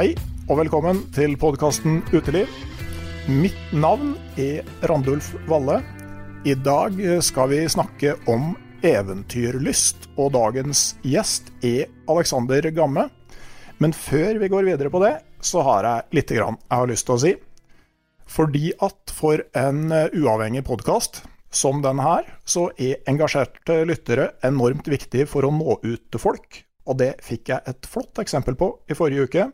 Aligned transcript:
Hei 0.00 0.14
og 0.48 0.56
velkommen 0.56 1.02
til 1.12 1.34
podkasten 1.36 1.98
Uteliv. 2.08 2.48
Mitt 3.28 3.74
navn 3.76 4.14
er 4.40 4.64
Randulf 4.88 5.26
Valle. 5.44 5.82
I 6.48 6.54
dag 6.56 6.96
skal 7.20 7.50
vi 7.50 7.58
snakke 7.68 8.14
om 8.32 8.54
eventyrlyst, 8.80 10.08
og 10.16 10.32
dagens 10.38 10.94
gjest 11.04 11.52
er 11.60 11.92
Alexander 12.08 12.70
Gamme. 12.72 13.10
Men 13.76 13.92
før 13.92 14.40
vi 14.40 14.48
går 14.48 14.70
videre 14.70 14.88
på 14.88 15.04
det, 15.04 15.12
så 15.44 15.66
har 15.68 15.90
jeg 15.90 16.16
litt 16.16 16.32
grann 16.38 16.56
jeg 16.56 16.80
har 16.80 16.92
lyst 16.94 17.10
til 17.10 17.18
å 17.18 17.22
si. 17.26 17.36
Fordi 18.24 18.72
at 18.80 19.12
for 19.20 19.44
en 19.52 19.84
uavhengig 19.92 20.64
podkast 20.64 21.26
som 21.52 21.84
denne 21.84 22.08
her, 22.08 22.24
så 22.48 22.70
er 22.80 23.04
engasjerte 23.04 23.82
lyttere 23.84 24.30
enormt 24.48 24.88
viktig 24.88 25.28
for 25.28 25.44
å 25.44 25.52
nå 25.52 25.76
ut 25.84 26.08
til 26.08 26.28
folk. 26.30 26.62
Og 26.88 27.02
det 27.04 27.18
fikk 27.20 27.52
jeg 27.52 27.68
et 27.68 27.84
flott 27.84 28.24
eksempel 28.24 28.56
på 28.56 28.78
i 28.88 28.96
forrige 28.96 29.28
uke. 29.28 29.50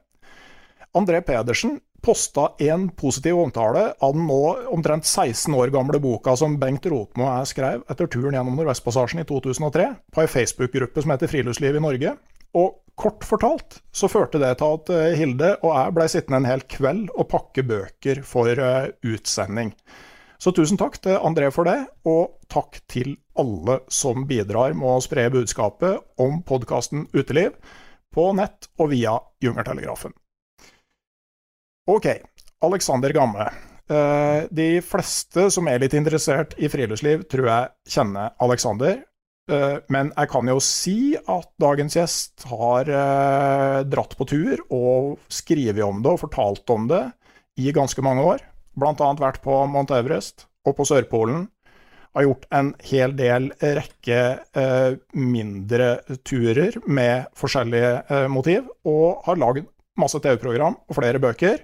André 0.96 1.20
Pedersen 1.20 1.80
posta 2.00 2.52
en 2.58 2.88
positiv 2.88 3.38
omtale 3.38 3.90
av 4.00 4.14
den 4.14 4.24
nå 4.28 4.40
omtrent 4.72 5.04
16 5.04 5.52
år 5.58 5.72
gamle 5.74 6.00
boka 6.00 6.32
som 6.40 6.54
Bengt 6.60 6.86
Rotmo 6.88 7.26
og 7.26 7.34
jeg 7.42 7.50
skrev 7.50 7.84
etter 7.92 8.08
turen 8.08 8.36
gjennom 8.36 8.56
Nordvestpassasjen 8.56 9.20
i 9.20 9.26
2003, 9.28 9.90
på 10.14 10.22
ei 10.22 10.30
Facebook-gruppe 10.30 11.04
som 11.04 11.12
heter 11.12 11.32
Friluftsliv 11.32 11.76
i 11.76 11.84
Norge. 11.84 12.14
Og 12.56 12.80
kort 12.96 13.28
fortalt 13.28 13.80
så 13.92 14.08
førte 14.08 14.40
det 14.40 14.54
til 14.56 14.78
at 14.78 14.92
eh, 14.96 15.18
Hilde 15.20 15.52
og 15.58 15.70
jeg 15.74 15.94
blei 15.98 16.08
sittende 16.08 16.40
en 16.40 16.48
hel 16.48 16.64
kveld 16.64 17.10
og 17.12 17.28
pakke 17.34 17.66
bøker 17.68 18.24
for 18.24 18.48
eh, 18.56 18.92
utsending. 19.04 19.74
Så 20.40 20.56
tusen 20.56 20.80
takk 20.80 20.96
til 21.04 21.20
André 21.20 21.50
for 21.52 21.68
det, 21.68 21.78
og 22.08 22.38
takk 22.52 22.80
til 22.88 23.18
alle 23.36 23.82
som 23.92 24.24
bidrar 24.28 24.76
med 24.76 24.96
å 24.96 25.02
spre 25.04 25.28
budskapet 25.32 26.22
om 26.22 26.40
podkasten 26.46 27.08
Uteliv 27.12 27.56
på 28.16 28.30
nett 28.36 28.70
og 28.80 28.94
via 28.96 29.18
Jungertelegrafen. 29.44 30.16
Ok, 31.86 32.06
Alexander 32.60 33.10
Gamme. 33.10 33.50
Eh, 33.88 34.44
de 34.50 34.80
fleste 34.82 35.44
som 35.54 35.68
er 35.70 35.78
litt 35.78 35.92
interessert 35.94 36.56
i 36.58 36.66
friluftsliv, 36.66 37.22
tror 37.30 37.46
jeg 37.46 37.92
kjenner 37.94 38.32
Alexander. 38.42 39.04
Eh, 39.46 39.76
men 39.94 40.10
jeg 40.10 40.30
kan 40.32 40.50
jo 40.50 40.56
si 40.58 41.14
at 41.14 41.46
dagens 41.62 41.94
gjest 41.94 42.48
har 42.50 42.90
eh, 42.90 43.84
dratt 43.86 44.16
på 44.18 44.26
tur 44.26 44.64
og 44.66 45.12
skrevet 45.30 45.84
om 45.86 46.02
det 46.02 46.16
og 46.16 46.24
fortalt 46.24 46.74
om 46.74 46.88
det 46.90 47.04
i 47.62 47.70
ganske 47.76 48.02
mange 48.02 48.24
år. 48.34 48.42
Blant 48.74 49.04
annet 49.06 49.22
vært 49.22 49.38
på 49.46 49.60
Mount 49.70 49.94
Everest 49.94 50.48
og 50.66 50.74
på 50.80 50.88
Sørpolen. 50.90 51.46
Har 52.18 52.26
gjort 52.26 52.50
en 52.50 52.72
hel 52.88 53.14
del 53.14 53.50
rekke 53.60 54.20
mindre 55.12 55.88
turer 56.24 56.78
med 56.88 57.28
forskjellige 57.36 58.24
motiv, 58.32 58.70
og 58.88 59.20
har 59.28 59.36
lagd 59.36 59.68
masse 60.00 60.20
TV-program 60.24 60.78
og 60.80 60.96
flere 60.96 61.20
bøker. 61.20 61.60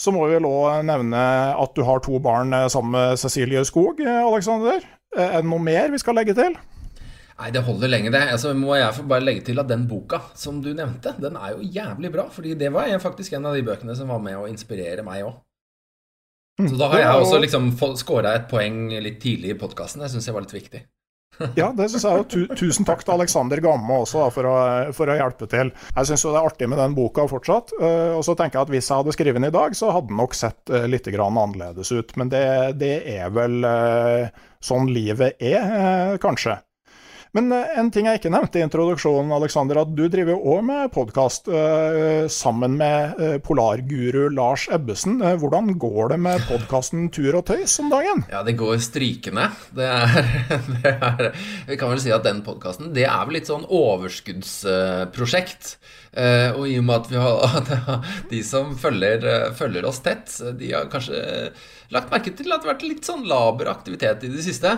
Så 0.00 0.14
må 0.16 0.24
vi 0.24 0.38
vel 0.38 0.48
òg 0.48 0.86
nevne 0.88 1.20
at 1.60 1.76
du 1.76 1.84
har 1.84 2.00
to 2.00 2.16
barn 2.24 2.54
eh, 2.56 2.70
sammen 2.72 2.96
med 2.96 3.20
Cecilie 3.20 3.66
Skog, 3.68 4.00
Aleksander. 4.00 4.80
Alexander. 4.80 4.96
Eh, 5.16 5.26
er 5.26 5.42
det 5.42 5.50
noe 5.50 5.62
mer 5.62 5.90
vi 5.90 6.00
skal 6.00 6.16
legge 6.18 6.36
til? 6.38 6.56
Nei, 7.40 7.50
det 7.54 7.62
holder 7.64 7.88
lenge, 7.88 8.12
det. 8.12 8.20
Altså, 8.34 8.52
må 8.54 8.76
jeg 8.76 8.94
få 8.98 9.06
bare 9.08 9.24
legge 9.24 9.44
til 9.48 9.60
at 9.62 9.68
den 9.70 9.86
boka 9.88 10.20
som 10.36 10.60
du 10.62 10.72
nevnte, 10.76 11.14
den 11.20 11.38
er 11.40 11.54
jo 11.54 11.64
jævlig 11.64 12.12
bra. 12.12 12.28
fordi 12.30 12.54
det 12.54 12.72
var 12.72 12.90
faktisk 13.00 13.32
en 13.32 13.46
av 13.46 13.56
de 13.56 13.64
bøkene 13.64 13.96
som 13.96 14.08
var 14.12 14.20
med 14.20 14.36
å 14.36 14.48
inspirere 14.48 15.02
meg 15.06 15.24
òg. 15.24 15.38
Mm. 16.60 16.68
Så 16.68 16.76
da 16.76 16.90
har 16.92 17.00
jeg 17.00 17.20
også 17.22 17.38
liksom 17.40 17.70
scora 17.96 18.34
et 18.36 18.48
poeng 18.50 18.90
litt 19.00 19.20
tidlig 19.20 19.54
i 19.54 19.58
podkasten. 19.58 20.02
Det 20.02 20.10
syns 20.12 20.28
jeg 20.28 20.36
var 20.36 20.44
litt 20.44 20.52
viktig. 20.52 20.82
Ja, 21.56 21.70
det 21.76 21.88
syns 21.88 22.04
jeg. 22.04 22.24
jo. 22.36 22.56
Tusen 22.58 22.86
takk 22.88 23.02
til 23.04 23.14
Alexander 23.14 23.60
Gamme 23.64 24.00
også 24.02 24.24
da, 24.24 24.28
for, 24.34 24.48
å, 24.48 24.56
for, 24.96 25.10
å, 25.10 25.16
hjelpe 25.16 25.48
til. 25.50 25.72
Jeg 25.96 26.10
syns 26.10 26.24
det 26.26 26.32
er 26.34 26.48
artig 26.50 26.68
med 26.70 26.80
den 26.80 26.96
boka 26.96 27.26
fortsatt. 27.30 27.74
Uh, 27.80 28.16
og 28.18 28.24
så 28.26 28.36
tenker 28.38 28.58
jeg 28.60 28.68
at 28.68 28.74
hvis 28.74 28.90
jeg 28.90 29.02
hadde 29.02 29.16
skrevet 29.16 29.40
den 29.40 29.50
i 29.50 29.54
dag, 29.54 29.76
så 29.76 29.92
hadde 29.94 30.12
den 30.12 30.20
nok 30.20 30.36
sett 30.36 30.72
uh, 30.72 30.84
litt 30.90 31.08
annerledes 31.10 31.92
ut. 31.92 32.16
Men 32.20 32.32
det, 32.32 32.44
det 32.80 32.94
er 33.16 33.32
vel 33.34 33.64
uh, 33.64 34.42
sånn 34.64 34.90
livet 34.92 35.40
er, 35.40 36.18
kanskje. 36.22 36.58
Men 37.36 37.52
eh, 37.54 37.68
en 37.78 37.90
ting 37.94 38.08
jeg 38.08 38.18
ikke 38.18 38.32
nevnte 38.32 38.58
i 38.58 38.62
introduksjonen, 38.64 39.30
Alexander, 39.36 39.78
at 39.84 39.90
du 39.94 40.02
driver 40.10 40.32
jo 40.34 40.40
òg 40.56 40.64
med 40.66 40.90
podkast 40.94 41.48
uh, 41.52 42.26
sammen 42.32 42.72
med 42.78 43.20
uh, 43.20 43.36
polarguru 43.44 44.28
Lars 44.34 44.68
Ebbesen. 44.72 45.22
Uh, 45.22 45.36
hvordan 45.38 45.78
går 45.78 46.08
det 46.14 46.20
med 46.26 46.40
podkasten 46.48 47.08
Tur 47.14 47.34
og 47.38 47.44
tøys 47.52 47.80
om 47.82 47.88
dagen? 47.92 48.18
Ja, 48.32 48.40
det 48.46 48.54
går 48.58 48.76
strykende. 48.82 49.46
Det 49.76 49.86
er, 49.86 50.08
det 50.72 50.90
er 50.90 51.32
Vi 51.68 51.76
kan 51.78 51.90
vel 51.92 52.02
si 52.02 52.10
at 52.14 52.26
den 52.26 52.42
podkasten, 52.46 52.94
det 52.96 53.04
er 53.06 53.24
vel 53.28 53.34
litt 53.38 53.50
sånn 53.50 53.66
overskuddsprosjekt. 53.66 55.62
og 56.56 56.64
i 56.66 56.78
og 56.80 56.84
med 56.88 56.96
at 56.96 57.10
vi 57.12 57.18
har 57.22 57.68
de 58.32 58.40
som 58.46 58.76
følger, 58.78 59.18
følger 59.54 59.84
oss 59.86 60.00
tett, 60.02 60.26
de 60.58 60.72
har 60.74 60.90
kanskje 60.90 61.50
lagt 61.94 62.10
merke 62.10 62.30
til 62.34 62.50
at 62.50 62.58
det 62.58 62.66
har 62.66 62.74
vært 62.74 62.88
litt 62.88 63.04
sånn 63.06 63.28
laber 63.30 63.66
aktivitet 63.70 64.24
i 64.26 64.34
det 64.34 64.42
siste. 64.46 64.70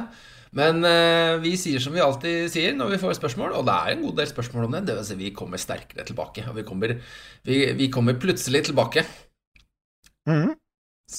Men 0.59 0.85
eh, 0.85 1.39
vi 1.41 1.55
sier 1.57 1.81
som 1.81 1.95
vi 1.95 2.03
alltid 2.05 2.51
sier 2.53 2.75
når 2.77 2.95
vi 2.95 3.01
får 3.01 3.17
spørsmål, 3.17 3.55
og 3.57 3.65
det 3.69 3.77
er 3.77 3.95
en 3.95 4.03
god 4.05 4.19
del 4.21 4.29
spørsmål 4.29 4.67
om 4.69 4.75
det. 4.77 4.83
det 4.91 4.97
vil 4.99 5.07
si, 5.09 5.19
vi 5.21 5.35
kommer 5.37 5.61
sterkere 5.61 6.05
tilbake. 6.09 6.45
Og 6.51 6.59
vi 6.59 6.67
kommer, 6.69 6.97
vi, 7.49 7.63
vi 7.79 7.89
kommer 7.93 8.21
plutselig 8.21 8.67
tilbake. 8.69 9.07
Mm. 10.29 10.53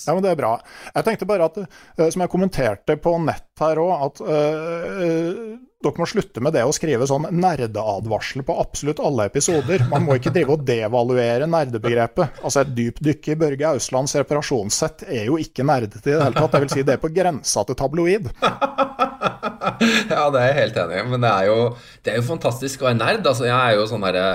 Ja, 0.08 0.16
men 0.16 0.24
Det 0.26 0.34
er 0.34 0.40
bra. 0.40 0.56
Jeg 0.94 1.08
tenkte 1.08 1.30
bare 1.30 1.50
at, 1.52 1.60
uh, 1.62 2.08
som 2.10 2.26
jeg 2.26 2.32
kommenterte 2.34 2.98
på 3.02 3.16
nett 3.24 3.50
her 3.62 3.80
òg, 3.80 3.92
at 4.08 4.22
øh, 4.26 5.60
dere 5.84 6.00
må 6.00 6.08
slutte 6.10 6.42
med 6.44 6.56
det 6.56 6.64
å 6.66 6.72
skrive 6.76 7.06
sånn 7.10 7.28
nerdeadvarsel 7.38 8.44
på 8.48 8.56
absolutt 8.62 9.02
alle 9.04 9.28
episoder. 9.30 9.84
Man 9.92 10.06
må 10.08 10.18
ikke 10.18 10.34
drive 10.34 10.56
og 10.56 10.64
devaluere 10.68 11.48
nerdebegrepet. 11.50 12.42
Altså 12.42 12.64
Et 12.64 12.74
dypdykk 12.78 13.30
i 13.34 13.38
Børge 13.44 13.72
Auslands 13.76 14.16
reparasjonssett 14.18 15.06
er 15.10 15.28
jo 15.30 15.38
ikke 15.42 15.66
nerdete 15.68 16.02
i 16.02 16.16
det 16.16 16.22
hele 16.22 16.38
tatt. 16.38 16.58
Jeg 16.58 16.66
vil 16.66 16.74
si 16.74 16.86
det 16.88 16.96
er 16.96 17.04
på 17.04 17.12
grensa 17.14 17.66
til 17.68 17.78
tabloid. 17.80 18.30
ja, 20.14 20.24
det 20.34 20.42
er 20.42 20.48
jeg 20.48 20.60
helt 20.62 20.84
enig 20.86 21.00
i. 21.00 21.08
Men 21.14 21.26
det 21.26 21.34
er, 21.34 21.50
jo, 21.52 21.58
det 22.04 22.14
er 22.14 22.22
jo 22.22 22.30
fantastisk 22.32 22.84
å 22.84 22.90
være 22.90 23.02
nerd. 23.02 23.28
Altså, 23.28 23.48
jeg 23.50 23.58
er 23.60 23.78
jo 23.78 23.90
sånn 23.92 24.08
derre 24.08 24.28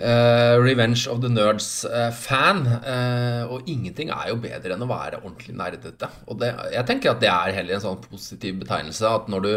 Uh, 0.00 0.56
Revenge 0.62 1.06
of 1.12 1.20
the 1.20 1.28
Nerds-fan. 1.28 2.64
Uh, 2.66 2.80
uh, 2.80 3.52
og 3.52 3.68
ingenting 3.68 4.08
er 4.14 4.30
jo 4.30 4.38
bedre 4.40 4.74
enn 4.74 4.84
å 4.84 4.88
være 4.88 5.20
ordentlig 5.20 5.56
nerdete. 5.58 6.08
Og 6.30 6.40
det, 6.40 6.54
jeg 6.72 6.88
tenker 6.88 7.12
at 7.12 7.20
det 7.20 7.30
er 7.32 7.56
heller 7.58 7.76
en 7.76 7.84
sånn 7.84 8.00
positiv 8.06 8.62
betegnelse. 8.62 9.04
At 9.04 9.28
når 9.32 9.44
du 9.44 9.52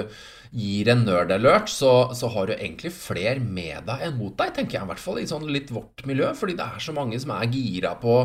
gir 0.53 0.89
en 0.91 1.05
nerd-alert, 1.07 1.71
så, 1.71 1.93
så, 2.17 2.29
har 2.35 2.49
du 2.49 2.57
egentlig 2.57 2.91
flere 2.93 3.39
med 3.39 3.87
deg 3.87 4.03
enn 4.05 4.19
mot 4.19 4.35
deg, 4.37 4.51
tenker 4.57 4.77
jeg 4.77 4.85
i 4.85 4.91
hvert 4.91 5.01
fall 5.01 5.21
i 5.21 5.29
sånn 5.29 5.47
litt 5.49 5.71
vårt 5.73 6.03
miljø. 6.09 6.33
Fordi 6.37 6.57
det 6.59 6.67
er 6.67 6.83
så 6.83 6.95
mange 6.95 7.21
som 7.23 7.33
er 7.37 7.49
gira 7.53 7.95
på 8.01 8.19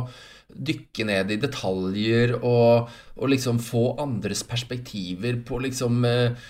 dykke 0.48 1.04
ned 1.06 1.34
i 1.34 1.40
detaljer 1.42 2.32
og, 2.38 2.88
og 3.18 3.30
liksom 3.30 3.60
få 3.62 3.92
andres 4.00 4.40
perspektiver 4.48 5.42
på 5.46 5.60
liksom 5.66 6.06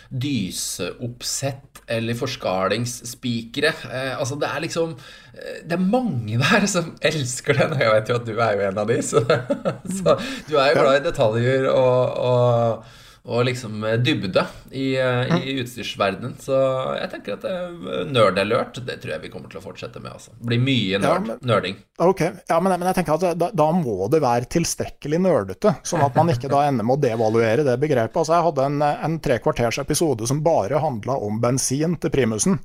dyseoppsett 0.09 1.79
eller 1.89 2.17
forskalingsspikere. 2.19 3.73
Eh, 3.89 4.15
altså 4.19 4.37
det 4.41 4.49
er 4.49 4.63
liksom 4.65 4.95
eh, 5.35 5.65
Det 5.65 5.77
er 5.77 5.91
mange 5.91 6.39
der 6.39 6.67
som 6.71 6.95
elsker 7.11 7.57
den, 7.59 7.75
og 7.75 7.83
jeg 7.83 7.95
vet 7.95 8.13
jo 8.13 8.21
at 8.21 8.29
du 8.29 8.35
er 8.37 8.55
jo 8.55 8.69
en 8.69 8.81
av 8.85 8.93
de, 8.93 9.01
så, 9.03 9.25
så 9.99 10.17
du 10.49 10.57
er 10.57 10.73
jo 10.73 10.81
glad 10.81 11.01
i 11.01 11.05
detaljer 11.09 11.69
og, 11.73 12.19
og 12.31 12.97
og 13.25 13.45
liksom 13.49 13.83
eh, 13.85 13.99
dybde 14.01 14.45
i, 14.71 14.97
eh, 15.01 15.33
i 15.43 15.57
utstyrsverdenen. 15.63 16.37
Så 16.41 16.57
jeg 16.99 17.11
tenker 17.13 17.37
at 17.37 17.47
eh, 17.49 18.05
nerd-alert, 18.09 18.81
det 18.87 18.99
tror 19.03 19.15
jeg 19.15 19.25
vi 19.27 19.33
kommer 19.33 19.53
til 19.53 19.61
å 19.61 19.65
fortsette 19.65 20.03
med. 20.03 20.15
Altså. 20.15 20.35
Blir 20.41 20.63
mye 20.63 21.01
nerd, 21.03 21.33
ja, 21.33 21.39
nerding. 21.53 21.79
Ok, 22.05 22.23
ja, 22.23 22.61
men, 22.61 22.75
men, 22.77 22.87
jeg 22.91 23.01
tenker 23.01 23.19
at 23.19 23.39
da, 23.41 23.51
da, 23.53 23.69
må 23.75 24.11
det 24.13 24.23
være 24.25 24.51
tilstrekkelig 24.53 25.23
nerdete, 25.25 25.75
sånn 25.87 26.05
at 26.07 26.19
man 26.19 26.33
ikke 26.33 26.51
da 26.53 26.65
ender 26.69 26.87
med 26.87 26.99
å 26.99 27.03
devaluere 27.09 27.67
det 27.67 27.79
begrepet. 27.83 28.21
Altså, 28.23 28.37
jeg 28.39 28.49
hadde 28.51 28.69
en, 28.71 28.85
en 28.89 29.19
tre 29.25 29.41
kvarters 29.43 29.81
episode 29.83 30.29
som 30.31 30.45
bare 30.45 30.83
handla 30.83 31.19
om 31.25 31.41
bensin 31.43 31.99
til 32.01 32.15
primusen 32.15 32.61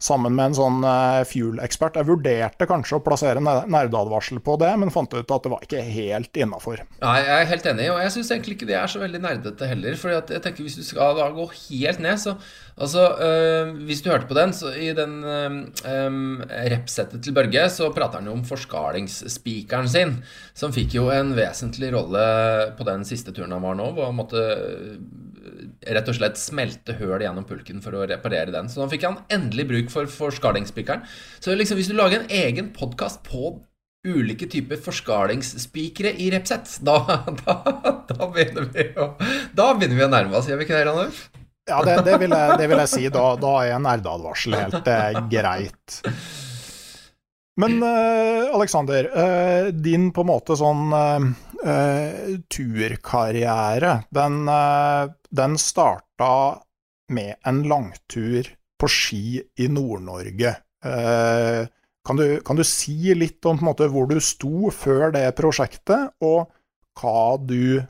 sammen 0.00 0.34
med 0.36 0.50
en 0.50 0.56
sånn 0.56 0.78
uh, 0.86 1.20
fuel-ekspert. 1.28 1.98
Jeg 2.00 2.08
vurderte 2.08 2.68
kanskje 2.68 2.98
å 2.98 3.04
plassere 3.04 3.42
nerdeadvarsel 3.42 4.40
på 4.44 4.56
det, 4.62 4.70
men 4.80 4.92
fant 4.94 5.12
ut 5.12 5.34
at 5.36 5.46
det 5.46 5.52
var 5.52 5.66
ikke 5.66 5.84
helt 5.84 6.40
innafor. 6.40 6.82
Nei, 7.02 7.18
jeg 7.26 7.36
er 7.36 7.52
helt 7.52 7.70
enig, 7.74 7.90
og 7.92 8.00
jeg 8.04 8.14
syns 8.16 8.32
egentlig 8.34 8.56
ikke 8.58 8.70
det 8.72 8.80
er 8.80 8.90
så 8.90 9.02
veldig 9.02 9.22
nerdete 9.26 9.70
heller. 9.70 10.00
For 10.00 10.14
jeg 10.16 10.42
tenker 10.42 10.66
hvis 10.66 10.80
du 10.80 10.86
skal 10.86 11.20
da 11.20 11.28
gå 11.36 11.46
helt 11.52 12.04
ned, 12.04 12.20
så 12.22 12.38
Altså, 12.80 13.02
øh, 13.20 13.74
hvis 13.84 14.00
du 14.00 14.08
hørte 14.08 14.28
på 14.28 14.34
den, 14.34 14.54
så 14.56 14.70
i 14.72 14.88
den 14.96 15.20
øh, 15.24 15.50
repsettet 16.72 17.20
til 17.22 17.34
Børge, 17.36 17.66
så 17.68 17.90
prater 17.92 18.22
han 18.22 18.30
jo 18.30 18.36
om 18.38 18.44
forskalingsspikeren 18.48 19.88
sin, 19.88 20.14
som 20.56 20.72
fikk 20.72 20.96
jo 20.96 21.10
en 21.12 21.34
vesentlig 21.36 21.92
rolle 21.92 22.22
på 22.78 22.86
den 22.88 23.04
siste 23.04 23.34
turen 23.36 23.52
han 23.52 23.66
var 23.66 23.76
nå, 23.76 23.90
hvor 23.92 24.08
han 24.08 24.16
måtte 24.16 24.46
rett 25.86 26.08
og 26.12 26.16
slett 26.16 26.38
smelte 26.40 26.96
høl 26.98 27.24
gjennom 27.24 27.46
pulken 27.48 27.80
for 27.84 27.96
å 27.96 28.04
reparere 28.08 28.52
den. 28.52 28.68
Så 28.68 28.82
da 28.82 28.88
fikk 28.90 29.06
han 29.08 29.20
endelig 29.32 29.66
bruk 29.70 29.90
for 29.92 30.10
forskalingsspikeren. 30.10 31.06
Så 31.40 31.56
liksom, 31.56 31.80
hvis 31.80 31.90
du 31.90 31.96
lager 31.96 32.20
en 32.20 32.32
egen 32.32 32.72
podkast 32.76 33.22
på 33.26 33.56
ulike 34.06 34.48
typer 34.48 34.80
forskalingsspikere 34.80 36.14
i 36.20 36.30
Repset, 36.32 36.78
da, 36.84 36.96
da, 37.44 37.56
da, 38.08 38.28
begynner 38.32 38.70
vi 38.72 38.86
å, 38.96 39.12
da 39.56 39.72
begynner 39.76 39.98
vi 39.98 40.06
å 40.06 40.12
nærme 40.12 40.38
oss, 40.38 40.48
gjør 40.48 40.62
vi 40.62 40.68
ikke 40.68 40.78
det, 40.78 40.86
Ranulf? 40.88 41.26
Ja, 41.68 41.82
det, 41.86 42.00
det, 42.06 42.16
vil 42.22 42.32
jeg, 42.32 42.54
det, 42.58 42.68
vil 42.70 42.80
jeg, 42.82 42.90
si. 42.90 43.02
Da, 43.12 43.24
da 43.38 43.50
er 43.62 43.82
nerdeadvarsel 43.84 44.56
helt 44.58 44.88
eh, 44.90 45.20
greit. 45.30 46.00
Men 47.60 47.76
eh, 47.84 48.48
Alexander, 48.56 49.10
eh, 49.22 49.68
din 49.74 50.08
på 50.16 50.24
en 50.24 50.30
måte 50.30 50.56
sånn 50.58 50.90
uh, 50.90 51.28
turkarriere, 52.50 53.94
den, 54.16 54.40
den 55.30 55.58
starta 55.58 56.60
med 57.10 57.36
en 57.46 57.62
langtur 57.68 58.48
på 58.80 58.88
ski 58.90 59.40
i 59.58 59.68
Nord-Norge. 59.68 60.54
Kan, 62.06 62.22
kan, 62.46 62.56
du 62.56 62.64
si 62.64 63.14
litt 63.14 63.44
om 63.46 63.60
måte, 63.64 63.90
hvor 63.92 64.08
du 64.08 64.16
sto 64.24 64.70
før 64.72 65.10
det 65.14 65.26
prosjektet, 65.38 66.14
og 66.24 66.48
hva 67.00 67.36
du 67.38 67.82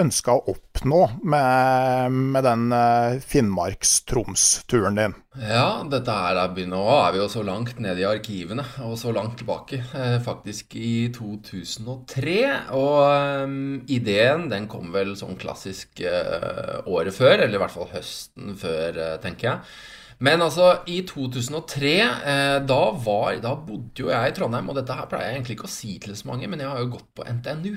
ønska 0.00 0.34
å 0.34 0.42
oppnå 0.52 1.00
med, 1.22 2.16
med 2.34 2.46
den 2.46 2.64
uh, 2.72 3.20
Finnmarks-Troms-turen 3.22 4.98
din? 4.98 5.14
Ja, 5.38 5.84
dette 5.86 6.16
her 6.16 6.40
er 6.42 6.56
Nå 6.70 6.80
er 6.96 7.14
vi 7.14 7.20
jo 7.20 7.28
så 7.30 7.44
langt 7.46 7.78
nede 7.82 8.02
i 8.02 8.08
arkivene, 8.08 8.64
og 8.86 8.96
så 8.98 9.12
langt 9.14 9.38
tilbake. 9.40 9.78
Eh, 9.94 10.16
faktisk 10.24 10.74
i 10.74 11.12
2003. 11.14 12.40
Og 12.74 12.98
um, 13.46 13.78
ideen 13.86 14.48
den 14.50 14.66
kom 14.70 14.90
vel 14.94 15.14
sånn 15.18 15.38
klassisk 15.40 16.02
uh, 16.02 16.82
året 16.90 17.14
før, 17.14 17.38
eller 17.38 17.56
i 17.56 17.62
hvert 17.62 17.76
fall 17.76 17.88
høsten 17.94 18.58
før, 18.58 18.98
uh, 18.98 19.16
tenker 19.22 19.52
jeg. 19.52 19.72
Men 20.20 20.42
altså, 20.44 20.82
i 20.92 21.00
2003, 21.08 21.92
eh, 21.96 22.56
da, 22.68 22.80
var, 23.04 23.38
da 23.40 23.54
bodde 23.56 24.02
jo 24.04 24.10
jeg 24.12 24.32
i 24.32 24.34
Trondheim, 24.36 24.68
og 24.68 24.76
dette 24.76 24.96
her 24.96 25.08
pleier 25.08 25.30
jeg 25.30 25.38
egentlig 25.38 25.56
ikke 25.56 25.70
å 25.70 25.72
si 25.72 25.94
til 26.02 26.12
så 26.18 26.28
mange, 26.28 26.50
men 26.50 26.60
jeg 26.60 26.68
har 26.68 26.82
jo 26.82 26.90
gått 26.92 27.08
på 27.16 27.24
NTNU. 27.38 27.70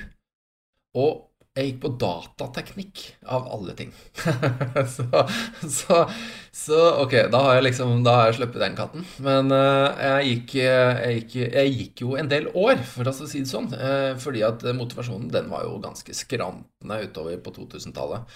Og 0.99 1.21
jeg 1.53 1.67
gikk 1.67 1.81
på 1.83 1.89
datateknikk, 2.01 3.01
av 3.29 3.43
alle 3.53 3.75
ting. 3.77 3.91
så, 4.95 5.05
så, 5.69 5.99
så, 6.49 6.79
ok, 7.03 7.13
da 7.33 7.43
har 7.45 7.59
jeg 7.59 7.67
liksom 7.67 8.01
Da 8.05 8.15
har 8.17 8.31
jeg 8.31 8.39
sluppet 8.39 8.63
den 8.63 8.77
katten. 8.79 9.05
Men 9.21 9.53
uh, 9.53 9.93
jeg, 9.93 10.31
gikk, 10.31 10.55
jeg, 10.63 11.19
gikk, 11.19 11.35
jeg, 11.43 11.75
gikk, 11.77 12.03
jo 12.07 12.17
en 12.17 12.31
del 12.31 12.49
år, 12.57 12.81
for 12.95 13.05
å 13.05 13.13
si 13.19 13.43
det 13.43 13.51
sånn. 13.51 13.69
Uh, 13.69 14.17
fordi 14.21 14.41
at 14.47 14.65
motivasjonen 14.73 15.29
den 15.33 15.53
var 15.53 15.67
jo 15.67 15.77
ganske 15.83 16.17
skrantende 16.17 16.99
utover 17.05 17.37
på 17.45 17.53
2000-tallet. 17.59 18.33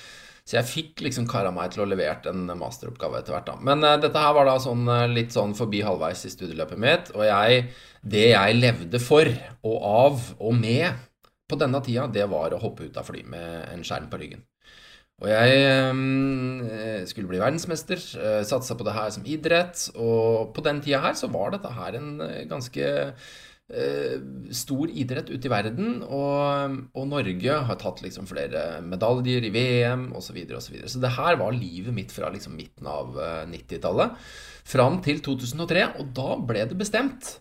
Så 0.48 0.60
jeg 0.60 0.70
fikk 0.70 1.02
liksom 1.08 1.26
kara 1.28 1.50
meg 1.52 1.74
til 1.74 1.84
å 1.84 1.90
levere 1.90 2.30
en 2.30 2.46
masteroppgave 2.54 3.24
etter 3.24 3.34
hvert. 3.34 3.50
da. 3.50 3.58
Men 3.58 3.82
uh, 3.82 3.98
dette 4.04 4.28
her 4.28 4.38
var 4.38 4.46
da 4.46 4.60
sånn, 4.62 4.86
litt 5.18 5.34
sånn 5.34 5.58
forbi 5.58 5.82
halvveis 5.82 6.22
i 6.30 6.36
studieløpet 6.38 6.86
mitt. 6.86 7.10
Og 7.18 7.26
jeg, 7.26 7.66
det 8.06 8.30
jeg 8.36 8.62
levde 8.62 9.02
for 9.02 9.34
og 9.66 9.92
av 9.98 10.34
og 10.38 10.58
med 10.62 11.07
på 11.48 11.60
denne 11.60 11.80
tida, 11.84 12.08
det 12.12 12.28
var 12.30 12.54
å 12.54 12.62
hoppe 12.62 12.88
ut 12.88 13.00
av 13.00 13.08
fly 13.08 13.24
med 13.32 13.68
en 13.72 13.86
skjerm 13.88 14.10
på 14.12 14.20
ryggen. 14.22 14.44
Og 15.18 15.30
jeg 15.32 15.62
øh, 15.66 17.04
skulle 17.10 17.30
bli 17.32 17.40
verdensmester, 17.42 18.02
øh, 18.22 18.42
satsa 18.46 18.76
på 18.78 18.86
det 18.86 18.94
her 18.94 19.10
som 19.14 19.26
idrett, 19.26 19.88
og 19.98 20.54
på 20.54 20.62
den 20.66 20.82
tida 20.86 21.02
her 21.02 21.18
så 21.18 21.30
var 21.34 21.56
dette 21.56 21.72
her 21.74 21.98
en 21.98 22.18
eh, 22.22 22.44
ganske 22.50 22.96
stor 24.56 24.88
idrett 24.96 25.28
ute 25.28 25.50
i 25.50 25.50
verden, 25.52 25.98
og, 26.06 26.76
og, 26.96 27.02
Norge 27.12 27.58
har 27.68 27.76
tatt 27.82 28.00
liksom 28.00 28.24
flere 28.30 28.78
medaljer 28.80 29.44
i 29.44 29.50
VM 29.52 30.06
osv. 30.16 30.30
Så, 30.30 30.36
videre, 30.38 30.62
og 30.62 30.64
så, 30.64 30.72
videre. 30.72 30.92
så 30.94 31.02
det 31.04 31.12
her 31.18 31.36
var 31.42 31.52
livet 31.52 31.92
mitt 31.92 32.16
fra 32.16 32.30
liksom 32.32 32.56
midten 32.56 32.88
av 32.88 33.20
90-tallet 33.52 34.16
fram 34.72 35.02
til 35.04 35.20
2003, 35.20 35.84
og 36.00 36.16
da 36.16 36.30
ble 36.48 36.64
det 36.72 36.80
bestemt 36.80 37.34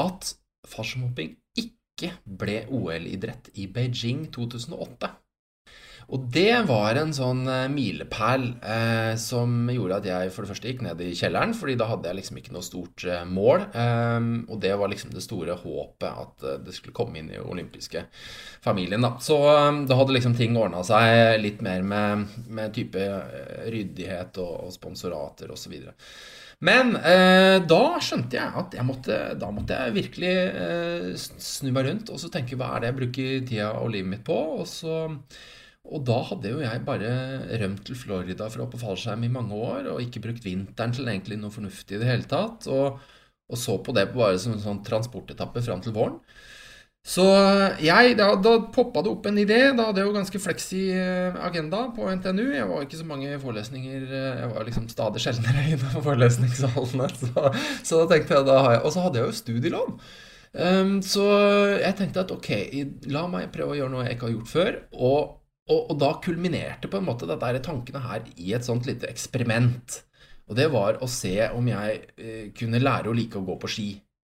at 0.00 0.32
fallskjermhopping 0.64 1.36
ikke 1.94 2.14
ble 2.24 2.64
OL-idrett 2.74 3.52
i 3.62 3.68
Beijing 3.70 4.26
2008. 4.34 5.14
Og 6.12 6.26
det 6.34 6.66
var 6.68 6.98
en 7.00 7.14
sånn 7.16 7.46
eh, 7.48 7.70
milepæl 7.72 8.42
eh, 8.60 9.14
som 9.20 9.70
gjorde 9.72 10.02
at 10.02 10.08
jeg 10.10 10.32
for 10.34 10.44
det 10.44 10.50
første 10.50 10.68
gikk 10.68 10.82
ned 10.84 11.00
i 11.00 11.14
kjelleren, 11.16 11.54
fordi 11.56 11.78
da 11.80 11.86
hadde 11.88 12.10
jeg 12.10 12.18
liksom 12.18 12.40
ikke 12.40 12.52
noe 12.52 12.66
stort 12.66 13.06
eh, 13.08 13.22
mål. 13.24 13.64
Eh, 13.72 14.28
og 14.44 14.60
det 14.60 14.74
var 14.80 14.92
liksom 14.92 15.14
det 15.14 15.24
store 15.24 15.56
håpet 15.62 16.10
at 16.10 16.44
eh, 16.44 16.60
det 16.66 16.76
skulle 16.76 16.96
komme 16.96 17.22
inn 17.22 17.32
i 17.32 17.40
olympiske 17.40 18.04
familien, 18.64 19.04
da. 19.06 19.14
Så 19.24 19.38
eh, 19.54 19.80
da 19.88 19.98
hadde 20.02 20.18
liksom 20.18 20.36
ting 20.36 20.60
ordna 20.60 20.84
seg 20.84 21.38
litt 21.40 21.64
mer 21.64 21.86
med, 21.88 22.28
med 22.52 22.76
type 22.76 23.08
ryddighet 23.72 24.44
og, 24.44 24.68
og 24.68 24.76
sponsorater 24.76 25.56
osv. 25.56 25.72
Og 25.72 25.88
så 25.88 25.96
men 26.62 26.94
eh, 27.00 27.58
da 27.66 27.80
skjønte 28.02 28.38
jeg 28.38 28.54
at 28.60 28.76
jeg 28.78 28.86
måtte, 28.86 29.16
da 29.40 29.50
måtte 29.54 29.78
jeg 29.78 29.96
virkelig 29.96 30.32
eh, 30.34 31.10
snu 31.18 31.72
meg 31.74 31.88
rundt 31.88 32.12
og 32.14 32.20
så 32.22 32.30
tenke 32.32 32.58
hva 32.60 32.74
er 32.74 32.84
det 32.84 32.90
jeg 32.90 32.98
bruker 33.00 33.44
tida 33.48 33.72
og 33.80 33.90
livet 33.94 34.12
mitt 34.12 34.24
på? 34.26 34.38
Og, 34.60 34.64
så, 34.70 35.02
og 35.84 36.06
da 36.06 36.20
hadde 36.30 36.54
jo 36.54 36.62
jeg 36.62 36.84
bare 36.86 37.10
rømt 37.64 37.84
til 37.88 37.98
Florida 37.98 38.48
for 38.48 38.62
å 38.62 38.68
hoppe 38.68 38.80
fallskjerm 38.80 39.26
i 39.26 39.32
mange 39.34 39.58
år 39.58 39.90
og 39.92 40.02
ikke 40.04 40.22
brukt 40.28 40.46
vinteren 40.46 40.94
til 40.94 41.10
egentlig 41.10 41.40
noe 41.42 41.54
fornuftig 41.54 41.98
i 41.98 42.02
det 42.04 42.10
hele 42.12 42.30
tatt. 42.30 42.70
Og, 42.72 43.00
og 43.50 43.60
så 43.60 43.76
på 43.84 43.96
det 43.96 44.08
bare 44.14 44.38
som 44.40 44.54
en 44.54 44.62
sånn 44.62 44.84
transportetappe 44.86 45.64
fram 45.64 45.82
til 45.84 45.96
våren. 45.96 46.20
Så 47.04 47.24
jeg, 47.84 48.14
da, 48.16 48.30
da 48.40 48.54
poppa 48.72 49.02
det 49.04 49.10
opp 49.12 49.26
en 49.28 49.38
idé. 49.42 49.58
Da 49.76 49.90
hadde 49.90 50.00
jeg 50.00 50.08
jo 50.08 50.16
ganske 50.16 50.40
fleksi 50.40 50.82
eh, 50.96 51.36
agenda 51.44 51.82
på 51.92 52.06
NTNU. 52.08 52.46
Jeg 52.54 52.68
var 52.70 52.84
ikke 52.86 53.00
så 53.00 53.08
mange 53.08 53.40
forelesninger 53.42 54.06
eh, 54.08 54.38
Jeg 54.40 54.52
var 54.54 54.64
liksom 54.64 54.86
stadig 54.88 55.20
sjeldnere 55.20 55.66
inne 55.68 55.90
på 55.92 56.00
forelesningssalene. 56.08 57.10
Så, 57.20 57.50
så, 57.84 57.98
da 58.00 58.06
tenkte 58.08 58.38
jeg 58.38 58.46
da 58.48 58.62
har 58.64 58.76
jeg 58.78 58.84
Og 58.88 58.94
så 58.94 59.04
hadde 59.04 59.20
jeg 59.20 59.28
jo 59.28 59.40
studielån. 59.42 59.98
Um, 60.54 60.94
så 61.02 61.26
jeg 61.82 61.96
tenkte 61.98 62.22
at 62.22 62.30
ok, 62.30 62.48
la 63.10 63.24
meg 63.26 63.50
prøve 63.52 63.74
å 63.74 63.78
gjøre 63.80 63.90
noe 63.90 64.04
jeg 64.06 64.16
ikke 64.16 64.28
har 64.30 64.34
gjort 64.38 64.52
før. 64.54 64.80
Og, 64.94 65.34
og, 65.68 65.80
og 65.82 66.00
da 66.00 66.10
kulminerte 66.24 66.88
på 66.88 67.02
en 67.02 67.08
måte 67.10 67.28
dette 67.28 67.60
tankene 67.66 68.00
her 68.06 68.24
i 68.38 68.54
et 68.56 68.64
sånt 68.64 68.88
lite 68.88 69.10
eksperiment. 69.12 69.98
Og 70.48 70.56
det 70.56 70.70
var 70.72 71.02
å 71.04 71.10
se 71.10 71.36
om 71.52 71.68
jeg 71.68 72.00
uh, 72.16 72.48
kunne 72.56 72.80
lære 72.80 73.12
å 73.12 73.18
like 73.20 73.36
å 73.36 73.44
gå 73.44 73.58
på 73.60 73.72
ski 73.76 73.90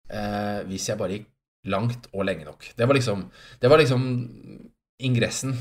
uh, 0.09 0.65
hvis 0.71 0.89
jeg 0.89 1.01
bare 1.05 1.21
gikk 1.21 1.29
langt 1.71 2.09
og 2.13 2.27
lenge 2.27 2.47
nok. 2.49 2.73
Det 2.77 2.87
var 2.89 2.99
liksom, 2.99 3.27
det 3.61 3.71
var 3.71 3.83
liksom 3.83 4.07
ingressen. 5.03 5.57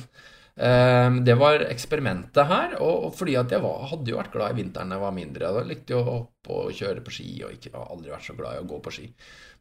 Uh, 0.52 1.22
det 1.26 1.38
var 1.40 1.64
eksperimentet 1.70 2.50
her, 2.50 2.76
og, 2.84 3.12
fordi 3.18 3.38
at 3.40 3.54
jeg 3.54 3.64
var, 3.64 3.86
hadde 3.94 4.12
jo 4.12 4.20
vært 4.20 4.34
glad 4.34 4.54
i 4.54 4.60
vinteren 4.62 4.92
da 4.92 4.98
jeg 4.98 5.06
var 5.06 5.16
mindre. 5.16 5.54
Jeg 5.58 5.70
likte 5.70 5.96
jo 5.96 6.02
å 6.02 6.10
hoppe 6.10 6.58
og 6.66 6.76
kjøre 6.76 7.06
på 7.06 7.16
ski, 7.16 7.30
og 7.46 7.56
ikke, 7.56 7.74
har 7.78 7.94
aldri 7.94 8.14
vært 8.14 8.28
så 8.28 8.38
glad 8.38 8.58
i 8.58 8.64
å 8.64 8.68
gå 8.70 8.82
på 8.84 8.94
ski. 8.98 9.08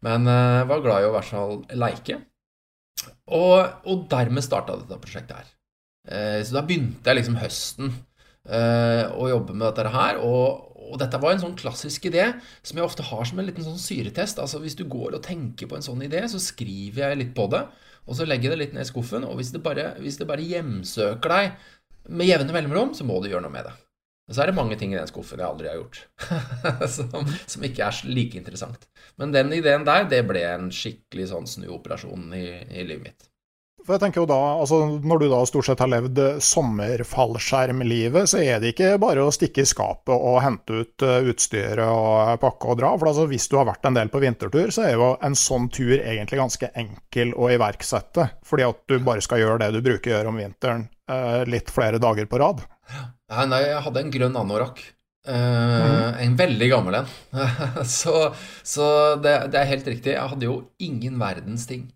Men 0.07 0.29
jeg 0.29 0.69
var 0.73 0.85
glad 0.85 1.05
i 1.05 1.09
å 1.09 1.13
i 1.13 1.17
hvert 1.19 1.31
fall 1.31 1.57
leike. 1.77 2.21
Og, 3.33 3.57
og 3.89 4.07
dermed 4.13 4.45
starta 4.45 4.77
dette 4.77 5.01
prosjektet 5.01 5.39
her. 5.39 5.51
så 6.45 6.57
da 6.57 6.63
begynte 6.67 7.09
jeg 7.09 7.17
liksom 7.21 7.39
høsten 7.41 7.93
å 8.51 9.29
jobbe 9.31 9.55
med 9.55 9.67
dette 9.69 9.93
her. 9.95 10.19
Og, 10.25 10.70
og 10.91 10.99
dette 11.01 11.21
var 11.23 11.35
en 11.35 11.43
sånn 11.43 11.59
klassisk 11.59 12.09
idé 12.11 12.27
som 12.63 12.79
jeg 12.79 12.87
ofte 12.87 13.07
har 13.07 13.29
som 13.29 13.41
en 13.41 13.47
liten 13.49 13.67
sånn 13.67 13.81
syretest. 13.81 14.41
Altså 14.43 14.61
Hvis 14.63 14.79
du 14.79 14.85
går 14.91 15.17
og 15.17 15.25
tenker 15.27 15.71
på 15.71 15.79
en 15.79 15.87
sånn 15.87 16.03
idé, 16.07 16.25
så 16.29 16.41
skriver 16.43 17.09
jeg 17.09 17.21
litt 17.21 17.37
på 17.37 17.47
det, 17.53 17.63
og 18.07 18.17
så 18.19 18.27
legger 18.27 18.51
jeg 18.51 18.57
det 18.57 18.63
litt 18.65 18.75
ned 18.77 18.87
i 18.87 18.91
skuffen. 18.91 19.27
Og 19.29 19.39
hvis 19.39 19.53
det 19.55 19.63
bare, 19.65 19.93
hvis 20.03 20.19
det 20.21 20.29
bare 20.31 20.47
hjemsøker 20.47 21.37
deg 21.37 21.71
med 22.11 22.29
jevne 22.31 22.57
mellomrom, 22.57 22.93
så 22.97 23.07
må 23.07 23.21
du 23.21 23.31
gjøre 23.31 23.47
noe 23.47 23.55
med 23.55 23.69
det. 23.69 23.77
Og 24.31 24.37
så 24.37 24.45
er 24.45 24.51
det 24.51 24.59
mange 24.61 24.77
ting 24.79 24.93
i 24.95 24.99
den 24.99 25.09
skuffen 25.11 25.41
jeg 25.43 25.49
aldri 25.49 25.67
har 25.67 25.81
gjort, 25.81 26.05
som, 26.95 27.27
som, 27.51 27.65
ikke 27.67 27.89
er 27.89 27.97
like 28.07 28.39
interessant. 28.39 28.87
Men 29.19 29.35
den 29.35 29.51
ideen 29.57 29.83
der, 29.87 30.07
det 30.11 30.21
ble 30.29 30.45
en 30.47 30.69
skikkelig 30.71 31.33
sånn 31.33 31.51
snuoperasjon 31.51 32.29
i, 32.39 32.45
i 32.71 32.85
livet 32.87 33.09
mitt. 33.09 33.27
For 33.87 33.97
jeg 33.97 34.03
tenker 34.03 34.23
jo 34.23 34.29
da, 34.29 34.39
altså 34.61 34.79
Når 35.01 35.23
du 35.23 35.27
da 35.31 35.41
stort 35.49 35.67
sett 35.67 35.81
har 35.83 35.91
levd 35.91 36.19
sommerfallskjermlivet, 36.45 38.29
så 38.31 38.43
er 38.43 38.61
det 38.61 38.75
ikke 38.75 38.93
bare 39.03 39.25
å 39.25 39.33
stikke 39.35 39.65
i 39.65 39.69
skapet 39.69 40.13
og 40.15 40.41
hente 40.45 40.83
ut 40.83 41.07
eh, 41.07 41.31
utstyret 41.33 41.87
og 41.87 42.37
pakke 42.43 42.71
og 42.71 42.81
dra. 42.83 42.93
For 43.01 43.11
altså 43.13 43.27
hvis 43.31 43.49
du 43.51 43.57
har 43.59 43.69
vært 43.71 43.89
en 43.89 43.97
del 43.97 44.13
på 44.13 44.23
vintertur, 44.23 44.73
så 44.75 44.87
er 44.87 44.95
jo 44.97 45.13
en 45.25 45.39
sånn 45.39 45.71
tur 45.73 45.97
egentlig 45.97 46.41
ganske 46.43 46.73
enkel 46.85 47.35
å 47.35 47.51
iverksette. 47.57 48.29
Fordi 48.47 48.69
at 48.69 48.85
du 48.91 48.99
bare 49.05 49.25
skal 49.25 49.43
gjøre 49.43 49.61
det 49.65 49.73
du 49.77 49.83
bruker 49.85 50.13
å 50.13 50.17
gjøre 50.19 50.33
om 50.33 50.41
vinteren 50.41 50.87
eh, 51.11 51.43
litt 51.51 51.73
flere 51.73 52.03
dager 52.03 52.29
på 52.31 52.41
rad. 52.43 52.65
Nei, 53.31 53.45
nei 53.51 53.63
jeg 53.69 53.85
hadde 53.87 54.05
en 54.05 54.17
grønn 54.17 54.41
anorakk. 54.41 54.83
Uh, 55.29 55.35
mm. 55.37 56.15
En 56.25 56.37
veldig 56.37 56.69
gammel 56.71 56.95
en. 57.03 57.09
så, 57.85 58.31
så 58.65 58.87
det, 59.21 59.35
det, 59.53 59.61
er 59.61 59.73
helt 59.75 59.91
riktig. 59.93 60.15
Jeg 60.15 60.33
hadde 60.33 60.49
jo 60.49 60.61
ingen 60.81 61.19
verdens 61.21 61.67
ting. 61.69 61.91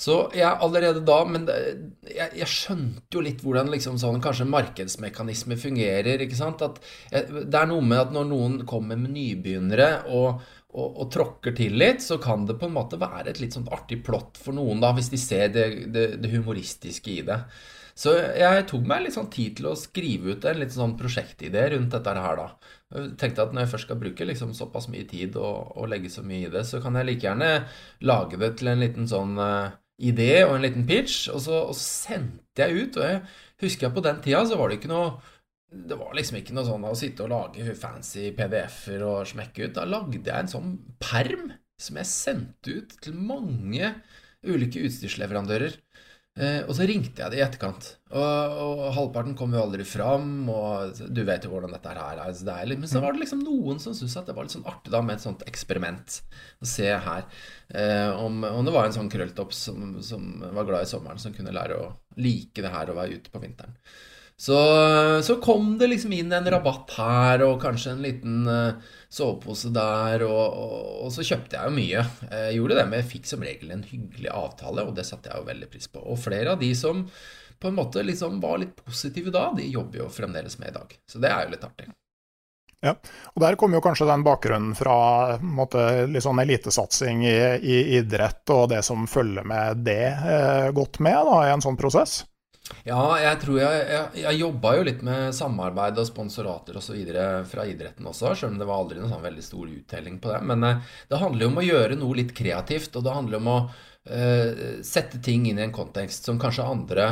Så 0.00 0.14
jeg 0.32 0.48
allerede 0.48 1.02
da 1.04 1.18
Men 1.28 1.44
jeg, 1.50 2.30
jeg, 2.38 2.48
skjønte 2.48 3.18
jo 3.18 3.24
litt 3.24 3.42
hvordan 3.44 3.68
liksom 3.72 3.98
sånn 4.00 4.22
kanskje 4.24 4.48
markedsmekanismer 4.48 5.60
fungerer. 5.60 6.24
ikke 6.24 6.38
sant? 6.38 6.64
At 6.64 6.80
jeg, 7.12 7.44
det 7.44 7.58
er 7.60 7.68
noe 7.68 7.84
med 7.84 8.06
at 8.06 8.14
når 8.14 8.30
noen 8.30 8.56
kommer 8.68 8.96
med 9.00 9.12
nybegynnere 9.12 9.90
og, 10.08 10.40
og, 10.72 10.86
og, 10.88 11.04
tråkker 11.12 11.54
til 11.56 11.76
litt, 11.80 12.00
så 12.04 12.16
kan 12.22 12.46
det 12.48 12.56
på 12.60 12.70
en 12.70 12.78
måte 12.78 13.00
være 13.00 13.34
et 13.34 13.42
litt 13.42 13.56
sånn 13.56 13.68
artig 13.74 14.00
plott 14.06 14.40
for 14.40 14.56
noen, 14.56 14.80
da, 14.80 14.94
hvis 14.96 15.12
de 15.12 15.20
ser 15.20 15.52
det, 15.52 15.66
det, 15.92 16.06
det 16.22 16.32
humoristiske 16.32 17.12
i 17.18 17.20
det. 17.26 17.42
Så 18.00 18.14
jeg 18.16 18.64
tok 18.70 18.86
meg 18.88 19.04
litt 19.04 19.16
sånn 19.16 19.28
tid 19.32 19.58
til 19.58 19.68
å 19.68 19.76
skrive 19.76 20.32
ut 20.32 20.46
en 20.48 20.60
litt 20.62 20.72
sånn 20.72 20.94
prosjektidé 20.96 21.66
rundt 21.74 21.92
dette 21.92 22.14
her, 22.16 22.38
da. 22.38 22.76
Jeg 22.94 23.10
tenkte 23.20 23.44
at 23.44 23.52
når 23.52 23.66
jeg 23.66 23.72
først 23.74 23.86
skal 23.86 24.00
bruke 24.00 24.26
liksom 24.26 24.54
såpass 24.56 24.88
mye 24.90 25.04
tid 25.10 25.36
og, 25.38 25.74
og, 25.76 25.84
legge 25.92 26.10
så 26.10 26.24
mye 26.26 26.48
i 26.48 26.52
det, 26.54 26.64
så 26.66 26.80
kan 26.82 26.96
jeg 26.96 27.06
like 27.06 27.26
gjerne 27.26 27.50
lage 28.08 28.40
det 28.40 28.54
til 28.58 28.72
en 28.72 28.82
liten 28.82 29.10
sånn 29.10 29.36
uh, 29.38 29.76
idé 30.00 30.32
og 30.46 30.56
en 30.56 30.64
liten 30.64 30.86
pitch, 30.88 31.28
og 31.32 31.42
så, 31.44 31.64
og 31.70 31.76
så 31.76 31.84
sendte 32.08 32.64
jeg 32.64 32.86
ut. 32.86 32.98
Og 33.00 33.06
jeg 33.06 33.20
husker 33.64 33.88
jeg 33.88 33.96
på 33.96 34.04
den 34.06 34.22
tida 34.24 34.42
så 34.48 34.58
var 34.60 34.70
det 34.70 34.80
ikke 34.80 34.92
noe 34.92 35.12
det 35.70 35.94
var 35.94 36.16
liksom 36.18 36.40
ikke 36.40 36.54
noe 36.56 36.66
sånn 36.66 36.84
å 36.88 36.96
sitte 36.98 37.22
og 37.22 37.30
lage 37.30 37.74
fancy 37.78 38.32
PDF-er 38.34 39.04
og 39.06 39.28
smekke 39.30 39.68
ut. 39.68 39.74
Da 39.76 39.84
lagde 39.86 40.18
jeg 40.18 40.34
en 40.34 40.50
sånn 40.50 40.72
perm 40.98 41.52
som 41.80 42.00
jeg 42.00 42.10
sendte 42.10 42.74
ut 42.80 42.96
til 43.04 43.14
mange 43.14 43.92
ulike 44.42 44.82
utstyrsleverandører. 44.88 45.76
Eh, 46.38 46.62
og 46.62 46.76
så 46.78 46.86
ringte 46.86 47.24
jeg 47.24 47.32
det 47.32 47.40
i 47.40 47.42
etterkant. 47.42 47.86
Og, 48.14 48.20
og, 48.62 48.82
halvparten 48.94 49.34
kom 49.38 49.54
jo 49.54 49.62
aldri 49.64 49.84
fram, 49.86 50.46
og 50.50 51.00
du 51.10 51.20
vet 51.26 51.44
jo 51.44 51.50
hvordan 51.52 51.74
dette 51.74 51.90
her 51.90 52.20
er. 52.22 52.34
Så 52.36 52.46
det 52.46 52.54
er 52.54 52.70
litt, 52.70 52.82
men 52.82 52.90
så 52.90 53.02
var 53.02 53.14
det 53.14 53.24
liksom 53.24 53.42
noen 53.42 53.82
som 53.82 53.96
syntes 53.96 54.16
at 54.20 54.30
det 54.30 54.36
var 54.36 54.46
litt 54.46 54.54
sånn 54.54 54.68
artig 54.70 54.94
da 54.94 55.02
med 55.04 55.18
et 55.18 55.24
sånt 55.26 55.42
eksperiment. 55.50 56.20
Å 56.62 56.70
se 56.70 56.86
her 56.86 57.26
eh, 57.74 58.10
om, 58.14 58.44
om, 58.46 58.62
det 58.66 58.76
var 58.76 58.86
en 58.86 58.96
sånn 58.96 59.10
krølltopp 59.12 59.56
som, 59.56 59.98
som, 60.06 60.30
var 60.54 60.68
glad 60.68 60.86
i 60.86 60.92
sommeren, 60.92 61.22
som 61.22 61.34
kunne 61.34 61.54
lære 61.56 61.80
å 61.80 61.90
like 62.20 62.62
det 62.62 62.72
her 62.72 62.92
å 62.92 62.98
være 63.00 63.18
ute 63.18 63.34
på 63.34 63.42
vinteren. 63.42 63.74
Så, 64.40 64.56
så, 65.22 65.34
kom 65.36 65.74
det 65.78 65.90
liksom 65.90 66.12
inn 66.16 66.32
en 66.32 66.46
rabatt 66.48 66.94
her, 66.96 67.42
og 67.44 67.58
kanskje 67.60 67.90
en 67.92 68.00
liten 68.00 68.46
uh, 68.48 68.94
sovepose 69.12 69.68
der, 69.74 70.24
og, 70.24 70.54
og, 70.62 70.78
og, 71.02 71.10
så 71.12 71.26
kjøpte 71.28 71.58
jeg 71.58 71.68
jo 71.68 71.74
mye. 71.76 72.04
Jeg 72.30 72.54
gjorde 72.56 72.78
det, 72.78 72.86
men 72.88 73.02
jeg 73.02 73.10
fikk 73.10 73.28
som 73.28 73.44
regel 73.44 73.74
en 73.74 73.84
hyggelig 73.84 74.32
avtale, 74.32 74.86
og 74.88 74.96
det 74.96 75.04
satte 75.04 75.28
jeg 75.28 75.42
jo 75.42 75.50
veldig 75.50 75.68
pris 75.74 75.90
på. 75.92 76.00
Og 76.00 76.16
flere 76.24 76.54
av 76.54 76.64
de 76.64 76.72
som 76.78 77.04
på 77.60 77.68
en 77.68 77.76
måte 77.76 78.00
liksom 78.00 78.40
var 78.40 78.62
litt 78.62 78.72
positive 78.80 79.28
da, 79.34 79.50
de 79.56 79.68
jobber 79.68 80.06
jo 80.06 80.08
fremdeles 80.08 80.56
med 80.62 80.72
i 80.72 80.76
dag. 80.78 80.96
Så 81.04 81.20
det 81.20 81.34
er 81.34 81.44
jo 81.44 81.52
litt 81.58 81.68
artig. 81.68 81.90
Ja, 82.80 82.94
og 83.34 83.44
Der 83.44 83.60
kommer 83.60 83.76
jo 83.76 83.84
kanskje 83.84 84.08
den 84.08 84.24
bakgrunnen 84.24 84.72
fra 84.72 85.36
måte, 85.44 86.06
litt 86.08 86.24
sånn 86.24 86.40
elitesatsing 86.40 87.26
i, 87.28 87.36
i, 87.60 87.78
idrett 88.00 88.56
og 88.56 88.70
det 88.72 88.80
som 88.88 89.04
følger 89.04 89.44
med 89.44 89.84
det, 89.84 90.06
eh, 90.16 90.72
godt 90.72 90.96
med 91.04 91.20
da, 91.28 91.42
i 91.44 91.52
en 91.52 91.60
sånn 91.60 91.76
prosess? 91.76 92.22
Ja, 92.86 93.02
jeg 93.20 93.40
tror 93.42 93.58
jeg, 93.60 93.80
jeg, 93.92 94.22
jeg 94.22 94.40
jobba 94.40 94.74
jo 94.76 94.84
litt 94.88 95.02
med 95.06 95.34
samarbeid 95.36 95.98
og 96.00 96.08
sponsorater 96.08 96.78
osv. 96.80 96.98
fra 97.50 97.66
idretten 97.68 98.06
også, 98.08 98.34
selv 98.34 98.54
om 98.54 98.60
det 98.60 98.68
var 98.68 98.82
aldri 98.82 99.00
noen 99.00 99.12
sånn 99.12 99.26
veldig 99.26 99.44
stor 99.44 99.72
uttelling 99.72 100.20
på 100.22 100.32
det. 100.32 100.40
Men 100.52 100.68
eh, 100.68 100.92
det 101.10 101.22
handler 101.22 101.46
jo 101.46 101.50
om 101.52 101.60
å 101.62 101.66
gjøre 101.66 101.98
noe 102.00 102.20
litt 102.22 102.36
kreativt, 102.36 102.94
og 102.96 103.06
det 103.06 103.16
handler 103.16 103.42
om 103.42 103.50
å 103.52 103.58
eh, 104.08 104.78
sette 104.86 105.20
ting 105.24 105.48
inn 105.50 105.60
i 105.60 105.66
en 105.66 105.76
kontekst 105.76 106.30
som 106.30 106.40
kanskje 106.40 106.68
andre 106.68 107.10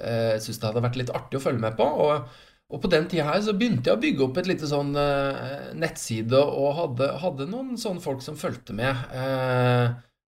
eh, 0.00 0.36
syns 0.42 0.60
det 0.60 0.68
hadde 0.70 0.84
vært 0.88 1.00
litt 1.00 1.14
artig 1.14 1.40
å 1.40 1.46
følge 1.48 1.64
med 1.68 1.78
på. 1.78 1.88
og 2.08 2.44
og 2.66 2.80
på 2.82 2.90
den 2.90 3.04
tida 3.06 3.28
her 3.28 3.42
så 3.46 3.52
begynte 3.54 3.90
jeg 3.92 3.94
å 3.94 4.02
bygge 4.02 4.24
opp 4.24 4.38
et 4.40 4.48
lite 4.50 4.66
sånn 4.66 4.88
uh, 4.98 5.70
nettside 5.78 6.34
og 6.34 6.72
hadde, 6.74 7.10
hadde, 7.22 7.46
noen 7.46 7.76
sånne 7.78 8.02
folk 8.02 8.24
som 8.24 8.38
fulgte 8.38 8.74
med. 8.74 9.04
Uh, 9.14 9.94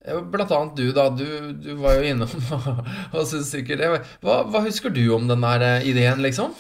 Blant 0.06 0.52
annet 0.54 0.76
du, 0.78 0.86
da. 0.94 1.08
Du, 1.10 1.26
du 1.52 1.72
var 1.80 1.98
jo 1.98 2.06
innom 2.12 2.30
og, 3.14 3.22
syntes 3.26 3.50
sikkert 3.50 3.82
hva, 4.22 4.42
hva, 4.46 4.62
husker 4.66 4.92
du 4.94 5.02
om 5.16 5.26
den 5.30 5.42
der 5.42 5.64
eh, 5.66 5.88
ideen, 5.90 6.22
liksom? 6.22 6.54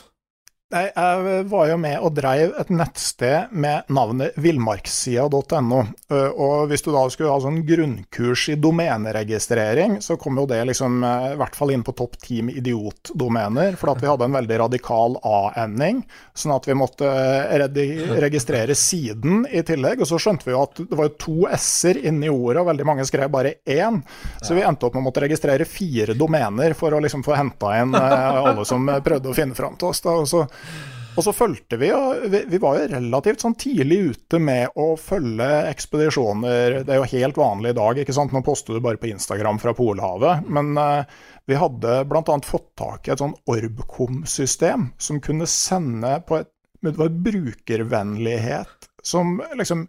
Jeg 0.66 1.44
var 1.46 1.68
jo 1.70 1.74
med 1.78 2.00
og 2.02 2.16
dreiv 2.16 2.50
et 2.58 2.70
nettsted 2.74 3.52
med 3.54 3.86
navnet 3.94 4.34
villmarkssida.no. 4.42 5.76
Og 6.10 6.64
hvis 6.66 6.82
du 6.82 6.88
da 6.90 7.04
skulle 7.06 7.30
ha 7.30 7.38
sånn 7.44 7.60
grunnkurs 7.68 8.48
i 8.50 8.56
domeneregistrering, 8.58 10.00
så 10.02 10.16
kom 10.18 10.40
jo 10.40 10.46
det 10.50 10.58
liksom 10.66 11.04
i 11.06 11.36
hvert 11.38 11.54
fall 11.54 11.70
inn 11.70 11.84
på 11.86 11.94
topp 11.94 12.18
ti 12.18 12.40
med 12.42 12.58
idiotdomener, 12.58 13.78
for 13.78 13.92
at 13.92 14.02
vi 14.02 14.08
hadde 14.10 14.26
en 14.26 14.34
veldig 14.34 14.58
radikal 14.64 15.14
A-ending, 15.22 16.00
sånn 16.34 16.56
at 16.56 16.66
vi 16.66 16.74
måtte 16.82 17.12
registrere 18.26 18.74
siden 18.74 19.46
i 19.46 19.62
tillegg. 19.70 20.02
Og 20.02 20.10
så 20.10 20.18
skjønte 20.18 20.50
vi 20.50 20.56
jo 20.56 20.64
at 20.66 20.82
det 20.82 20.98
var 20.98 21.14
to 21.14 21.46
s-er 21.60 22.02
inni 22.10 22.26
ordet, 22.26 22.64
og 22.64 22.72
veldig 22.72 22.88
mange 22.90 23.06
skrev 23.06 23.30
bare 23.30 23.54
én. 23.62 24.02
Så 24.42 24.58
vi 24.58 24.66
endte 24.66 24.90
opp 24.90 24.98
med 24.98 25.04
å 25.04 25.06
måtte 25.12 25.22
registrere 25.28 25.62
fire 25.62 26.18
domener 26.18 26.74
for 26.74 26.90
å 26.90 27.04
liksom 27.06 27.22
få 27.22 27.38
henta 27.38 27.78
inn 27.84 27.94
alle 27.94 28.66
som 28.66 28.90
prøvde 29.06 29.30
å 29.30 29.38
finne 29.38 29.54
fram 29.54 29.78
til 29.78 29.94
oss. 29.94 30.02
Da. 30.02 30.18
Og 30.18 30.26
så 30.26 30.42
og 31.16 31.24
så 31.24 31.32
fulgte 31.32 31.78
vi, 31.80 31.88
og 31.96 32.26
vi, 32.28 32.58
var 32.60 32.76
jo 32.76 32.88
relativt 32.92 33.40
sånn 33.40 33.54
tidlig 33.56 33.98
ute 34.10 34.40
med 34.42 34.74
å 34.76 34.90
følge 35.00 35.46
ekspedisjoner. 35.70 36.82
Det 36.84 36.92
er 36.92 37.00
jo 37.00 37.08
helt 37.14 37.40
vanlig 37.40 37.72
i 37.72 37.78
dag, 37.78 38.00
ikke 38.02 38.16
sant. 38.16 38.34
Nå 38.36 38.42
poster 38.44 38.76
du 38.76 38.82
bare 38.84 39.00
på 39.00 39.08
Instagram 39.08 39.56
fra 39.62 39.72
Polhavet. 39.78 40.44
Men 40.52 40.76
uh, 40.76 41.08
vi 41.48 41.56
hadde 41.56 42.02
bl.a. 42.10 42.36
fått 42.44 42.68
tak 42.76 43.08
i 43.08 43.14
et 43.14 43.22
sånn 43.22 43.32
Orbcom-system 43.48 44.90
som 45.00 45.22
kunne 45.24 45.48
sende 45.48 46.18
på 46.28 46.42
et 46.42 46.52
med 46.84 46.98
brukervennlighet 47.24 48.90
som 49.02 49.40
liksom 49.56 49.86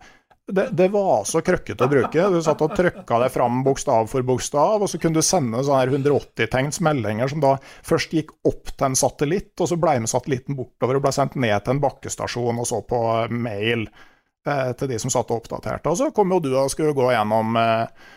det, 0.47 0.69
det, 0.71 0.87
var 0.87 1.25
så 1.27 1.41
krøkkete 1.43 1.83
å 1.83 1.91
bruke. 1.91 2.27
Du 2.31 2.39
satt 2.43 2.61
og 2.63 2.75
trykka 2.77 3.19
det 3.19 3.29
fram 3.33 3.59
bokstav 3.65 4.07
for 4.11 4.23
bokstav, 4.27 4.83
og 4.83 4.89
så 4.89 4.99
kunne 5.01 5.19
du 5.19 5.25
sende 5.25 5.63
sånne 5.67 5.97
180-tegns 5.97 6.79
meldinger 6.87 7.31
som 7.31 7.43
da 7.43 7.57
først 7.85 8.15
gikk 8.15 8.31
opp 8.47 8.71
til 8.71 8.87
en 8.87 8.95
satellitt, 8.95 9.53
og 9.59 9.67
så 9.71 9.79
ble 9.81 9.97
med 10.03 10.11
satellitten 10.11 10.55
bortover 10.57 10.99
og 10.99 11.07
ble 11.07 11.13
sendt 11.15 11.35
ned 11.35 11.57
til 11.65 11.75
en 11.75 11.81
bakkestasjon, 11.83 12.61
og 12.63 12.69
så 12.69 12.79
på 12.87 13.01
mail 13.33 13.89
eh, 13.89 14.71
til 14.79 14.93
de 14.93 15.01
som 15.03 15.11
satt 15.11 15.33
og 15.33 15.43
oppdaterte. 15.43 15.91
Og 15.91 15.99
så 15.99 16.09
kom 16.15 16.31
jo 16.31 16.39
du 16.43 16.53
og 16.55 16.71
skulle 16.71 16.95
gå 16.95 17.11
gjennom, 17.11 17.59
eh, 17.59 18.07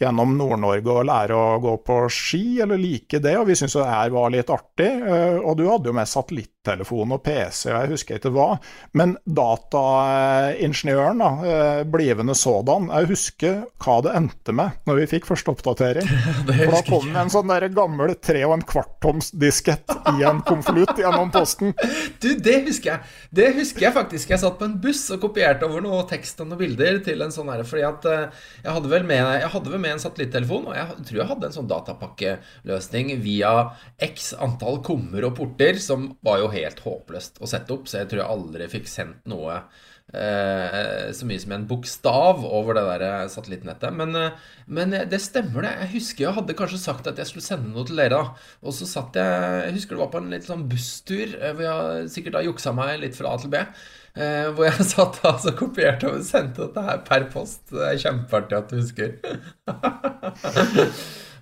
gjennom 0.00 0.32
Nord-Norge 0.38 0.94
og 0.94 1.06
lære 1.08 1.36
å 1.36 1.58
gå 1.60 1.74
på 1.84 1.96
ski, 2.12 2.60
eller 2.64 2.80
like 2.80 3.20
det, 3.20 3.34
og 3.36 3.46
vi 3.50 3.56
syntes 3.58 3.76
det 3.76 3.88
her 3.90 4.12
var 4.14 4.32
litt 4.32 4.50
artig. 4.52 4.88
Eh, 4.88 5.36
og 5.36 5.58
du 5.58 5.66
hadde 5.68 5.90
jo 5.90 5.96
med 5.96 6.08
satellittelefon 6.08 7.12
og 7.16 7.22
PC, 7.24 7.68
og 7.68 7.76
jeg 7.76 7.90
husker 7.92 8.20
ikke 8.20 8.32
hva. 8.32 8.48
Men 8.96 9.16
dataingeniøren, 9.28 11.20
da, 11.20 11.30
eh, 11.44 11.82
blivende 11.84 12.36
sådan, 12.38 12.88
jeg 12.88 13.10
husker 13.12 13.58
hva 13.84 13.98
det 14.06 14.14
endte 14.16 14.54
med 14.56 14.80
når 14.88 15.02
vi 15.02 15.10
fikk 15.12 15.28
første 15.28 15.52
oppdatering. 15.52 16.08
For 16.48 16.76
da 16.76 16.82
kom 16.88 17.10
det 17.10 17.20
en 17.26 17.34
sånn 17.36 17.52
der 17.52 17.68
gammel 17.76 18.14
tre 18.16 18.44
og 18.48 18.56
en 18.56 18.64
kvarttoms 18.64 19.32
diskett 19.36 19.96
i 20.14 20.24
en 20.24 20.40
konvolutt 20.46 20.96
gjennom 21.00 21.32
posten. 21.34 21.76
Du, 22.20 22.34
det 22.36 22.58
husker 22.66 22.90
jeg. 22.90 23.12
Det 23.32 23.46
husker 23.56 23.86
jeg 23.86 23.94
faktisk. 23.96 24.32
Jeg 24.32 24.40
satt 24.42 24.58
på 24.58 24.66
en 24.66 24.74
buss 24.82 25.06
og 25.14 25.22
kopierte 25.22 25.64
over 25.64 25.80
noe 25.80 26.02
tekst 26.08 26.42
og 26.42 26.50
noen 26.50 26.60
bilder 26.60 26.98
til 27.04 27.22
en 27.24 27.32
sånn 27.32 27.48
herre, 27.48 27.64
fordi 27.64 27.84
at 27.86 28.04
jeg 28.10 28.74
hadde 28.74 28.90
vel 28.92 29.06
med, 29.08 29.22
jeg 29.40 29.48
hadde 29.54 29.72
vel 29.72 29.80
med 29.80 29.89
en 29.92 30.02
satellittelefon, 30.02 30.70
og 30.70 30.76
jeg 30.78 31.06
tror 31.08 31.20
jeg 31.20 31.30
hadde 31.30 31.48
en 31.50 31.56
sånn 31.58 31.70
datapakkeløsning 31.70 33.14
via 33.24 33.52
x 34.02 34.32
antall 34.38 34.80
kummer 34.86 35.28
og 35.28 35.36
porter, 35.38 35.80
som 35.82 36.12
var 36.26 36.42
jo 36.42 36.50
helt 36.54 36.82
håpløst 36.84 37.40
å 37.40 37.50
sette 37.50 37.74
opp, 37.76 37.88
så 37.90 38.02
jeg 38.02 38.10
tror 38.10 38.24
jeg 38.24 38.34
aldri 38.36 38.68
fikk 38.72 38.90
sendt 38.90 39.30
noe 39.30 39.60
eh, 40.14 41.10
så 41.14 41.26
mye 41.28 41.42
som 41.42 41.54
en 41.54 41.66
bokstav 41.70 42.42
over 42.46 42.78
det 42.78 42.84
der 42.88 43.04
eh, 43.06 43.28
satellittnettet. 43.32 43.94
Men, 43.96 44.16
eh, 44.18 44.50
men, 44.66 44.96
det 45.10 45.22
stemmer, 45.22 45.66
det. 45.66 45.74
Jeg 45.84 45.92
husker 45.96 46.26
jeg 46.26 46.36
hadde 46.40 46.58
kanskje 46.58 46.82
sagt 46.82 47.10
at 47.10 47.20
jeg 47.20 47.30
skulle 47.30 47.46
sende 47.46 47.72
noe 47.74 47.86
til 47.88 48.00
dere. 48.00 48.18
da 48.18 48.66
Og 48.66 48.76
så 48.76 48.88
satt 48.88 49.18
jeg 49.18 49.64
Jeg 49.66 49.76
husker 49.78 49.96
det 49.96 50.04
var 50.04 50.12
på 50.14 50.22
en 50.22 50.34
litt 50.34 50.48
sånn 50.48 50.68
busstur, 50.70 51.36
hvor 51.38 51.64
jeg 51.66 52.12
sikkert 52.16 52.40
har 52.40 52.48
juksa 52.48 52.74
meg 52.76 52.98
litt 53.04 53.18
fra 53.18 53.34
A 53.34 53.40
til 53.40 53.52
B. 53.52 53.64
Eh, 54.14 54.48
hvor 54.54 54.66
jeg 54.66 54.86
satt 54.94 55.20
altså 55.26 55.54
kopierte 55.58 56.10
og 56.10 56.24
sendte 56.26 56.66
dette 56.66 56.86
her 56.86 57.02
per 57.06 57.28
post. 57.32 57.62
Det 57.70 57.86
er 57.86 58.00
kjempeartig 58.02 58.58
at 58.58 58.72
du 58.72 58.80
husker. 58.80 59.14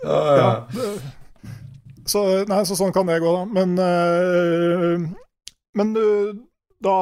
oh, 0.05 0.35
ja. 0.37 0.53
så, 2.05 2.25
nei, 2.51 2.63
så 2.69 2.79
sånn 2.79 2.95
kan 2.97 3.09
det 3.09 3.23
gå, 3.25 3.35
da. 3.41 3.45
Men, 3.49 3.79
øh, 3.81 5.09
men 5.79 5.95
du, 5.97 6.05
da 6.85 6.99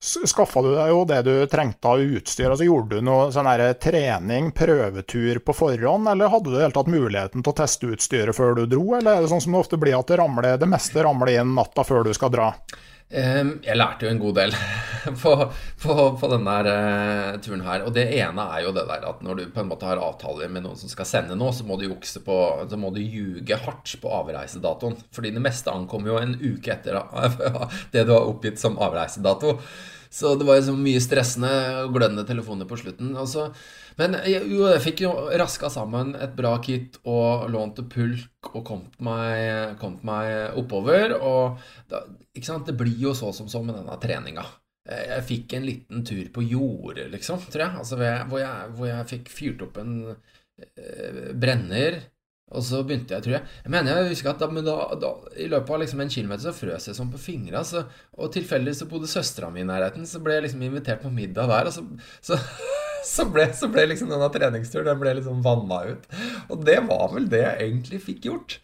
skaffa 0.00 0.62
du 0.64 0.70
deg 0.72 0.88
jo 0.88 1.00
det 1.04 1.22
du 1.26 1.32
trengte 1.46 1.88
av 1.88 2.00
utstyr. 2.00 2.48
altså 2.50 2.64
Gjorde 2.64 2.96
du 2.96 3.04
noe 3.04 3.28
sånn 3.34 3.48
trening, 3.80 4.50
prøvetur 4.56 5.40
på 5.44 5.56
forhånd, 5.56 6.08
eller 6.08 6.32
hadde 6.32 6.52
du 6.52 6.60
helt 6.60 6.74
tatt 6.74 6.88
muligheten 6.88 7.44
til 7.44 7.52
å 7.52 7.58
teste 7.60 7.90
utstyret 7.92 8.36
før 8.36 8.56
du 8.56 8.64
dro, 8.66 8.84
eller 8.96 9.18
er 9.18 9.24
det 9.24 9.32
sånn 9.32 9.44
som 9.44 9.56
det 9.56 9.60
ofte 9.60 9.80
blir 9.80 9.98
at 9.98 10.08
det, 10.08 10.20
ramler, 10.20 10.56
det 10.60 10.70
meste 10.70 11.04
ramler 11.04 11.34
inn 11.36 11.52
natta 11.56 11.84
før 11.84 12.08
du 12.08 12.14
skal 12.16 12.32
dra? 12.32 12.52
Jeg 13.10 13.74
lærte 13.74 14.06
jo 14.06 14.10
en 14.12 14.20
god 14.22 14.36
del 14.38 14.52
på, 15.22 15.32
på, 15.82 15.94
på 16.20 16.28
denne 16.30 16.56
uh, 16.62 17.38
turen 17.42 17.64
her. 17.66 17.82
Og 17.82 17.94
det 17.96 18.04
ene 18.20 18.44
er 18.54 18.62
jo 18.62 18.74
det 18.76 18.84
der 18.86 19.06
at 19.08 19.24
når 19.26 19.40
du 19.40 19.44
på 19.50 19.64
en 19.64 19.70
måte 19.72 19.88
har 19.88 19.98
avtaler 19.98 20.52
med 20.52 20.62
noen 20.62 20.78
som 20.78 20.92
skal 20.92 21.08
sende 21.08 21.38
noe, 21.38 21.50
så 21.56 21.66
må 21.66 21.78
du 21.80 21.88
jukse 21.88 22.22
på 22.22 22.36
Så 22.70 22.78
må 22.78 22.92
du 22.94 23.00
ljuge 23.02 23.58
hardt 23.64 23.96
på 24.02 24.14
avreisedatoen. 24.20 24.94
Fordi 25.16 25.34
det 25.34 25.42
meste 25.42 25.74
ankommer 25.74 26.12
jo 26.12 26.20
en 26.20 26.36
uke 26.38 26.76
etter 26.76 27.00
det 27.94 28.06
du 28.06 28.14
har 28.14 28.30
oppgitt 28.30 28.62
som 28.62 28.78
avreisedato. 28.78 29.56
Så 30.10 30.34
det 30.38 30.46
var 30.46 30.58
jo 30.58 30.70
så 30.70 30.78
mye 30.78 31.02
stressende 31.02 31.50
og 31.84 31.94
glødende 31.94 32.26
telefoner 32.26 32.66
på 32.66 32.78
slutten. 32.78 33.12
Altså, 33.18 33.50
men 34.00 34.16
jeg, 34.24 34.46
jo, 34.48 34.64
jeg 34.70 34.82
fikk 34.84 35.02
jo 35.04 35.12
raska 35.40 35.70
sammen 35.72 36.14
et 36.16 36.32
bra 36.36 36.54
kit 36.64 36.96
og 37.04 37.46
lånte 37.52 37.84
pulk 37.90 38.50
og 38.54 38.64
kom 38.66 38.86
meg, 39.04 39.76
kom 39.80 39.98
meg 40.08 40.56
oppover. 40.58 41.14
Og 41.20 41.60
da, 41.90 42.02
det 42.66 42.76
blir 42.80 43.06
jo 43.08 43.14
så 43.16 43.34
som 43.36 43.50
så 43.52 43.62
med 43.64 43.76
denne 43.76 43.98
treninga. 44.02 44.46
Jeg 44.90 45.26
fikk 45.28 45.54
en 45.54 45.66
liten 45.68 46.06
tur 46.08 46.30
på 46.34 46.42
jordet, 46.48 47.10
liksom, 47.12 47.44
tror 47.52 47.66
jeg. 47.66 47.82
Altså, 47.82 48.00
hvor, 48.00 48.40
jeg 48.40 48.72
hvor 48.78 48.88
jeg 48.88 49.10
fikk 49.12 49.28
fyrt 49.30 49.66
opp 49.68 49.76
en 49.82 49.92
eh, 50.08 51.28
brenner 51.36 52.00
og 52.50 52.64
så 52.66 52.80
begynte 52.82 53.14
jeg, 53.14 53.22
tror 53.24 53.36
jeg 53.36 53.44
Jeg 53.64 53.72
mener 53.72 53.94
jeg 54.00 54.10
husker 54.10 54.32
at 54.32 54.40
da, 54.42 54.62
da, 54.66 54.76
da, 54.98 55.10
i 55.38 55.46
løpet 55.50 55.74
av 55.74 55.82
liksom 55.84 56.02
en 56.02 56.10
kilometer 56.10 56.48
så 56.48 56.54
frøs 56.56 56.88
jeg 56.90 56.98
sånn 56.98 57.12
på 57.12 57.22
fingra. 57.22 57.62
Så, 57.66 57.84
og 58.18 58.32
tilfeldigvis 58.34 58.82
så 58.82 58.88
bodde 58.90 59.10
søstera 59.10 59.52
mi 59.54 59.62
i 59.62 59.68
nærheten, 59.68 60.06
så 60.08 60.22
ble 60.24 60.38
jeg 60.38 60.48
liksom 60.48 60.64
invitert 60.66 61.04
på 61.04 61.12
middag 61.14 61.50
der. 61.50 61.70
Og 61.70 61.76
så, 61.76 61.84
så, 62.26 62.40
så, 63.06 63.26
ble, 63.30 63.46
så 63.56 63.70
ble, 63.72 63.86
liksom 63.90 64.12
denne 64.12 64.28
treningsturen 64.34 64.90
den 64.90 65.00
ble 65.00 65.16
liksom 65.18 65.42
vanna 65.44 65.82
ut. 65.92 66.06
Og 66.50 66.62
det 66.66 66.78
var 66.88 67.08
vel 67.14 67.28
det 67.32 67.42
jeg 67.44 67.66
egentlig 67.66 68.02
fikk 68.04 68.30
gjort. 68.30 68.60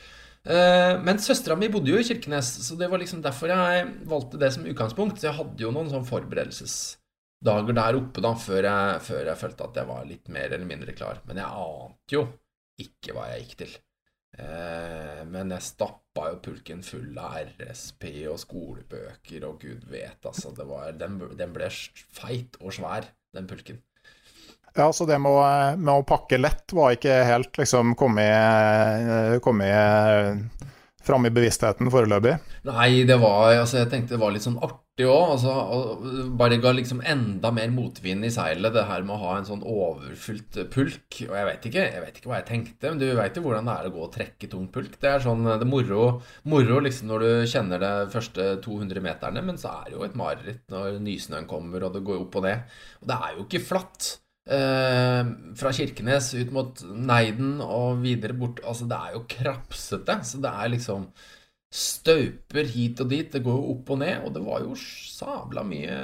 Eh, 0.46 0.92
men 1.02 1.18
søstera 1.22 1.56
mi 1.58 1.70
bodde 1.72 1.90
jo 1.90 1.98
i 1.98 2.06
Kirkenes, 2.06 2.52
så 2.68 2.78
det 2.78 2.90
var 2.92 3.02
liksom 3.02 3.22
derfor 3.24 3.50
jeg 3.50 3.88
valgte 4.06 4.40
det 4.42 4.52
som 4.54 4.68
utgangspunkt. 4.68 5.18
Så 5.20 5.30
jeg 5.30 5.38
hadde 5.40 5.66
jo 5.66 5.72
noen 5.74 5.90
sånn 5.90 6.06
forberedelsesdager 6.06 7.78
der 7.80 7.98
oppe 7.98 8.24
da, 8.24 8.34
før 8.38 8.70
jeg, 8.70 9.00
før 9.08 9.32
jeg 9.32 9.42
følte 9.42 9.70
at 9.70 9.80
jeg 9.82 9.90
var 9.90 10.06
litt 10.08 10.30
mer 10.32 10.52
eller 10.52 10.68
mindre 10.68 10.94
klar. 10.96 11.22
Men 11.26 11.42
jeg 11.42 11.66
ante 11.66 12.18
jo 12.18 12.28
ikke 12.82 13.16
hva 13.16 13.30
jeg 13.32 13.44
gikk 13.44 13.58
til. 13.64 13.76
Eh, 14.36 15.22
men 15.32 15.52
jeg 15.54 15.64
stappa 15.64 16.28
jo 16.28 16.40
pulken 16.44 16.82
full 16.84 17.16
av 17.16 17.38
RSP 17.56 18.04
og 18.28 18.40
skolebøker 18.42 19.46
og 19.48 19.62
gud 19.64 19.86
vet, 19.88 20.20
altså. 20.28 20.52
Var, 20.56 20.92
den, 21.00 21.18
den, 21.38 21.54
ble 21.56 21.70
feit 21.72 22.58
og 22.60 22.74
svær, 22.76 23.08
den 23.36 23.48
pulken. 23.48 23.80
Ja, 24.76 24.90
så 24.92 25.06
det 25.08 25.16
med 25.24 25.32
å, 25.32 25.44
med 25.80 25.92
å 25.94 26.06
pakke 26.06 26.36
lett 26.40 26.74
var 26.76 26.96
ikke 26.96 27.22
helt 27.24 27.56
liksom 27.56 27.94
kommet, 27.96 29.40
kommet 29.44 30.66
fram 31.06 31.26
i 31.26 31.32
bevisstheten 31.32 31.90
foreløpig? 31.92 32.34
Nei, 32.66 33.04
det 33.06 33.18
var 33.22 33.52
altså, 33.52 33.80
Jeg 33.82 33.92
tenkte 33.92 34.16
det 34.16 34.22
var 34.22 34.34
litt 34.34 34.44
sånn 34.44 34.58
artig 34.58 35.06
òg. 35.06 35.36
Altså, 35.36 35.52
bare 36.38 36.58
ga 36.62 36.72
liksom 36.74 37.02
enda 37.06 37.52
mer 37.54 37.70
motvind 37.74 38.26
i 38.26 38.32
seilet, 38.32 38.74
det 38.74 38.86
her 38.88 39.06
med 39.06 39.14
å 39.16 39.20
ha 39.22 39.36
en 39.38 39.48
sånn 39.48 39.62
overfylt 39.62 40.58
pulk. 40.72 41.20
Og 41.28 41.34
jeg 41.38 41.48
vet 41.50 41.70
ikke, 41.70 41.86
jeg 41.94 42.04
vet 42.04 42.20
ikke 42.20 42.32
hva 42.32 42.40
jeg 42.40 42.48
tenkte, 42.50 42.90
men 42.90 43.00
du 43.02 43.06
veit 43.18 43.38
jo 43.38 43.44
hvordan 43.46 43.70
det 43.70 43.78
er 43.78 43.90
å 43.90 43.94
gå 43.96 44.04
og 44.08 44.12
trekke 44.16 44.50
tung 44.52 44.68
pulk. 44.74 44.98
Det 45.02 45.12
er 45.12 45.24
sånn 45.24 45.46
det 45.46 45.58
er 45.60 45.70
moro, 45.70 46.04
moro 46.50 46.82
liksom 46.84 47.12
når 47.12 47.26
du 47.26 47.32
kjenner 47.54 47.82
det 47.82 47.94
første 48.14 48.52
200 48.66 49.04
meterne, 49.04 49.46
men 49.46 49.60
så 49.62 49.78
er 49.80 49.90
det 49.90 49.98
jo 49.98 50.06
et 50.08 50.18
mareritt 50.18 50.64
når 50.72 51.00
nysnøen 51.06 51.50
kommer 51.50 51.86
og 51.86 51.96
det 51.96 52.06
går 52.06 52.22
opp 52.26 52.40
og 52.40 52.48
ned. 52.48 52.78
Og 53.02 53.12
det 53.12 53.20
er 53.22 53.36
jo 53.36 53.46
ikke 53.46 53.66
flatt. 53.72 54.14
Eh, 54.46 55.28
fra 55.58 55.72
Kirkenes 55.74 56.28
ut 56.38 56.52
mot 56.54 56.82
Neiden 56.86 57.56
og 57.64 58.04
videre 58.04 58.36
bort 58.38 58.60
Altså, 58.62 58.86
det 58.86 58.98
er 58.98 59.16
jo 59.16 59.24
krapsete. 59.30 60.20
Så 60.22 60.40
det 60.42 60.52
er 60.52 60.72
liksom 60.74 61.08
stauper 61.76 62.68
hit 62.70 63.02
og 63.02 63.10
dit. 63.10 63.30
Det 63.32 63.42
går 63.44 63.56
jo 63.58 63.72
opp 63.74 63.94
og 63.94 64.00
ned. 64.04 64.20
Og 64.24 64.34
det 64.36 64.44
var 64.46 64.62
jo 64.62 64.76
sabla 64.78 65.64
mye 65.66 65.96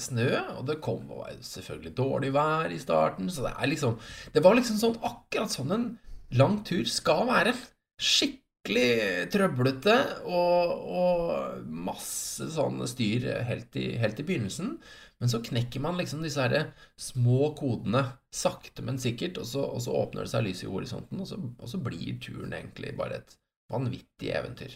snø. 0.00 0.30
Og 0.58 0.64
det 0.70 0.80
kom 0.84 1.04
og 1.08 1.24
var 1.24 1.36
selvfølgelig 1.46 1.94
dårlig 1.96 2.32
vær 2.34 2.74
i 2.74 2.80
starten. 2.82 3.30
Så 3.30 3.46
det 3.46 3.54
er 3.54 3.70
liksom 3.70 4.00
Det 4.34 4.42
var 4.42 4.58
liksom 4.58 4.80
sånn 4.80 4.98
akkurat 5.02 5.54
sånn 5.54 5.76
en 5.76 5.90
lang 6.34 6.64
tur 6.66 6.82
skal 6.90 7.28
være. 7.30 7.54
Skikkelig 8.02 9.30
trøblete 9.30 9.94
og, 10.26 10.72
og 10.98 11.70
masse 11.70 12.48
sånn 12.50 12.82
styr 12.90 13.28
helt 13.46 13.76
i, 13.78 13.92
helt 14.00 14.18
i 14.18 14.26
begynnelsen. 14.26 14.78
Men 15.24 15.30
så 15.32 15.38
knekker 15.40 15.80
man 15.80 15.96
liksom 15.96 16.20
disse 16.20 16.42
her 16.44 16.66
små 17.00 17.54
kodene 17.56 18.02
sakte, 18.28 18.82
men 18.84 18.98
sikkert, 19.00 19.38
og 19.40 19.46
så, 19.48 19.62
og 19.64 19.80
så 19.80 19.94
åpner 19.96 20.26
det 20.26 20.32
seg 20.34 20.42
lys 20.44 20.58
i 20.66 20.68
horisonten, 20.68 21.22
og 21.24 21.30
så, 21.30 21.38
og 21.40 21.70
så, 21.70 21.80
blir 21.80 22.18
turen 22.20 22.52
egentlig 22.52 22.90
bare 22.98 23.22
et 23.22 23.32
vanvittig 23.72 24.34
eventyr. 24.36 24.74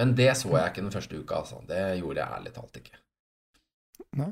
Men 0.00 0.14
det 0.16 0.30
så 0.40 0.54
jeg 0.54 0.72
ikke 0.72 0.86
den 0.86 0.94
første 0.94 1.20
uka, 1.20 1.42
altså. 1.42 1.60
Det 1.68 1.82
gjorde 1.98 2.22
jeg 2.22 2.38
ærlig 2.38 2.54
talt 2.54 2.80
ikke. 2.80 3.02
Nei. 4.22 4.30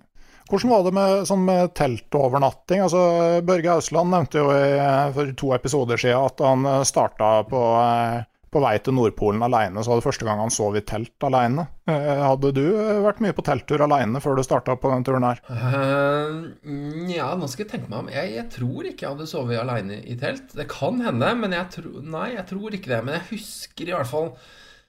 Hvordan 0.48 0.72
var 0.72 0.88
det 0.88 0.94
med, 0.96 1.28
sånn 1.28 1.44
med 1.50 1.76
teltovernatting? 1.76 2.86
Altså, 2.86 3.04
Børge 3.52 3.76
Ausland 3.76 4.14
nevnte 4.16 4.40
jo 4.40 4.48
i, 4.56 4.72
for 5.18 5.36
to 5.44 5.52
episoder 5.58 6.00
siden 6.00 6.30
at 6.30 6.44
han 6.48 6.64
starta 6.88 7.34
på 7.52 7.66
eh, 7.82 8.22
på 8.52 8.62
vei 8.64 8.74
til 8.82 8.96
Nordpolen 8.96 9.42
alene, 9.44 9.82
så 9.82 9.92
var 9.92 10.00
det 10.00 10.06
første 10.06 10.26
gang 10.28 10.42
han 10.42 10.52
sov 10.54 10.76
i 10.78 10.84
telt 10.86 11.26
alene. 11.28 11.66
Eh, 11.88 12.22
hadde 12.24 12.52
du 12.56 12.62
eh, 12.66 13.00
vært 13.04 13.22
mye 13.24 13.36
på 13.36 13.44
telttur 13.46 13.84
alene 13.84 14.22
før 14.24 14.38
du 14.38 14.44
starta 14.46 14.76
på 14.80 14.92
den 14.92 15.06
turen 15.06 15.26
her? 15.28 15.42
Uh, 15.48 17.08
ja, 17.12 17.30
nå 17.38 17.48
skal 17.50 17.66
jeg 17.66 17.72
tenke 17.74 17.90
meg 17.90 18.02
om. 18.02 18.12
Jeg, 18.12 18.34
jeg, 18.36 18.46
tror 18.54 18.88
ikke 18.88 19.06
jeg 19.06 19.16
hadde 19.16 19.28
sovet 19.30 19.60
alene 19.60 20.00
i 20.04 20.16
telt. 20.20 20.54
Det 20.56 20.68
kan 20.70 21.00
hende, 21.04 21.34
men 21.40 21.56
jeg 21.56 21.74
tror 21.78 22.00
Nei, 22.08 22.30
jeg 22.36 22.46
tror 22.48 22.74
ikke 22.74 22.92
det. 22.92 23.02
Men 23.04 23.18
jeg 23.18 23.28
husker 23.34 23.90
i 23.90 23.94
hvert 23.96 24.10
fall 24.10 24.32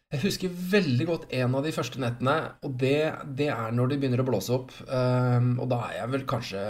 jeg 0.09 0.23
husker 0.23 0.53
veldig 0.71 1.05
godt 1.05 1.25
en 1.37 1.55
av 1.59 1.65
de 1.67 1.71
første 1.73 1.99
nettene, 2.01 2.33
og 2.65 2.73
det, 2.81 3.11
det 3.37 3.51
er 3.53 3.75
når 3.77 3.91
det 3.91 3.99
begynner 4.01 4.23
å 4.23 4.25
blåse 4.25 4.55
opp. 4.55 4.73
Um, 4.89 5.51
og 5.61 5.69
da 5.69 5.83
er 5.85 5.99
jeg 5.99 6.13
vel 6.15 6.25
kanskje 6.29 6.63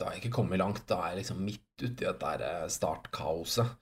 Da 0.00 0.08
har 0.08 0.16
jeg 0.16 0.22
ikke 0.22 0.38
kommet 0.38 0.60
langt. 0.62 0.80
Da 0.88 1.02
er 1.02 1.12
jeg 1.12 1.20
liksom 1.20 1.42
midt 1.44 1.84
uti 1.84 2.06
dette 2.06 2.48
startkaoset. 2.72 3.76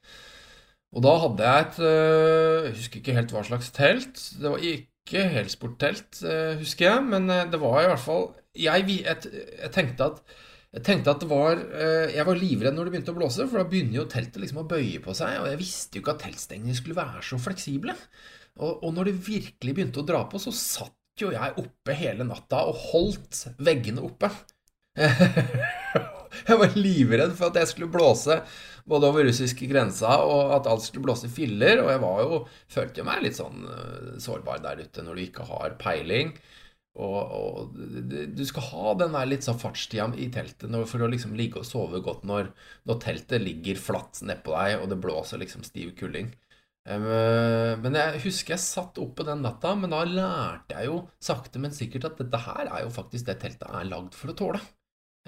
Og 0.97 1.05
da 1.07 1.17
hadde 1.23 1.47
jeg 1.47 1.67
et 1.67 1.81
øh, 1.87 2.65
Jeg 2.67 2.77
husker 2.79 3.01
ikke 3.01 3.17
helt 3.17 3.35
hva 3.35 3.43
slags 3.47 3.73
telt. 3.75 4.23
Det 4.41 4.53
var 4.53 4.69
ikke 4.73 5.27
helsporttelt, 5.37 6.23
øh, 6.27 6.59
husker 6.61 6.87
jeg, 6.89 7.05
men 7.07 7.31
øh, 7.31 7.47
det 7.53 7.61
var 7.63 7.81
i 7.83 7.91
hvert 7.91 8.03
fall 8.03 8.31
Jeg, 8.59 8.87
jeg, 8.89 9.17
jeg 9.63 9.71
tenkte 9.75 10.13
at 10.13 10.23
jeg 10.71 10.85
tenkte 10.87 11.11
at 11.11 11.19
det 11.19 11.27
var 11.27 11.59
Jeg 12.15 12.23
var 12.27 12.39
livredd 12.39 12.77
når 12.77 12.87
det 12.87 12.93
begynte 12.93 13.11
å 13.11 13.17
blåse, 13.17 13.47
for 13.51 13.59
da 13.59 13.67
begynner 13.67 14.05
jo 14.05 14.11
teltet 14.11 14.39
liksom 14.39 14.61
å 14.63 14.69
bøye 14.71 15.01
på 15.03 15.15
seg. 15.19 15.41
Og 15.41 15.49
jeg 15.51 15.59
visste 15.59 15.99
jo 15.99 16.05
ikke 16.05 16.13
at 16.15 16.23
teltstengene 16.23 16.77
skulle 16.79 16.95
være 16.95 17.25
så 17.27 17.41
fleksible. 17.43 17.97
Og, 18.61 18.77
og, 18.77 18.93
når 18.95 19.11
det 19.11 19.17
virkelig 19.27 19.75
begynte 19.75 19.99
å 19.99 20.07
dra 20.07 20.21
på, 20.31 20.39
så 20.39 20.55
satt 20.55 20.95
jo 21.19 21.33
jeg 21.35 21.57
oppe 21.59 21.97
hele 21.99 22.23
natta 22.29 22.63
og 22.71 22.79
holdt 22.93 23.41
veggene 23.59 24.05
oppe. 24.07 24.31
jeg 26.49 26.61
var 26.63 26.79
livredd 26.79 27.35
for 27.35 27.51
at 27.51 27.59
jeg 27.65 27.73
skulle 27.73 27.91
blåse 27.91 28.39
både 28.89 29.11
over 29.11 29.27
russiske 29.29 29.69
grensa, 29.71 30.17
og 30.25 30.55
at 30.57 30.69
alt 30.71 30.87
skulle 30.87 31.09
blåse 31.09 31.31
filler. 31.33 31.83
Og 31.85 31.93
jeg 31.93 32.03
var 32.05 32.23
jo, 32.25 32.41
følte 32.71 33.03
jo 33.03 33.09
meg 33.09 33.25
litt 33.27 33.39
sånn 33.39 33.67
uh, 33.67 34.17
sårbar 34.23 34.63
der 34.65 34.85
ute 34.87 35.05
når 35.07 35.19
du 35.19 35.27
ikke 35.27 35.49
har 35.51 35.77
peiling. 35.81 36.35
Og, 36.99 37.19
og, 37.31 37.75
du 38.35 38.43
skal 38.49 38.67
ha 38.73 38.95
den 38.99 39.15
der 39.15 39.29
litt 39.31 39.47
sånn 39.47 39.61
fartstida 39.61 40.09
i 40.19 40.27
teltet 40.35 40.73
for 40.91 41.05
å 41.05 41.09
liksom 41.13 41.37
ligge 41.39 41.63
og 41.63 41.69
sove 41.69 42.01
godt 42.03 42.25
når, 42.27 42.51
når 42.91 42.99
teltet 43.05 43.45
ligger 43.45 43.79
flatt 43.79 44.19
nedpå 44.27 44.57
deg, 44.57 44.81
og 44.81 44.91
det 44.91 44.99
blåser 45.03 45.41
liksom 45.41 45.63
stiv 45.67 45.95
kuling. 45.99 46.33
Um, 46.91 47.05
men 47.85 47.95
jeg 47.95 48.23
husker 48.25 48.57
jeg 48.57 48.65
satt 48.65 48.99
oppe 49.03 49.25
den 49.29 49.45
natta, 49.45 49.77
men 49.79 49.93
da 49.93 50.03
lærte 50.09 50.79
jeg 50.79 50.91
jo 50.91 51.01
sakte, 51.23 51.63
men 51.63 51.75
sikkert 51.77 52.09
at 52.09 52.21
dette 52.23 52.43
her 52.49 52.67
er 52.67 52.85
jo 52.87 52.93
faktisk 52.95 53.29
det 53.29 53.39
teltet 53.43 53.69
er 53.69 53.89
lagd 53.89 54.17
for 54.19 54.33
å 54.33 54.37
tåle. 54.37 54.63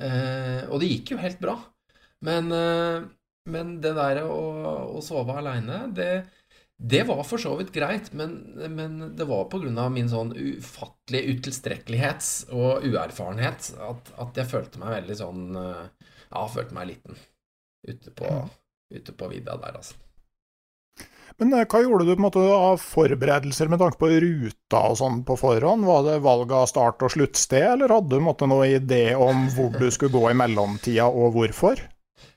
Uh, 0.01 0.67
og 0.73 0.81
det 0.83 0.91
gikk 0.91 1.15
jo 1.15 1.23
helt 1.23 1.38
bra. 1.43 1.59
Men, 2.27 2.51
men 3.51 3.81
det 3.83 3.95
der 3.99 4.23
å, 4.25 4.43
å 4.99 5.03
sove 5.05 5.35
aleine, 5.39 5.87
det, 5.95 6.11
det 6.77 7.03
var 7.09 7.25
for 7.27 7.43
så 7.43 7.55
vidt 7.59 7.73
greit, 7.75 8.13
men, 8.17 8.37
men 8.71 9.01
det 9.19 9.27
var 9.31 9.49
pga. 9.51 9.89
min 9.91 10.11
sånn 10.11 10.35
ufattelige 10.37 11.37
utilstrekkelighet 11.37 12.31
og 12.55 12.87
uerfarenhet 12.87 13.73
at, 13.79 14.15
at, 14.15 14.39
jeg 14.39 14.51
følte 14.51 14.83
meg 14.83 14.97
veldig 15.01 15.19
sånn 15.19 15.45
Ja, 15.57 16.47
følte 16.49 16.79
meg 16.79 16.95
liten 16.95 17.19
ute 17.83 18.15
på, 18.15 18.31
ute 18.95 19.13
på 19.13 19.29
vidda 19.29 19.59
der, 19.61 19.77
altså. 19.83 19.99
Men 21.41 21.55
eh, 21.57 21.67
hva 21.69 21.81
gjorde 21.83 22.07
du 22.07 22.13
på 22.13 22.21
en 22.21 22.27
måte 22.27 22.43
av 22.43 22.83
forberedelser 22.83 23.71
med 23.73 23.81
tanke 23.83 24.01
på 24.01 24.11
ruta 24.23 24.83
og 24.91 24.99
sånn 25.01 25.23
på 25.29 25.39
forhånd? 25.41 25.87
Var 25.89 26.05
det 26.07 26.19
valg 26.25 26.53
av 26.57 26.69
start- 26.71 27.03
og 27.07 27.15
sluttsted, 27.15 27.67
eller 27.75 27.95
hadde 27.97 28.19
du 28.19 28.25
måte 28.25 28.49
noe 28.51 28.69
idé 28.77 29.05
om 29.17 29.47
hvor 29.57 29.73
du 29.79 29.89
skulle 29.91 30.15
gå 30.15 30.29
i 30.31 30.39
mellomtida, 30.39 31.09
og 31.09 31.35
hvorfor? 31.37 31.81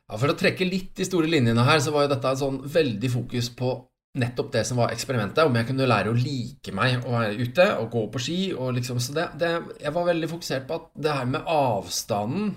Ja, 0.06 0.20
For 0.22 0.30
å 0.30 0.38
trekke 0.38 0.68
litt 0.70 0.94
de 1.00 1.06
store 1.08 1.30
linjene 1.32 1.66
her, 1.66 1.82
så 1.82 1.94
var 1.94 2.06
jo 2.06 2.14
dette 2.14 2.32
et 2.32 2.42
sånn 2.42 2.60
veldig 2.62 3.10
fokus 3.14 3.50
på 3.58 3.74
nettopp 4.16 4.52
det 4.54 4.62
som 4.68 4.80
var 4.80 4.94
eksperimentet, 4.94 5.44
om 5.44 5.56
jeg 5.58 5.68
kunne 5.68 5.88
lære 5.90 6.12
å 6.12 6.18
like 6.18 6.72
meg 6.76 7.04
å 7.04 7.16
være 7.18 7.34
ute 7.42 7.66
og 7.82 7.90
gå 7.92 8.04
på 8.14 8.22
ski. 8.24 8.38
og 8.54 8.76
liksom, 8.78 9.02
så 9.04 9.16
det, 9.18 9.26
det, 9.42 9.52
Jeg 9.82 9.96
var 9.96 10.08
veldig 10.08 10.30
fokusert 10.32 10.68
på 10.70 10.78
at 10.80 10.86
det 10.96 11.16
her 11.18 11.26
med 11.34 11.50
avstanden 11.52 12.54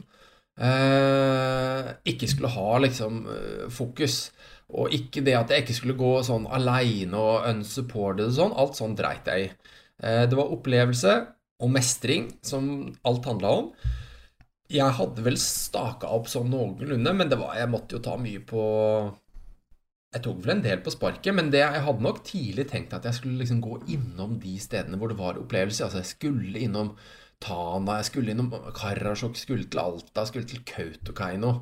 eh, 0.61 1.89
ikke 2.13 2.31
skulle 2.31 2.53
ha 2.55 2.79
liksom 2.85 3.25
eh, 3.33 3.65
fokus. 3.75 4.29
Og 4.69 4.93
ikke 4.93 5.25
det 5.25 5.35
at 5.35 5.51
jeg 5.51 5.65
ikke 5.65 5.79
skulle 5.79 5.97
gå 5.99 6.13
sånn 6.27 6.45
aleine 6.53 7.17
og 7.17 7.49
unsupported 7.49 8.29
og 8.29 8.37
sånn. 8.37 8.57
Alt 8.61 8.77
sånn 8.79 8.97
dreit 8.99 9.27
jeg 9.33 9.49
i. 9.49 9.53
Eh, 10.05 10.25
det 10.29 10.37
var 10.39 10.53
opplevelse 10.55 11.17
og 11.59 11.73
mestring 11.75 12.29
som 12.45 12.69
alt 13.09 13.27
handla 13.27 13.55
om. 13.63 13.73
Jeg 14.69 14.97
hadde 14.99 15.25
vel 15.25 15.39
staka 15.41 16.11
opp 16.13 16.29
sånn 16.29 16.51
noenlunde, 16.53 17.15
men 17.17 17.31
var, 17.33 17.55
jeg 17.57 17.71
måtte 17.73 17.97
jo 17.97 18.03
ta 18.05 18.19
mye 18.21 18.43
på 18.45 18.63
Jeg 20.13 20.23
tok 20.25 20.43
vel 20.45 20.55
en 20.57 20.65
del 20.65 20.83
på 20.85 20.93
sparket, 20.93 21.33
men 21.37 21.49
det, 21.53 21.63
jeg 21.63 21.85
hadde 21.87 22.05
nok 22.05 22.21
tidlig 22.25 22.67
tenkt 22.69 22.95
at 22.97 23.05
jeg 23.09 23.17
skulle 23.17 23.41
liksom 23.41 23.63
gå 23.65 23.79
innom 23.93 24.37
de 24.41 24.55
stedene 24.61 25.01
hvor 25.01 25.13
det 25.13 25.19
var 25.21 25.41
opplevelser. 25.41 25.89
Altså, 25.89 26.03
jeg 26.03 26.13
skulle 26.13 26.65
innom 26.65 26.95
Tana, 27.45 27.99
jeg 28.01 28.09
skulle 28.09 28.33
innom 28.35 28.49
Karasjok, 28.77 29.37
skulle 29.39 29.69
til 29.71 29.83
Alta, 29.83 30.25
skulle 30.27 30.49
til 30.49 30.65
Kautokeino. 30.69 31.53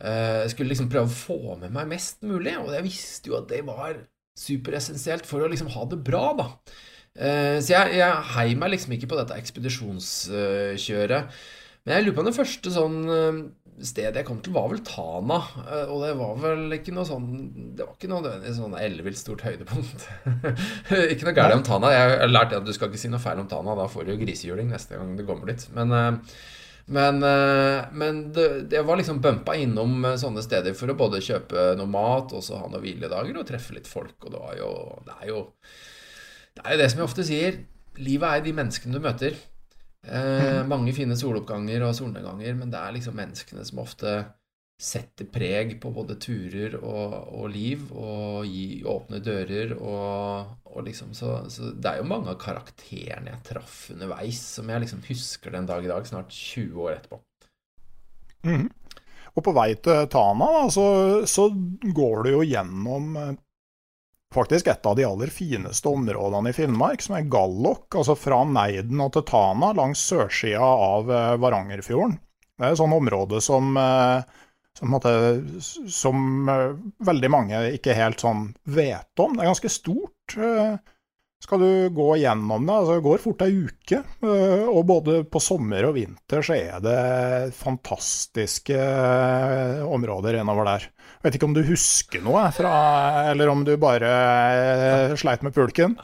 Eh, 0.00 0.42
jeg 0.44 0.52
skulle 0.52 0.70
liksom 0.72 0.90
prøve 0.92 1.08
å 1.08 1.16
få 1.16 1.56
med 1.60 1.72
meg 1.74 1.88
mest 1.90 2.20
mulig, 2.28 2.52
og 2.60 2.68
jeg 2.76 2.84
visste 2.86 3.32
jo 3.32 3.38
at 3.40 3.48
det 3.50 3.62
var 3.66 4.04
superessensielt 4.36 5.26
for 5.28 5.42
å 5.42 5.48
liksom 5.50 5.72
ha 5.72 5.86
det 5.90 5.98
bra, 6.04 6.26
da. 6.38 6.46
Eh, 7.16 7.56
så 7.64 7.72
jeg, 7.72 7.96
jeg 7.96 8.24
heier 8.36 8.60
meg 8.60 8.74
liksom 8.74 8.92
ikke 8.96 9.08
på 9.12 9.18
dette 9.18 9.38
ekspedisjonskjøret. 9.40 11.38
Men 11.86 11.94
jeg 11.94 12.06
lurer 12.06 12.18
på 12.18 12.26
det 12.26 12.34
første 12.34 12.72
sånn 12.74 12.98
eh, 13.14 13.40
stedet 13.86 14.20
jeg 14.20 14.26
kom 14.26 14.42
til, 14.42 14.54
var 14.56 14.68
vel 14.72 14.82
Tana. 14.86 15.38
Og 15.92 16.02
det 16.02 16.12
var 16.18 16.36
vel 16.42 16.76
ikke 16.78 16.94
noe 16.96 17.04
sånn 17.06 17.26
Det 17.76 17.84
var 17.84 17.92
ikke 17.92 18.08
noe 18.10 18.52
sånn 18.56 18.76
ellevilt 18.80 19.20
stort 19.20 19.44
høydepunkt. 19.46 20.06
ikke 21.12 21.28
noe 21.28 21.36
galt 21.36 21.58
om 21.60 21.64
Tana. 21.66 21.94
Jeg 21.94 22.14
har 22.16 22.32
lært 22.32 22.56
at 22.56 22.66
du 22.66 22.72
skal 22.74 22.90
ikke 22.90 23.04
si 23.04 23.12
noe 23.12 23.22
feil 23.22 23.42
om 23.42 23.50
Tana. 23.50 23.76
Da 23.78 23.88
får 23.92 24.08
du 24.08 24.16
grisehjuling 24.20 24.72
neste 24.72 24.98
gang 24.98 25.14
du 25.18 25.26
kommer 25.28 25.52
dit. 25.52 25.68
Men 25.76 25.92
men, 26.86 27.22
eh, 27.22 27.84
men 27.98 28.20
det, 28.32 28.46
jeg 28.70 28.86
var 28.86 29.00
liksom 29.00 29.18
bumpa 29.22 29.56
innom 29.58 30.04
eh, 30.06 30.18
sånne 30.20 30.42
steder 30.44 30.76
for 30.78 30.92
å 30.92 30.98
både 30.98 31.22
kjøpe 31.24 31.72
noe 31.78 31.90
mat 31.90 32.30
og 32.36 32.44
så 32.46 32.60
ha 32.60 32.68
noen 32.70 32.84
hviledager 32.84 33.40
og 33.40 33.48
treffe 33.48 33.74
litt 33.74 33.90
folk. 33.90 34.14
Og 34.22 34.30
det, 34.30 34.42
var 34.42 34.60
jo, 34.60 34.70
det, 35.06 35.16
er 35.18 35.32
jo, 35.32 35.40
det 36.54 36.62
er 36.62 36.76
jo 36.76 36.80
det 36.82 36.88
som 36.92 37.02
jeg 37.02 37.08
ofte 37.08 37.26
sier. 37.26 37.58
Livet 37.98 38.28
er 38.30 38.44
de 38.44 38.54
menneskene 38.54 38.94
du 38.94 39.02
møter. 39.02 39.38
Eh, 40.06 40.62
mange 40.70 40.94
fine 40.94 41.16
soloppganger 41.18 41.82
og 41.86 41.94
solnedganger, 41.98 42.58
men 42.58 42.72
det 42.72 42.80
er 42.80 42.94
liksom 42.94 43.16
menneskene 43.18 43.64
som 43.66 43.82
ofte 43.82 44.18
setter 44.76 45.24
preg 45.32 45.78
på 45.80 45.88
både 45.94 46.18
turer 46.20 46.74
og, 46.76 47.14
og 47.32 47.46
liv, 47.48 47.86
og 47.96 48.44
gi 48.44 48.82
åpne 48.84 49.22
dører 49.24 49.72
og, 49.78 50.50
og 50.68 50.84
liksom 50.84 51.14
så, 51.16 51.38
så, 51.52 51.70
det 51.72 51.90
er 51.90 52.02
jo 52.02 52.10
mange 52.10 52.34
av 52.34 52.40
karakterene 52.42 53.32
jeg 53.32 53.44
traff 53.48 53.86
underveis, 53.94 54.42
som 54.58 54.68
jeg 54.68 54.84
liksom 54.84 55.00
husker 55.08 55.56
den 55.56 55.68
dag 55.68 55.84
i 55.84 55.90
dag, 55.90 56.04
snart 56.08 56.28
20 56.28 56.82
år 56.84 56.98
etterpå. 56.98 57.22
Mm. 58.46 58.68
Og 59.36 59.44
på 59.44 59.56
vei 59.56 59.70
til 59.80 60.06
Tana, 60.12 60.50
da, 60.58 60.62
så, 60.72 60.86
så, 61.28 61.48
går 61.96 62.24
du 62.24 62.30
jo 62.36 62.44
gjennom 62.44 63.16
eh, 63.20 63.32
faktisk 64.36 64.70
et 64.70 64.86
av 64.86 64.96
de 64.98 65.06
aller 65.08 65.32
fineste 65.32 65.90
områdene 65.90 66.52
i 66.52 66.56
Finnmark, 66.56 67.02
som 67.02 67.16
er 67.18 67.28
Gallok. 67.32 67.88
Altså 67.96 68.16
fra 68.18 68.42
Neiden 68.48 69.02
og 69.02 69.14
til 69.16 69.24
Tana, 69.28 69.72
langs 69.76 70.04
sørsida 70.06 70.62
av 70.62 71.10
eh, 71.10 71.36
Varangerfjorden. 71.42 72.18
Det 72.56 72.64
er 72.64 72.74
et 72.76 72.80
sånt 72.80 72.96
område 72.96 73.42
som 73.44 73.76
eh, 73.80 74.36
som, 74.76 74.90
måtte, 74.92 75.10
som 75.88 76.48
uh, 76.48 76.74
veldig 77.06 77.30
mange 77.32 77.60
ikke 77.78 77.96
helt 77.96 78.20
sånn 78.20 78.50
vet 78.68 79.22
om. 79.22 79.32
Det 79.32 79.44
er 79.44 79.48
ganske 79.48 79.72
stort. 79.72 80.36
Skal 81.44 81.60
du 81.60 81.70
gå 81.94 82.06
gjennom 82.16 82.64
det, 82.64 82.74
altså 82.74 82.94
det 82.96 83.04
går 83.04 83.20
fort 83.22 83.42
ei 83.44 83.52
uke. 83.68 83.98
Uh, 84.24 84.66
og 84.72 84.86
både 84.88 85.18
på 85.28 85.42
sommer 85.42 85.84
og 85.86 85.96
vinter 85.98 86.42
så 86.44 86.56
er 86.56 86.80
det 86.82 87.52
fantastiske 87.54 88.78
områder 89.86 90.40
innover 90.40 90.70
der. 90.70 90.86
Jeg 91.16 91.28
vet 91.28 91.36
ikke 91.38 91.48
om 91.48 91.56
du 91.56 91.62
husker 91.66 92.22
noe 92.22 92.44
fra 92.54 92.72
Eller 93.32 93.50
om 93.50 93.62
du 93.66 93.72
bare 93.80 94.08
sleit 95.18 95.42
med 95.42 95.54
pulken? 95.54 95.96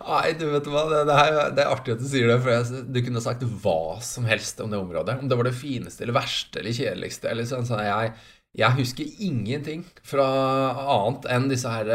Nei, 0.00 0.32
du 0.38 0.46
vet 0.48 0.68
hva, 0.70 0.84
det, 0.88 1.00
det, 1.06 1.16
er, 1.16 1.38
det, 1.54 1.62
er, 1.62 1.70
artig 1.70 1.94
at 1.94 2.02
du 2.02 2.08
sier 2.08 2.30
det. 2.30 2.38
For 2.42 2.84
du 2.90 3.00
kunne 3.04 3.22
sagt 3.22 3.46
hva 3.62 4.00
som 4.04 4.26
helst 4.28 4.60
om 4.64 4.72
det 4.72 4.80
området. 4.80 5.18
Om 5.22 5.30
det 5.30 5.38
var 5.38 5.46
det 5.46 5.56
fineste 5.58 6.06
eller 6.06 6.16
verste 6.16 6.62
eller 6.62 6.74
kjedeligste. 6.74 7.30
Eller 7.30 7.48
sånn, 7.48 7.68
sånn 7.68 7.84
jeg, 7.84 8.14
jeg, 8.58 8.78
husker 8.80 9.26
ingenting 9.28 9.84
fra 10.02 10.26
annet 10.82 11.28
enn 11.36 11.50
disse 11.52 11.70
her 11.70 11.92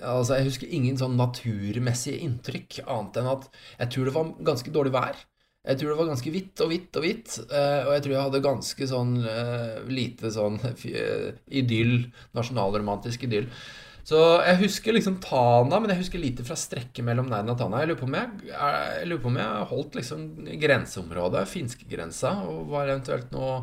Altså, 0.00 0.36
Jeg 0.36 0.50
husker 0.50 0.74
ingen 0.74 0.98
sånn 1.00 1.16
naturmessige 1.16 2.20
inntrykk, 2.26 2.82
annet 2.84 3.16
enn 3.20 3.32
at 3.32 3.48
jeg 3.80 3.92
tror 3.94 4.08
det 4.08 4.14
var 4.16 4.34
ganske 4.50 4.74
dårlig 4.74 4.92
vær. 4.96 5.24
Jeg 5.66 5.80
tror 5.80 5.90
det 5.90 5.98
var 5.98 6.10
ganske 6.12 6.30
hvitt 6.30 6.60
og 6.62 6.68
hvitt 6.70 6.96
og 6.98 7.02
hvitt. 7.02 7.32
Og 7.50 7.88
jeg 7.90 8.02
tror 8.04 8.12
jeg 8.12 8.26
hadde 8.28 8.42
ganske 8.44 8.86
sånn 8.86 9.14
lite 9.90 10.30
sånn 10.30 10.60
idyll, 11.62 11.96
nasjonalromantisk 12.38 13.26
idyll. 13.26 13.48
Så 14.06 14.18
jeg 14.46 14.60
husker 14.60 14.94
liksom 14.94 15.16
Tana, 15.22 15.80
men 15.82 15.90
jeg 15.90 16.04
husker 16.04 16.20
lite 16.22 16.44
fra 16.46 16.54
strekket 16.58 17.02
mellom 17.06 17.26
Neiden 17.26 17.50
og 17.50 17.58
Tana. 17.58 17.80
Jeg 17.82 17.90
lurer 17.90 17.98
på 17.98 18.06
om 18.06 18.14
jeg, 18.14 18.52
jeg, 18.52 19.08
lurer 19.10 19.22
på 19.24 19.32
om 19.32 19.38
jeg 19.40 19.64
holdt 19.72 19.98
liksom 19.98 20.28
grenseområdet, 20.62 21.42
finskegrensa, 21.50 22.36
og 22.46 22.68
var 22.70 22.86
eventuelt 22.92 23.34
noe 23.34 23.56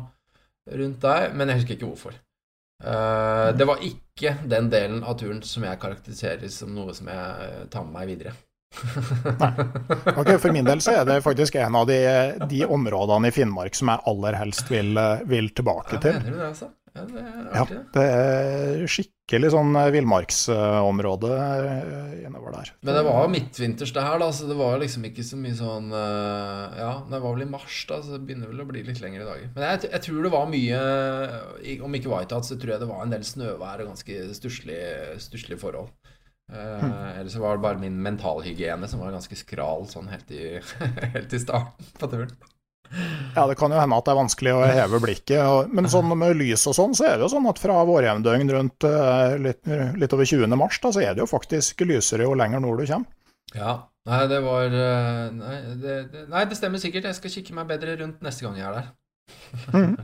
rundt 0.82 1.00
der. 1.00 1.30
Men 1.32 1.48
jeg 1.48 1.62
husker 1.62 1.78
ikke 1.78 1.88
hvorfor. 1.88 2.20
Uh, 2.82 3.52
det 3.56 3.66
var 3.68 3.84
ikke 3.86 4.34
den 4.50 4.70
delen 4.72 5.04
av 5.06 5.18
turen 5.20 5.42
som 5.46 5.64
jeg 5.66 5.80
karakteriserer 5.80 6.50
som 6.52 6.74
noe 6.74 6.94
som 6.96 7.08
jeg 7.12 7.68
tar 7.72 7.86
med 7.86 7.94
meg 7.98 8.10
videre. 8.14 8.34
Nei. 9.38 9.50
Ok, 10.18 10.32
For 10.42 10.50
min 10.54 10.66
del 10.66 10.82
så 10.82 10.96
er 10.98 11.04
det 11.06 11.20
faktisk 11.22 11.54
en 11.62 11.76
av 11.78 11.86
de, 11.86 12.00
de 12.50 12.64
områdene 12.66 13.30
i 13.30 13.34
Finnmark 13.34 13.76
som 13.78 13.92
jeg 13.92 14.02
aller 14.10 14.38
helst 14.40 14.70
vil, 14.72 14.98
vil 15.30 15.52
tilbake 15.54 16.00
til. 16.02 16.16
Ja, 16.16 16.24
mener 16.24 16.34
du 16.34 16.40
det, 16.40 16.48
altså? 16.50 16.70
Ja, 16.94 17.02
det 17.10 17.22
er, 17.26 17.46
ja, 17.50 17.62
det 17.96 18.02
er 18.06 18.84
skikkelig 18.86 19.48
sånn 19.50 19.74
eh, 19.80 19.88
villmarksområde 19.96 21.30
eh, 21.34 22.12
innover 22.28 22.54
der. 22.54 22.70
Men 22.86 22.98
det 22.98 23.02
var 23.08 23.32
midtvinters, 23.32 23.90
det 23.96 24.04
her, 24.04 24.20
da, 24.22 24.28
så 24.30 24.46
det 24.46 24.54
var 24.60 24.78
liksom 24.78 25.08
ikke 25.08 25.24
så 25.26 25.38
mye 25.40 25.56
sånn 25.58 25.90
eh, 25.90 26.78
Ja, 26.78 26.92
det 27.10 27.18
var 27.18 27.34
vel 27.34 27.48
i 27.48 27.50
mars, 27.50 27.80
da, 27.90 27.98
så 27.98 28.14
det 28.14 28.22
begynner 28.28 28.52
vel 28.52 28.62
å 28.62 28.68
bli 28.70 28.84
litt 28.86 29.02
lengre 29.02 29.26
dager. 29.26 29.50
Men 29.56 29.66
jeg, 29.72 29.90
jeg 29.90 30.06
tror 30.06 30.22
det 30.22 30.32
var 30.36 30.46
mye 30.52 30.80
Om 31.88 31.98
ikke 31.98 32.14
Whiteout, 32.14 32.46
så 32.46 32.60
tror 32.60 32.76
jeg 32.76 32.84
det 32.84 32.90
var 32.92 33.02
en 33.02 33.16
del 33.16 33.26
snøvær 33.26 33.82
og 33.82 33.90
ganske 33.90 34.22
stusslige 34.38 35.58
forhold. 35.58 35.90
Uh, 36.52 37.18
Eller 37.18 37.30
så 37.32 37.40
var 37.40 37.56
det 37.56 37.64
bare 37.64 37.80
min 37.80 37.96
mentalhygiene 38.04 38.86
som 38.86 39.00
var 39.00 39.14
ganske 39.16 39.38
skral 39.38 39.86
sånn 39.90 40.10
helt 40.12 40.30
i, 40.30 40.60
helt 41.16 41.32
i 41.34 41.40
starten 41.40 41.94
på 41.98 42.10
turen. 42.12 42.34
Ja, 43.34 43.46
det 43.50 43.56
kan 43.58 43.72
jo 43.74 43.80
hende 43.80 43.96
at 43.98 44.06
det 44.06 44.12
er 44.12 44.20
vanskelig 44.20 44.52
å 44.54 44.60
heve 44.68 45.00
blikket. 45.02 45.72
Men 45.74 45.88
sånn 45.90 46.12
med 46.18 46.36
lys 46.38 46.66
og 46.70 46.76
sånn, 46.76 46.94
så 46.96 47.08
er 47.08 47.16
det 47.16 47.26
jo 47.26 47.32
sånn 47.32 47.48
at 47.50 47.60
fra 47.62 47.80
vårjevndøgn 47.88 48.52
rundt 48.54 48.86
uh, 48.86 49.34
litt, 49.40 49.62
litt, 49.98 50.14
over 50.14 50.28
20. 50.28 50.54
mars, 50.60 50.78
da, 50.82 50.92
så 50.94 51.02
er 51.02 51.16
det 51.16 51.24
jo 51.24 51.30
faktisk 51.30 51.82
lysere 51.88 52.28
jo 52.28 52.36
lenger 52.38 52.62
nord 52.62 52.82
du 52.82 52.86
kommer. 52.90 53.10
Ja. 53.54 53.74
Nei, 54.04 54.20
det 54.28 54.38
var 54.44 54.68
uh, 54.68 55.32
nei 55.32 55.58
det, 55.80 55.94
det, 56.12 56.22
nei, 56.28 56.44
det, 56.44 56.58
stemmer 56.58 56.80
sikkert. 56.82 57.08
Jeg 57.08 57.16
skal 57.16 57.32
kikke 57.38 57.56
meg 57.56 57.70
bedre 57.70 57.96
rundt 58.02 58.24
neste 58.24 58.44
gang 58.44 58.58
jeg 58.60 58.68
er 58.68 58.78
der. 58.78 58.90
mm. 59.72 59.94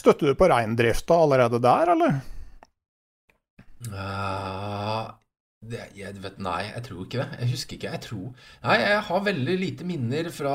Støtter 0.00 0.30
du 0.30 0.38
på 0.38 0.48
reindrifta 0.48 1.18
allerede 1.26 1.60
der, 1.60 1.92
eller? 1.92 2.20
Uh, 3.90 5.10
det, 5.60 5.82
jeg 5.92 6.16
vet, 6.22 6.38
nei, 6.40 6.62
jeg 6.70 6.82
tror 6.86 7.04
ikke 7.04 7.20
det. 7.20 7.38
Jeg 7.42 7.50
husker 7.52 7.76
ikke. 7.76 7.92
Jeg 7.92 8.02
tror 8.06 8.46
Nei, 8.64 8.76
jeg 8.80 9.02
har 9.10 9.26
veldig 9.26 9.56
lite 9.60 9.86
minner 9.88 10.30
fra 10.32 10.54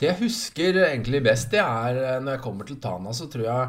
Det 0.00 0.08
jeg 0.08 0.18
husker 0.24 0.78
egentlig 0.88 1.22
best, 1.22 1.52
det 1.54 1.62
er 1.62 2.00
eh, 2.00 2.18
når 2.24 2.36
jeg 2.36 2.42
kommer 2.48 2.66
til 2.66 2.80
Tana, 2.82 3.14
så 3.14 3.28
tror 3.30 3.46
jeg 3.46 3.68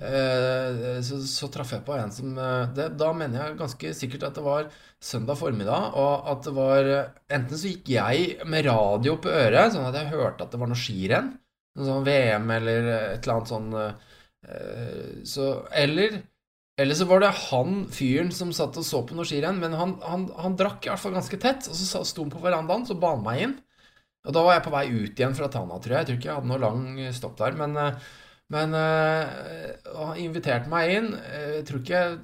eh, 0.00 0.96
så, 1.04 1.20
så 1.28 1.50
traff 1.52 1.74
jeg 1.76 1.84
på 1.84 1.96
en 1.98 2.14
som 2.16 2.40
eh, 2.40 2.72
det, 2.76 2.88
Da 3.00 3.12
mener 3.12 3.42
jeg 3.42 3.60
ganske 3.60 3.92
sikkert 4.00 4.24
at 4.30 4.40
det 4.40 4.46
var 4.48 4.72
søndag 5.04 5.36
formiddag, 5.42 5.92
og 6.00 6.32
at 6.32 6.48
det 6.48 6.56
var 6.56 6.90
Enten 7.28 7.60
så 7.60 7.74
gikk 7.74 7.92
jeg 7.98 8.48
med 8.48 8.64
radio 8.70 9.18
på 9.20 9.28
øret, 9.28 9.74
sånn 9.76 9.90
at 9.90 10.00
jeg 10.00 10.12
hørte 10.14 10.46
at 10.48 10.56
det 10.56 10.62
var 10.62 10.72
noe 10.72 10.80
skirenn. 10.86 11.34
Noe 11.76 11.90
sånn 11.90 12.06
VM 12.08 12.52
eller 12.54 12.92
et 12.94 13.26
eller 13.26 13.36
annet 13.36 13.52
sånn 13.52 13.72
eh, 13.76 15.24
så 15.28 15.52
Eller 15.84 16.22
eller 16.76 16.96
så 16.98 17.06
var 17.06 17.22
det 17.22 17.30
han 17.50 17.84
fyren 17.94 18.32
som 18.34 18.50
satt 18.54 18.74
og 18.80 18.86
så 18.86 19.04
på 19.06 19.14
noe 19.14 19.26
skirenn, 19.28 19.60
men 19.62 19.76
han, 19.78 19.94
han, 20.02 20.26
han, 20.42 20.56
drakk 20.58 20.86
i 20.86 20.90
hvert 20.90 21.02
fall 21.02 21.14
ganske 21.14 21.38
tett. 21.38 21.68
Og 21.70 21.78
så 21.78 22.02
sto 22.02 22.24
han 22.24 22.32
på 22.32 22.42
verandaen, 22.42 22.86
så 22.88 22.96
ba 22.98 23.12
han 23.14 23.22
meg 23.22 23.42
inn. 23.44 23.54
Og 24.24 24.34
da 24.34 24.42
var 24.42 24.56
jeg 24.56 24.64
på 24.64 24.72
vei 24.74 24.84
ut 24.90 25.20
igjen 25.20 25.36
fra 25.38 25.50
Tana, 25.52 25.78
tror 25.78 25.94
jeg. 25.94 26.00
Jeg 26.00 26.08
tror 26.08 26.18
ikke 26.18 26.30
jeg 26.30 26.38
hadde 26.40 26.50
noe 26.50 26.62
lang 26.64 26.88
stopp 27.14 27.36
der. 27.38 27.54
Men, 27.60 27.76
eh, 27.78 28.08
men 28.54 28.74
uh, 28.76 29.92
han 30.00 30.18
inviterte 30.24 30.72
meg 30.72 30.96
inn. 30.96 31.08
Jeg 31.14 31.62
tror 31.68 31.84
ikke 31.84 32.00
jeg 32.00 32.18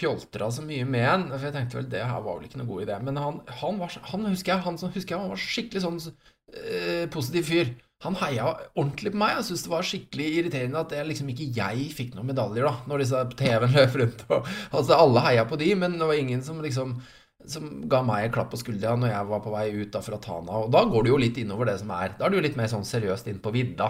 pjoltra 0.00 0.48
så 0.54 0.64
mye 0.64 0.86
med 0.88 1.04
han, 1.04 1.28
for 1.34 1.48
jeg 1.50 1.56
tenkte 1.58 1.80
vel 1.80 1.92
det 1.92 2.00
her 2.06 2.24
var 2.24 2.38
vel 2.38 2.48
ikke 2.48 2.62
noe 2.62 2.70
god 2.70 2.86
idé. 2.86 2.98
Men 3.04 3.20
han, 3.20 3.44
han, 3.60 3.80
var, 3.82 4.00
husker 4.30 4.54
jeg, 4.54 4.64
han, 4.64 4.80
husker 4.80 5.16
jeg, 5.16 5.20
han 5.20 5.34
var 5.34 5.44
skikkelig 5.44 5.84
sånn 5.84 6.00
øh, 6.08 7.04
positiv 7.12 7.50
fyr 7.50 7.74
han 8.00 8.16
heia 8.16 8.48
ordentlig 8.72 9.12
på 9.12 9.20
meg. 9.20 9.34
Jeg 9.36 9.46
syntes 9.50 9.64
det 9.66 9.72
var 9.74 9.86
skikkelig 9.86 10.26
irriterende 10.38 10.82
at 10.82 10.92
liksom 11.04 11.30
ikke 11.32 11.50
jeg 11.56 11.88
fikk 11.92 12.14
noen 12.16 12.30
medaljer, 12.30 12.64
da, 12.64 12.74
når 12.88 13.02
disse 13.02 13.24
TV-en 13.36 13.74
løp 13.76 13.96
rundt. 14.00 14.22
Og, 14.32 14.52
altså, 14.70 14.96
alle 14.96 15.24
heia 15.26 15.46
på 15.48 15.58
de, 15.60 15.72
men 15.82 15.98
det 16.00 16.08
var 16.08 16.20
ingen 16.20 16.44
som 16.46 16.62
liksom 16.64 17.00
som 17.48 17.68
ga 17.88 18.02
meg 18.04 18.26
en 18.26 18.32
klapp 18.34 18.50
på 18.52 18.58
skuldra 18.60 18.90
når 19.00 19.14
jeg 19.14 19.28
var 19.30 19.40
på 19.40 19.52
vei 19.54 19.62
ut 19.72 19.92
da 19.94 20.02
fra 20.04 20.18
Tana. 20.20 20.58
Og 20.60 20.72
da 20.74 20.82
går 20.84 21.06
du 21.06 21.10
jo 21.14 21.20
litt 21.22 21.38
innover 21.40 21.70
det 21.70 21.78
som 21.80 21.92
er. 21.96 22.12
Da 22.18 22.26
er 22.26 22.34
du 22.34 22.40
litt 22.44 22.58
mer 22.58 22.68
sånn 22.68 22.84
seriøst 22.84 23.30
inn 23.32 23.40
på 23.40 23.52
vidda. 23.54 23.88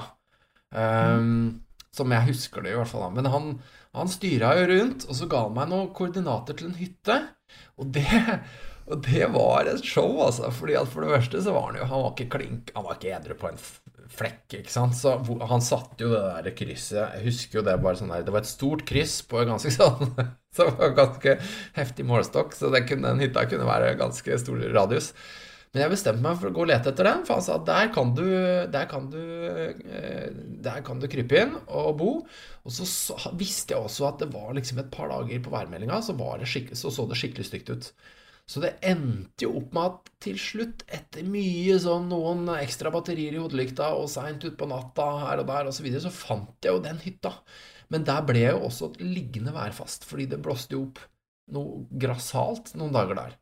Um, 0.70 1.26
mm. 1.26 1.46
Som 1.98 2.14
jeg 2.14 2.28
husker 2.28 2.62
det, 2.62 2.76
i 2.76 2.78
hvert 2.78 2.92
fall. 2.92 3.08
Men 3.16 3.26
han, 3.26 3.48
han 3.98 4.10
styra 4.12 4.52
jo 4.60 4.68
rundt, 4.70 5.08
og 5.10 5.18
så 5.18 5.26
ga 5.30 5.42
han 5.48 5.56
meg 5.56 5.72
noen 5.72 5.90
koordinater 5.98 6.58
til 6.58 6.70
en 6.70 6.78
hytte. 6.78 7.16
Og 7.82 7.90
det 7.96 8.06
og 8.90 9.02
det 9.06 9.26
var 9.30 9.68
et 9.70 9.84
show, 9.86 10.18
altså. 10.24 10.50
Fordi 10.54 10.76
at 10.78 10.90
For 10.90 11.04
det 11.04 11.12
første 11.14 11.42
så 11.44 11.54
var 11.54 11.70
han 11.70 11.78
jo 11.80 11.88
Han 11.90 12.04
var 12.04 12.14
ikke 12.14 12.38
klink 12.38 12.72
Han 12.74 12.86
var 12.86 12.98
ikke 12.98 13.14
edru 13.16 13.36
på 13.38 13.50
en 13.50 13.60
flekk, 14.14 14.58
ikke 14.60 14.72
sant. 14.72 14.96
Så 14.98 15.14
han 15.50 15.64
satte 15.64 16.04
jo 16.04 16.12
det 16.12 16.22
der 16.46 16.56
krysset 16.56 16.98
Jeg 17.00 17.26
husker 17.28 17.60
jo 17.60 17.66
det 17.66 17.76
bare 17.82 17.98
sånn 18.00 18.12
der 18.12 18.24
Det 18.26 18.34
var 18.34 18.44
et 18.44 18.50
stort 18.50 18.84
kryss 18.88 19.20
på 19.28 19.44
ganske 19.48 19.72
sånn 19.80 20.10
Så 20.56 20.66
var 20.72 20.96
ganske 20.96 21.36
heftig 21.76 22.06
målestokk, 22.08 22.56
så 22.58 22.72
den, 22.74 22.88
kunne, 22.88 23.12
den 23.12 23.22
hytta 23.22 23.46
kunne 23.46 23.68
være 23.68 23.94
ganske 24.00 24.38
stor 24.42 24.64
radius. 24.74 25.12
Men 25.70 25.84
jeg 25.84 25.92
bestemte 25.92 26.24
meg 26.24 26.38
for 26.40 26.50
å 26.50 26.54
gå 26.54 26.64
og 26.64 26.70
lete 26.72 26.90
etter 26.90 27.06
den, 27.06 27.20
for 27.26 27.38
han 27.38 27.44
sa 27.46 27.60
at 27.60 27.68
der 27.68 27.90
kan 27.94 28.08
du, 28.18 28.24
der 28.74 28.88
kan 28.90 29.04
du, 29.12 29.20
eh, 29.46 30.24
der 30.66 30.80
kan 30.86 30.98
du 30.98 31.06
krype 31.10 31.44
inn 31.44 31.52
og 31.68 31.92
bo. 32.00 32.08
Og 32.66 32.74
så, 32.74 33.14
visste 33.38 33.76
jeg 33.76 33.84
også 33.86 34.08
at 34.08 34.24
det 34.24 34.32
var 34.34 34.50
liksom 34.58 34.82
et 34.82 34.90
par 34.90 35.12
dager 35.12 35.44
på 35.44 35.52
værmeldinga, 35.54 36.00
så, 36.02 36.16
så, 36.74 36.90
så 36.90 37.06
det 37.06 37.20
skikkelig 37.20 37.46
stygt 37.46 37.70
ut. 37.70 37.92
Så 38.50 38.58
det 38.64 38.72
endte 38.82 39.46
jo 39.46 39.52
opp 39.60 39.74
med 39.76 39.84
at 39.92 40.08
til 40.24 40.38
slutt, 40.42 40.82
etter 40.90 41.26
mye 41.30 41.76
sånn 41.78 42.08
noen 42.10 42.48
ekstra 42.56 42.90
batterier 42.90 43.36
i 43.36 43.38
hodelykta 43.38 43.92
og 43.94 44.08
seint 44.10 44.42
utpå 44.48 44.66
natta 44.66 45.06
her 45.22 45.42
og 45.42 45.46
der 45.52 45.70
osv., 45.70 45.76
så, 45.78 45.84
videre, 45.86 46.02
så 46.08 46.10
fant 46.14 46.66
jeg 46.66 46.74
jo 46.74 46.82
den 46.82 46.98
hytta. 47.04 47.36
Men 47.94 48.06
der 48.08 48.24
ble 48.26 48.42
jeg 48.42 48.56
jo 48.56 48.64
også 48.66 48.90
liggende 49.04 49.54
værfast, 49.54 50.08
fordi 50.08 50.26
det 50.32 50.40
blåste 50.42 50.74
jo 50.74 50.88
opp 50.88 50.98
noe 51.54 51.84
grassat 52.02 52.74
noen 52.78 52.94
dager 52.94 53.20
der. 53.20 53.38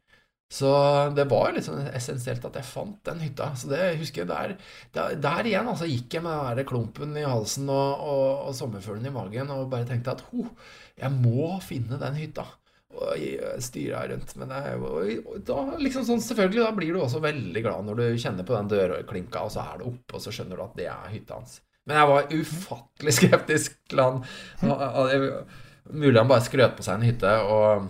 Så 0.53 0.68
det 1.16 1.27
var 1.29 1.49
jo 1.49 1.57
litt 1.57 1.66
sånn 1.66 1.88
essensielt 1.88 2.44
at 2.49 2.55
jeg 2.57 2.68
fant 2.68 3.01
den 3.05 3.25
hytta. 3.25 3.51
Så 3.57 3.73
det 3.73 3.83
husker 4.01 4.25
jeg 4.27 4.31
der, 4.31 4.55
der, 4.97 5.18
der 5.25 5.49
igjen 5.49 5.73
altså, 5.73 5.88
gikk 5.88 6.16
jeg 6.16 6.25
med 6.25 6.61
den 6.61 6.68
klumpen 6.68 7.16
i 7.21 7.25
halsen 7.25 7.68
og, 7.73 8.05
og, 8.12 8.29
og 8.49 8.57
sommerfuglen 8.61 9.09
i 9.09 9.16
magen 9.16 9.53
og 9.57 9.68
bare 9.73 9.88
tenkte 9.88 10.16
at 10.16 10.25
ho, 10.29 10.49
jeg 11.01 11.12
må 11.16 11.55
finne 11.64 12.01
den 12.01 12.16
hytta 12.21 12.49
styra 13.62 14.09
rundt. 14.09 14.35
Men 14.40 14.53
jeg, 14.55 15.22
da, 15.46 15.61
liksom 15.81 16.05
sånn, 16.09 16.24
selvfølgelig, 16.24 16.64
da 16.64 16.74
blir 16.77 16.92
du 16.94 17.01
også 17.03 17.20
veldig 17.22 17.62
glad 17.64 17.87
når 17.87 18.01
du 18.01 18.20
kjenner 18.20 18.46
på 18.48 18.57
den 18.57 18.70
dørklinka, 18.72 19.44
og 19.44 19.55
så 19.55 19.64
er 19.64 19.81
det 19.81 19.88
oppe, 19.90 20.16
og 20.16 20.24
så 20.24 20.35
skjønner 20.35 20.59
du 20.59 20.64
at 20.64 20.77
det 20.79 20.88
er 20.90 21.12
hytta 21.12 21.38
hans. 21.38 21.61
Men 21.88 22.01
jeg 22.01 22.11
var 22.11 22.35
ufattelig 22.35 23.14
skeptisk 23.16 23.79
til 23.88 24.03
han. 24.03 24.20
Mulig 25.88 26.18
han 26.20 26.29
bare 26.29 26.44
skrøt 26.44 26.77
på 26.77 26.85
seg 26.85 26.98
en 26.98 27.07
hytte. 27.09 27.31
Og, 27.48 27.87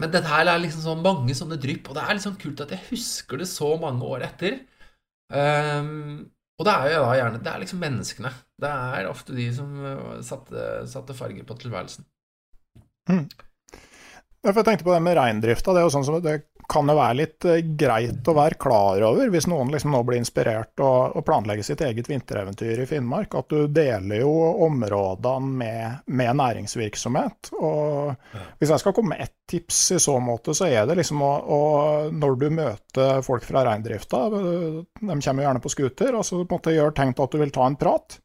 men 0.00 0.12
dette 0.12 0.30
her 0.30 0.48
er 0.48 0.62
liksom 0.62 0.84
sånn 0.84 1.04
mange 1.04 1.36
sånne 1.36 1.58
drypp, 1.60 1.90
og 1.90 1.98
det 1.98 2.06
er 2.06 2.16
liksom 2.16 2.38
kult 2.40 2.62
at 2.64 2.72
jeg 2.72 2.88
husker 2.92 3.42
det 3.42 3.50
så 3.50 3.74
mange 3.80 4.08
år 4.08 4.24
etter. 4.30 4.62
Um, 5.32 6.24
og 6.56 6.64
det 6.64 6.72
er 6.72 6.92
jo 6.94 6.98
da 7.02 7.14
gjerne 7.18 7.40
Det 7.42 7.50
er 7.50 7.60
liksom 7.60 7.80
menneskene. 7.82 8.30
Det 8.62 8.68
er 8.70 9.08
ofte 9.10 9.34
de 9.36 9.46
som 9.52 9.72
satte, 10.24 10.62
satte 10.88 11.16
farge 11.18 11.44
på 11.44 11.56
tilværelsen. 11.60 12.06
Mm. 13.10 13.26
Jeg 14.46 14.64
tenkte 14.64 14.86
på 14.86 14.94
det 14.94 15.02
med 15.02 15.16
reindrifta. 15.18 15.74
Det, 15.74 15.82
sånn 15.90 16.22
det 16.22 16.36
kan 16.70 16.88
jo 16.90 16.96
være 16.98 17.16
litt 17.20 17.46
eh, 17.46 17.62
greit 17.78 18.28
å 18.28 18.34
være 18.36 18.58
klar 18.60 19.02
over, 19.06 19.30
hvis 19.30 19.46
noen 19.50 19.70
liksom 19.74 19.92
nå 19.94 20.02
blir 20.06 20.20
inspirert 20.20 20.82
og, 20.82 21.16
og 21.18 21.24
planlegger 21.26 21.66
sitt 21.66 21.82
eget 21.86 22.10
vintereventyr 22.10 22.82
i 22.82 22.88
Finnmark, 22.90 23.34
at 23.38 23.52
du 23.52 23.66
deler 23.70 24.22
jo 24.22 24.32
områdene 24.66 25.52
med, 25.62 26.02
med 26.06 26.40
næringsvirksomhet. 26.42 27.52
Og 27.58 28.14
hvis 28.60 28.72
jeg 28.72 28.82
skal 28.82 28.96
komme 28.96 29.14
med 29.14 29.26
ett 29.26 29.34
tips 29.50 29.80
i 29.96 30.00
så 30.02 30.16
måte, 30.22 30.54
så 30.58 30.66
er 30.66 30.88
det 30.88 30.98
liksom 30.98 31.22
å, 31.22 31.32
å 31.38 31.62
Når 32.10 32.38
du 32.40 32.46
møter 32.50 33.22
folk 33.26 33.44
fra 33.46 33.62
reindrifta, 33.66 34.26
de 34.30 34.82
kommer 35.00 35.42
jo 35.42 35.46
gjerne 35.46 35.62
på 35.62 35.72
scooter, 35.72 36.14
og 36.18 36.26
så 36.26 36.42
på 36.42 36.46
en 36.46 36.58
måte 36.58 36.74
gjør 36.74 36.94
tenkt 36.96 37.22
at 37.22 37.34
du 37.34 37.42
vil 37.42 37.54
ta 37.54 37.66
en 37.66 37.78
prat. 37.78 38.18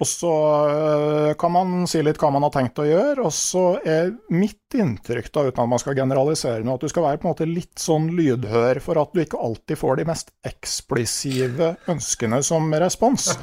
Og 0.00 0.08
så 0.08 0.32
eh, 0.70 1.32
kan 1.38 1.52
man 1.52 1.84
si 1.90 2.00
litt 2.00 2.20
hva 2.20 2.30
man 2.32 2.46
har 2.46 2.52
tenkt 2.54 2.80
å 2.80 2.86
gjøre, 2.88 3.26
og 3.26 3.34
så 3.36 3.64
er 3.84 4.14
mitt 4.32 4.72
inntrykk, 4.72 5.28
da, 5.34 5.44
uten 5.50 5.64
at 5.64 5.70
man 5.74 5.82
skal 5.82 5.98
generalisere 5.98 6.64
noe, 6.64 6.78
at 6.78 6.86
du 6.86 6.92
skal 6.92 7.04
være 7.04 7.20
på 7.20 7.28
en 7.28 7.34
måte 7.34 7.48
litt 7.48 7.82
sånn 7.82 8.08
lydhør 8.16 8.80
for 8.80 9.00
at 9.02 9.12
du 9.12 9.20
ikke 9.20 9.40
alltid 9.44 9.80
får 9.80 10.00
de 10.00 10.06
mest 10.08 10.32
eksplisive 10.48 11.74
ønskene 11.92 12.40
som 12.46 12.72
respons. 12.80 13.34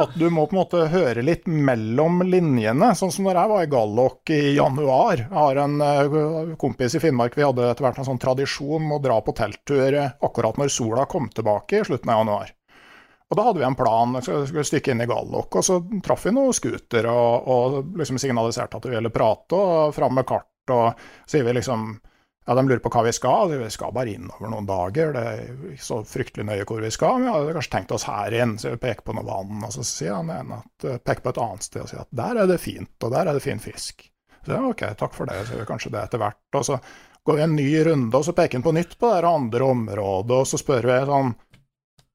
At 0.00 0.14
du 0.16 0.24
må 0.32 0.46
på 0.48 0.56
en 0.56 0.62
måte 0.62 0.86
høre 0.88 1.20
litt 1.20 1.44
mellom 1.44 2.22
linjene. 2.24 2.94
Sånn 2.96 3.12
som 3.12 3.28
når 3.28 3.36
jeg 3.36 3.50
var 3.50 3.66
i 3.66 3.70
Gallok 3.74 4.32
i 4.32 4.40
januar. 4.56 5.26
Jeg 5.26 5.36
har 5.36 5.60
en 5.66 5.76
eh, 5.84 6.56
kompis 6.58 6.96
i 6.96 7.02
Finnmark, 7.04 7.36
vi 7.36 7.44
hadde 7.44 7.68
etter 7.68 7.84
hvert 7.84 8.00
en 8.00 8.08
sånn 8.08 8.22
tradisjon 8.22 8.88
med 8.88 8.96
å 8.96 9.04
dra 9.10 9.20
på 9.20 9.36
telttur 9.36 10.00
akkurat 10.00 10.56
når 10.56 10.72
sola 10.72 11.04
kom 11.10 11.28
tilbake 11.28 11.82
i 11.82 11.86
slutten 11.90 12.16
av 12.16 12.22
januar. 12.22 12.56
Og 13.32 13.36
da 13.38 13.46
hadde 13.46 13.62
vi 13.62 13.64
en 13.64 13.76
plan, 13.78 14.16
skulle 14.20 14.64
stikke 14.68 14.92
inn 14.92 15.00
i 15.00 15.08
Gallok, 15.08 15.56
og 15.56 15.64
så 15.64 15.78
traff 16.04 16.26
vi 16.28 16.34
noen 16.36 16.52
scooter 16.52 17.06
og, 17.08 17.46
og 17.48 17.94
liksom 17.96 18.18
signaliserte 18.20 18.76
at 18.76 18.88
vi 18.90 18.92
ville 18.92 19.12
prate, 19.14 19.56
og 19.56 19.94
fram 19.96 20.18
med 20.18 20.26
kart, 20.28 20.50
og 20.68 21.00
sier 21.24 21.46
vi 21.46 21.54
liksom 21.56 21.94
ja, 22.44 22.56
De 22.58 22.64
lurer 22.66 22.82
på 22.82 22.90
hva 22.90 23.04
vi 23.06 23.12
skal. 23.14 23.52
Vi 23.54 23.70
skal 23.70 23.92
bare 23.94 24.10
inn 24.10 24.26
over 24.26 24.50
noen 24.50 24.66
dager. 24.66 25.12
Det 25.14 25.22
er 25.30 25.50
ikke 25.72 25.84
så 25.86 26.00
fryktelig 26.06 26.46
nøye 26.48 26.64
hvor 26.66 26.82
vi 26.82 26.90
skal. 26.90 27.20
Men 27.20 27.28
vi 27.28 27.34
hadde 27.36 27.52
kanskje 27.54 27.72
tenkt 27.76 27.94
oss 27.94 28.06
her 28.08 28.34
inn. 28.34 28.56
Så 28.58 28.72
vi 28.72 28.80
peker 28.82 29.06
på 29.06 29.14
noe 29.14 29.26
vann, 29.28 29.62
og 29.62 29.70
så 29.70 29.84
sier 29.86 30.16
han 30.16 30.32
ene 30.34 30.58
at 30.58 30.86
eh, 30.88 30.98
peker 30.98 31.22
på 31.22 31.30
et 31.30 31.40
annet 31.44 31.68
sted 31.68 31.84
og 31.84 31.92
sier 31.92 32.02
at 32.02 32.10
der 32.18 32.42
er 32.42 32.50
det 32.50 32.58
fint, 32.58 32.90
og 32.98 33.14
der 33.14 33.30
er 33.30 33.38
det 33.38 33.44
fin 33.46 33.62
fisk. 33.62 34.02
Så 34.42 34.56
ja, 34.56 34.60
ok, 34.66 34.82
takk 34.98 35.14
for 35.14 35.30
det, 35.30 35.38
så 35.38 35.52
sier 35.52 35.62
vi 35.62 35.68
kanskje 35.70 35.94
det 35.94 36.02
etter 36.02 36.22
hvert. 36.24 36.42
Og 36.58 36.66
så 36.66 36.80
går 37.22 37.38
vi 37.38 37.44
en 37.46 37.56
ny 37.56 37.68
runde, 37.86 38.18
og 38.18 38.26
så 38.26 38.34
peker 38.34 38.58
han 38.58 38.66
på 38.66 38.74
nytt 38.74 38.98
på 38.98 39.12
det 39.14 39.30
andre 39.30 39.68
området, 39.76 40.40
og 40.42 40.50
så 40.50 40.58
spør 40.58 40.90
vi 40.90 40.98
sånn 41.12 41.30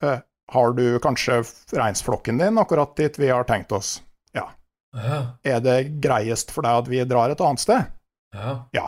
«Eh, 0.04 0.20
har 0.52 0.74
du 0.78 1.00
kanskje 1.04 1.42
reinsflokken 1.76 2.38
din 2.38 2.58
akkurat 2.58 2.96
dit 2.96 3.20
vi 3.20 3.30
har 3.30 3.44
tenkt 3.44 3.72
oss? 3.72 4.02
Ja. 4.32 4.50
ja. 4.94 5.22
Er 5.44 5.60
det 5.64 5.78
greiest 6.04 6.52
for 6.56 6.68
deg 6.68 6.84
at 6.84 6.92
vi 6.92 7.04
drar 7.10 7.34
et 7.34 7.44
annet 7.44 7.64
sted? 7.64 7.94
Ja. 8.36 8.54
ja 8.72 8.86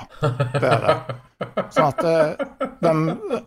det 0.59 0.67
er 0.67 0.85
det. 0.85 0.95
Sånn 1.71 1.87
at 1.87 2.01
eh, 2.03 2.47
de, 2.83 2.93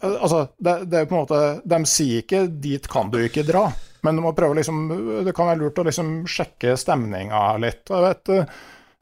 Altså, 0.01 0.47
det, 0.57 0.77
det, 0.89 1.03
er 1.03 1.09
på 1.09 1.19
en 1.19 1.25
måte 1.27 1.41
De 1.69 1.81
sier 1.89 2.23
ikke 2.23 2.47
'dit 2.49 2.89
kan 2.89 3.11
du 3.13 3.19
ikke 3.21 3.45
dra', 3.45 3.67
men 4.01 4.17
du 4.17 4.25
må 4.25 4.33
prøve 4.37 4.57
liksom 4.57 4.87
Det 5.27 5.35
kan 5.37 5.51
være 5.51 5.61
lurt 5.61 5.83
å 5.83 5.85
liksom 5.89 6.23
sjekke 6.25 6.79
stemninga 6.81 7.43
litt. 7.61 7.85
Jeg 7.93 8.07
vet 8.07 8.33
eh, 8.33 8.57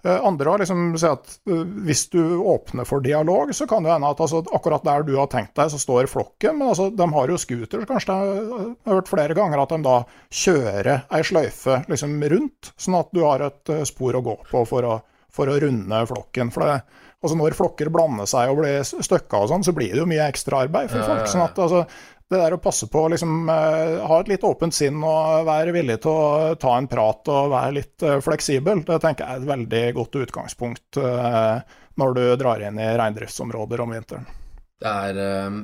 andre 0.08 0.50
har 0.50 0.62
liksom 0.62 0.98
sagt 0.98 1.12
at 1.12 1.50
eh, 1.52 1.64
hvis 1.86 2.06
du 2.12 2.20
åpner 2.38 2.88
for 2.88 3.04
dialog, 3.04 3.52
så 3.56 3.66
kan 3.68 3.84
det 3.84 3.92
hende 3.92 4.08
at 4.08 4.20
altså, 4.20 4.42
akkurat 4.56 4.86
der 4.86 5.04
du 5.06 5.14
har 5.18 5.28
tenkt 5.32 5.56
deg, 5.58 5.72
så 5.72 5.80
står 5.80 6.08
flokken. 6.10 6.56
Men 6.58 6.72
altså, 6.72 6.88
de 6.94 7.08
har 7.12 7.32
jo 7.32 7.40
scooter, 7.40 7.82
så 7.82 7.90
kanskje 7.90 8.16
jeg 8.16 8.48
har 8.86 8.96
hørt 9.00 9.12
flere 9.12 9.36
ganger 9.36 9.62
at 9.62 9.74
de 9.74 9.80
da 9.84 9.98
kjører 10.42 11.04
ei 11.12 11.22
sløyfe 11.26 11.82
liksom 11.90 12.16
rundt, 12.32 12.72
sånn 12.80 12.98
at 13.00 13.12
du 13.14 13.22
har 13.26 13.44
et 13.50 13.74
eh, 13.74 13.84
spor 13.88 14.16
å 14.16 14.24
gå 14.24 14.36
på 14.50 14.64
for 14.68 14.88
å, 14.88 14.96
for 15.32 15.52
å 15.52 15.60
runde 15.62 16.02
flokken. 16.08 16.52
For 16.54 16.64
det, 16.66 16.80
altså, 17.20 17.36
når 17.36 17.58
flokker 17.58 17.92
blander 17.92 18.28
seg 18.30 18.52
og 18.52 18.62
blir 18.62 18.80
støkka 18.86 19.44
og 19.44 19.52
sånn, 19.52 19.66
så 19.66 19.76
blir 19.76 19.92
det 19.92 20.00
jo 20.02 20.08
mye 20.08 20.30
ekstraarbeid 20.30 20.92
for 20.92 21.04
folk. 21.12 21.28
sånn 21.28 21.44
at 21.44 21.60
altså, 21.60 21.84
det 22.30 22.38
der 22.38 22.54
å 22.54 22.62
passe 22.62 22.86
på 22.90 23.04
å 23.04 23.10
liksom, 23.10 23.48
eh, 23.50 23.96
ha 24.06 24.18
et 24.20 24.28
litt 24.30 24.44
åpent 24.46 24.74
sinn 24.74 25.02
og 25.02 25.46
være 25.48 25.74
villig 25.74 25.98
til 26.04 26.14
å 26.14 26.58
ta 26.62 26.76
en 26.78 26.88
prat 26.90 27.30
og 27.32 27.50
være 27.50 27.76
litt 27.80 28.04
eh, 28.06 28.20
fleksibel, 28.22 28.84
det 28.86 29.00
tenker 29.02 29.26
jeg 29.26 29.40
er 29.40 29.40
et 29.42 29.50
veldig 29.50 29.86
godt 29.98 30.20
utgangspunkt 30.22 31.00
eh, 31.02 31.78
når 31.98 32.14
du 32.14 32.22
drar 32.38 32.62
inn 32.62 32.78
i 32.78 32.92
reindriftsområder 33.00 33.82
om 33.82 33.96
vinteren. 33.96 34.36
Er, 34.80 35.12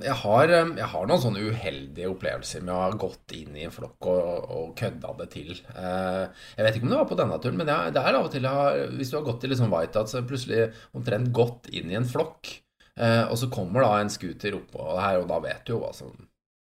jeg, 0.04 0.12
har, 0.20 0.50
jeg, 0.52 0.86
har, 0.92 1.06
noen 1.08 1.22
sånne 1.22 1.46
uheldige 1.48 2.10
opplevelser 2.10 2.60
med 2.66 2.74
å 2.74 2.82
ha 2.82 2.98
gått 3.00 3.32
inn 3.32 3.54
i 3.56 3.62
en 3.64 3.72
flokk 3.72 4.10
og, 4.12 4.50
og 4.52 4.74
kødda 4.76 5.14
det 5.22 5.28
til. 5.32 5.54
Jeg 5.56 6.66
vet 6.66 6.76
ikke 6.76 6.84
om 6.84 6.92
det 6.92 6.98
var 6.98 7.08
på 7.08 7.16
denne 7.22 7.38
turen, 7.40 7.56
men 7.56 7.70
det 7.70 8.02
er 8.02 8.10
av 8.10 8.26
og 8.26 8.28
til 8.34 8.44
har, 8.44 8.76
hvis 8.92 9.14
du 9.14 9.16
har 9.16 9.24
gått 9.24 9.46
i 9.48 9.52
liksom 9.54 9.72
Whiteout, 9.72 10.12
så 10.12 10.20
plutselig 10.20 10.66
omtrent 10.92 11.32
gått 11.32 11.72
inn 11.72 11.94
i 11.94 11.96
en 11.96 12.04
flokk, 12.04 12.58
og 13.00 13.36
så 13.40 13.48
kommer 13.56 13.86
da 13.86 13.94
en 14.02 14.12
scooter 14.12 14.58
oppå 14.60 14.90
her, 15.00 15.22
og 15.22 15.30
da 15.32 15.40
vet 15.48 15.64
du 15.64 15.78
jo 15.78 15.80
hva 15.86 15.96
som 15.96 16.12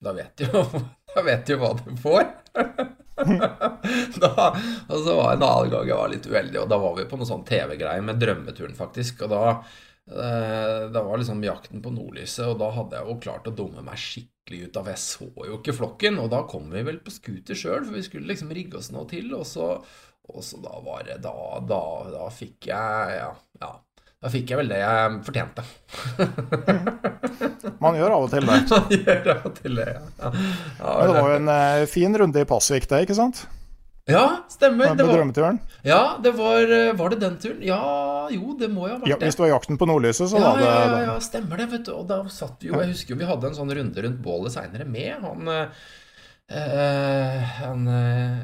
da 0.03 0.13
vet 0.13 0.38
du 0.38 0.45
jo, 0.51 0.65
da 1.15 1.23
vet 1.25 1.47
du 1.47 1.58
hva 1.62 1.71
du 1.79 1.89
får. 2.01 2.27
da, 4.21 4.51
og 4.89 4.99
så 4.99 5.15
var 5.15 5.34
en 5.34 5.45
annen 5.47 5.71
gang 5.71 5.89
jeg 5.89 5.97
var 5.97 6.12
litt 6.12 6.29
uheldig, 6.29 6.62
og 6.62 6.69
da 6.71 6.79
var 6.81 6.95
vi 6.99 7.08
på 7.10 7.19
noe 7.19 7.29
sånn 7.29 7.45
TV-greie 7.47 8.03
med 8.05 8.19
Drømmeturen, 8.21 8.75
faktisk. 8.77 9.23
Og 9.25 9.31
da, 9.31 9.43
eh, 10.12 10.88
var 10.95 11.21
liksom 11.21 11.43
jakten 11.45 11.84
på 11.84 11.93
nordlyset, 11.95 12.45
og 12.49 12.60
da 12.62 12.71
hadde 12.75 12.99
jeg 12.99 13.10
jo 13.10 13.19
klart 13.23 13.49
å 13.49 13.55
dumme 13.55 13.86
meg 13.86 14.01
skikkelig 14.01 14.67
ut 14.67 14.81
av 14.81 14.91
Jeg 14.93 15.01
så 15.01 15.29
jo 15.31 15.60
ikke 15.60 15.77
flokken, 15.79 16.19
og 16.21 16.29
da 16.34 16.43
kom 16.49 16.69
vi 16.73 16.84
vel 16.88 16.99
på 17.03 17.13
scooter 17.13 17.58
sjøl, 17.58 17.86
for 17.86 17.95
vi 17.95 18.05
skulle 18.05 18.29
liksom 18.29 18.53
rigge 18.55 18.81
oss 18.81 18.91
noe 18.95 19.08
til, 19.10 19.31
og 19.38 19.47
så, 19.49 19.71
og 20.25 20.43
så 20.43 20.62
da 20.62 20.77
var 20.86 21.08
det 21.08 21.19
Da, 21.23 21.36
da, 21.65 21.81
da 22.13 22.29
fikk 22.34 22.71
jeg 22.73 23.19
Ja. 23.19 23.34
ja 23.62 23.75
da 24.23 24.32
fikk 24.32 24.54
jeg 24.54 24.58
vel 24.62 24.71
det 24.71 24.80
jeg 24.80 25.17
fortjente. 25.25 25.65
Man 27.84 27.97
gjør 27.99 28.15
av 28.15 28.23
og 28.25 28.32
til 28.32 28.47
det. 28.47 28.62
Man 28.71 28.95
gjør 28.95 29.30
av 29.36 29.43
og 29.49 29.60
til 29.60 29.82
det, 29.82 29.89
ja. 29.91 30.01
ja. 30.21 30.32
Men 30.82 31.12
det 31.12 31.19
var 31.19 31.30
jo 31.30 31.38
en 31.41 31.51
uh, 31.51 31.84
fin 31.91 32.17
runde 32.23 32.41
i 32.41 32.49
Pasvik, 32.49 32.88
det, 32.89 33.04
ikke 33.06 33.17
sant? 33.17 33.45
Ja, 34.06 34.45
stemmer. 34.49 34.95
Det 34.95 35.04
var? 35.04 35.58
Ja, 35.82 36.17
det 36.21 36.32
var 36.38 36.71
eh, 36.71 36.91
Var 36.93 37.10
det 37.10 37.15
den 37.23 37.38
turen? 37.41 37.62
Ja, 37.65 38.28
jo, 38.30 38.54
det 38.60 38.67
må 38.69 38.86
jo 38.86 38.93
ha 38.93 38.99
vært 39.01 39.10
ja, 39.10 39.17
det. 39.17 39.25
Hvis 39.25 39.38
det 39.39 39.43
var 39.47 39.49
jakten 39.56 39.80
på 39.82 39.88
nordlyset, 39.89 40.30
så 40.30 40.38
ja, 40.38 40.43
var 40.45 40.62
det 40.62 40.67
ja, 40.67 40.75
ja, 40.91 40.99
ja, 41.08 41.15
stemmer 41.25 41.58
det, 41.58 41.65
vet 41.71 41.88
du. 41.88 41.93
Og 41.97 42.06
da 42.12 42.19
satt 42.30 42.62
vi 42.62 42.69
jo 42.69 42.78
Jeg 42.84 42.91
husker 42.91 43.15
jo 43.15 43.19
vi 43.23 43.30
hadde 43.32 43.49
en 43.49 43.58
sånn 43.58 43.73
runde 43.80 44.06
rundt 44.06 44.21
bålet 44.21 44.54
seinere 44.54 44.86
med 44.86 45.25
han 45.25 45.49
Uh, 46.45 47.41
han 47.58 47.88
uh, 47.89 48.38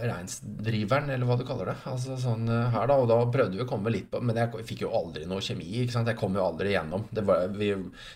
reinsdriveren, 0.00 1.10
eller 1.12 1.28
hva 1.28 1.36
du 1.36 1.44
kaller 1.44 1.68
det. 1.68 1.74
Altså 1.90 2.16
sånn 2.20 2.48
uh, 2.48 2.70
her 2.72 2.88
da, 2.88 2.96
Og 2.96 3.10
da 3.10 3.18
prøvde 3.28 3.58
vi 3.58 3.64
å 3.66 3.68
komme 3.68 3.92
litt 3.92 4.06
på 4.08 4.22
Men 4.24 4.38
jeg 4.40 4.64
fikk 4.64 4.86
jo 4.86 4.94
aldri 4.96 5.26
noe 5.28 5.44
kjemi. 5.44 5.66
ikke 5.82 5.92
sant? 5.92 6.08
Jeg 6.08 6.16
kom 6.20 6.38
jo 6.38 6.46
aldri 6.46 6.72
gjennom. 6.72 7.04
Var, 7.12 7.50
vi, 7.58 7.74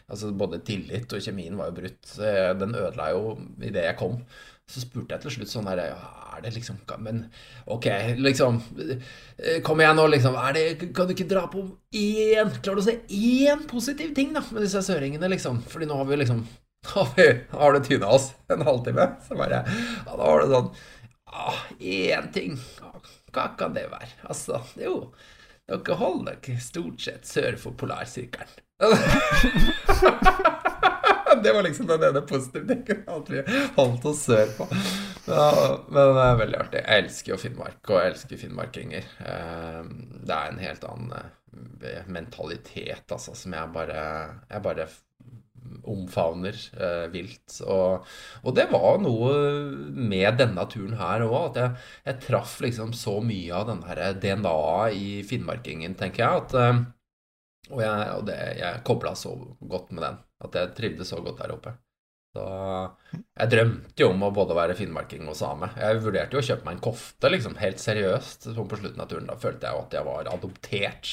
altså 0.08 0.32
Både 0.32 0.62
tillit 0.64 1.12
og 1.12 1.20
kjemien 1.24 1.60
var 1.60 1.68
jo 1.68 1.76
brutt. 1.82 2.14
Den 2.16 2.72
ødela 2.72 3.10
jo 3.12 3.36
idet 3.60 3.84
jeg 3.90 4.00
kom. 4.00 4.16
Så 4.72 4.80
spurte 4.80 5.12
jeg 5.12 5.26
til 5.26 5.36
slutt 5.36 5.52
sånn 5.52 5.68
her 5.68 5.82
Er 5.82 6.40
det 6.40 6.54
liksom 6.54 6.78
Men 7.02 7.24
ok, 7.66 7.88
liksom 8.22 8.62
Kom 9.66 9.82
igjen 9.82 9.98
nå, 9.98 10.06
liksom. 10.14 10.38
Det, 10.56 10.92
kan 10.94 11.10
du 11.10 11.12
ikke 11.12 11.28
dra 11.28 11.44
på 11.52 11.66
én 11.98 12.54
Klarer 12.62 12.78
du 12.78 12.84
å 12.84 12.86
se 12.86 13.00
én 13.12 13.66
positiv 13.68 14.14
ting 14.16 14.32
da 14.32 14.40
med 14.48 14.64
disse 14.64 14.80
søringene, 14.86 15.28
liksom? 15.34 15.60
Fordi 15.68 15.90
nå 15.90 15.98
har 16.00 16.08
vi 16.08 16.22
liksom 16.22 16.46
vi, 17.16 17.40
har 17.50 17.72
det 17.72 17.84
tyna 17.84 18.08
oss 18.08 18.34
en 18.48 18.62
halvtime. 18.62 19.10
Så 19.28 19.34
bare 19.38 19.64
Ja, 20.06 20.16
da 20.16 20.24
var 20.24 20.42
det 20.42 20.48
sånn 20.50 20.70
ah, 21.32 21.60
Én 21.78 22.32
ting. 22.34 22.58
Hva 23.32 23.46
kan 23.58 23.74
det 23.76 23.86
være? 23.92 24.10
Altså, 24.28 24.60
jo 24.76 25.12
Dere 25.70 25.94
holder 25.96 26.36
dere 26.42 26.60
stort 26.60 27.00
sett 27.00 27.26
sør 27.28 27.56
for 27.56 27.72
polarsirkelen. 27.78 28.48
det 31.42 31.52
var 31.52 31.62
liksom 31.62 31.86
den 31.86 32.02
ene 32.02 32.20
positive 32.26 32.66
tingen. 32.66 33.04
At 33.06 33.30
vi 33.30 33.42
holdt 33.76 34.04
oss 34.10 34.24
sør 34.26 34.50
på. 34.56 34.66
Ja, 35.26 35.78
men 35.86 36.14
det 36.16 36.24
er 36.24 36.40
veldig 36.40 36.58
artig. 36.64 36.80
Jeg 36.82 36.98
elsker 37.04 37.32
jo 37.32 37.38
Finnmark, 37.40 37.78
og 37.86 37.96
jeg 38.00 38.10
elsker 38.10 38.36
finnmarkinger. 38.42 39.04
Ehm, 39.30 39.88
det 40.26 40.34
er 40.34 40.46
en 40.50 40.64
helt 40.66 40.84
annen 40.90 41.12
eh, 41.14 42.02
mentalitet, 42.10 43.06
altså, 43.06 43.30
som 43.38 43.50
jeg 43.54 43.66
bare 43.74 44.00
Jeg 44.50 44.60
bare 44.66 44.86
omfavner 45.88 46.56
eh, 46.76 47.06
vilt. 47.12 47.58
Og, 47.66 48.08
og, 48.42 48.50
det 48.56 48.68
var 48.72 48.98
noe 49.02 49.34
med 49.92 50.40
denne 50.40 50.66
turen 50.70 50.96
her 51.00 51.26
òg, 51.26 51.38
at 51.50 51.60
jeg, 51.60 51.84
jeg, 52.08 52.20
traff 52.26 52.58
liksom 52.64 52.92
så 52.96 53.18
mye 53.24 53.54
av 53.60 53.68
den 53.70 53.84
her 53.88 54.02
DNA-et 54.22 54.98
i 54.98 55.22
finnmarkingen, 55.26 55.96
tenker 55.98 56.24
jeg. 56.24 56.42
at 56.42 56.58
eh, 56.58 56.82
og 57.72 57.80
jeg, 57.80 58.10
og 58.18 58.28
jeg 58.32 58.82
kobla 58.84 59.14
så 59.16 59.32
godt 59.60 59.92
med 59.94 60.04
den, 60.04 60.20
at 60.44 60.58
jeg 60.58 60.76
trivdes 60.76 61.12
så 61.12 61.22
godt 61.24 61.40
der 61.40 61.54
oppe. 61.54 61.76
Så 62.32 62.44
jeg 63.12 63.50
drømte 63.52 64.02
jo 64.02 64.08
om 64.14 64.24
å 64.24 64.32
både 64.32 64.56
være 64.56 64.76
finnmarking 64.76 65.26
og 65.28 65.36
same. 65.36 65.68
Jeg 65.76 66.00
vurderte 66.00 66.36
jo 66.36 66.40
å 66.40 66.46
kjøpe 66.46 66.64
meg 66.64 66.78
en 66.78 66.84
kofte, 66.86 67.28
liksom, 67.28 67.58
helt 67.60 67.82
seriøst, 67.82 68.48
sånn 68.56 68.70
på 68.70 68.78
slutten 68.80 69.04
av 69.04 69.10
turen. 69.10 69.28
Da 69.28 69.36
følte 69.40 69.68
jeg 69.68 69.76
jo 69.76 69.84
at 69.84 69.96
jeg 69.98 70.08
var 70.08 70.30
adoptert 70.32 71.12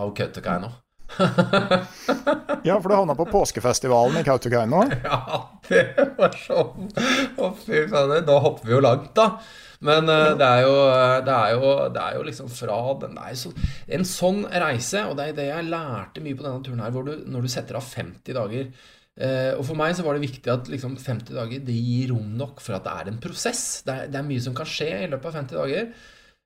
av 0.00 0.12
Kautokeino. 0.16 0.72
ja, 2.68 2.76
for 2.80 2.88
du 2.88 2.94
havna 2.94 3.16
på 3.18 3.26
påskefestivalen 3.30 4.20
i 4.20 4.26
Kautokeino? 4.26 4.84
Ja, 5.04 5.40
det 5.68 6.14
var 6.18 6.36
sånn. 6.36 6.90
Å, 7.38 7.50
fy 7.64 7.84
fader. 7.90 8.22
Da 8.26 8.38
hopper 8.42 8.68
vi 8.68 8.76
jo 8.76 8.84
langt, 8.84 9.10
da. 9.16 9.40
Men 9.80 10.10
uh, 10.12 10.36
det, 10.36 10.46
er 10.46 10.62
jo, 10.66 10.76
det, 11.24 11.34
er 11.34 11.52
jo, 11.56 11.72
det, 11.94 12.04
er 12.04 12.16
jo, 12.18 12.24
liksom 12.28 12.48
fra 12.52 12.78
den 13.00 13.16
der 13.16 13.36
så, 13.38 13.52
En 13.88 14.04
sånn 14.04 14.42
reise, 14.44 15.06
og 15.08 15.16
det 15.16 15.30
er 15.30 15.38
det 15.38 15.48
jeg 15.48 15.68
lærte 15.72 16.24
mye 16.24 16.36
på 16.36 16.44
denne 16.44 16.64
turen 16.66 16.82
her, 16.84 16.92
hvor 16.94 17.06
du, 17.08 17.14
når 17.24 17.46
du 17.46 17.52
setter 17.52 17.80
av 17.80 17.86
50 17.88 18.36
dager 18.36 18.68
uh, 18.68 19.52
Og 19.56 19.64
for 19.70 19.80
meg 19.80 19.96
så 19.96 20.04
var 20.04 20.18
det 20.18 20.26
viktig 20.26 20.52
at 20.52 20.68
liksom 20.72 20.98
50 21.00 21.32
dager 21.38 21.64
det 21.64 21.78
gir 21.80 22.12
rom 22.12 22.36
nok 22.40 22.60
for 22.64 22.76
at 22.76 22.84
det 22.86 22.96
er 22.96 23.12
en 23.12 23.20
prosess. 23.24 23.64
Det 23.86 23.96
er, 23.96 24.12
det 24.12 24.20
er 24.20 24.28
mye 24.28 24.44
som 24.44 24.56
kan 24.56 24.68
skje 24.68 24.90
i 24.98 25.08
løpet 25.08 25.32
av 25.32 25.40
50 25.40 25.62
dager. 25.62 25.92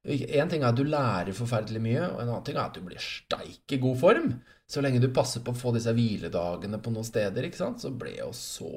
En 0.04 0.50
ting 0.52 0.62
er 0.62 0.68
at 0.68 0.76
du 0.76 0.84
lærer 0.84 1.34
forferdelig 1.36 1.80
mye, 1.82 2.02
og 2.12 2.18
en 2.20 2.28
annen 2.28 2.44
ting 2.46 2.58
er 2.58 2.66
at 2.66 2.76
du 2.76 2.84
blir 2.84 3.00
steik 3.00 3.72
i 3.72 3.80
god 3.80 3.96
form. 4.02 4.34
Så 4.64 4.80
lenge 4.80 5.00
du 5.02 5.10
passer 5.12 5.42
på 5.44 5.52
å 5.52 5.58
få 5.58 5.74
disse 5.74 5.92
hviledagene 5.92 6.78
på 6.80 6.92
noen 6.92 7.04
steder, 7.04 7.44
ikke 7.46 7.60
sant, 7.60 7.82
så 7.84 7.90
ble 7.92 8.14
jeg 8.14 8.24
jo 8.24 8.30
så 8.36 8.70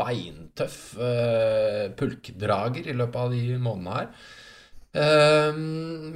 beintøff 0.00 0.78
uh, 0.96 1.92
pulkdrager 1.98 2.88
i 2.88 2.96
løpet 2.96 3.18
av 3.20 3.34
de 3.34 3.58
månedene 3.60 3.98
her. 3.98 4.08
Uh, 4.94 5.58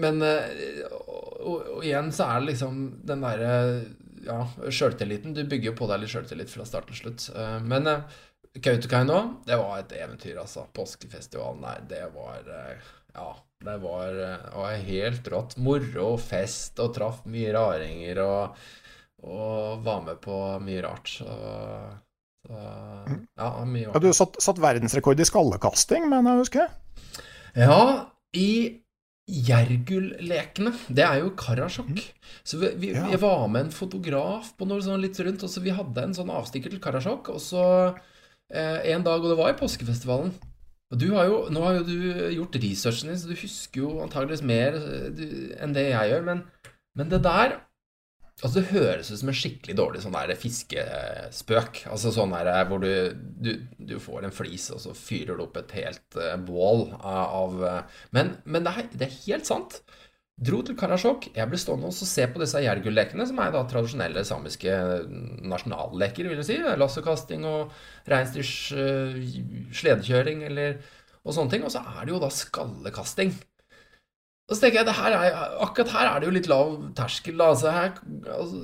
men 0.00 0.24
uh, 0.24 0.86
og, 0.96 1.58
og, 1.58 1.82
igjen 1.82 2.08
så 2.14 2.30
er 2.30 2.40
det 2.40 2.54
liksom 2.54 2.80
den 3.10 3.26
derre 3.26 3.52
ja, 4.24 4.40
sjøltilliten. 4.64 5.36
Du 5.36 5.42
bygger 5.44 5.74
jo 5.74 5.76
på 5.82 5.90
deg 5.92 6.02
litt 6.02 6.14
sjøltillit 6.14 6.54
fra 6.54 6.64
start 6.68 6.88
til 6.88 7.02
slutt. 7.02 7.28
Uh, 7.36 7.58
men 7.68 7.92
Kautokeino, 8.64 9.20
det 9.44 9.60
var 9.60 9.76
et 9.82 9.92
eventyr, 10.00 10.40
altså. 10.40 10.64
Påskefestivalen 10.72 11.68
der, 11.68 11.84
det 11.92 12.02
var 12.16 12.48
Ja, 13.12 13.30
det 13.60 13.76
var, 13.84 14.16
var 14.56 14.84
helt 14.88 15.28
rått. 15.30 15.58
Moro, 15.60 16.14
fest, 16.16 16.80
og 16.80 16.96
traff 16.96 17.26
mye 17.28 17.52
raringer 17.54 18.24
og 18.24 18.60
og 19.26 19.84
var 19.86 20.02
med 20.06 20.20
på 20.22 20.34
mye 20.62 20.82
rart. 20.84 21.10
Så, 21.10 21.38
så 22.46 22.58
ja, 22.58 23.48
mye 23.64 23.88
rart. 23.88 23.96
Ja, 23.96 24.02
du 24.02 24.12
satt, 24.14 24.38
satt 24.42 24.60
verdensrekord 24.62 25.20
i 25.20 25.26
skallekasting, 25.26 26.06
mener 26.10 26.36
jeg 26.36 26.38
å 26.38 26.44
huske? 26.44 26.68
Ja, 27.58 27.80
i 28.36 28.50
Jergullekene. 29.28 30.72
Det 30.88 31.04
er 31.04 31.20
jo 31.20 31.34
Karasjok. 31.36 31.90
Mm. 31.92 32.36
Så 32.46 32.60
vi, 32.62 32.70
vi, 32.80 32.92
ja. 32.94 33.04
vi, 33.10 33.18
var 33.20 33.44
med 33.52 33.66
en 33.66 33.74
fotograf 33.74 34.54
på 34.56 34.68
noe 34.68 34.80
sånn 34.84 35.02
litt 35.02 35.18
rundt, 35.20 35.44
og 35.44 35.52
så 35.52 35.62
vi 35.64 35.74
hadde 35.76 36.04
en 36.04 36.16
sånn 36.16 36.32
avstikker 36.32 36.72
til 36.72 36.80
Karasjok. 36.84 37.28
Og 37.34 37.42
så 37.42 37.64
eh, 37.88 38.94
en 38.94 39.04
dag, 39.04 39.20
og 39.20 39.34
det 39.34 39.38
var 39.40 39.52
i 39.52 39.58
påskefestivalen. 39.58 40.32
Og 40.88 41.00
du 41.02 41.10
har 41.12 41.28
jo, 41.28 41.40
Nå 41.52 41.60
har 41.66 41.76
jo 41.76 41.84
du 41.84 41.96
gjort 42.38 42.56
researchen 42.62 43.12
din, 43.12 43.20
så 43.20 43.28
du 43.28 43.36
husker 43.36 43.82
jo 43.82 43.98
antageligvis 44.06 44.46
mer 44.48 44.78
eh, 44.80 45.08
du, 45.12 45.26
enn 45.60 45.76
det 45.76 45.90
jeg 45.90 46.14
gjør. 46.14 46.24
Men, 46.30 46.44
men 46.96 47.12
det 47.12 47.20
der 47.26 47.58
Altså 48.38 48.60
Det 48.60 48.70
høres 48.70 49.08
ut 49.10 49.18
som 49.18 49.30
en 49.32 49.36
skikkelig 49.36 49.74
dårlig 49.80 50.00
sånn 50.04 50.14
der 50.14 50.38
fiskespøk. 50.38 51.80
Altså 51.90 52.12
sånn 52.14 52.34
der 52.36 52.50
eh, 52.52 52.60
hvor 52.70 52.82
du, 52.82 52.90
du, 53.42 53.54
du, 53.82 53.96
får 54.02 54.28
en 54.28 54.34
flis, 54.34 54.68
og 54.74 54.82
så 54.84 54.94
fyrer 54.94 55.34
du 55.34 55.42
opp 55.42 55.58
et 55.58 55.74
helt 55.80 56.18
uh, 56.20 56.36
bål 56.46 56.84
av 57.02 57.56
uh, 57.58 58.04
Men, 58.14 58.36
men 58.46 58.66
det, 58.66 58.74
er, 58.76 58.92
det, 58.92 59.08
er, 59.08 59.18
helt 59.24 59.50
sant. 59.50 59.80
Dro 60.38 60.60
til 60.62 60.78
Karasjok. 60.78 61.32
Jeg 61.34 61.50
ble 61.50 61.58
stående 61.58 61.90
og 61.90 61.98
se 61.98 62.28
på 62.30 62.38
disse 62.38 62.62
jergullekene, 62.62 63.26
som 63.26 63.42
er 63.42 63.50
da 63.56 63.64
tradisjonelle 63.66 64.22
samiske 64.22 64.76
nasjonalleker, 65.50 66.30
vil 66.30 66.38
jeg 66.38 66.46
si. 66.52 66.60
Lassokasting 66.78 67.42
og 67.48 67.74
reinsdyrs 68.06 68.54
uh, 68.78 69.18
sledekjøring 69.74 70.46
eller, 70.46 70.78
og 71.24 71.34
sånne 71.34 71.56
ting. 71.56 71.66
Og 71.66 71.74
så 71.74 71.82
er 71.82 72.04
det 72.04 72.14
jo 72.14 72.22
da 72.22 72.30
skallekasting. 72.30 73.34
Og 74.48 74.56
så 74.56 74.64
tenker 74.64 74.80
jeg, 74.80 74.96
her 74.96 75.14
er, 75.14 75.38
akkurat 75.60 75.92
her 75.92 76.10
er 76.10 76.20
det 76.20 76.28
jo 76.28 76.34
litt 76.34 76.48
lav 76.48 76.74
terskel. 76.96 77.40
Altså, 77.44 77.72
her 77.74 77.90
altså, 78.32 78.62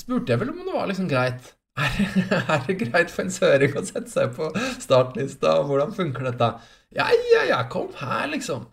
spurte 0.00 0.32
jeg 0.32 0.40
vel 0.40 0.52
om 0.54 0.62
det 0.64 0.76
var 0.76 0.90
liksom 0.90 1.10
greit. 1.10 1.54
Er, 1.80 1.94
er, 2.34 2.64
det 2.66 2.74
greit 2.80 3.12
for 3.12 3.22
en 3.22 3.30
søring 3.32 3.76
å 3.78 3.82
sette 3.86 4.10
seg 4.10 4.32
på 4.36 4.50
startlista? 4.82 5.54
Hvordan 5.64 5.94
funker 5.96 6.26
dette? 6.26 6.48
Ja, 6.92 7.06
ja, 7.30 7.44
ja, 7.48 7.60
kom 7.72 7.86
her, 7.96 8.26
liksom. 8.28 8.66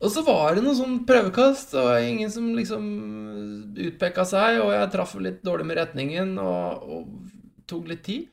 Og 0.00 0.12
så 0.12 0.22
var 0.24 0.54
det 0.54 0.62
noe 0.62 0.76
sånn 0.78 1.00
prøvekast, 1.08 1.74
og 1.80 2.04
ingen 2.06 2.30
som 2.30 2.52
liksom 2.54 2.84
utpeka 3.88 4.26
seg, 4.28 4.60
og 4.62 4.70
jeg 4.76 4.92
traff 4.92 5.16
litt 5.18 5.40
dårlig 5.46 5.66
med 5.72 5.80
retningen 5.80 6.36
og, 6.44 6.84
og 6.86 7.64
tok 7.68 7.90
litt 7.90 8.04
tid. 8.06 8.28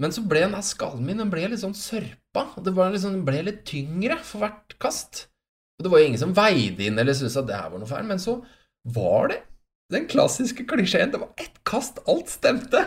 Men 0.00 0.14
så 0.14 0.22
ble 0.24 0.46
den 0.46 0.56
skallen 0.64 1.02
min 1.08 1.20
den 1.20 1.32
ble 1.32 1.48
litt 1.50 1.64
sånn 1.64 1.76
sørpa. 1.76 2.46
Det 2.60 2.72
liksom, 2.72 3.18
den 3.18 3.26
ble 3.26 3.42
litt 3.50 3.64
tyngre 3.68 4.20
for 4.24 4.44
hvert 4.44 4.78
kast. 4.80 5.26
Og 5.80 5.84
det 5.86 5.90
var 5.94 6.02
jo 6.02 6.08
ingen 6.10 6.20
som 6.20 6.34
veide 6.36 6.84
inn 6.84 7.00
eller 7.00 7.14
syntes 7.16 7.38
at 7.40 7.46
det 7.48 7.56
her 7.56 7.70
var 7.72 7.80
noe 7.80 7.88
feil. 7.88 8.04
Men 8.04 8.18
så 8.20 8.44
var 8.92 9.32
det 9.32 9.38
den 9.90 10.04
klassiske 10.10 10.66
klisjeen. 10.68 11.08
Det 11.14 11.20
var 11.22 11.30
ett 11.40 11.56
kast, 11.64 12.02
alt 12.04 12.28
stemte. 12.28 12.84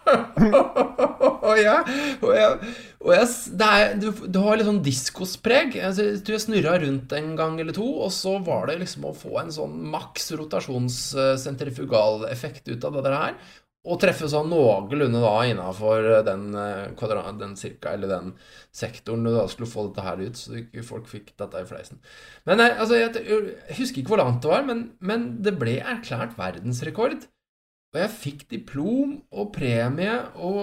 og 0.10 1.58
jeg, 1.60 1.84
og 2.24 2.32
jeg, 2.32 2.56
og 3.04 3.12
jeg 3.12 3.28
er, 3.66 4.00
du, 4.00 4.08
du, 4.24 4.38
har 4.40 4.56
litt 4.56 4.64
sånn 4.70 4.80
diskospreg. 4.86 5.76
Altså, 5.76 6.02
jeg 6.08 6.24
tror 6.24 6.34
jeg 6.38 6.46
snurra 6.46 6.80
rundt 6.80 7.12
en 7.18 7.36
gang 7.36 7.60
eller 7.60 7.74
to, 7.76 7.84
og 8.06 8.12
så 8.16 8.32
var 8.46 8.62
det 8.70 8.78
liksom 8.80 9.04
å 9.06 9.18
få 9.20 9.32
en 9.42 9.52
sånn 9.54 9.74
maks 9.92 10.32
rotasjonssentrifugaleffekt 10.40 12.64
ut 12.72 12.84
av 12.88 12.92
det 12.96 13.04
der 13.10 13.16
her. 13.18 13.34
Og 13.88 13.96
treffe 13.96 14.28
sånn 14.28 14.50
noenlunde 14.52 15.22
da 15.22 15.36
innafor 15.48 16.04
den, 16.26 16.50
eh, 16.52 17.32
den 17.40 17.54
cirka, 17.56 17.94
eller 17.94 18.10
den 18.12 18.34
sektoren 18.76 19.24
du 19.24 19.30
da 19.32 19.46
skulle 19.48 19.70
få 19.70 19.86
dette 19.88 20.04
her 20.04 20.20
ut, 20.20 20.36
så 20.36 20.58
ikke 20.60 20.84
folk 20.84 21.08
fikk 21.08 21.32
dette 21.40 21.62
i 21.62 21.68
fleisen. 21.68 22.02
Men 22.44 22.60
eh, 22.60 22.76
altså, 22.76 22.98
jeg, 23.00 23.24
jeg 23.24 23.78
husker 23.78 24.02
ikke 24.02 24.12
hvor 24.12 24.20
langt 24.20 24.42
det 24.44 24.52
var, 24.52 24.66
men, 24.68 24.90
men 25.00 25.30
det 25.40 25.56
ble 25.56 25.78
erklært 25.80 26.36
verdensrekord. 26.36 27.24
Og 27.90 27.98
jeg 27.98 28.10
fikk 28.14 28.42
diplom 28.52 29.16
og 29.34 29.48
premie 29.50 30.12
og, 30.38 30.60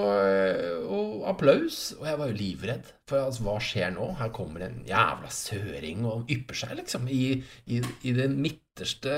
og, 0.87 1.25
applaus, 1.27 1.89
og 1.97 2.05
jeg 2.07 2.19
var 2.21 2.29
jo 2.29 2.37
livredd. 2.37 2.91
For 3.07 3.19
altså, 3.19 3.43
hva 3.43 3.55
skjer 3.63 3.91
nå? 3.97 4.05
Her 4.19 4.31
kommer 4.35 4.63
en 4.63 4.77
jævla 4.87 5.31
søring 5.35 6.05
og 6.07 6.31
ypper 6.31 6.59
seg, 6.61 6.77
liksom, 6.79 7.09
i, 7.11 7.35
i, 7.67 7.81
i 8.07 8.15
det 8.15 8.29
midterste 8.31 9.17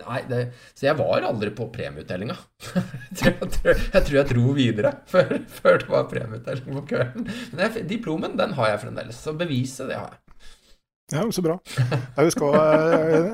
Nei, 0.00 0.22
det, 0.30 0.38
Så 0.72 0.86
jeg 0.88 0.98
var 0.98 1.26
aldri 1.28 1.52
på 1.54 1.68
premieutdelinga. 1.74 2.38
jeg, 3.20 3.36
jeg, 3.44 3.78
tror 3.92 4.18
jeg 4.18 4.28
dro 4.32 4.58
videre 4.58 4.94
før, 5.12 5.36
før 5.60 5.78
det 5.84 5.90
var 5.94 6.10
premieutdeling 6.10 6.80
på 6.80 6.86
kvelden. 6.90 7.30
Men 7.52 7.66
jeg, 7.68 7.86
diplomen, 7.94 8.34
den 8.40 8.58
har 8.58 8.72
jeg 8.72 8.86
fremdeles. 8.88 9.22
Så 9.22 9.36
beviset, 9.38 9.92
det 9.92 10.00
har 10.00 10.10
jeg. 10.16 10.23
Ja, 11.12 11.20
så 11.32 11.42
bra. 11.44 11.58
Jeg 11.76 12.30
husker 12.30 12.54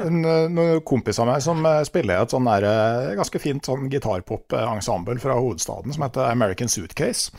en, 0.03 0.25
noen 0.51 0.81
kompiser 0.87 1.23
av 1.23 1.29
meg 1.31 1.43
som 1.45 1.63
eh, 1.69 1.83
spiller 1.87 2.25
et 2.25 2.33
sånn 2.35 2.49
der, 2.49 2.65
eh, 2.67 3.11
ganske 3.21 3.39
fint 3.39 3.69
sånn 3.69 3.87
gitarpop-ensemble 3.93 5.21
fra 5.23 5.37
hovedstaden 5.39 5.95
som 5.95 6.03
heter 6.03 6.33
American 6.33 6.73
Suitcase. 6.73 7.31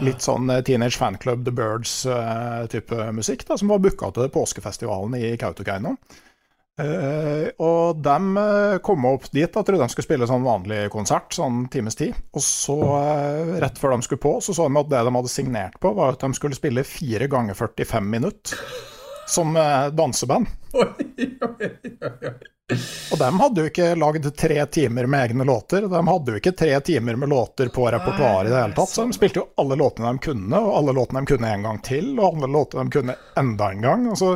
Litt 0.00 0.24
sånn 0.24 0.48
Teenage 0.64 0.96
Fanclub 0.96 1.44
The 1.44 1.52
Birds-type 1.52 3.10
musikk, 3.12 3.44
da, 3.50 3.58
som 3.60 3.74
var 3.74 3.82
booka 3.84 4.08
til 4.16 4.32
påskefestivalen 4.32 5.18
i 5.20 5.34
Kautokeino. 5.40 5.98
Og 6.74 8.00
de 8.02 8.46
kom 8.82 9.04
opp 9.06 9.28
dit 9.30 9.46
og 9.46 9.66
trodde 9.68 9.84
de 9.84 9.92
skulle 9.92 10.08
spille 10.08 10.26
sånn 10.26 10.42
vanlig 10.42 10.88
konsert, 10.90 11.28
sånn 11.36 11.68
times 11.70 11.94
tid. 12.00 12.16
Og 12.34 12.42
så, 12.42 12.78
rett 13.62 13.78
før 13.78 13.94
de 13.94 14.08
skulle 14.08 14.24
på, 14.24 14.32
så 14.42 14.56
så 14.56 14.66
de 14.66 14.80
at 14.80 14.90
det 14.90 15.04
de 15.06 15.14
hadde 15.20 15.30
signert 15.30 15.78
på, 15.78 15.92
var 15.94 16.16
at 16.16 16.24
de 16.24 16.34
skulle 16.34 16.58
spille 16.58 16.88
fire 16.88 17.30
ganger 17.30 17.54
45 17.60 18.10
minutter 18.16 18.66
som 19.26 19.54
danseband. 19.92 20.46
Oi, 20.72 20.86
oi, 21.18 21.34
oi, 21.40 21.96
danseband. 22.00 22.53
Og 23.12 23.18
de 23.20 23.26
hadde 23.36 23.60
jo 23.60 23.68
ikke 23.68 23.86
lagd 24.00 24.26
tre 24.40 24.54
timer 24.72 25.04
med 25.04 25.20
egne 25.20 25.44
låter. 25.44 25.84
De 25.84 25.98
hadde 26.08 26.32
jo 26.32 26.38
ikke 26.40 26.54
tre 26.56 26.78
timer 26.80 27.18
med 27.20 27.28
låter 27.28 27.68
på 27.68 27.84
repertoaret 27.92 28.48
i 28.48 28.52
det 28.54 28.56
hele 28.56 28.76
tatt. 28.78 28.88
Så 28.88 29.04
de 29.04 29.12
spilte 29.12 29.42
jo 29.42 29.50
alle 29.60 29.76
låtene 29.76 30.14
de 30.14 30.22
kunne, 30.24 30.56
og 30.56 30.70
alle 30.78 30.94
låtene 30.96 31.20
de 31.20 31.28
kunne 31.34 31.50
en 31.52 31.66
gang 31.68 31.80
til, 31.84 32.14
og 32.16 32.24
alle 32.30 32.48
låtene 32.54 32.86
de 32.86 32.94
kunne 32.94 33.16
enda 33.36 33.68
en 33.68 33.84
gang. 33.84 34.06
Og 34.08 34.16
så 34.16 34.30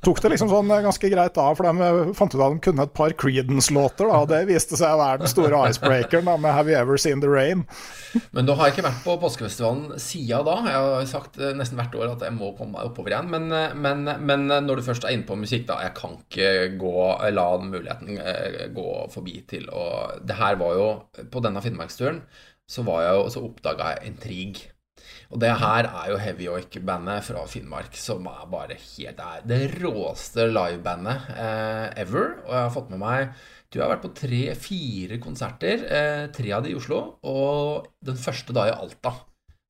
tok 0.00 0.22
det 0.24 0.30
liksom 0.32 0.48
sånn 0.48 0.72
ganske 0.86 1.10
greit 1.12 1.36
av, 1.36 1.58
for 1.58 1.68
de 1.68 2.14
fant 2.16 2.32
ut 2.32 2.40
at 2.40 2.56
de 2.56 2.62
kunne 2.64 2.86
et 2.88 2.94
par 2.96 3.12
Creedence-låter. 3.20 4.08
Og 4.08 4.32
det 4.32 4.40
viste 4.48 4.80
seg 4.80 4.96
å 4.96 5.02
være 5.02 5.20
den 5.26 5.32
store 5.34 5.60
icebreakeren 5.68 6.32
med 6.32 6.48
'Have 6.54 6.72
You 6.72 6.80
Ever 6.80 6.96
Seen 6.96 7.20
The 7.20 7.28
Rain'. 7.28 7.66
Men 8.32 8.46
da 8.46 8.54
har 8.54 8.70
jeg 8.70 8.78
ikke 8.78 8.88
vært 8.88 9.04
på 9.04 9.18
påskefestivalen 9.20 10.00
sida 10.00 10.40
da? 10.46 10.56
Jeg 10.64 10.80
har 10.80 11.06
sagt 11.10 11.36
eh, 11.36 11.52
nesten 11.52 11.76
hvert 11.76 11.94
år 11.98 12.12
at 12.14 12.24
jeg 12.24 12.32
må 12.32 12.54
komme 12.56 12.78
meg 12.78 12.88
oppover 12.88 13.12
igjen. 13.12 13.28
Men, 13.28 13.52
eh, 13.52 13.74
men, 13.74 14.04
men 14.24 14.48
når 14.48 14.80
du 14.80 14.86
først 14.88 15.04
er 15.04 15.12
inne 15.18 15.28
på 15.28 15.36
musikk, 15.36 15.66
da. 15.68 15.82
Jeg 15.84 15.92
kan 15.98 16.16
ikke 16.16 16.78
gå 16.80 16.96
la 17.34 17.48
den 17.58 17.73
muligheten 17.74 18.18
eh, 18.18 18.60
gå 18.74 18.88
forbi 19.12 19.40
til 19.50 19.68
å 19.72 19.84
Det 20.24 20.38
her 20.38 20.58
var 20.60 20.78
jo 20.78 20.86
På 21.32 21.42
denne 21.44 21.62
Finnmarksturen 21.64 22.22
så 22.70 22.84
var 22.86 23.02
jeg 23.04 23.18
jo 23.18 23.26
Så 23.34 23.42
oppdaga 23.44 23.90
jeg 23.92 24.12
Intrig. 24.12 24.62
Og 25.32 25.40
det 25.42 25.50
her 25.60 25.88
er 25.88 26.12
jo 26.12 26.20
Heavy 26.20 26.46
Oik-bandet 26.52 27.26
fra 27.26 27.42
Finnmark 27.50 27.96
som 27.98 28.26
er 28.30 28.46
bare 28.50 28.78
helt 28.78 29.20
er 29.20 29.44
det 29.48 29.60
råeste 29.82 30.46
livebandet 30.50 31.28
eh, 31.34 31.88
ever. 32.04 32.38
Og 32.46 32.54
jeg 32.54 32.62
har 32.62 32.74
fått 32.74 32.92
med 32.94 33.02
meg 33.02 33.34
Du 33.74 33.80
har 33.82 33.90
vært 33.90 34.04
på 34.04 34.12
tre-fire 34.16 35.18
konserter. 35.22 35.84
Eh, 35.98 36.24
tre 36.34 36.52
av 36.54 36.64
de 36.64 36.72
i 36.72 36.78
Oslo. 36.78 37.00
Og 37.26 37.88
den 38.06 38.20
første 38.20 38.54
da 38.56 38.68
i 38.70 38.76
Alta 38.76 39.16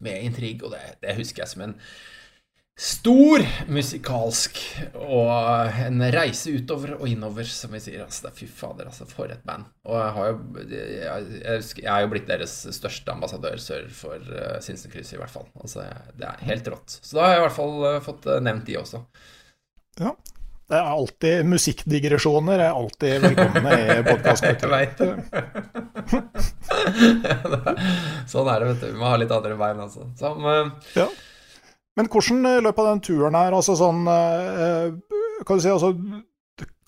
med 0.04 0.28
Intrig. 0.28 0.58
Og 0.62 0.74
det, 0.74 0.82
det 1.02 1.16
husker 1.18 1.44
jeg 1.44 1.54
som 1.54 1.64
en 1.66 1.78
Stor 2.74 3.38
musikalsk 3.70 4.56
og 4.98 5.30
en 5.78 6.00
reise 6.10 6.50
utover 6.56 6.96
og 6.96 7.04
innover, 7.06 7.46
som 7.46 7.70
vi 7.70 7.78
sier. 7.78 8.02
Altså, 8.02 8.32
fy 8.34 8.48
fader, 8.50 8.90
altså, 8.90 9.06
for 9.06 9.30
et 9.30 9.38
band. 9.46 9.62
Og 9.86 9.94
jeg 9.94 10.10
har 10.16 10.26
jo 10.32 10.40
jeg, 10.72 11.28
jeg, 11.38 11.86
er 11.86 12.02
jo 12.02 12.10
blitt 12.10 12.26
deres 12.26 12.66
største 12.74 13.14
ambassadør 13.14 13.54
sør 13.62 13.86
for 13.94 14.18
uh, 14.18 14.58
Sinsenkrysset, 14.64 15.14
i 15.14 15.18
hvert 15.20 15.30
fall. 15.30 15.46
Altså, 15.54 15.86
det 16.18 16.26
er 16.26 16.42
helt 16.48 16.66
rått. 16.72 16.98
Så 16.98 17.14
da 17.14 17.22
har 17.28 17.34
jeg 17.36 17.42
i 17.42 17.44
hvert 17.44 17.60
fall 17.60 17.76
uh, 17.84 18.02
fått 18.02 18.26
uh, 18.26 18.42
nevnt 18.42 18.66
de 18.66 18.74
også. 18.80 18.98
Ja. 20.00 20.10
Det 20.64 20.78
er 20.80 20.88
alltid 20.88 21.44
musikkdigresjoner 21.46 22.58
er 22.64 22.72
alltid 22.72 23.20
velkomne 23.22 23.70
i 23.84 24.00
det. 24.02 24.08
sånn 28.32 28.48
er 28.50 28.58
det, 28.64 28.68
vet 28.72 28.82
du. 28.82 28.88
Vi 28.88 28.98
må 28.98 29.06
ha 29.12 29.16
litt 29.20 29.36
andre 29.36 29.54
bein, 29.60 29.78
altså. 29.86 30.02
Som, 30.18 30.42
ja. 30.96 31.06
Men 31.98 32.10
hvordan 32.10 32.46
i 32.48 32.62
løpet 32.64 32.82
av 32.82 32.88
den 32.90 33.02
turen 33.06 33.36
her, 33.38 33.54
altså 33.54 33.76
sånn 33.78 34.06
eh, 34.10 34.94
Kan 35.46 35.60
du 35.60 35.62
si, 35.62 35.70
altså 35.70 35.92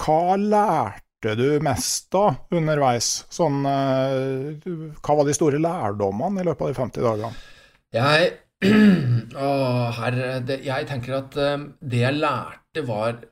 Hva 0.03 0.39
lærte 0.41 1.37
du 1.39 1.47
mest 1.65 2.11
da 2.15 2.25
underveis? 2.55 3.11
Sånn 3.33 3.63
eh, 3.71 4.67
Hva 4.99 5.19
var 5.21 5.29
de 5.29 5.37
store 5.37 5.63
lærdommene 5.63 6.43
i 6.43 6.49
løpet 6.49 6.67
av 6.67 6.73
de 6.73 6.81
50 6.81 7.07
dagene? 7.07 7.33
Jeg 7.97 8.35
Å, 9.47 9.49
herre 9.99 10.37
det, 10.49 10.63
Jeg 10.67 10.89
tenker 10.91 11.19
at 11.21 11.39
eh, 11.39 11.67
det 11.81 12.03
jeg 12.03 12.19
lærte, 12.19 12.85
var 12.89 13.23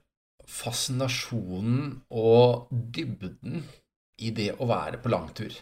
fascinasjonen 0.45 2.03
og 2.13 2.69
dybden 2.71 3.63
i 4.21 4.31
det 4.37 4.51
å 4.61 4.69
være 4.69 5.01
på 5.01 5.11
langtur. 5.11 5.57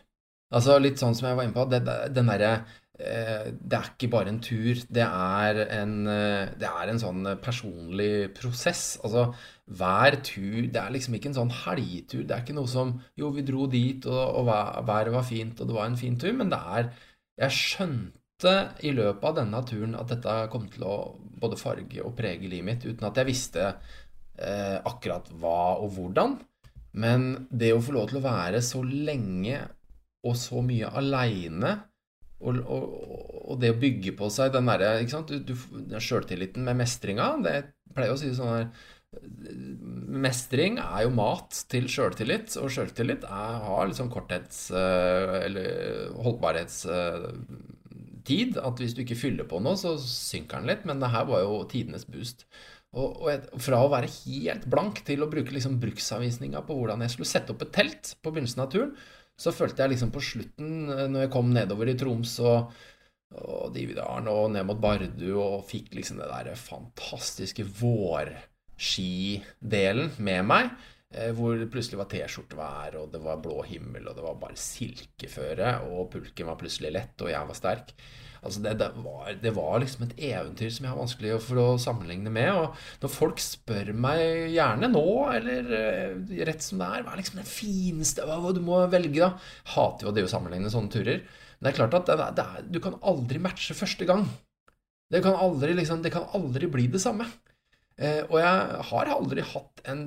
Altså 0.52 0.74
litt 0.82 1.00
sånn 1.00 1.14
som 1.16 1.28
jeg 1.28 1.38
var 1.38 1.46
inne 1.46 1.54
på, 1.56 1.64
det, 1.70 1.80
den 2.12 2.28
derre 2.28 2.50
Eh, 2.56 2.81
det 3.00 3.76
er 3.78 3.86
ikke 3.88 4.10
bare 4.12 4.28
en 4.28 4.40
tur, 4.44 4.76
det 4.92 5.02
er 5.04 5.60
en, 5.80 5.94
eh, 6.06 6.50
det 6.60 6.68
er 6.68 6.90
en 6.92 7.00
sånn 7.00 7.24
personlig 7.42 8.30
prosess. 8.36 8.98
Altså, 9.02 9.30
hver 9.66 10.18
tur 10.22 10.68
Det 10.68 10.76
er 10.76 10.92
liksom 10.92 11.14
ikke 11.16 11.30
en 11.30 11.38
sånn 11.40 11.54
helgetur. 11.64 12.26
Det 12.26 12.36
er 12.36 12.42
ikke 12.44 12.56
noe 12.58 12.68
som 12.68 13.00
Jo, 13.16 13.30
vi 13.30 13.42
dro 13.42 13.66
dit, 13.66 14.04
og, 14.06 14.42
og 14.42 14.86
været 14.86 15.12
var 15.12 15.24
fint, 15.24 15.60
og 15.60 15.68
det 15.68 15.74
var 15.74 15.86
en 15.88 15.96
fin 15.96 16.18
tur, 16.18 16.32
men 16.36 16.50
det 16.52 16.58
er 16.58 16.92
Jeg 17.40 17.58
skjønte 17.58 18.54
i 18.82 18.90
løpet 18.90 19.24
av 19.24 19.36
denne 19.36 19.64
turen 19.64 19.94
at 19.94 20.08
dette 20.10 20.32
kom 20.50 20.66
til 20.68 20.84
å 20.84 20.96
både 21.42 21.56
farge 21.56 22.02
og 22.02 22.16
prege 22.18 22.48
livet 22.50 22.66
mitt, 22.66 22.84
uten 22.84 23.06
at 23.06 23.16
jeg 23.16 23.26
visste 23.26 23.68
eh, 23.68 24.78
akkurat 24.84 25.30
hva 25.40 25.78
og 25.78 25.94
hvordan. 25.96 26.36
Men 26.92 27.46
det 27.50 27.72
å 27.72 27.80
få 27.80 27.94
lov 27.96 28.10
til 28.10 28.20
å 28.20 28.26
være 28.26 28.60
så 28.62 28.82
lenge 28.82 29.62
og 30.26 30.36
så 30.36 30.60
mye 30.62 30.90
aleine 31.00 31.72
og, 32.42 32.56
og, 33.44 33.54
det 33.62 33.70
å 33.72 33.78
bygge 33.78 34.12
på 34.18 34.26
seg 34.32 34.52
den 34.54 34.68
derre 34.70 34.90
Sjøltilliten 36.02 36.62
med 36.66 36.80
mestringa 36.80 37.26
Det 37.44 37.56
pleier 37.94 38.14
å 38.14 38.18
si 38.18 38.28
sånn 38.34 38.56
her 38.56 38.66
Mestring 39.12 40.78
er 40.80 41.02
jo 41.04 41.10
mat 41.12 41.52
til 41.68 41.84
sjøltillit, 41.90 42.56
og 42.56 42.70
sjøltillit 42.72 43.24
har 43.28 43.86
liksom 43.90 44.08
korthets- 44.12 44.70
eh, 44.72 45.44
eller 45.44 46.08
holdbarhetstid. 46.16 48.56
At 48.56 48.80
hvis 48.80 48.94
du 48.96 49.02
ikke 49.04 49.20
fyller 49.20 49.44
på 49.44 49.60
noe, 49.60 49.76
så 49.76 50.00
synker 50.00 50.56
den 50.60 50.70
litt. 50.72 50.84
Men 50.88 51.00
det 51.02 51.12
her 51.12 51.24
var 51.28 51.40
jo 51.44 51.68
tidenes 51.68 52.08
boost. 52.08 52.46
Og, 52.92 53.28
fra 53.60 53.84
å 53.84 53.92
være 53.92 54.08
helt 54.24 54.64
blank 54.68 55.04
til 55.04 55.22
å 55.24 55.30
bruke 55.32 55.52
liksom 55.52 55.80
bruksanvisninga 55.80 56.60
på 56.64 56.74
hvordan 56.76 57.00
jeg 57.04 57.12
skulle 57.14 57.30
sette 57.30 57.52
opp 57.54 57.62
et 57.64 57.72
telt 57.72 58.16
på 58.20 58.30
begynnelsen 58.32 58.64
av 58.64 58.70
turen, 58.72 58.92
så 59.42 59.50
følte 59.54 59.82
jeg 59.82 59.90
liksom 59.94 60.10
på 60.14 60.20
slutten, 60.22 60.90
eh, 60.92 61.08
når 61.10 61.20
jeg 61.26 61.32
kom 61.34 61.48
nedover 61.54 61.86
i 61.90 61.98
Troms 61.98 62.32
og, 62.44 62.58
og 63.40 63.64
Dividalen 63.74 64.28
og 64.30 64.50
ned 64.54 64.64
mot 64.68 64.80
Bardu 64.82 65.30
og 65.34 65.66
fikk 65.68 65.88
liksom 65.98 66.16
det 66.22 66.28
der 66.30 66.46
fantastiske 66.58 67.64
vårskidelen 67.80 70.08
med 70.22 70.42
meg, 70.48 70.64
eh, 71.14 71.30
hvor 71.36 71.50
det 71.58 71.72
plutselig 71.72 71.98
var 72.02 72.10
T-skjortevær, 72.12 72.90
og 73.02 73.06
det 73.14 73.20
var 73.24 73.42
blå 73.42 73.58
himmel, 73.66 74.04
og 74.06 74.14
det 74.18 74.24
var 74.26 74.42
bare 74.42 74.66
silkeføre, 74.68 75.68
og 75.90 76.10
pulken 76.14 76.48
var 76.50 76.60
plutselig 76.60 76.90
lett, 76.94 77.16
og 77.20 77.28
jeg 77.34 77.44
var 77.50 77.56
sterk. 77.58 77.88
Altså 78.42 78.62
det, 78.64 78.72
det, 78.80 78.88
var, 79.04 79.28
det, 79.38 79.52
var, 79.54 79.76
liksom 79.78 80.04
et 80.08 80.16
eventyr 80.32 80.70
som 80.74 80.86
jeg 80.86 80.90
har 80.90 80.98
vanskelig 80.98 81.36
for 81.44 81.60
å 81.62 81.66
sammenligne 81.80 82.32
med. 82.34 82.50
Og 82.58 83.04
når 83.04 83.12
folk 83.14 83.42
spør 83.42 83.92
meg, 83.94 84.22
gjerne 84.50 84.90
nå 84.90 85.06
eller 85.36 85.70
uh, 85.70 86.32
rett 86.48 86.66
som 86.66 86.82
det 86.82 86.88
er, 86.88 87.04
hva 87.06 87.14
er 87.14 87.22
liksom 87.22 87.38
det 87.38 87.46
fineste 87.46 88.26
hva, 88.26 88.40
du 88.50 88.62
må 88.64 88.80
velge, 88.90 89.22
da? 89.22 89.30
Hater 89.76 90.08
jo 90.08 90.16
det 90.16 90.26
å 90.26 90.32
sammenligne 90.32 90.72
sånne 90.74 90.90
turer. 90.92 91.22
Men 91.22 91.68
det 91.68 91.72
er 91.72 91.78
klart 91.78 91.98
at 92.00 92.34
det, 92.34 92.48
du 92.74 92.80
kan 92.82 92.98
aldri 93.06 93.38
matche 93.42 93.78
første 93.78 94.08
gang. 94.08 94.26
Det 95.12 95.20
kan 95.22 95.36
aldri, 95.38 95.76
liksom, 95.78 96.02
det 96.02 96.10
kan 96.14 96.26
aldri 96.34 96.66
bli 96.72 96.88
det 96.90 97.02
samme. 97.02 97.28
Eh, 98.00 98.22
og 98.26 98.38
jeg 98.40 98.82
har 98.90 99.10
aldri 99.12 99.44
hatt 99.44 99.82
en 99.92 100.06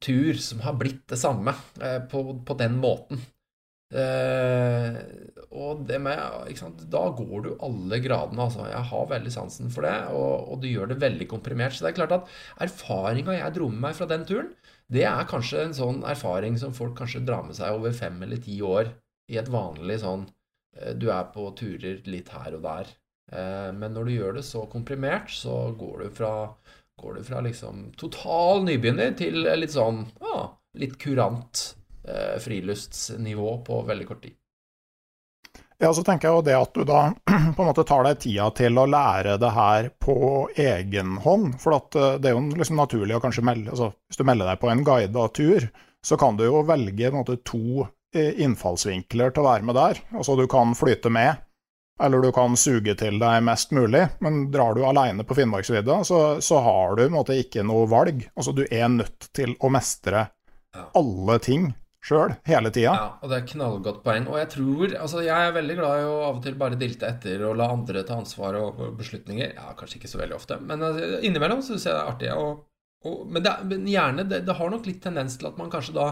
tur 0.00 0.38
som 0.40 0.62
har 0.64 0.76
blitt 0.78 1.02
det 1.10 1.18
samme 1.20 1.54
eh, 1.82 1.98
på, 2.10 2.22
på, 2.46 2.56
den 2.58 2.78
måten. 2.80 3.20
Eh, 3.94 4.96
og 5.54 5.84
det 5.86 5.98
med? 6.02 6.18
Da 6.90 7.02
går 7.14 7.44
du 7.44 7.50
alle 7.62 8.00
gradene, 8.02 8.46
altså. 8.48 8.66
Jeg 8.66 8.82
har 8.90 9.10
veldig 9.12 9.32
sansen 9.32 9.70
for 9.72 9.86
det, 9.86 9.94
og, 10.10 10.50
og 10.52 10.62
du 10.62 10.68
gjør 10.68 10.90
det 10.92 11.00
veldig 11.02 11.28
komprimert. 11.30 11.76
Så 11.76 11.86
det 11.86 11.92
er 11.92 12.00
klart 12.00 12.16
at 12.16 12.32
erfaringa 12.66 13.36
jeg 13.38 13.54
dro 13.56 13.70
med 13.70 13.84
meg 13.88 13.98
fra 13.98 14.08
den 14.10 14.26
turen, 14.28 14.52
det 14.92 15.06
er 15.08 15.26
kanskje 15.30 15.64
en 15.64 15.74
sånn 15.74 16.04
erfaring 16.06 16.58
som 16.60 16.74
folk 16.74 16.94
kanskje 16.98 17.24
drar 17.26 17.46
med 17.46 17.58
seg 17.58 17.74
over 17.74 17.94
fem 17.94 18.20
eller 18.22 18.42
ti 18.42 18.60
år 18.62 18.92
i 19.32 19.38
et 19.40 19.48
vanlig 19.50 19.98
sånn 20.04 20.28
eh, 20.78 20.92
Du 20.94 21.08
er 21.10 21.26
på 21.34 21.48
turer 21.58 22.04
litt 22.06 22.30
her 22.34 22.58
og 22.58 22.62
der. 22.66 22.92
Eh, 23.32 23.70
men 23.74 23.94
når 23.94 24.06
du 24.06 24.16
gjør 24.16 24.38
det 24.38 24.46
så 24.46 24.66
komprimert, 24.70 25.32
så 25.34 25.72
går 25.78 26.04
du 26.04 26.12
fra, 26.14 26.34
går 27.02 27.18
du 27.18 27.26
fra 27.26 27.42
liksom 27.46 27.88
total 27.98 28.62
nybegynner 28.66 29.16
til 29.18 29.42
litt 29.58 29.74
sånn 29.74 30.04
ja, 30.22 30.38
litt 30.78 30.98
kurant 31.02 31.66
friluftsnivå 32.42 33.52
på 33.66 33.80
veldig 33.88 34.06
kort 34.08 34.22
tid. 34.22 34.36
Ja, 35.78 35.90
så 35.94 36.00
tenker 36.02 36.28
jeg 36.28 36.38
jo 36.38 36.44
det 36.44 36.54
at 36.56 36.72
du 36.72 36.84
da 36.88 37.00
på 37.56 37.62
en 37.62 37.68
måte 37.68 37.84
tar 37.84 38.06
deg 38.06 38.20
tida 38.22 38.48
til 38.56 38.78
å 38.80 38.86
lære 38.88 39.36
det 39.40 39.50
her 39.52 39.90
på 40.00 40.16
egen 40.56 41.18
hånd. 41.24 41.58
For 41.60 41.76
eh, 41.76 42.14
det 42.20 42.30
er 42.30 42.36
jo 42.36 42.44
liksom 42.56 42.80
naturlig 42.80 43.18
å 43.18 43.22
kanskje 43.24 43.44
melde 43.44 43.74
altså 43.74 43.90
Hvis 44.08 44.20
du 44.20 44.24
melder 44.24 44.52
deg 44.52 44.62
på 44.62 44.70
en 44.72 44.84
guida 44.86 45.26
tur, 45.36 45.68
så 46.06 46.16
kan 46.20 46.38
du 46.38 46.46
jo 46.46 46.64
velge 46.64 47.12
måte, 47.12 47.36
to 47.44 47.84
eh, 48.16 48.40
innfallsvinkler 48.40 49.34
til 49.34 49.44
å 49.44 49.50
være 49.50 49.68
med 49.68 49.76
der. 49.76 50.00
Altså 50.16 50.38
du 50.38 50.46
kan 50.48 50.72
flyte 50.78 51.12
med, 51.12 51.42
eller 52.00 52.24
du 52.24 52.30
kan 52.32 52.56
suge 52.56 52.96
til 52.96 53.20
deg 53.20 53.44
mest 53.44 53.76
mulig. 53.76 54.06
Men 54.24 54.46
drar 54.54 54.76
du 54.76 54.84
aleine 54.88 55.28
på 55.28 55.36
Finnmarksvidda, 55.36 56.00
så, 56.08 56.22
så, 56.40 56.62
har 56.64 56.96
du 56.96 57.04
måte 57.12 57.36
ikke 57.36 57.66
noe 57.68 57.84
valg. 57.90 58.24
Altså 58.32 58.56
du 58.56 58.64
er 58.64 58.88
nødt 58.96 59.28
til 59.36 59.58
å 59.60 59.72
mestre 59.76 60.30
alle 60.96 61.36
ting 61.44 61.74
sjøl 62.06 62.36
hele 62.46 62.70
tida. 62.70 62.94
Ja, 62.94 63.08
og 63.18 63.32
det 63.32 63.40
er 63.40 63.48
knallgodt 63.50 64.00
poeng. 64.04 64.28
Og 64.30 64.38
jeg 64.40 64.50
tror 64.54 64.94
Altså, 65.00 65.22
jeg 65.26 65.48
er 65.48 65.56
veldig 65.56 65.76
glad 65.80 66.00
i 66.00 66.06
å 66.06 66.14
av 66.28 66.38
og 66.38 66.44
til 66.44 66.56
bare 66.60 66.78
dilte 66.78 67.10
etter 67.10 67.44
og 67.48 67.56
la 67.58 67.68
andre 67.74 68.04
ta 68.06 68.18
ansvar 68.20 68.58
og 68.60 68.80
beslutninger. 68.98 69.54
Ja, 69.58 69.74
kanskje 69.78 70.00
ikke 70.00 70.12
så 70.12 70.22
veldig 70.22 70.38
ofte, 70.38 70.60
men 70.62 70.84
altså, 70.86 71.20
innimellom 71.26 71.62
syns 71.66 71.86
jeg 71.88 71.94
det 71.94 72.02
er 72.02 72.10
artig. 72.12 72.32
Og, 72.34 72.66
og, 73.06 73.22
men, 73.30 73.42
det, 73.44 73.54
men, 73.70 73.86
gjerne 73.90 74.26
det, 74.28 74.44
det, 74.46 74.58
har 74.58 74.72
nok 74.72 74.88
litt 74.88 75.02
tendens 75.04 75.38
til 75.40 75.50
at 75.50 75.58
man 75.60 75.72
kanskje 75.72 75.96
da 75.96 76.08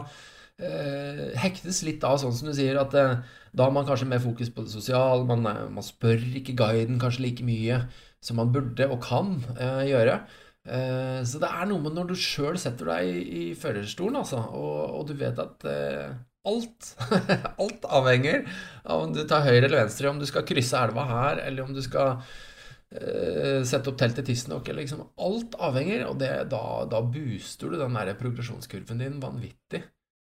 eh, 0.59 1.26
hektes 1.42 1.84
litt 1.86 2.05
av, 2.07 2.18
sånn 2.22 2.34
som 2.34 2.51
du 2.51 2.57
sier, 2.57 2.78
at 2.80 2.97
eh, 2.99 3.20
da 3.55 3.68
har 3.68 3.74
man 3.74 3.86
kanskje 3.86 4.11
mer 4.11 4.22
fokus 4.22 4.51
på 4.51 4.66
det 4.66 4.74
sosiale. 4.74 5.22
Man, 5.28 5.47
man 5.47 5.86
spør 5.86 6.22
ikke 6.40 6.57
guiden 6.59 6.99
kanskje 7.03 7.28
like 7.28 7.47
mye 7.47 7.84
som 8.24 8.40
man 8.40 8.51
burde 8.55 8.88
og 8.88 9.03
kan 9.05 9.36
eh, 9.59 9.84
gjøre. 9.92 10.22
Eh, 10.64 11.20
så 11.28 11.40
det 11.42 11.50
er 11.50 11.66
noe 11.68 11.82
med 11.84 11.92
når 11.92 12.12
du 12.12 12.14
sjøl 12.16 12.56
setter 12.60 12.88
deg 12.94 13.10
i, 13.10 13.24
i 13.40 13.42
førerstolen, 13.58 14.16
altså, 14.22 14.40
og, 14.56 14.78
og, 14.96 15.02
du 15.10 15.12
vet 15.20 15.40
at 15.42 15.66
uh, 15.68 16.14
alt 16.48 16.88
Alt 17.62 17.84
avhenger 17.84 18.46
av 18.88 19.02
om 19.04 19.12
du 19.12 19.20
tar 19.28 19.44
høyre 19.44 19.66
eller 19.66 19.82
venstre, 19.82 20.08
om 20.08 20.20
du 20.20 20.24
skal 20.28 20.46
krysse 20.48 20.80
elva 20.80 21.04
her, 21.10 21.42
eller 21.44 21.66
om 21.66 21.74
du 21.76 21.82
skal 21.84 22.16
uh, 22.16 23.60
sette 23.68 23.92
opp 23.92 24.00
telt 24.00 24.22
i 24.24 24.38
eller 24.38 24.80
Liksom. 24.80 25.04
Alt 25.20 25.58
avhenger, 25.60 26.06
og 26.08 26.16
det, 26.24 26.32
da, 26.52 26.64
da, 26.88 27.02
booster 27.04 27.68
du 27.68 27.78
den 27.80 28.00
der 28.00 28.16
progresjonskurven 28.16 29.04
din 29.04 29.20
vanvittig. 29.20 29.84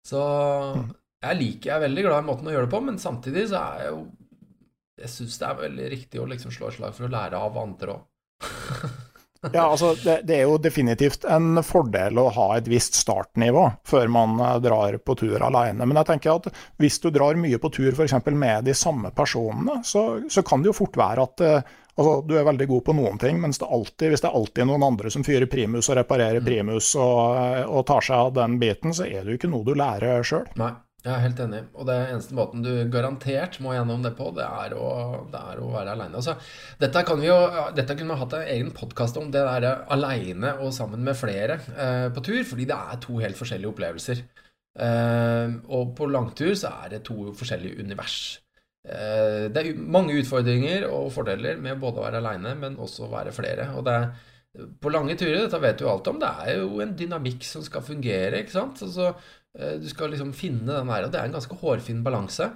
Så 0.09 0.23
mm. 0.81 0.89
jeg 1.29 1.41
liker, 1.43 1.69
jeg 1.69 1.77
er 1.77 1.87
veldig 1.87 2.09
glad 2.09 2.25
i 2.25 2.31
måten 2.33 2.49
å 2.49 2.57
gjøre 2.57 2.71
det 2.71 2.73
på, 2.73 2.85
men 2.89 2.99
samtidig 2.99 3.51
så 3.53 3.61
er 3.61 3.85
jeg 3.85 3.95
jo 3.95 4.03
Jeg 5.03 5.11
syns 5.13 5.39
det 5.41 5.47
er 5.49 5.61
veldig 5.61 5.87
riktig 5.93 6.21
å 6.21 6.29
liksom 6.31 6.53
slå 6.55 6.73
et 6.73 6.81
slag 6.81 6.97
for 6.97 7.09
å 7.09 7.13
lære 7.13 7.37
av 7.37 7.65
andre 7.69 8.01
òg. 8.01 8.05
Ja, 9.53 9.71
altså 9.71 9.95
det, 10.05 10.21
det, 10.25 10.37
er 10.37 10.47
jo 10.47 10.59
definitivt 10.63 11.25
en 11.25 11.59
fordel 11.67 12.19
å 12.21 12.29
ha 12.37 12.47
et 12.57 12.69
visst 12.71 12.95
startnivå 13.01 13.65
før 13.89 14.11
man 14.13 14.39
eh, 14.39 14.59
drar 14.63 14.99
på 15.03 15.17
tur 15.19 15.43
alene. 15.43 15.83
Men 15.83 15.99
jeg 15.99 16.11
tenker 16.13 16.37
at 16.37 16.47
hvis 16.79 17.01
du 17.03 17.11
drar 17.11 17.39
mye 17.39 17.59
på 17.59 17.73
tur 17.75 17.91
f.eks. 17.91 18.15
med 18.31 18.69
de 18.69 18.75
samme 18.79 19.11
personene, 19.17 19.81
så, 19.85 20.23
så, 20.31 20.45
kan 20.47 20.63
det 20.63 20.71
jo 20.71 20.77
fort 20.85 20.99
være 20.99 21.27
at 21.27 21.43
eh, 21.43 21.73
altså, 21.97 22.15
du 22.29 22.37
er 22.39 22.47
veldig 22.47 22.71
god 22.71 22.87
på 22.87 22.97
noen 23.01 23.19
ting, 23.23 23.43
mens 23.43 23.59
det 23.59 23.67
alltid, 23.67 24.13
hvis 24.13 24.23
det 24.23 24.31
er 24.31 24.39
alltid 24.39 24.71
noen 24.71 24.87
andre 24.93 25.11
som 25.11 25.27
fyrer 25.27 25.51
primus 25.51 25.91
og 25.91 25.99
reparerer 25.99 26.39
mm. 26.39 26.47
primus 26.47 26.95
og, 26.95 27.21
eh, 27.43 27.67
og 27.67 27.87
tar 27.91 28.07
seg 28.07 28.29
av 28.29 28.33
den 28.39 28.57
biten, 28.63 28.95
så 28.95 29.11
er 29.11 29.25
det 29.25 29.35
jo 29.35 29.43
ikke 29.43 29.51
noe 29.51 29.67
du 29.67 29.75
lærer 29.75 30.23
sjøl. 30.27 30.47
Jeg 31.03 31.11
er 31.11 31.23
helt 31.25 31.41
enig. 31.43 31.61
Og 31.75 31.87
det 31.89 31.97
eneste 32.13 32.37
måten 32.39 32.63
du 32.63 32.71
garantert 32.93 33.57
må 33.63 33.73
gjennom 33.75 34.05
det 34.05 34.13
på, 34.19 34.29
det 34.37 34.45
er 34.47 34.77
å, 34.79 34.91
det 35.33 35.41
er 35.51 35.63
å 35.63 35.71
være 35.73 35.97
aleine. 35.97 36.21
Altså, 36.21 36.37
dette, 36.79 37.03
kan 37.09 37.19
vi 37.19 37.27
jo, 37.27 37.39
dette 37.75 37.97
kunne 37.99 38.15
vi 38.15 38.23
hatt 38.23 38.37
en 38.39 38.53
egen 38.55 38.71
podkast 38.77 39.19
om, 39.19 39.33
det 39.35 39.43
der 39.43 39.83
aleine 39.91 40.55
og 40.63 40.71
sammen 40.77 41.03
med 41.03 41.19
flere 41.19 41.59
eh, 41.75 42.07
på 42.15 42.23
tur. 42.23 42.39
Fordi 42.47 42.69
det 42.71 42.79
er 42.79 43.03
to 43.03 43.19
helt 43.19 43.41
forskjellige 43.41 43.75
opplevelser. 43.75 44.23
Eh, 44.87 45.59
og 45.75 45.91
på 45.99 46.07
langtur 46.09 46.55
så 46.55 46.71
er 46.85 46.95
det 46.95 47.05
to 47.11 47.33
forskjellige 47.35 47.83
univers. 47.83 48.21
Eh, 48.87 49.51
det 49.51 49.59
er 49.59 49.83
mange 49.83 50.15
utfordringer 50.23 50.87
og 50.87 51.11
fordeler 51.19 51.59
med 51.59 51.83
både 51.83 51.99
å 51.99 52.07
være 52.07 52.23
aleine, 52.23 52.55
men 52.63 52.79
også 52.79 53.09
å 53.09 53.13
være 53.17 53.35
flere. 53.35 53.73
Og 53.75 53.91
det 53.91 53.99
er 53.99 54.13
på 54.53 54.91
lange 54.93 55.17
turer, 55.17 55.47
dette 55.47 55.61
vet 55.63 55.79
du 55.81 55.87
alt 55.89 56.09
om, 56.11 56.19
det 56.21 56.29
er 56.45 56.59
jo 56.61 56.83
en 56.85 56.95
dynamikk 56.97 57.43
som 57.49 57.63
skal 57.65 57.83
fungere. 57.87 58.43
ikke 58.43 58.55
sant? 58.55 58.83
Altså, 58.85 59.15
du 59.53 59.89
skal 59.91 60.15
liksom 60.15 60.31
finne 60.33 60.79
den 60.79 60.89
der, 60.89 61.05
og 61.05 61.13
det 61.13 61.21
er 61.21 61.29
en 61.29 61.35
ganske 61.37 61.59
hårfin 61.61 62.05
balanse. 62.07 62.47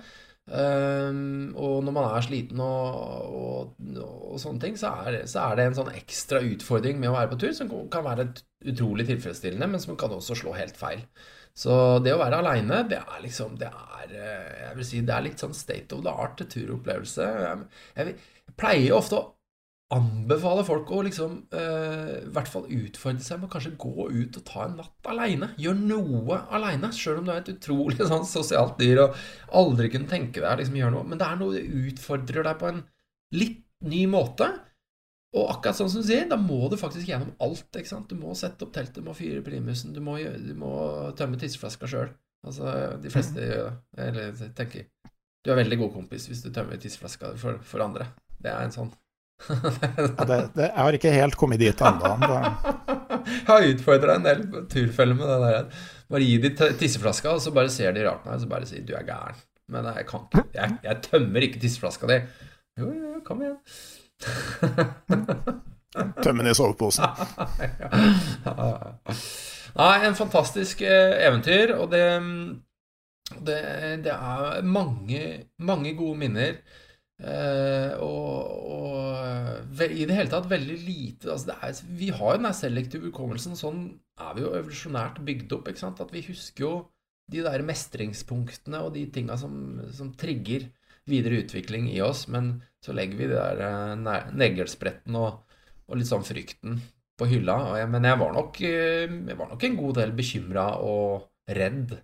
Um, 0.46 1.56
og 1.58 1.80
når 1.82 1.94
man 1.96 2.04
er 2.06 2.22
sliten 2.22 2.60
og, 2.62 3.32
og, 3.34 3.86
og 4.06 4.36
sånne 4.38 4.62
ting, 4.62 4.76
så 4.78 4.92
er, 5.02 5.24
så 5.26 5.42
er, 5.42 5.56
det 5.58 5.64
en 5.66 5.78
sånn 5.80 5.90
ekstra 5.98 6.38
utfordring 6.46 7.00
med 7.02 7.10
å 7.10 7.16
være 7.16 7.32
på 7.32 7.38
tur 7.42 7.56
som 7.56 7.72
kan 7.90 8.06
være 8.06 8.28
utrolig 8.70 9.08
tilfredsstillende, 9.08 9.66
men 9.72 9.82
som 9.82 9.98
kan 9.98 10.14
også 10.14 10.38
slå 10.38 10.54
helt 10.54 10.78
feil. 10.78 11.02
Så 11.56 11.98
det 12.04 12.14
å 12.14 12.20
være 12.20 12.38
aleine, 12.44 12.82
det 12.86 13.00
er 13.00 13.20
liksom 13.24 13.54
Det 13.58 13.70
er 13.72 14.10
eh, 14.12 14.50
jeg 14.66 14.78
vil 14.78 14.86
si, 14.86 15.02
det 15.08 15.14
er 15.16 15.24
litt 15.24 15.42
sånn 15.42 15.56
state 15.56 15.96
of 15.96 16.04
the 16.04 16.12
art 16.12 16.42
turopplevelse. 16.52 17.26
Jeg, 17.42 17.66
jeg, 17.96 18.16
jeg 18.46 18.56
pleier 18.60 18.94
ofte 18.94 19.18
å 19.18 19.24
anbefale 19.94 20.64
folk 20.66 20.88
å 20.90 21.02
liksom 21.06 21.34
uh, 21.54 22.14
i 22.18 22.30
hvert 22.34 22.50
fall 22.50 22.64
utfordre 22.74 23.22
seg 23.22 23.38
med 23.38 23.46
å 23.46 23.52
kanskje 23.52 23.76
gå 23.78 24.08
ut 24.10 24.38
og 24.40 24.44
ta 24.48 24.64
en 24.64 24.76
natt 24.80 25.10
aleine. 25.12 25.52
Gjør 25.62 25.78
noe 25.78 26.40
aleine, 26.56 26.90
sjøl 26.94 27.20
om 27.20 27.28
du 27.28 27.32
er 27.34 27.44
et 27.44 27.52
utrolig 27.54 28.00
sånn 28.10 28.26
sosialt 28.26 28.80
dyr 28.82 29.04
og 29.04 29.20
aldri 29.62 29.92
kunne 29.92 30.10
tenke 30.10 30.42
deg 30.42 30.50
å 30.50 30.58
liksom 30.60 30.78
gjøre 30.80 30.96
noe. 30.96 31.06
Men 31.06 31.22
det 31.22 31.28
er 31.28 31.38
noe 31.42 31.54
det 31.54 31.84
utfordrer 31.92 32.48
deg 32.48 32.58
på 32.62 32.70
en 32.72 32.82
litt 33.36 33.62
ny 33.86 34.02
måte. 34.10 34.50
Og 35.36 35.50
akkurat 35.52 35.78
sånn 35.78 35.90
som 35.92 36.02
du 36.02 36.08
sier, 36.08 36.26
da 36.30 36.38
må 36.40 36.66
du 36.72 36.78
faktisk 36.80 37.10
gjennom 37.10 37.34
alt. 37.44 37.68
ikke 37.70 37.92
sant? 37.92 38.10
Du 38.10 38.18
må 38.18 38.34
sette 38.38 38.66
opp 38.66 38.74
teltet, 38.74 38.98
du 38.98 39.06
må 39.06 39.14
fyre 39.14 39.44
primusen, 39.46 39.94
du 39.94 40.02
må, 40.02 40.16
du 40.18 40.54
må 40.58 40.72
tømme 41.18 41.38
tisseflaska 41.38 41.90
sjøl. 41.90 42.10
Altså, 42.46 42.74
de 43.02 43.10
fleste 43.12 43.38
mhm. 43.38 43.48
gjør 43.50 43.66
det. 43.66 44.06
Eller 44.06 44.54
tenker 44.56 44.86
Du 45.44 45.52
er 45.52 45.60
veldig 45.60 45.78
god 45.78 45.92
kompis 45.94 46.26
hvis 46.26 46.42
du 46.42 46.50
tømmer 46.50 46.80
tisseflaska 46.82 47.36
for, 47.38 47.62
for 47.62 47.86
andre. 47.86 48.10
Det 48.42 48.50
er 48.50 48.66
en 48.66 48.74
sånn 48.74 48.90
ja, 49.48 50.24
det, 50.24 50.48
det, 50.54 50.66
jeg 50.66 50.80
har 50.80 50.92
ikke 50.96 51.10
helt 51.12 51.36
kommet 51.38 51.60
dit 51.60 51.80
ennå. 51.84 52.14
jeg 53.26 53.42
har 53.48 53.66
utfordra 53.72 54.14
en 54.16 54.24
del 54.26 54.40
turfeller 54.72 55.16
med 55.18 55.28
det 55.28 55.38
der. 55.44 55.64
Bare 56.10 56.24
gi 56.24 56.38
de 56.42 56.50
tisseflaska, 56.80 57.28
og 57.36 57.42
så 57.42 57.50
bare 57.54 57.70
ser 57.72 57.90
de 57.94 58.04
rart 58.06 58.22
på 58.22 58.28
meg 58.30 58.36
og 58.38 58.42
så 58.44 58.48
bare 58.50 58.66
sier 58.68 58.82
'du 58.86 58.94
er 58.96 59.06
gæren'. 59.06 59.40
Men 59.68 59.84
jeg 59.90 60.06
kan 60.06 60.20
ikke. 60.26 60.44
Jeg, 60.54 60.78
jeg 60.84 60.96
tømmer 61.02 61.40
ikke 61.42 61.60
tisseflaska 61.60 62.06
di. 62.10 62.18
Jo, 62.78 62.92
jo, 62.92 63.20
kom 63.26 63.42
igjen. 63.42 63.58
Tømme 66.22 66.42
den 66.42 66.50
i 66.52 66.54
soveposen. 66.54 67.04
Nei, 69.76 70.06
en 70.06 70.14
fantastisk 70.16 70.82
eh, 70.84 71.26
eventyr, 71.26 71.74
og 71.76 71.90
det, 71.92 72.20
det, 73.44 73.60
det 74.04 74.12
er 74.12 74.62
mange, 74.64 75.44
mange 75.58 75.94
gode 75.96 76.18
minner. 76.20 76.52
Uh, 77.16 77.96
og, 78.04 78.50
og 78.76 79.82
i 79.86 80.04
det 80.04 80.16
hele 80.18 80.28
tatt 80.28 80.50
veldig 80.50 80.74
lite 80.84 81.30
altså 81.32 81.54
er, 81.64 81.78
Vi 81.96 82.10
har 82.12 82.34
jo 82.36 82.42
den 82.42 82.56
selektive 82.56 83.08
hukommelsen. 83.08 83.56
Sånn 83.56 83.86
er 84.20 84.36
vi 84.36 84.44
jo 84.44 84.52
evolusjonært 84.56 85.22
bygd 85.24 85.54
opp. 85.56 85.70
At 85.72 86.12
vi 86.12 86.24
husker 86.28 86.64
jo 86.66 86.74
de 87.32 87.42
der 87.42 87.64
mestringspunktene 87.66 88.82
og 88.84 88.92
de 88.94 89.06
tinga 89.12 89.38
som, 89.40 89.80
som, 89.96 90.12
trigger 90.14 90.68
videre 91.08 91.40
utvikling 91.44 91.88
i 91.92 92.02
oss. 92.04 92.26
Men 92.32 92.58
så 92.84 92.94
legger 92.96 93.22
vi 93.22 93.30
de 93.32 93.38
der 93.38 93.64
uh, 93.64 94.28
neglespretten 94.36 95.16
og, 95.18 95.40
og, 95.88 95.96
litt 95.96 96.10
sånn 96.10 96.26
frykten 96.26 96.80
på 97.16 97.30
hylla. 97.30 97.78
Jeg, 97.80 97.90
men 97.94 98.04
jeg 98.04 98.20
var, 98.20 98.36
nok, 98.36 98.60
uh, 98.60 99.16
jeg 99.32 99.40
var 99.40 99.54
nok 99.54 99.68
en 99.68 99.80
god 99.80 100.02
del 100.02 100.16
bekymra 100.20 100.68
og 100.84 101.30
redd 101.48 101.96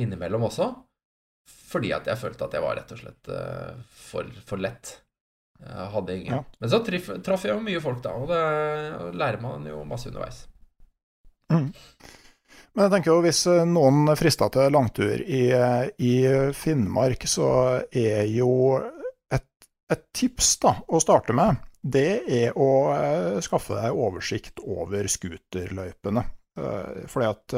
innimellom 0.00 0.44
også. 0.46 0.68
Fordi 1.70 1.92
at 1.94 2.08
jeg 2.10 2.18
følte 2.18 2.46
at 2.46 2.56
jeg 2.56 2.64
var 2.64 2.78
rett 2.80 2.94
og 2.94 3.00
slett 3.00 3.30
uh, 3.30 3.74
for, 3.94 4.30
for, 4.46 4.62
lett. 4.62 4.96
Jeg 5.60 5.90
hadde 5.94 6.16
ingen. 6.16 6.38
Ja. 6.38 6.44
Men 6.58 6.72
så 6.72 6.80
trif, 6.84 7.10
traff 7.24 7.44
jeg 7.46 7.54
jo 7.54 7.62
mye 7.62 7.82
folk, 7.84 8.00
da, 8.04 8.14
og 8.16 8.30
det 8.30 8.40
og 8.96 9.18
lærer 9.20 9.42
man 9.42 9.66
jo 9.68 9.82
masse 9.86 10.08
underveis. 10.10 10.46
Mm. 11.52 11.68
Men 12.70 12.86
jeg 12.86 12.92
tenker 12.94 13.12
jo 13.12 13.22
hvis 13.24 13.42
eh, 13.50 13.64
noen 13.66 14.12
frister 14.18 14.50
til 14.54 14.70
langtur 14.72 15.20
i, 15.20 15.42
eh, 15.52 15.90
i 16.06 16.14
Finnmark, 16.56 17.26
så 17.28 17.50
er 17.90 18.30
jo 18.30 18.78
et, 19.30 19.48
et, 19.90 20.04
tips 20.16 20.54
da, 20.62 20.76
å 20.86 21.02
starte 21.02 21.34
med, 21.36 21.60
det 21.82 22.22
er 22.30 22.56
å 22.60 22.70
skaffe 23.42 23.76
deg 23.78 23.96
oversikt 23.96 24.62
over 24.64 25.08
scooterløypene. 25.10 26.24
Fordi 27.08 27.26
at 27.26 27.54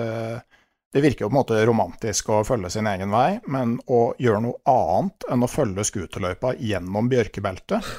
det 0.93 1.01
virker 1.01 1.25
jo 1.25 1.31
på 1.31 1.33
en 1.33 1.41
måte 1.41 1.61
romantisk 1.67 2.31
å 2.33 2.43
følge 2.45 2.71
sin 2.75 2.89
egen 2.91 3.13
vei, 3.15 3.41
men 3.49 3.79
å 3.89 4.13
gjøre 4.21 4.43
noe 4.45 4.61
annet 4.69 5.29
enn 5.33 5.45
å 5.45 5.51
følge 5.51 5.87
scooterløypa 5.89 6.55
gjennom 6.61 7.09
bjørkebeltet 7.13 7.93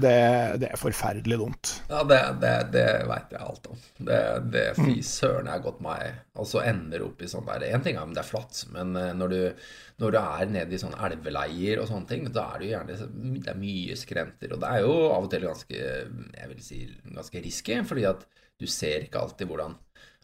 det, 0.00 0.56
det, 0.60 0.68
er 0.70 0.78
forferdelig 0.80 1.38
dumt. 1.40 1.72
Ja, 1.90 2.02
det, 2.06 2.20
det, 2.40 2.52
det 2.74 2.86
veit 3.08 3.34
jeg 3.34 3.42
alt 3.42 3.66
om. 3.72 3.80
Det, 3.98 4.20
det 4.52 4.64
Fy 4.78 4.96
mm. 4.96 5.02
søren, 5.04 5.48
jeg 5.48 5.56
har 5.56 5.64
gått 5.64 5.82
meg 5.84 6.38
Og 6.40 6.48
så 6.48 6.62
ender 6.64 7.04
opp 7.04 7.20
i 7.20 7.28
sånn 7.30 7.48
der 7.48 7.66
Én 7.68 7.84
ting 7.84 7.98
er 7.98 8.06
om 8.06 8.14
det 8.16 8.22
er 8.22 8.28
flatt, 8.30 8.62
men 8.74 8.94
eh, 8.98 9.12
når 9.16 9.34
du, 9.34 9.66
når 10.02 10.14
du 10.14 10.18
er 10.22 10.54
nede 10.54 10.76
i 10.76 10.80
sånne 10.80 11.00
elveleier 11.10 11.82
og 11.82 11.90
sånne 11.90 12.10
ting, 12.10 12.28
da 12.32 12.46
er 12.54 12.62
det 12.62 12.68
jo 12.68 12.72
gjerne 12.76 12.98
Det 13.44 13.52
er 13.52 13.60
mye 13.60 13.98
skrenter. 13.98 14.54
Og 14.54 14.62
det 14.62 14.72
er 14.72 14.86
jo 14.86 14.96
av 15.10 15.26
og 15.26 15.30
til 15.34 15.46
ganske 15.48 15.82
Jeg 15.82 16.52
vil 16.54 16.64
si 16.64 16.82
ganske 17.10 17.44
risky, 17.44 17.80
fordi 17.90 18.08
at 18.10 18.26
du 18.60 18.68
ser 18.68 19.06
ikke 19.06 19.22
alltid 19.22 19.48
hvordan 19.48 19.76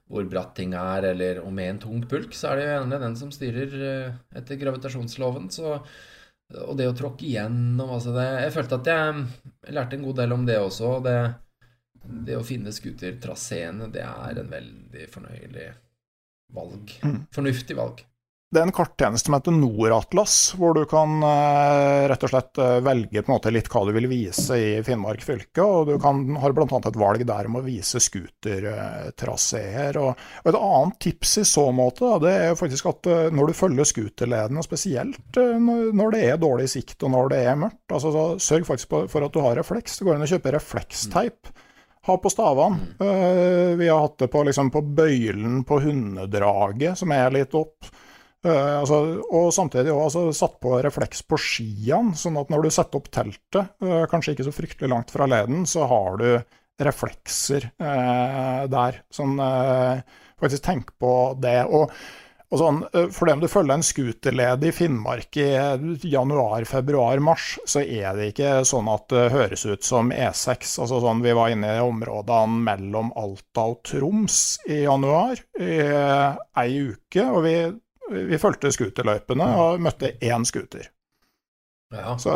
hvor 0.07 0.27
bratt 0.31 0.53
ting 0.59 0.75
er, 0.79 1.09
eller 1.13 1.41
og 1.43 1.55
med 1.55 1.71
en 1.71 1.81
tung 1.83 2.05
pulk, 2.09 2.35
så 2.37 2.53
er 2.53 2.59
det 2.59 2.67
jo 2.67 2.75
gjerne 2.75 3.01
den 3.03 3.17
som 3.19 3.33
styrer 3.35 3.81
eh, 3.89 4.21
etter 4.39 4.61
gravitasjonsloven. 4.61 5.49
Så 5.55 5.81
og 6.55 6.77
det 6.79 6.87
å 6.87 6.95
tråkke 6.95 7.27
igjennom 7.27 7.91
altså 7.97 8.13
det, 8.15 8.27
Jeg 8.45 8.53
følte 8.55 8.77
at 8.79 8.91
jeg 8.93 9.73
lærte 9.75 9.97
en 9.99 10.05
god 10.07 10.21
del 10.21 10.35
om 10.37 10.45
det 10.47 10.61
også. 10.63 10.93
Det, 11.03 11.17
det 12.29 12.37
å 12.39 12.45
finne 12.47 12.75
scootertraseene, 12.75 13.89
det 13.91 14.05
er 14.07 14.43
en 14.43 14.53
veldig 14.53 15.09
fornøyelig 15.11 15.67
valg. 16.55 16.95
Mm. 17.03 17.19
Fornuftig 17.35 17.79
valg. 17.79 18.05
Det 18.57 18.63
er 18.63 18.71
en 18.71 18.73
karttjeneste 18.73 19.29
som 19.29 19.35
heter 19.37 19.53
Noratlas, 19.53 20.35
hvor 20.57 20.73
du 20.73 20.87
kan 20.89 21.21
eh, 21.29 22.09
rett 22.09 22.23
og 22.25 22.31
slett 22.33 22.57
eh, 22.57 22.79
velge 22.81 23.21
på 23.21 23.29
en 23.29 23.35
måte 23.35 23.51
litt 23.53 23.67
hva 23.69 23.83
du 23.85 23.91
vil 23.93 24.07
vise 24.09 24.57
i 24.57 24.71
Finnmark 24.87 25.21
fylke. 25.21 25.61
og 25.61 25.91
Du 25.91 25.99
kan, 26.01 26.23
har 26.41 26.55
bl.a. 26.57 26.65
et 26.65 26.97
valg 26.97 27.21
der 27.29 27.51
om 27.51 27.59
å 27.61 27.63
vise 27.67 28.01
scootertraseer. 28.01 29.99
Og, 30.01 30.17
og, 30.17 30.49
et 30.49 30.57
annet 30.57 30.97
tips 31.05 31.35
i 31.43 31.45
så 31.51 31.67
måte 31.77 32.15
det 32.25 32.33
er 32.47 32.57
faktisk 32.57 32.89
at 32.95 33.11
eh, 33.13 33.29
når 33.37 33.53
du 33.53 33.59
følger 33.61 33.91
scooterledene, 33.93 34.65
spesielt 34.65 35.37
når 35.37 36.17
det 36.17 36.25
er 36.25 36.41
dårlig 36.41 36.71
sikt 36.73 37.05
og 37.05 37.13
når 37.13 37.29
det 37.35 37.45
er 37.51 37.61
mørkt, 37.61 37.93
altså, 37.93 38.09
så 38.17 38.25
sørg 38.41 38.65
faktisk 38.73 38.89
for 39.13 39.21
at 39.21 39.37
du 39.37 39.41
har 39.45 39.61
refleks. 39.61 40.01
Det 40.01 40.09
går 40.09 40.17
an 40.17 40.25
å 40.25 40.33
kjøpe 40.33 40.57
refleksteip 40.57 41.53
ha 42.07 42.17
på 42.23 42.31
stavene. 42.33 42.97
Uh, 43.03 43.77
vi 43.77 43.93
har 43.93 44.01
hatt 44.01 44.17
det 44.25 44.33
på, 44.33 44.49
liksom, 44.49 44.73
på 44.73 44.81
bøylen 44.97 45.61
på 45.69 45.83
hundedraget, 45.85 46.97
som 47.05 47.13
er 47.13 47.35
litt 47.37 47.53
opp. 47.59 47.93
Uh, 48.45 48.81
altså, 48.81 48.99
og 49.33 49.49
samtidig 49.55 49.95
også, 49.95 50.27
altså, 50.27 50.37
satt 50.45 50.59
på 50.63 50.77
refleks 50.85 51.25
på 51.27 51.39
skiene, 51.41 52.15
sånn 52.19 52.37
at 52.41 52.53
når 52.53 52.67
du 52.67 52.75
setter 52.75 53.01
opp 53.01 53.09
teltet, 53.15 53.73
uh, 53.83 54.05
kanskje 54.11 54.37
ikke 54.37 54.47
så 54.47 54.55
fryktelig 54.55 54.93
langt 54.93 55.15
fra 55.15 55.27
leden, 55.31 55.65
så 55.69 55.89
har 55.91 56.21
du 56.21 56.29
reflekser 56.83 57.71
uh, 57.81 58.69
der. 58.71 59.01
Sånn, 59.11 59.41
faktisk 60.37 60.67
tenk 60.67 60.93
på 61.01 61.11
det. 61.41 61.63
Og, 61.65 61.89
og 62.53 62.61
sånn, 62.61 62.83
for 63.17 63.27
dem 63.27 63.41
du 63.41 63.49
følger 63.51 63.79
en 63.79 63.87
scooterled 63.87 64.67
i 64.69 64.73
Finnmark 64.77 65.39
i 65.41 65.49
januar, 66.13 66.69
februar, 66.69 67.19
mars, 67.25 67.55
så 67.67 67.81
er 67.81 68.21
det 68.21 68.29
ikke 68.35 68.53
sånn 68.69 68.93
at 68.93 69.09
det 69.11 69.25
høres 69.33 69.65
ut 69.67 69.89
som 69.89 70.13
E6. 70.13 70.77
Altså 70.85 71.01
sånn, 71.03 71.25
vi 71.25 71.35
var 71.35 71.57
inne 71.57 71.73
i 71.79 71.83
områdene 71.83 72.61
mellom 72.69 73.11
Alta 73.17 73.67
og 73.73 73.81
Troms 73.89 74.61
i 74.69 74.85
januar 74.85 75.41
i 75.57 75.81
ei 75.81 76.71
uke. 76.93 77.25
og 77.25 77.43
vi 77.49 77.57
vi 78.11 78.39
fulgte 78.41 78.73
scooterløypene 78.75 79.49
og 79.63 79.83
møtte 79.83 80.15
én 80.25 80.47
scooter. 80.49 80.91
Ja. 81.95 82.17
Så, 82.19 82.33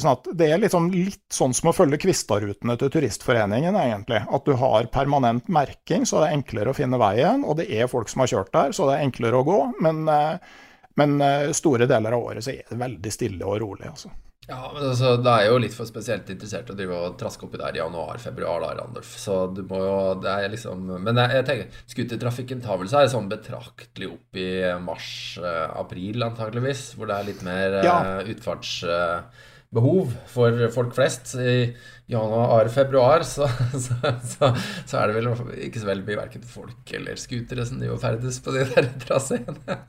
sånn 0.00 0.14
at 0.14 0.28
det 0.40 0.46
er 0.48 0.60
liksom 0.62 0.88
litt 0.94 1.34
sånn 1.34 1.52
som 1.56 1.68
å 1.68 1.74
følge 1.76 1.98
Kvistarutene 2.00 2.78
til 2.80 2.92
Turistforeningen, 2.94 3.76
egentlig. 3.76 4.22
At 4.24 4.48
du 4.48 4.54
har 4.56 4.88
permanent 4.92 5.50
merking, 5.52 6.06
så 6.08 6.22
det 6.22 6.30
er 6.30 6.38
enklere 6.38 6.72
å 6.72 6.76
finne 6.76 7.00
veien. 7.00 7.44
Og 7.44 7.58
det 7.60 7.68
er 7.68 7.90
folk 7.92 8.08
som 8.12 8.24
har 8.24 8.32
kjørt 8.32 8.52
der, 8.56 8.72
så 8.76 8.88
det 8.88 8.96
er 8.96 9.04
enklere 9.04 9.42
å 9.42 9.46
gå. 9.46 9.58
Men, 9.84 10.02
eh, 10.08 10.56
men 11.00 11.20
eh, 11.24 11.52
store 11.56 11.88
deler 11.90 12.16
av 12.16 12.24
året 12.32 12.46
så 12.46 12.54
er 12.54 12.64
det 12.70 12.80
veldig 12.80 13.14
stille 13.14 13.44
og 13.44 13.60
rolig, 13.62 13.90
altså. 13.92 14.12
Ja, 14.48 14.70
men 14.74 14.86
altså, 14.88 15.14
Det 15.20 15.32
er 15.32 15.50
jo 15.50 15.58
litt 15.60 15.74
for 15.76 15.88
spesielt 15.88 16.30
interessert 16.32 16.70
å 16.72 16.76
drive 16.76 16.96
og 16.96 17.18
traske 17.20 17.44
oppi 17.46 17.60
der 17.60 17.76
i 17.76 17.82
januar-februar, 17.82 18.64
da, 18.64 18.72
Randolf. 18.78 19.12
Så 19.20 19.42
du 19.54 19.62
må 19.68 19.82
jo 19.84 19.98
Det 20.22 20.32
er 20.32 20.54
liksom 20.54 20.88
Men 20.96 21.20
jeg, 21.20 21.36
jeg 21.38 21.48
tenker 21.50 21.84
scootertrafikken 21.92 22.64
tar 22.64 22.80
vel 22.80 22.90
seg 22.90 23.10
sånn 23.12 23.30
betraktelig 23.30 24.10
opp 24.14 24.40
i 24.40 24.50
mars-april, 24.82 26.16
eh, 26.16 26.26
antageligvis. 26.30 26.84
Hvor 26.96 27.10
det 27.10 27.18
er 27.18 27.30
litt 27.30 27.46
mer 27.46 27.78
ja. 27.84 27.96
uh, 28.00 28.32
utfartsbehov 28.32 30.02
uh, 30.08 30.18
for 30.32 30.66
folk 30.74 30.96
flest. 30.96 31.36
I 31.36 31.76
januar-februar 32.10 33.22
så, 33.28 33.46
så, 33.86 34.00
så, 34.24 34.50
så, 34.56 34.98
er 34.98 35.12
det 35.12 35.20
vel 35.20 35.30
ikke 35.68 35.84
så 35.84 35.92
veldig 35.92 36.08
mye 36.08 36.22
verken 36.24 36.50
folk 36.56 36.96
eller 36.96 37.20
scootere 37.20 37.68
som 37.68 37.78
driver 37.78 38.00
og 38.00 38.04
ferdes 38.08 38.42
på 38.42 38.56
de 38.56 38.66
der 38.72 38.90
traseene. 39.04 39.82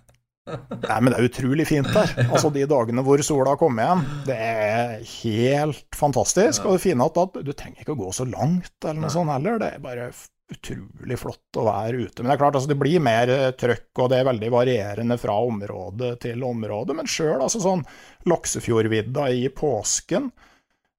Nei, 0.49 0.97
men 0.97 1.11
det 1.13 1.19
er 1.19 1.27
utrolig 1.27 1.67
fint 1.69 1.89
der. 1.93 2.11
Altså 2.25 2.49
De 2.53 2.63
dagene 2.69 3.03
hvor 3.05 3.21
sola 3.25 3.53
kommer 3.59 3.85
igjen, 3.85 4.03
det 4.25 4.37
er 4.41 4.93
helt 5.21 5.97
fantastisk. 5.97 6.65
Og 6.65 6.77
det 6.77 6.85
fine 6.87 7.05
er 7.05 7.23
at 7.23 7.41
du 7.45 7.51
trenger 7.53 7.83
ikke 7.83 7.95
å 7.95 8.01
gå 8.01 8.11
så 8.15 8.25
langt 8.29 8.73
eller 8.81 9.03
noe 9.03 9.13
sånt 9.13 9.33
heller. 9.33 9.59
Det 9.61 9.69
er 9.75 9.83
bare 9.83 10.09
utrolig 10.51 11.17
flott 11.19 11.59
å 11.61 11.65
være 11.67 12.05
ute. 12.05 12.21
Men 12.21 12.31
det 12.31 12.35
er 12.35 12.41
klart, 12.41 12.57
altså, 12.59 12.71
det 12.71 12.79
blir 12.81 13.03
mer 13.03 13.31
eh, 13.31 13.49
trøkk, 13.57 13.89
og 14.03 14.11
det 14.11 14.19
er 14.19 14.27
veldig 14.27 14.49
varierende 14.51 15.17
fra 15.21 15.37
område 15.47 16.15
til 16.21 16.43
område. 16.43 16.95
Men 16.97 17.09
sjøl 17.09 17.37
altså, 17.37 17.61
sånn 17.63 17.85
Laksefjordvidda 18.27 19.29
i 19.31 19.45
påsken 19.55 20.27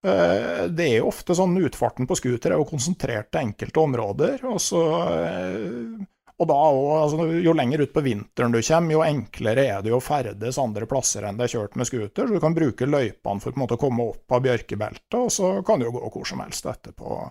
eh, 0.06 0.70
det 0.72 0.86
er 0.86 0.96
jo 1.00 1.10
ofte 1.10 1.36
sånn 1.36 1.58
utfarten 1.60 2.08
på 2.08 2.16
scooter 2.18 2.54
er 2.54 2.62
jo 2.62 2.70
konsentrert 2.70 3.28
til 3.32 3.44
enkelte 3.44 3.84
områder. 3.84 4.46
og 4.48 4.62
så 4.62 4.86
eh, 5.18 6.00
og 6.42 6.48
da 6.50 6.58
altså, 7.02 7.28
Jo 7.44 7.54
lenger 7.54 7.84
ut 7.84 7.92
på 7.94 8.02
vinteren 8.02 8.54
du 8.54 8.58
kommer, 8.58 8.96
jo 8.96 9.04
enklere 9.06 9.66
er 9.76 9.84
det 9.84 9.94
å 9.94 10.02
ferdes 10.02 10.58
andre 10.58 10.88
plasser 10.90 11.26
enn 11.28 11.38
det 11.38 11.46
er 11.46 11.54
kjørt 11.54 11.78
med 11.78 11.88
scooter. 11.88 12.26
Så 12.26 12.34
du 12.34 12.42
kan 12.42 12.56
bruke 12.56 12.88
løypene 12.88 13.44
for 13.44 13.60
måte 13.60 13.78
å 13.78 13.82
komme 13.82 14.08
opp 14.10 14.34
av 14.34 14.42
bjørkebeltet, 14.46 15.18
og 15.20 15.30
så 15.32 15.54
kan 15.66 15.78
du 15.78 15.86
jo 15.86 15.94
gå 15.94 16.10
hvor 16.16 16.26
som 16.28 16.42
helst 16.42 16.66
etterpå. 16.66 17.22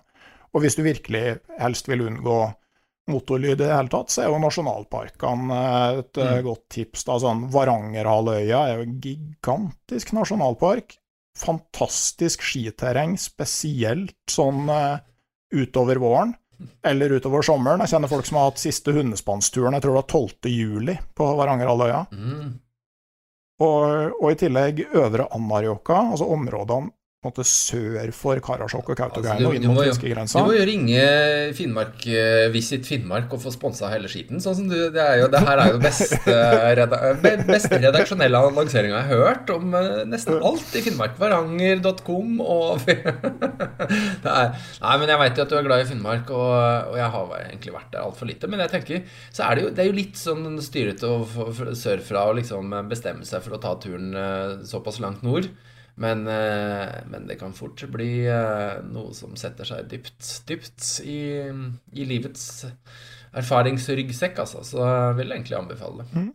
Og 0.52 0.64
hvis 0.64 0.76
du 0.78 0.82
virkelig 0.86 1.24
helst 1.60 1.88
vil 1.88 2.06
unngå 2.08 2.40
motorlyd 3.12 3.56
i 3.56 3.60
det 3.64 3.70
hele 3.72 3.90
tatt, 3.92 4.12
så 4.14 4.22
er 4.22 4.30
jo 4.30 4.40
nasjonalparkene 4.40 5.60
et 5.98 6.20
mm. 6.22 6.34
godt 6.46 6.66
tips. 6.72 7.06
da, 7.08 7.18
sånn 7.20 7.46
Varangerhalvøya 7.52 8.60
er 8.68 8.76
jo 8.78 8.86
en 8.86 8.98
gigantisk 9.02 10.12
nasjonalpark. 10.16 10.96
Fantastisk 11.42 12.44
skiterreng, 12.44 13.16
spesielt 13.20 14.16
sånn 14.30 14.68
uh, 14.68 15.00
utover 15.52 16.00
våren 16.00 16.36
eller 16.86 17.16
utover 17.18 17.44
sommeren. 17.46 17.82
Jeg 17.84 17.94
kjenner 17.94 18.10
folk 18.10 18.26
som 18.28 18.38
har 18.38 18.50
hatt 18.50 18.62
siste 18.62 18.94
hundespannsturen, 18.94 19.76
jeg 19.76 19.84
tror 19.84 19.96
det 19.96 20.00
var 20.00 20.10
12. 20.20 20.52
juli 20.52 20.96
på 21.14 21.28
Varangerhalvøya. 21.38 22.04
Mm. 22.12 22.52
Og, 23.62 23.84
og, 24.18 24.28
i 24.32 24.38
tillegg 24.40 24.82
Øvre 24.90 25.28
Anárjohka, 25.36 25.98
altså 26.14 26.26
områdene 26.34 26.90
måte 27.22 27.44
sør 27.46 28.10
for 28.16 28.40
Karasjok 28.42 28.88
og 28.90 28.96
Kautokeino, 28.98 29.52
altså, 29.52 29.54
inn 29.54 29.70
mot 29.70 29.84
finskegrensa. 29.86 30.40
Du 30.42 30.48
må 30.48 30.56
jo 30.56 30.64
ringe 30.66 31.04
Finnmark, 31.54 32.02
uh, 32.10 32.48
Visit 32.50 32.88
Finnmark 32.88 33.30
og 33.30 33.44
få 33.44 33.52
sponsa 33.54 33.90
hele 33.92 34.10
skiten. 34.10 34.42
Sånn 34.42 34.56
som 34.58 34.66
du, 34.70 34.74
det, 34.90 35.04
er 35.04 35.20
jo, 35.20 35.28
det 35.30 35.42
her 35.46 35.62
er 35.62 35.70
jo 35.70 35.78
beste, 35.84 36.34
reda, 36.80 36.98
beste 37.46 37.78
redaksjonelle 37.78 38.42
annonseringa 38.48 38.98
jeg 38.98 39.10
har 39.12 39.22
hørt 39.28 39.54
om 39.54 39.70
uh, 39.70 40.02
nesten 40.10 40.42
alt 40.42 40.74
i 40.74 40.82
Finnmark. 40.82 41.14
Varanger.com 41.22 42.42
og 42.42 42.90
er, 42.90 44.52
Nei, 44.82 44.94
men 44.98 45.08
jeg 45.14 45.22
veit 45.22 45.38
jo 45.38 45.46
at 45.46 45.54
du 45.54 45.58
er 45.60 45.66
glad 45.70 45.86
i 45.86 45.90
Finnmark, 45.92 46.32
og, 46.34 46.54
og 46.90 46.98
jeg 46.98 47.10
har 47.14 47.34
egentlig 47.44 47.76
vært 47.78 47.92
der 47.94 48.02
altfor 48.02 48.32
lite. 48.32 48.50
Men 48.50 48.66
jeg 48.66 48.74
tenker, 48.74 49.18
så 49.30 49.46
er 49.46 49.54
det 49.54 49.68
jo, 49.68 49.74
det 49.76 49.84
er 49.84 49.92
jo 49.92 50.00
litt 50.00 50.18
sånn 50.18 50.58
styrete 50.58 51.14
sørfra 51.78 52.26
å 52.26 52.38
liksom 52.42 52.74
bestemme 52.90 53.28
seg 53.28 53.46
for 53.46 53.54
å 53.54 53.62
ta 53.62 53.78
turen 53.78 54.10
uh, 54.10 54.64
såpass 54.66 54.98
langt 55.04 55.22
nord. 55.22 55.46
Men, 55.94 56.26
eh, 56.26 57.02
men, 57.06 57.26
det 57.28 57.38
kan 57.40 57.52
fort 57.52 57.82
bli 57.92 58.24
eh, 58.24 58.80
noe 58.88 59.12
som 59.16 59.36
setter 59.36 59.68
seg 59.68 59.88
dypt, 59.90 60.22
dypt 60.48 60.86
i, 61.04 61.20
i 61.92 62.06
livets 62.08 62.64
erfaringsryggsekk, 63.36 64.40
altså. 64.44 64.64
Så 64.64 64.80
jeg 64.80 65.18
vil 65.20 65.34
egentlig 65.36 65.58
anbefale 65.60 66.04
det. 66.04 66.12
Mm. 66.16 66.30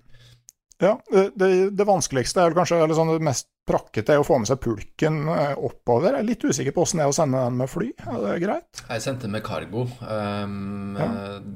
Ja, 0.77 0.93
det, 1.09 1.47
det, 1.73 1.85
vanskeligste 1.89 2.43
er 2.43 2.53
kanskje 2.53 2.77
eller 2.77 2.93
sånn 2.93 3.09
det 3.09 3.25
mest 3.25 3.47
prakkete 3.67 4.13
er 4.13 4.21
å 4.21 4.25
få 4.27 4.37
med 4.37 4.47
seg 4.47 4.59
pulken 4.61 5.23
eh, 5.33 5.55
oppover. 5.57 6.13
Jeg 6.13 6.21
er 6.21 6.27
litt 6.27 6.45
usikker 6.45 6.75
på 6.75 6.83
åssen 6.85 7.01
det 7.01 7.07
er 7.07 7.13
å 7.13 7.15
sende 7.17 7.41
den 7.41 7.57
med 7.57 7.71
fly. 7.71 7.87
Er 8.05 8.19
det 8.21 8.35
greit? 8.45 8.83
Jeg 8.83 9.03
sendte 9.03 9.31
med 9.33 9.41
cargo 9.45 9.87
um, 10.05 10.93
ja. 11.01 11.09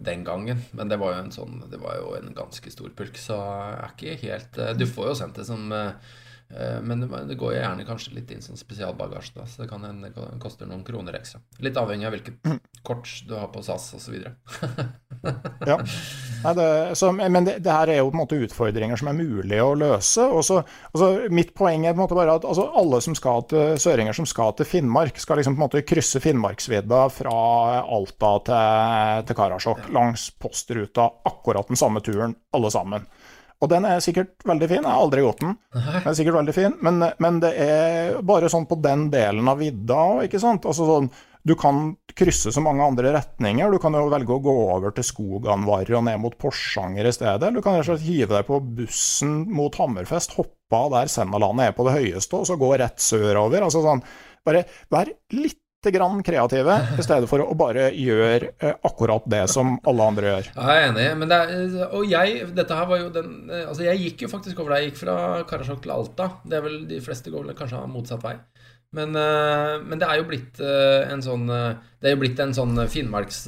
den 0.09 0.25
gangen, 0.25 0.65
men 0.73 0.89
det 0.89 0.97
var 0.99 1.13
jo 1.13 1.21
en 1.21 1.31
sånn 1.37 1.61
Det 1.69 1.79
var 1.79 2.01
jo 2.01 2.15
en 2.17 2.33
ganske 2.35 2.73
stor 2.73 2.89
pulk, 2.97 3.21
så 3.21 3.37
jeg 3.37 3.77
er 3.77 3.93
ikke 3.93 4.17
helt 4.25 4.59
Du 4.81 4.87
får 4.89 5.11
jo 5.11 5.15
sendt 5.21 5.37
det 5.37 5.47
som 5.47 5.69
Eh, 5.71 5.93
men 6.83 7.05
det 7.27 7.37
går 7.39 7.55
gjerne 7.55 7.85
kanskje 7.87 8.15
litt 8.17 8.31
inn 8.33 8.43
som 8.43 8.57
spesialbagasje, 8.59 9.33
da, 9.37 9.45
så 9.47 9.63
det 9.63 9.69
kan 9.71 9.85
hende 9.87 10.09
det 10.11 10.25
koster 10.41 10.67
noen 10.69 10.83
kroner 10.87 11.15
ekstra. 11.19 11.39
Litt 11.63 11.77
avhengig 11.79 12.09
av 12.09 12.15
hvilket 12.15 12.51
kort 12.87 13.07
du 13.27 13.35
har 13.37 13.47
på 13.53 13.63
SAS 13.63 13.87
osv. 13.97 14.17
ja. 15.71 15.77
Nei, 16.41 16.53
det, 16.57 16.67
så, 16.99 17.11
men 17.13 17.45
det, 17.47 17.59
det, 17.63 17.71
her 17.71 17.93
er 17.93 18.01
jo 18.01 18.09
på 18.09 18.17
en 18.17 18.21
måte 18.23 18.39
utfordringer 18.41 18.99
som 18.99 19.11
er 19.11 19.17
mulige 19.19 19.63
å 19.63 19.75
løse. 19.77 20.25
og 20.25 20.43
så, 20.47 20.61
altså, 20.91 21.11
Mitt 21.31 21.53
poeng 21.57 21.85
er 21.85 21.95
på 21.95 22.01
en 22.01 22.03
måte 22.05 22.17
bare 22.17 22.37
at 22.39 22.47
altså, 22.47 22.67
alle 22.81 23.01
som 23.05 23.17
skal 23.17 23.45
til 23.51 23.77
søringer 23.81 24.17
som 24.17 24.27
skal 24.29 24.55
til 24.57 24.67
Finnmark, 24.67 25.21
skal 25.21 25.39
liksom 25.39 25.55
på 25.55 25.61
en 25.61 25.67
måte 25.67 25.85
krysse 25.87 26.21
Finnmarksvidda 26.23 27.03
fra 27.13 27.35
Alta 27.81 28.33
til, 28.49 29.27
til 29.29 29.37
Karasjok 29.37 29.91
langs 29.95 30.29
postruta, 30.41 31.07
akkurat 31.29 31.69
den 31.71 31.79
samme 31.79 32.03
turen, 32.03 32.35
alle 32.55 32.73
sammen. 32.73 33.07
Og 33.61 33.69
den 33.69 33.85
er 33.85 34.01
sikkert 34.01 34.41
veldig 34.47 34.67
fin. 34.69 34.81
Jeg 34.81 34.89
har 34.89 35.03
aldri 35.03 35.23
gått 35.25 35.43
den. 35.43 35.57
Den 35.75 36.07
er 36.09 36.15
sikkert 36.17 36.39
veldig 36.39 36.55
fin, 36.55 36.77
men, 36.81 37.03
men, 37.21 37.41
det 37.43 37.51
er 37.61 38.15
bare 38.25 38.49
sånn 38.49 38.65
på 38.69 38.79
den 38.81 39.09
delen 39.13 39.51
av 39.51 39.61
vidda 39.61 40.23
ikke 40.25 40.41
sant. 40.41 40.65
Altså 40.65 40.87
sånn, 40.87 41.11
du 41.45 41.53
kan 41.57 41.91
krysse 42.17 42.53
så 42.53 42.61
mange 42.61 42.85
andre 42.85 43.13
retninger. 43.15 43.69
Du 43.69 43.81
kan 43.81 43.93
jo 43.97 44.07
velge 44.09 44.33
å 44.33 44.41
gå 44.41 44.55
over 44.73 44.93
til 44.97 45.05
Skoganvarre 45.05 45.97
og 45.99 46.05
ned 46.09 46.21
mot 46.21 46.37
Porsanger 46.41 47.05
i 47.05 47.13
stedet. 47.13 47.53
Du 47.53 47.61
kan 47.61 47.77
rett 47.77 47.85
og 47.85 47.93
slett 47.93 48.07
hive 48.07 48.33
deg 48.33 48.49
på 48.49 48.61
bussen 48.81 49.43
mot 49.53 49.77
Hammerfest, 49.77 50.37
hoppe 50.39 50.81
av 50.81 50.93
der 50.95 51.13
Sennalandet 51.13 51.69
er 51.69 51.77
på 51.77 51.85
det 51.85 51.97
høyeste, 51.99 52.41
og 52.41 52.49
så 52.49 52.57
gå 52.61 52.73
rett 52.81 53.01
sørover. 53.01 53.65
Altså 53.65 53.85
sånn, 53.85 54.01
bare 54.47 54.65
vær 54.93 55.13
litt 55.37 55.60
grann 55.89 56.21
kreative, 56.23 56.75
i 56.99 57.03
stedet 57.03 57.29
for 57.29 57.41
å 57.41 57.55
bare 57.57 57.89
gjøre 57.97 58.51
eh, 58.61 58.75
akkurat 58.85 59.25
det 59.31 59.47
som 59.51 59.73
alle 59.89 60.09
andre 60.11 60.29
gjør. 60.29 60.49
Jeg 60.53 60.77
er 60.77 60.89
enig, 60.91 61.07
men 61.17 61.31
det 61.31 61.39
er, 61.41 61.77
og 61.89 62.05
jeg, 62.05 62.45
dette 62.57 62.77
her 62.77 62.89
var 62.89 63.01
jo 63.01 63.09
den 63.15 63.31
eh, 63.49 63.65
Altså, 63.65 63.85
jeg 63.87 64.01
gikk 64.03 64.25
jo 64.25 64.31
faktisk 64.31 64.61
over 64.61 64.75
der. 64.75 64.83
Jeg 64.83 64.91
gikk 64.91 65.01
fra 65.01 65.15
Karasjok 65.49 65.81
til 65.81 65.93
Alta. 65.95 66.27
Det 66.45 66.57
er 66.57 66.65
vel 66.65 66.81
De 66.89 66.99
fleste 67.03 67.33
går 67.33 67.47
vel 67.47 67.57
kanskje 67.57 67.81
motsatt 67.89 68.21
vei. 68.25 68.35
Men, 68.91 69.15
eh, 69.15 69.77
men, 69.81 69.97
det 70.01 70.09
er 70.09 70.19
jo 70.19 70.27
blitt 70.27 70.59
en 70.61 71.23
sånn 71.23 71.45
Det 71.47 72.09
er 72.09 72.13
jo 72.13 72.21
blitt 72.25 72.41
en 72.43 72.53
sånn 72.53 72.75
Finnmarks 72.91 73.45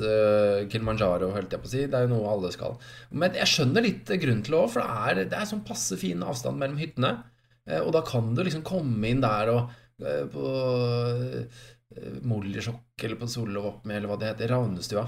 Kilimanjaro, 0.72 1.34
holdt 1.36 1.54
jeg 1.54 1.62
på 1.62 1.70
å 1.70 1.74
si. 1.76 1.86
Det 1.86 2.00
er 2.00 2.08
jo 2.08 2.16
noe 2.16 2.34
alle 2.34 2.54
skal. 2.56 2.80
Men 3.12 3.38
jeg 3.38 3.52
skjønner 3.52 3.86
litt 3.86 4.10
grunnen 4.10 4.42
til 4.46 4.56
det 4.58 4.64
òg, 4.64 4.74
for 4.74 4.82
det 4.82 5.06
er, 5.12 5.30
det 5.36 5.38
er 5.38 5.54
sånn 5.54 5.66
passe 5.68 6.00
fin 6.02 6.26
avstand 6.26 6.58
mellom 6.58 6.82
hyttene. 6.82 7.16
Og 7.84 7.94
da 7.96 8.02
kan 8.04 8.34
du 8.36 8.42
liksom 8.44 8.66
komme 8.68 9.08
inn 9.08 9.22
der 9.24 9.52
og 9.54 9.80
på 10.34 10.48
Eh, 11.98 12.20
Mollisjokk 12.26 13.04
eller 13.04 13.20
på 13.20 13.28
med, 13.84 13.98
eller 13.98 14.10
hva 14.10 14.18
det 14.20 14.34
heter, 14.34 14.54
Ravnestua. 14.54 15.08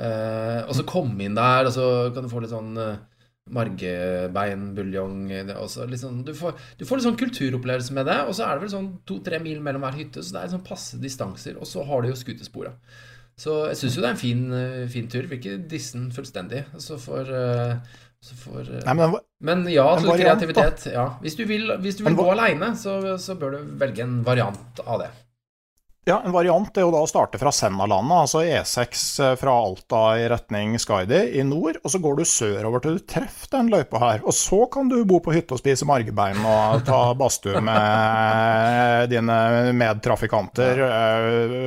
Eh, 0.00 0.60
og 0.64 0.74
så 0.76 0.86
komme 0.88 1.26
inn 1.26 1.36
der, 1.36 1.68
og 1.68 1.74
så 1.74 1.86
kan 2.14 2.24
du 2.24 2.30
få 2.32 2.42
litt 2.42 2.52
sånn 2.52 2.76
eh, 2.80 3.00
margebeinbuljong 3.52 5.26
sånn, 5.68 6.20
du, 6.24 6.30
får, 6.38 6.54
du 6.78 6.84
får 6.86 7.00
litt 7.00 7.06
sånn 7.08 7.18
kulturopplevelse 7.20 7.96
med 7.96 8.06
det. 8.08 8.20
Og 8.28 8.36
så 8.38 8.46
er 8.46 8.54
det 8.56 8.64
vel 8.64 8.76
sånn 8.76 8.92
to-tre 9.08 9.40
mil 9.42 9.60
mellom 9.64 9.84
hver 9.84 9.98
hytte, 9.98 10.22
så 10.22 10.36
det 10.36 10.44
er 10.44 10.54
sånn 10.54 10.68
passe 10.68 11.00
distanser. 11.02 11.58
Og 11.58 11.68
så 11.68 11.84
har 11.88 12.02
du 12.02 12.12
jo 12.12 12.20
scooterspora. 12.20 12.76
Så 13.42 13.58
jeg 13.70 13.80
syns 13.80 13.96
jo 13.96 14.04
det 14.04 14.10
er 14.10 14.16
en 14.16 14.22
fin, 14.22 14.46
eh, 14.54 14.86
fin 14.92 15.10
tur. 15.10 15.26
Vil 15.28 15.40
ikke 15.40 15.58
disse 15.68 15.98
den 15.98 16.08
fullstendig. 16.14 16.64
Så 16.80 16.96
for, 17.02 17.28
så 18.22 18.38
for 18.38 18.68
Nei, 18.86 18.94
men, 18.96 19.18
men, 19.42 19.66
ja 19.72 19.88
til 19.98 20.14
kreativitet. 20.14 20.86
Ja. 20.94 21.08
Hvis 21.24 21.36
du 21.36 21.44
vil, 21.48 21.74
hvis 21.82 21.98
du 21.98 22.06
vil 22.06 22.16
gå 22.16 22.30
aleine, 22.32 22.72
så, 22.78 23.00
så 23.20 23.36
bør 23.40 23.58
du 23.58 23.76
velge 23.82 24.06
en 24.06 24.22
variant 24.24 24.84
av 24.86 25.04
det. 25.04 25.10
Ja, 26.04 26.16
En 26.26 26.32
variant 26.34 26.74
er 26.74 26.82
jo 26.82 26.90
da 26.90 26.98
å 27.04 27.06
starte 27.06 27.38
fra 27.38 27.52
Sennalandet, 27.54 28.24
altså 28.24 28.40
E6 28.42 29.02
eh, 29.22 29.34
fra 29.38 29.52
Alta 29.54 30.00
i 30.18 30.24
retning 30.32 30.74
Skaidi 30.82 31.20
i 31.38 31.44
nord. 31.46 31.78
Og 31.78 31.92
så 31.94 32.00
går 32.02 32.18
du 32.18 32.24
sørover 32.26 32.82
til 32.82 32.96
du 32.98 33.04
treffer 33.06 33.52
den 33.52 33.70
løypa 33.70 34.00
her. 34.02 34.24
Og 34.26 34.34
så 34.34 34.64
kan 34.72 34.90
du 34.90 34.96
bo 35.06 35.20
på 35.22 35.34
hytte 35.36 35.54
og 35.54 35.62
spise 35.62 35.86
margebein 35.86 36.42
og 36.42 36.82
ta 36.88 37.04
badstue 37.20 37.62
med 37.62 39.12
dine 39.14 39.36
medtrafikanter 39.78 40.82
ja. 40.82 40.98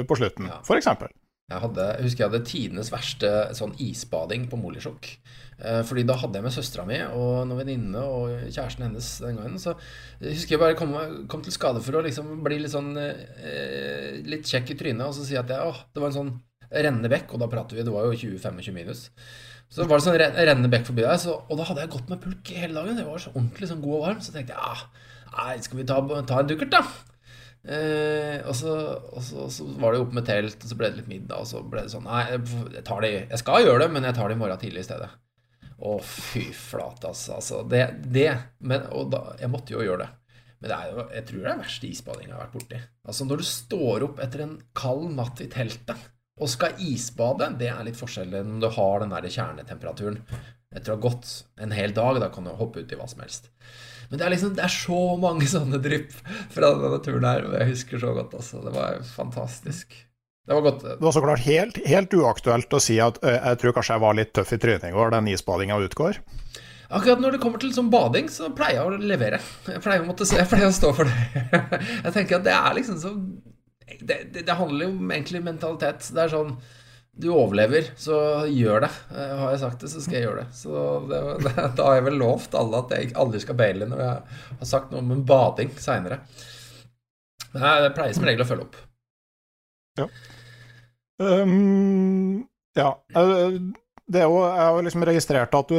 på 0.03 0.19
slutten, 0.19 0.51
f.eks. 0.67 0.91
Jeg, 0.91 1.61
hadde, 1.61 1.87
jeg 1.93 2.09
husker 2.09 2.25
jeg 2.25 2.31
hadde 2.33 2.45
tidenes 2.49 2.91
verste 2.91 3.33
sånn 3.55 3.75
isbading 3.87 4.49
på 4.51 4.59
Molisjok. 4.59 5.13
Eh, 5.55 5.81
fordi 5.87 6.03
da 6.03 6.17
hadde 6.19 6.35
jeg 6.35 6.43
med 6.43 6.51
søstera 6.51 6.83
mi 6.87 6.97
og 7.05 7.45
noen 7.47 7.61
venninne 7.61 8.01
og 8.03 8.33
kjæresten 8.49 8.87
hennes 8.89 9.11
den 9.23 9.39
gangen. 9.39 9.61
Så 9.61 9.75
jeg 10.19 10.35
husker 10.35 10.57
jeg 10.57 10.63
bare 10.63 10.77
kom, 10.79 10.95
kom 11.31 11.45
til 11.45 11.55
skade 11.55 11.83
for 11.85 11.99
å 11.99 12.03
liksom 12.05 12.33
bli 12.45 12.59
litt 12.63 12.73
sånn 12.73 12.91
eh, 12.99 14.19
litt 14.27 14.47
kjekk 14.51 14.73
i 14.73 14.79
trynet 14.81 15.07
og 15.07 15.15
så 15.15 15.27
si 15.27 15.39
at 15.39 15.51
jeg, 15.51 15.63
åh, 15.63 15.85
det 15.95 16.03
var 16.03 16.11
en 16.11 16.19
sånn 16.19 16.35
rennende 16.75 17.11
bekk, 17.11 17.35
og 17.35 17.43
da 17.43 17.49
prater 17.51 17.77
vi, 17.77 17.85
det 17.87 17.93
var 17.93 18.07
jo 18.09 18.17
20-25 18.17 18.75
minus. 18.75 19.07
Så 19.71 19.85
var 19.89 19.99
det 19.99 20.05
sånn 20.05 20.17
rennende 20.19 20.69
bekk 20.71 20.87
forbi 20.89 21.05
der, 21.05 21.17
så, 21.21 21.39
og 21.49 21.59
da 21.59 21.65
hadde 21.69 21.85
jeg 21.85 21.93
gått 21.95 22.11
med 22.11 22.21
pulk 22.23 22.51
hele 22.53 22.77
dagen. 22.77 22.97
Det 22.99 23.07
var 23.07 23.21
så 23.21 23.33
ordentlig 23.33 23.69
sånn 23.69 23.81
god 23.83 23.97
og 23.97 24.03
varm. 24.05 24.21
Så 24.23 24.33
tenkte 24.35 24.53
jeg 24.53 24.61
ja, 24.61 25.05
nei, 25.35 25.55
skal 25.65 25.79
vi 25.79 25.87
ta, 25.89 25.97
ta 26.29 26.39
en 26.41 26.51
dukkert, 26.51 26.73
da? 26.75 26.83
Eh, 27.65 28.43
og, 28.45 28.53
så, 28.53 28.75
og, 29.09 29.21
så, 29.25 29.47
så, 29.49 29.65
var 29.81 29.95
det 29.95 30.03
opp 30.03 30.13
med 30.13 30.27
telt, 30.27 30.59
og 30.61 30.69
så 30.69 30.77
ble 30.77 30.91
det 30.91 31.01
litt 31.01 31.09
middag, 31.09 31.41
og 31.41 31.49
så 31.49 31.63
ble 31.65 31.87
det 31.87 31.95
sånn 31.95 32.05
Nei, 32.05 32.21
jeg, 32.29 32.83
tar 32.85 33.01
det, 33.01 33.13
jeg 33.23 33.41
skal 33.41 33.65
gjøre 33.65 33.85
det, 33.85 33.93
men 33.95 34.05
jeg 34.05 34.17
tar 34.19 34.29
det 34.29 34.37
i 34.37 34.41
morgen 34.43 34.61
tidlig 34.61 34.83
i 34.83 34.89
stedet. 34.91 35.09
Å, 35.85 35.95
fy 36.01 36.47
flate, 36.55 37.11
altså. 37.11 37.37
altså. 37.37 37.61
Det, 37.69 37.83
det 38.13 38.29
men, 38.65 38.87
Og 38.97 39.11
da, 39.13 39.21
jeg 39.41 39.51
måtte 39.53 39.75
jo 39.75 39.83
gjøre 39.85 40.05
det. 40.05 40.11
Men 40.59 40.71
det 40.71 40.75
er 40.77 40.91
jo, 40.91 41.05
jeg 41.13 41.27
tror 41.27 41.41
det 41.43 41.51
er 41.51 41.61
verste 41.61 41.87
isbadinga 41.91 42.31
jeg 42.31 42.35
har 42.35 42.43
vært 42.45 42.57
borti. 42.57 42.81
Altså 43.05 43.27
Når 43.27 43.41
du 43.41 43.47
står 43.51 44.05
opp 44.07 44.21
etter 44.23 44.45
en 44.45 44.53
kald 44.77 45.07
natt 45.17 45.43
i 45.43 45.49
teltet 45.51 46.11
og 46.35 46.51
skal 46.51 46.81
isbade, 46.83 47.47
det 47.59 47.69
er 47.71 47.83
litt 47.87 47.99
forskjellig 47.99 48.41
enn 48.41 48.57
du 48.59 48.67
har 48.75 49.03
den 49.03 49.13
der 49.13 49.27
kjernetemperaturen. 49.31 50.17
Etter 50.75 50.91
å 50.91 50.97
ha 50.97 51.03
gått 51.05 51.29
en 51.63 51.71
hel 51.71 51.93
dag, 51.95 52.17
da 52.19 52.27
kan 52.33 52.47
du 52.47 52.51
hoppe 52.59 52.83
ut 52.83 52.91
i 52.91 52.97
hva 52.99 53.07
som 53.07 53.21
helst. 53.23 53.47
Men 54.09 54.19
det 54.19 54.25
er 54.25 54.33
liksom, 54.33 54.51
det 54.57 54.65
er 54.65 54.73
så 54.73 54.99
mange 55.21 55.47
sånne 55.49 55.79
drypp 55.83 56.11
fra 56.53 56.73
denne 56.75 56.99
turen 57.05 57.29
her, 57.29 57.47
og 57.47 57.55
jeg 57.59 57.71
husker 57.71 58.01
så 58.03 58.11
godt. 58.17 58.35
altså. 58.35 58.59
Det 58.65 58.73
var 58.75 58.99
fantastisk. 59.13 59.95
Det 60.45 60.53
var 60.53 60.61
godt. 60.61 60.83
Det 60.85 61.01
var 61.01 61.15
så 61.15 61.23
klart 61.25 61.45
helt, 61.47 61.79
helt 61.89 62.13
uaktuelt 62.13 62.73
å 62.77 62.81
si 62.83 62.99
at 63.01 63.17
uh, 63.25 63.31
jeg 63.33 63.61
tror 63.61 63.75
kanskje 63.77 63.95
jeg 63.97 64.03
var 64.03 64.17
litt 64.19 64.33
tøff 64.37 64.53
i 64.53 64.59
trynet 64.61 64.91
i 64.91 64.93
går, 64.93 65.15
den 65.15 65.31
isbadinga 65.33 65.79
utgår. 65.87 66.21
Akkurat 66.93 67.21
når 67.21 67.35
det 67.35 67.41
kommer 67.41 67.61
til 67.61 67.73
sånn 67.73 67.89
bading, 67.89 68.29
så 68.29 68.51
pleier 68.53 68.77
jeg 68.77 68.85
å 68.85 69.09
levere. 69.09 69.39
Jeg 69.65 69.81
pleier 69.81 70.03
å, 70.03 70.07
måtte, 70.07 70.27
jeg 70.29 70.45
pleier 70.51 70.69
å 70.69 70.75
stå 70.75 70.93
for 70.93 71.09
det. 71.09 71.43
jeg 72.05 72.13
tenker 72.13 72.37
at 72.37 72.45
det 72.45 72.53
er 72.53 72.77
liksom 72.77 73.01
så 73.01 73.15
det, 73.99 74.19
det, 74.33 74.45
det 74.45 74.57
handler 74.57 74.87
jo 74.87 74.93
om 74.93 75.11
egentlig 75.13 75.41
mentalitet. 75.45 76.09
Det 76.13 76.23
er 76.25 76.33
sånn 76.33 76.55
du 77.15 77.29
overlever, 77.31 77.89
så 77.97 78.17
gjør 78.51 78.83
det. 78.83 78.91
Eh, 79.15 79.33
har 79.39 79.53
jeg 79.53 79.61
sagt 79.61 79.83
det, 79.85 79.89
så 79.91 80.01
skal 80.03 80.17
jeg 80.17 80.25
gjøre 80.27 80.41
det. 80.43 80.57
Så 80.57 80.85
det, 81.09 81.21
det, 81.45 81.53
Da 81.77 81.87
har 81.87 81.99
jeg 81.99 82.07
vel 82.09 82.19
lovt 82.19 82.57
alle 82.59 82.81
at 82.83 82.95
jeg 82.95 83.13
aldri 83.23 83.41
skal 83.43 83.59
baile 83.59 83.87
når 83.89 84.03
jeg 84.03 84.39
har 84.59 84.69
sagt 84.69 84.91
noe 84.91 85.03
om 85.03 85.13
en 85.15 85.25
bading 85.27 85.71
seinere. 85.79 86.19
Men 87.53 87.63
jeg 87.63 87.93
pleier 87.95 88.17
som 88.17 88.27
regel 88.27 88.43
å 88.43 88.49
følge 88.49 88.67
opp. 88.67 88.81
Ja. 89.95 90.09
Um, 91.21 92.45
ja. 92.75 92.91
Eh, 93.15 93.59
det 94.05 94.21
er 94.21 94.27
jo, 94.29 94.41
jeg 94.45 94.65
har 94.69 94.83
liksom 94.85 95.03
registrert 95.07 95.55
at 95.57 95.71
du, 95.71 95.77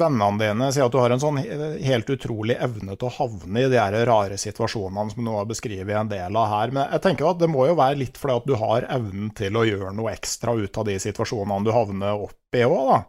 vennene 0.00 0.40
dine 0.40 0.68
sier 0.72 0.86
at 0.86 0.94
du 0.94 0.96
har 0.96 1.12
en 1.12 1.20
sånn 1.20 1.42
helt 1.42 2.08
utrolig 2.14 2.56
evne 2.64 2.96
til 2.96 3.10
å 3.10 3.12
havne 3.18 3.66
i 3.66 3.68
de 3.68 3.76
her 3.76 3.96
rare 4.08 4.38
situasjonene 4.40 5.12
som 5.12 5.20
du 5.20 5.26
nå 5.26 5.34
har 5.36 5.50
beskrevet 5.50 5.98
en 6.00 6.08
del 6.08 6.38
av 6.40 6.48
her. 6.54 6.72
Men 6.72 6.88
jeg 6.94 7.04
tenker 7.04 7.28
at 7.28 7.42
det 7.42 7.50
må 7.52 7.66
jo 7.68 7.76
være 7.76 8.00
litt 8.00 8.16
fordi 8.16 8.38
at 8.40 8.48
du 8.48 8.54
har 8.62 8.88
evnen 8.96 9.28
til 9.36 9.60
å 9.60 9.66
gjøre 9.68 9.92
noe 9.98 10.14
ekstra 10.16 10.56
ut 10.56 10.80
av 10.80 10.88
de 10.88 10.96
situasjonene 11.04 11.68
du 11.68 11.74
havner 11.76 12.24
opp 12.30 12.56
i 12.56 12.64
òg, 12.64 12.80
da? 12.94 13.02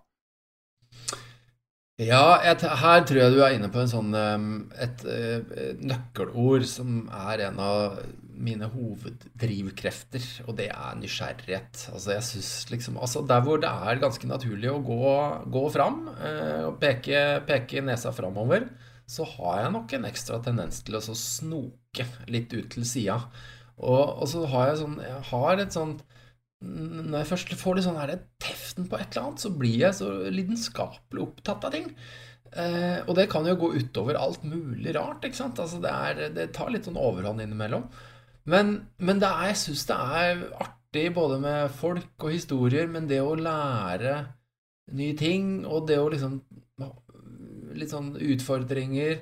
Ja, 1.98 2.26
jeg, 2.44 2.60
her 2.68 3.08
tror 3.08 3.24
jeg 3.24 3.34
du 3.34 3.40
er 3.42 3.56
inne 3.56 3.72
på 3.74 3.88
sånn, 3.90 4.12
et, 4.14 5.00
et 5.08 5.80
nøkkelord 5.80 6.68
som 6.70 7.08
er 7.08 7.48
en 7.48 7.64
av 7.64 8.02
mine 8.38 8.70
hoveddrivkrefter, 8.72 10.26
og 10.48 10.58
det 10.60 10.68
er 10.74 10.98
nysgjerrighet. 11.00 11.88
Altså, 11.92 12.12
jeg 12.14 12.26
synes 12.28 12.52
liksom 12.72 13.00
altså, 13.02 13.24
Der 13.28 13.42
hvor 13.46 13.62
det 13.62 13.70
er 13.70 14.02
ganske 14.02 14.30
naturlig 14.30 14.70
å 14.72 14.82
gå, 14.86 15.14
gå 15.54 15.64
fram 15.74 16.04
eh, 16.16 16.68
og 16.68 16.78
peke, 16.82 17.24
peke, 17.48 17.84
nesa 17.86 18.14
framover, 18.16 18.68
så 19.08 19.26
har 19.38 19.64
jeg 19.64 19.74
nok 19.76 19.96
en 19.96 20.10
ekstra 20.10 20.42
tendens 20.44 20.82
til 20.86 21.00
å 21.00 21.04
snoke 21.04 22.08
litt 22.28 22.54
ut 22.54 22.70
til 22.76 22.86
sida. 22.88 23.22
Og, 23.78 24.04
og, 24.22 24.28
så 24.30 24.46
har 24.50 24.72
jeg 24.72 24.80
sånn 24.80 24.96
Jeg 25.06 25.20
har 25.30 25.60
et 25.62 25.76
sånt 25.76 26.00
Når 26.66 27.20
jeg 27.20 27.28
først 27.30 27.52
får 27.60 27.76
litt 27.78 27.86
sånn 27.86 28.00
her 28.00 28.16
teften 28.42 28.88
på 28.90 28.98
et 28.98 29.12
eller 29.12 29.28
annet, 29.28 29.44
så 29.44 29.52
blir 29.54 29.84
jeg 29.84 29.98
så 30.00 30.08
lidenskapelig 30.34 31.28
opptatt 31.28 31.68
av 31.70 31.76
ting. 31.76 31.92
Eh, 32.58 33.00
og 33.06 33.14
det 33.18 33.28
kan 33.32 33.46
jo 33.48 33.58
gå 33.60 33.72
utover 33.78 34.18
alt 34.20 34.46
mulig 34.48 34.96
rart. 34.98 35.26
ikke 35.26 35.38
sant? 35.38 35.60
Altså 35.62 35.82
det, 35.84 35.92
er, 35.94 36.30
det 36.34 36.50
tar 36.56 36.72
litt 36.74 36.88
sånn 36.88 37.00
overhånd 37.00 37.44
innimellom. 37.44 37.86
Men, 38.48 38.74
men 39.04 39.20
er, 39.20 39.50
jeg 39.50 39.60
syns 39.64 39.86
det 39.90 39.98
er 39.98 40.44
artig 40.64 41.08
både 41.16 41.40
med 41.44 41.74
folk 41.76 42.24
og 42.24 42.32
historier, 42.32 42.88
men 42.92 43.10
det 43.10 43.20
å 43.24 43.36
lære 43.36 44.22
nye 44.96 45.18
ting, 45.20 45.66
og 45.68 45.90
det 45.90 46.00
å 46.02 46.12
liksom 46.14 46.42
Litt 47.78 47.92
sånn 47.92 48.16
utfordringer, 48.18 49.20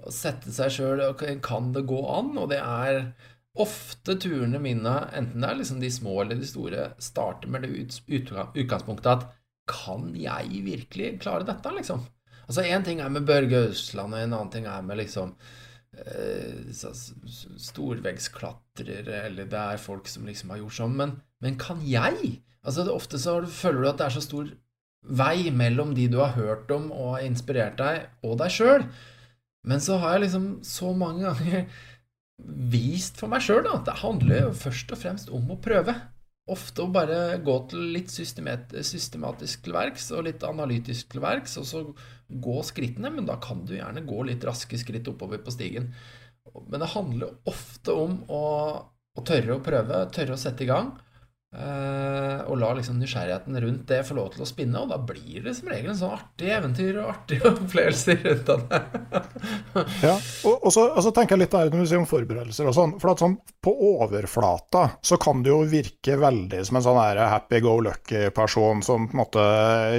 og 0.00 0.12
sette 0.14 0.48
seg 0.54 0.70
sjøl 0.72 1.02
Kan 1.44 1.66
det 1.74 1.82
gå 1.90 1.98
an? 2.08 2.30
Og 2.40 2.46
det 2.48 2.60
er 2.62 3.10
ofte 3.60 4.14
turene 4.22 4.60
mine, 4.62 4.94
enten 5.16 5.42
det 5.42 5.50
er 5.50 5.58
liksom 5.58 5.82
de 5.82 5.90
små 5.92 6.14
eller 6.22 6.38
de 6.40 6.48
store, 6.48 6.86
starter 7.02 7.50
med 7.50 7.66
det 7.66 7.72
utgangspunktet 7.82 9.10
at 9.10 9.26
kan 9.70 10.14
jeg 10.16 10.62
virkelig 10.64 11.10
klare 11.20 11.46
dette, 11.46 11.72
liksom? 11.74 12.06
Altså 12.46 12.64
Én 12.66 12.86
ting 12.86 13.02
er 13.02 13.10
med 13.12 13.26
Børge 13.28 13.66
Østland, 13.68 14.14
og 14.14 14.22
en 14.22 14.32
annen 14.32 14.54
ting 14.54 14.66
er 14.70 14.86
med 14.86 14.98
liksom 15.02 15.34
storveggsklatrere, 17.60 19.24
eller 19.26 19.48
det 19.50 19.58
er 19.60 19.82
folk 19.82 20.08
som 20.08 20.26
liksom 20.28 20.50
har 20.54 20.62
gjort 20.62 20.78
sånn. 20.78 20.96
Men, 20.96 21.10
men 21.42 21.58
kan 21.60 21.80
jeg? 21.86 22.40
Altså 22.62 22.86
Ofte 22.92 23.18
så 23.18 23.40
føler 23.46 23.82
du 23.82 23.88
at 23.90 23.98
det 24.00 24.06
er 24.06 24.16
så 24.18 24.24
stor 24.24 24.50
vei 25.00 25.50
mellom 25.50 25.94
de 25.96 26.08
du 26.12 26.18
har 26.20 26.36
hørt 26.36 26.70
om 26.74 26.90
og 26.92 27.16
har 27.16 27.24
inspirert 27.26 27.78
deg, 27.80 28.06
og 28.26 28.38
deg 28.42 28.50
sjøl. 28.54 28.84
Men 29.66 29.80
så 29.84 29.98
har 30.00 30.16
jeg 30.16 30.26
liksom 30.26 30.46
så 30.64 30.92
mange 30.96 31.24
ganger 31.26 31.66
vist 32.72 33.18
for 33.20 33.28
meg 33.32 33.44
sjøl 33.44 33.66
at 33.68 33.84
det 33.88 33.98
handler 34.00 34.46
jo 34.46 34.56
først 34.56 34.92
og 34.94 35.00
fremst 35.00 35.32
om 35.34 35.50
å 35.52 35.60
prøve. 35.60 35.94
Ofte 36.50 36.82
å 36.82 36.92
bare 36.92 37.38
gå 37.44 37.56
til 37.70 37.92
litt 37.94 38.10
systematisk 38.10 39.64
til 39.64 39.76
verks 39.76 40.08
og 40.16 40.24
litt 40.26 40.46
analytisk 40.46 41.12
til 41.12 41.22
verks, 41.22 41.58
og 41.60 41.68
så 41.68 41.84
gå 42.30 42.62
skrittene. 42.66 43.12
Men 43.14 43.28
da 43.28 43.38
kan 43.42 43.64
du 43.66 43.74
gjerne 43.76 44.04
gå 44.06 44.22
litt 44.28 44.44
raske 44.46 44.78
skritt 44.80 45.08
oppover 45.10 45.42
på 45.44 45.54
stigen. 45.54 45.90
Men 46.66 46.82
det 46.82 46.92
handler 46.94 47.36
ofte 47.50 47.94
om 47.94 48.20
å, 48.32 48.44
å 49.16 49.26
tørre 49.26 49.58
å 49.58 49.64
prøve, 49.64 50.02
tørre 50.14 50.36
å 50.36 50.40
sette 50.40 50.66
i 50.66 50.70
gang. 50.70 50.94
Uh, 51.50 52.46
og 52.46 52.60
la 52.60 52.68
liksom 52.78 53.00
nysgjerrigheten 53.02 53.56
rundt 53.58 53.88
det 53.90 54.04
få 54.06 54.14
lov 54.14 54.28
til 54.30 54.44
å 54.44 54.46
spinne, 54.46 54.78
og 54.78 54.92
da 54.92 55.00
blir 55.02 55.42
det 55.42 55.56
som 55.58 55.66
regel 55.72 55.90
en 55.90 55.96
sånn 55.98 56.12
artig 56.14 56.52
eventyr 56.54 57.00
og 57.02 57.08
artige 57.10 57.50
opplevelser 57.50 58.20
rundt 58.22 58.52
det. 58.52 58.78
ja, 60.06 60.12
og, 60.46 60.54
og, 60.54 60.68
så, 60.70 60.84
og, 60.92 61.00
så, 61.02 61.10
tenker 61.16 61.34
jeg 61.34 61.42
litt 61.42 61.56
der 61.56 61.72
når 61.72 61.82
du 61.82 61.90
sier 61.90 61.98
om 61.98 62.06
forberedelser 62.06 62.70
og 62.70 62.76
sånn. 62.76 62.92
For 63.02 63.10
at 63.10 63.24
sånn, 63.24 63.34
på 63.66 63.72
overflata 63.88 64.84
så 65.02 65.18
kan 65.18 65.42
det 65.42 65.50
jo 65.50 65.64
virke 65.72 66.20
veldig 66.22 66.62
som 66.68 66.78
en 66.78 66.86
sånn 66.86 67.02
happy 67.18 67.60
go 67.66 67.74
lucky-person 67.82 68.86
som 68.86 69.10
på 69.10 69.18
en 69.18 69.22
måte 69.24 69.48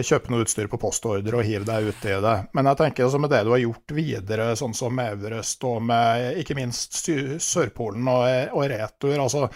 kjøper 0.07 0.31
noe 0.31 0.47
utstyr 0.47 0.71
på 0.71 0.79
postordre 0.79 1.41
og 1.41 1.43
hiver 1.49 1.67
deg 1.67 1.91
uti 1.91 2.15
det. 2.29 2.37
Men 2.55 2.71
jeg 2.71 2.81
tenker 2.85 3.09
altså 3.09 3.19
med 3.19 3.35
det 3.35 3.43
du 3.43 3.51
har 3.57 3.65
gjort 3.65 3.97
videre, 3.99 4.47
sånn 4.55 4.77
som 4.77 5.03
Everest 5.03 5.67
og 5.67 5.83
med 5.91 6.39
ikke 6.39 6.55
minst 6.63 7.03
Sørpolen 7.43 8.07
og, 8.07 8.55
og 8.55 8.67
retur 8.71 9.19
altså 9.19 9.49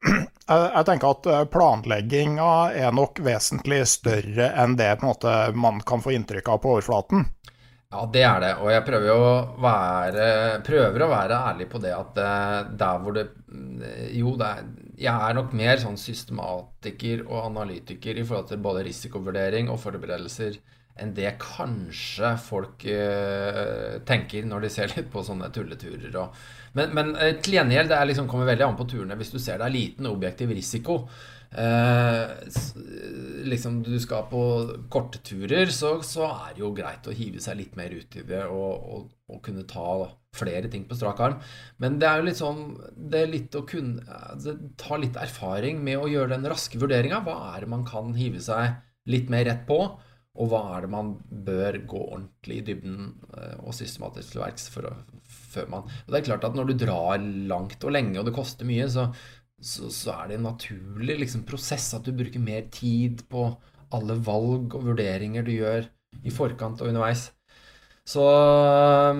jeg 0.76 0.86
tenker 0.88 1.12
at 1.12 1.28
eh, 1.28 1.44
planlegginga 1.52 2.52
er 2.76 2.94
nok 2.96 3.20
vesentlig 3.24 3.82
større 3.90 4.52
enn 4.62 4.78
det 4.80 4.94
måte, 5.04 5.52
man 5.52 5.82
kan 5.86 6.02
få 6.04 6.14
inntrykk 6.16 6.54
av 6.54 6.62
på 6.62 6.74
overflaten. 6.76 7.28
Ja, 7.90 8.04
det 8.06 8.22
er 8.22 8.42
det. 8.42 8.50
Og 8.62 8.70
jeg 8.70 8.84
prøver, 8.86 9.08
å 9.10 9.30
være, 9.58 10.26
prøver 10.62 11.02
å 11.02 11.10
være 11.10 11.38
ærlig 11.50 11.66
på 11.72 11.80
det 11.82 11.90
at 11.96 12.20
eh, 12.22 12.58
der 12.78 13.00
hvor 13.02 13.16
det 13.18 13.26
Jo, 14.14 14.36
det 14.38 14.46
er, 14.46 14.68
jeg 15.00 15.14
er 15.26 15.34
nok 15.34 15.54
mer 15.58 15.80
sånn 15.82 15.96
systematiker 15.98 17.24
og 17.26 17.48
analytiker 17.48 18.20
i 18.20 18.22
forhold 18.22 18.52
til 18.52 18.60
både 18.62 18.84
risikovurdering 18.86 19.72
og 19.72 19.80
forberedelser 19.82 20.60
enn 21.00 21.14
det 21.16 21.32
kanskje 21.40 22.34
folk 22.44 22.84
øh, 22.84 24.00
tenker 24.06 24.46
når 24.46 24.66
de 24.66 24.70
ser 24.74 24.92
litt 24.94 25.08
på 25.10 25.24
sånne 25.24 25.48
tulleturer. 25.54 26.12
Og, 26.20 26.36
men, 26.78 26.94
men 26.96 27.12
uh, 27.18 27.32
til 27.42 27.58
gjengjeld, 27.58 27.90
det 27.92 28.00
liksom, 28.12 28.30
kommer 28.30 28.48
veldig 28.50 28.66
an 28.68 28.78
på 28.78 28.88
turene. 28.90 29.18
Hvis 29.18 29.34
du 29.34 29.38
ser 29.42 29.60
det 29.60 29.68
er 29.68 29.74
liten 29.74 30.08
objektiv 30.10 30.52
risiko, 30.54 31.02
eh, 31.50 32.30
liksom 33.50 33.80
du 33.82 33.96
skal 34.00 34.28
på 34.30 34.42
korte 34.92 35.22
turer, 35.26 35.70
så, 35.74 35.96
så, 36.06 36.28
er 36.30 36.54
det 36.54 36.62
jo 36.62 36.72
greit 36.76 37.08
å 37.10 37.14
hive 37.16 37.42
seg 37.42 37.58
litt 37.58 37.78
mer 37.78 37.94
ut 37.94 38.16
i 38.16 38.26
det 38.26 38.44
og, 38.46 38.90
og, 38.94 39.08
og 39.30 39.40
kunne 39.44 39.66
ta 39.68 40.06
flere 40.36 40.70
ting 40.70 40.84
på 40.86 40.98
strak 40.98 41.22
arm. 41.24 41.40
Men 41.82 41.98
det 41.98 42.06
er 42.06 42.20
jo 42.20 42.28
litt 42.28 42.38
sånn 42.38 42.60
Det 42.94 43.24
er 43.24 43.32
litt 43.32 43.56
å 43.58 43.64
kunne 43.66 44.04
altså, 44.30 44.54
Ta 44.78 44.98
litt 45.00 45.18
erfaring 45.18 45.80
med 45.82 45.98
å 45.98 46.10
gjøre 46.10 46.36
den 46.36 46.46
raske 46.50 46.78
vurderinga. 46.78 47.22
Hva 47.26 47.56
er 47.56 47.64
det 47.64 47.72
man 47.72 47.82
kan 47.88 48.14
hive 48.14 48.42
seg 48.44 48.78
litt 49.10 49.32
mer 49.32 49.48
rett 49.48 49.66
på? 49.66 49.80
Og 50.40 50.52
hva 50.52 50.60
er 50.76 50.84
det 50.84 50.92
man 50.92 51.16
bør 51.48 51.80
gå 51.90 52.00
ordentlig 52.04 52.60
i 52.60 52.66
dybden 52.70 53.08
eh, 53.34 53.56
og 53.58 53.74
systematisk 53.74 54.36
til 54.36 54.44
verks 54.44 54.68
før 55.50 55.68
man 55.72 55.88
Og 55.88 56.12
det 56.12 56.20
er 56.20 56.28
klart 56.30 56.46
at 56.48 56.56
når 56.56 56.70
du 56.70 56.74
drar 56.84 57.20
langt 57.50 57.84
og 57.84 57.94
lenge, 57.96 58.18
og 58.20 58.28
det 58.28 58.36
koster 58.36 58.68
mye, 58.68 58.86
så, 58.90 59.08
så, 59.60 59.90
så 59.94 60.16
er 60.16 60.30
det 60.30 60.38
en 60.38 60.48
naturlig 60.50 61.20
liksom, 61.24 61.46
prosess 61.48 61.92
at 61.98 62.06
du 62.06 62.14
bruker 62.16 62.42
mer 62.42 62.68
tid 62.74 63.26
på 63.30 63.48
alle 63.90 64.16
valg 64.22 64.78
og 64.78 64.86
vurderinger 64.92 65.46
du 65.46 65.54
gjør 65.56 65.90
i 66.26 66.32
forkant 66.34 66.82
og 66.82 66.90
underveis. 66.92 67.28
Så 68.10 68.22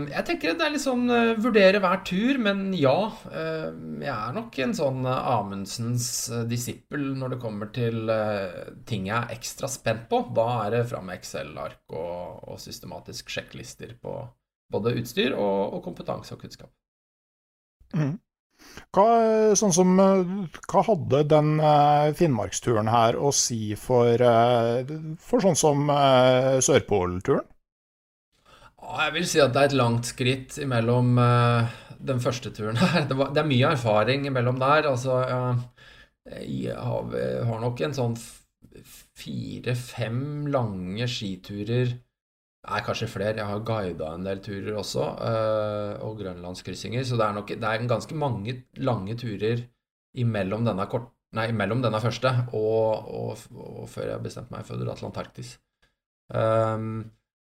jeg 0.09 0.25
tenker 0.27 0.57
det 0.57 0.65
er 0.67 0.73
litt 0.75 0.83
sånn 0.83 1.05
uh, 1.13 1.37
vurdere 1.39 1.79
hver 1.83 2.01
tur, 2.07 2.41
men 2.43 2.71
ja. 2.75 3.13
Jeg 3.31 4.11
er 4.11 4.35
nok 4.35 4.57
en 4.65 4.75
sånn 4.75 5.05
uh, 5.07 5.37
Amundsens 5.37 6.09
disippel 6.51 7.13
når 7.21 7.37
det 7.37 7.41
kommer 7.43 7.71
til 7.75 8.11
ting 8.89 9.07
jeg 9.11 9.17
er 9.19 9.37
ekstra 9.37 9.71
spent 9.71 10.09
på. 10.11 10.25
Da 10.35 10.49
er 10.65 10.75
det 10.75 10.85
fram 10.91 11.07
med 11.11 11.21
Excel-ark 11.21 11.95
og, 11.95 12.41
og, 12.49 12.59
systematisk 12.63 13.31
sjekklister 13.31 13.95
på 14.01 14.17
både 14.73 14.97
utstyr 15.01 15.35
og, 15.37 15.77
og 15.77 15.85
kompetanse 15.85 16.35
og 16.35 16.43
kunnskap. 16.43 16.71
Mm. 17.97 18.19
Hva, 18.95 19.07
sånn 19.59 19.73
som, 19.75 19.95
hva, 19.99 20.83
hadde 20.87 21.23
den 21.31 21.55
Finnmarksturen 22.19 22.91
her 22.93 23.17
å 23.19 23.33
si 23.35 23.75
for, 23.79 24.21
for 25.23 25.43
sånn 25.43 25.59
som 25.59 25.91
Sørpolturen? 26.63 27.47
Jeg 28.81 29.15
vil 29.15 29.27
si 29.29 29.41
at 29.43 29.55
det 29.55 29.63
er 29.63 29.71
et 29.71 29.79
langt 29.79 30.09
skritt 30.11 30.59
mellom 30.69 31.15
den 32.01 32.23
første 32.23 32.53
turen 32.55 32.79
her. 32.81 33.07
Det, 33.09 33.17
var, 33.17 33.33
det, 33.35 33.43
er 33.43 33.51
mye 33.51 33.73
erfaring 33.77 34.29
mellom 34.35 34.61
der. 34.61 34.91
Altså, 34.91 35.21
jeg 36.43 36.77
har, 36.77 37.17
har 37.49 37.65
nok 37.65 37.83
en 37.87 37.97
sånn 37.97 38.17
fire-fem 39.21 40.47
lange 40.53 41.09
skiturer 41.11 41.95
Nei, 42.69 42.81
kanskje 42.85 43.09
flere. 43.09 43.39
Jeg 43.41 43.49
har 43.49 43.63
guida 43.65 44.11
en 44.15 44.27
del 44.27 44.41
turer 44.45 44.77
også, 44.77 45.07
uh, 45.17 45.95
og 46.05 46.19
grønlandskryssinger. 46.21 47.07
Så 47.09 47.17
det 47.17 47.25
er, 47.27 47.37
nok, 47.39 47.55
det 47.63 47.71
er 47.71 47.87
ganske 47.89 48.19
mange 48.19 48.57
lange 48.77 49.17
turer 49.21 49.65
imellom 50.21 50.67
denne, 50.67 50.85
kort, 50.91 51.09
nei, 51.39 51.49
imellom 51.55 51.81
denne 51.85 52.03
første 52.03 52.33
og, 52.59 53.09
og, 53.15 53.47
og, 53.55 53.87
før 53.89 54.13
jeg 54.13 54.25
bestemte 54.27 54.53
meg 54.53 54.67
for 54.69 54.77
å 54.77 54.85
dra 54.85 54.97
til 54.99 55.09
Antarktis. 55.09 55.55
Um, 56.31 57.09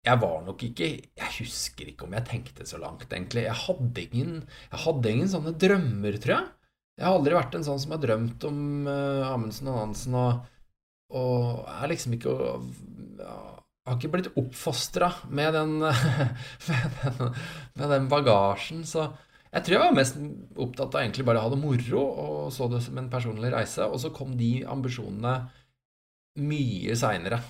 jeg 0.01 0.17
var 0.17 0.39
nok 0.45 0.61
ikke 0.63 0.85
Jeg 0.95 1.31
husker 1.35 1.89
ikke 1.91 2.05
om 2.07 2.13
jeg 2.15 2.25
tenkte 2.29 2.65
så 2.69 2.79
langt, 2.81 3.07
egentlig. 3.09 3.47
Jeg 3.47 3.57
hadde 3.65 4.05
ingen, 4.05 4.35
jeg 4.69 4.83
hadde 4.85 5.15
ingen 5.15 5.31
sånne 5.33 5.55
drømmer, 5.65 6.17
tror 6.21 6.35
jeg. 6.37 6.51
Jeg 6.99 7.07
har 7.07 7.17
aldri 7.17 7.37
vært 7.37 7.57
en 7.57 7.65
sånn 7.65 7.81
som 7.81 7.95
har 7.95 8.03
drømt 8.03 8.45
om 8.45 8.61
uh, 8.85 9.31
Amundsen 9.31 9.71
og 9.71 9.79
Nansen, 9.79 10.17
og, 10.19 10.45
og 11.17 11.65
er 11.73 11.89
liksom 11.89 12.13
ikke 12.19 12.35
ja, 13.17 13.39
Har 13.91 13.97
ikke 13.99 14.13
blitt 14.13 14.31
oppfostra 14.39 15.09
med, 15.35 15.57
med, 16.69 17.01
med, 17.75 17.87
den 17.91 18.05
bagasjen, 18.07 18.85
så 18.87 19.09
jeg 19.51 19.65
tror 19.67 19.75
jeg 19.75 19.83
var 19.83 19.97
mest 19.97 20.19
opptatt 20.55 20.95
av 20.95 21.01
egentlig 21.01 21.25
bare 21.27 21.41
å 21.41 21.43
ha 21.43 21.51
det 21.51 21.59
moro 21.59 22.03
og 22.23 22.53
så 22.55 22.69
det 22.71 22.79
som 22.85 23.01
en 23.01 23.09
personlig 23.11 23.51
reise, 23.51 23.83
og 23.83 23.99
så 23.99 24.13
kom 24.15 24.37
de 24.39 24.61
ambisjonene 24.63 25.33
mye 26.39 26.95
seinere. 26.95 27.41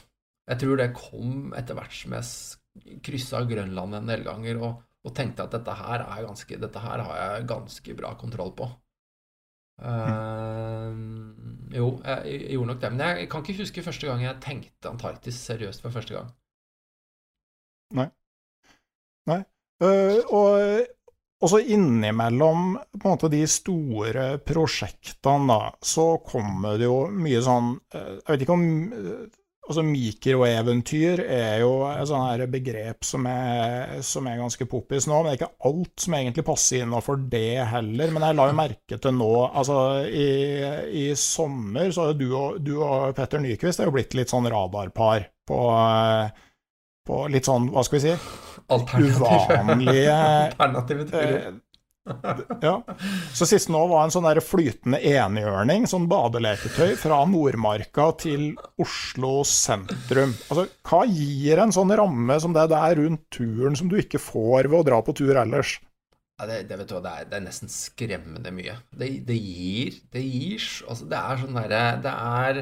Jeg 0.49 0.63
tror 0.63 0.81
det 0.81 0.89
kom 0.97 1.53
etter 1.53 1.77
hvert 1.77 1.93
som 1.93 2.17
jeg 2.17 2.97
kryssa 3.05 3.43
Grønland 3.45 3.99
en 3.99 4.09
del 4.09 4.25
ganger 4.25 4.63
og, 4.63 4.81
og, 5.05 5.13
tenkte 5.13 5.45
at 5.45 5.53
dette 5.53 5.75
her, 5.77 6.07
er 6.07 6.25
ganske, 6.25 6.57
dette 6.65 6.81
her 6.81 7.05
har 7.05 7.21
jeg 7.21 7.49
ganske 7.51 7.97
bra 8.01 8.15
kontroll 8.17 8.55
på. 8.57 8.69
Uh, 9.81 11.30
jo, 11.75 11.89
jeg, 12.05 12.45
gjorde 12.53 12.71
nok 12.71 12.81
det. 12.81 12.91
Men 12.93 13.03
jeg, 13.05 13.27
kan 13.31 13.43
ikke 13.43 13.61
huske 13.63 13.85
første 13.85 14.09
gang 14.09 14.23
jeg 14.25 14.39
tenkte 14.43 14.91
Antarktis 14.91 15.41
seriøst 15.49 15.83
for 15.83 15.93
første 15.95 16.17
gang. 16.17 16.31
Nei. 17.97 18.07
Nei. 19.29 19.41
Uh, 19.81 20.19
og 20.29 20.81
også 21.41 21.61
innimellom 21.73 22.75
på 22.93 23.01
en 23.01 23.15
måte 23.15 23.31
de 23.33 23.41
store 23.49 24.25
prosjektene, 24.45 25.47
da, 25.49 25.71
så 25.81 26.13
kommer 26.25 26.77
det 26.77 26.85
jo 26.85 26.99
mye 27.09 27.41
sånn 27.41 27.73
uh, 27.95 28.17
Jeg 28.19 28.27
vet 28.29 28.45
ikke 28.45 28.57
om 28.59 28.67
Altså 29.69 29.83
Mikroeventyr 29.85 31.21
er 31.21 31.61
jo 31.61 31.83
et 31.85 32.07
sånt 32.09 32.41
begrep 32.51 33.05
som 33.05 33.27
er, 33.29 33.99
som 34.03 34.25
er 34.27 34.39
ganske 34.41 34.65
poppis 34.67 35.05
nå. 35.07 35.19
Men 35.21 35.29
det 35.29 35.31
er 35.31 35.39
ikke 35.39 35.69
alt 35.69 36.05
som 36.05 36.15
egentlig 36.17 36.45
passer 36.47 36.81
innafor 36.83 37.21
det 37.31 37.61
heller. 37.69 38.11
Men 38.11 38.25
jeg 38.25 38.37
la 38.39 38.47
jo 38.49 38.57
merke 38.57 38.99
til 38.99 39.15
nå 39.15 39.31
altså 39.45 39.77
I, 40.09 40.27
i 41.03 41.05
sommer 41.19 41.93
så 41.93 42.09
har 42.09 42.17
du 42.19 42.27
og, 42.33 42.57
du 42.65 42.73
og 42.81 43.13
Petter 43.17 43.43
Nyquist 43.43 43.79
er 43.79 43.91
jo 43.91 43.95
blitt 43.95 44.17
litt 44.17 44.33
sånn 44.33 44.49
radarpar 44.51 45.29
på, 45.47 45.59
på 47.07 47.25
litt 47.31 47.47
sånn, 47.47 47.69
hva 47.71 47.85
skal 47.85 47.99
vi 47.99 48.05
si 48.09 48.15
Uvanlige 48.71 50.17
Alternative 50.49 51.05
turer. 51.11 51.51
Ja. 52.61 52.81
Så 53.33 53.45
sist 53.45 53.69
nå 53.73 53.81
var 53.89 54.05
en 54.05 54.13
sånn 54.13 54.25
der 54.25 54.41
flytende 54.43 54.99
enhjørning, 55.05 55.85
sånn 55.89 56.07
badeleketøy, 56.11 56.95
fra 56.99 57.21
Nordmarka 57.29 58.07
til 58.21 58.51
Oslo 58.81 59.41
sentrum. 59.47 60.33
Altså, 60.49 60.65
hva 60.87 61.03
gir 61.09 61.61
en 61.61 61.73
sånn 61.75 61.93
ramme 61.97 62.39
som 62.41 62.55
det 62.57 62.67
der 62.73 62.97
rundt 63.01 63.27
turen, 63.33 63.77
som 63.77 63.91
du 63.91 63.99
ikke 64.01 64.21
får 64.21 64.69
ved 64.69 64.79
å 64.81 64.87
dra 64.91 65.01
på 65.05 65.15
tur 65.17 65.37
ellers? 65.43 65.77
Ja, 66.41 66.47
det, 66.49 66.63
det, 66.71 66.79
du, 66.89 66.95
det, 66.97 67.11
er, 67.11 67.27
det 67.29 67.37
er 67.37 67.45
nesten 67.45 67.69
skremmende 67.69 68.53
mye. 68.55 68.79
Det 68.97 69.11
gir 69.37 69.99
Det 70.09 70.23
gir 70.25 70.63
altså, 70.89 71.05
Det 71.05 71.19
er 71.19 71.37
sånn 71.37 71.59
derre 71.59 71.81
Det 72.01 72.13
er 72.15 72.61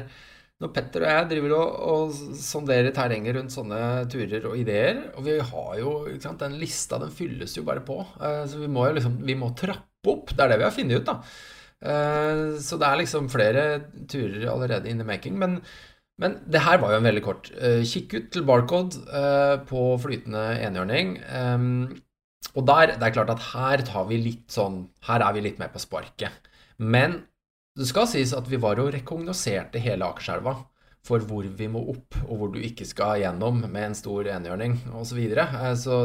når 0.60 0.72
Petter 0.76 1.04
og 1.06 1.08
jeg 1.08 1.28
driver 1.30 1.52
og, 1.56 1.76
og 1.90 2.16
sonderer 2.36 2.92
terrenget 2.92 3.36
rundt 3.36 3.54
sånne 3.54 3.78
turer 4.12 4.44
og 4.50 4.58
ideer 4.60 4.98
Og 5.14 5.24
vi 5.24 5.38
har 5.40 5.70
jo 5.80 5.92
ikke 6.10 6.26
sant, 6.26 6.42
Den 6.42 6.58
lista 6.60 6.98
den 7.00 7.14
fylles 7.14 7.56
jo 7.56 7.64
bare 7.66 7.84
på. 7.84 7.96
Uh, 8.20 8.44
så 8.48 8.60
vi 8.60 8.68
må 8.72 8.84
jo 8.88 8.98
liksom 8.98 9.16
Vi 9.24 9.38
må 9.40 9.54
trappe 9.56 10.12
opp. 10.12 10.34
Det 10.34 10.44
er 10.44 10.52
det 10.52 10.60
vi 10.60 10.66
har 10.66 10.74
funnet 10.76 11.00
ut, 11.00 11.08
da. 11.08 11.16
Uh, 11.80 12.60
så 12.60 12.76
det 12.80 12.90
er 12.90 13.00
liksom 13.00 13.30
flere 13.32 13.64
turer 14.08 14.44
allerede 14.52 14.88
in 14.92 15.00
the 15.00 15.08
making. 15.08 15.38
Men, 15.40 15.58
Men 16.20 16.36
det 16.44 16.60
her 16.66 16.80
var 16.80 16.92
jo 16.92 17.00
en 17.00 17.08
veldig 17.08 17.24
kort. 17.24 17.50
Uh, 17.56 17.80
kikk 17.84 18.14
ut 18.18 18.30
til 18.32 18.44
Barcode 18.48 19.00
på 19.68 19.84
flytende 20.04 20.44
enhjørning. 20.60 21.16
Og 22.56 22.64
der, 22.66 22.94
det 22.96 23.06
er 23.06 23.16
klart 23.16 23.32
at 23.32 23.48
her 23.52 23.84
tar 23.86 24.08
vi 24.08 24.20
litt 24.20 24.48
sånn 24.52 24.82
Her 25.06 25.22
er 25.24 25.36
vi 25.36 25.44
litt 25.44 25.60
mer 25.60 25.72
på 25.72 25.80
sparket. 25.80 26.48
Men 26.80 27.22
det 27.78 27.86
skal 27.86 28.08
sies 28.10 28.34
at 28.36 28.48
vi 28.50 28.58
var 28.60 28.80
og 28.82 28.92
rekognoserte 28.94 29.82
hele 29.82 30.08
Akerselva 30.08 30.56
for 31.06 31.24
hvor 31.24 31.46
vi 31.56 31.68
må 31.70 31.80
opp, 31.94 32.18
og 32.26 32.36
hvor 32.36 32.50
du 32.52 32.60
ikke 32.60 32.84
skal 32.88 33.22
gjennom 33.22 33.62
med 33.64 33.86
en 33.86 33.96
stor 33.96 34.28
enhjørning 34.28 34.76
osv. 34.92 35.12
Så, 35.12 35.16
videre. 35.16 35.46
Eh, 35.62 35.74
så, 35.80 36.04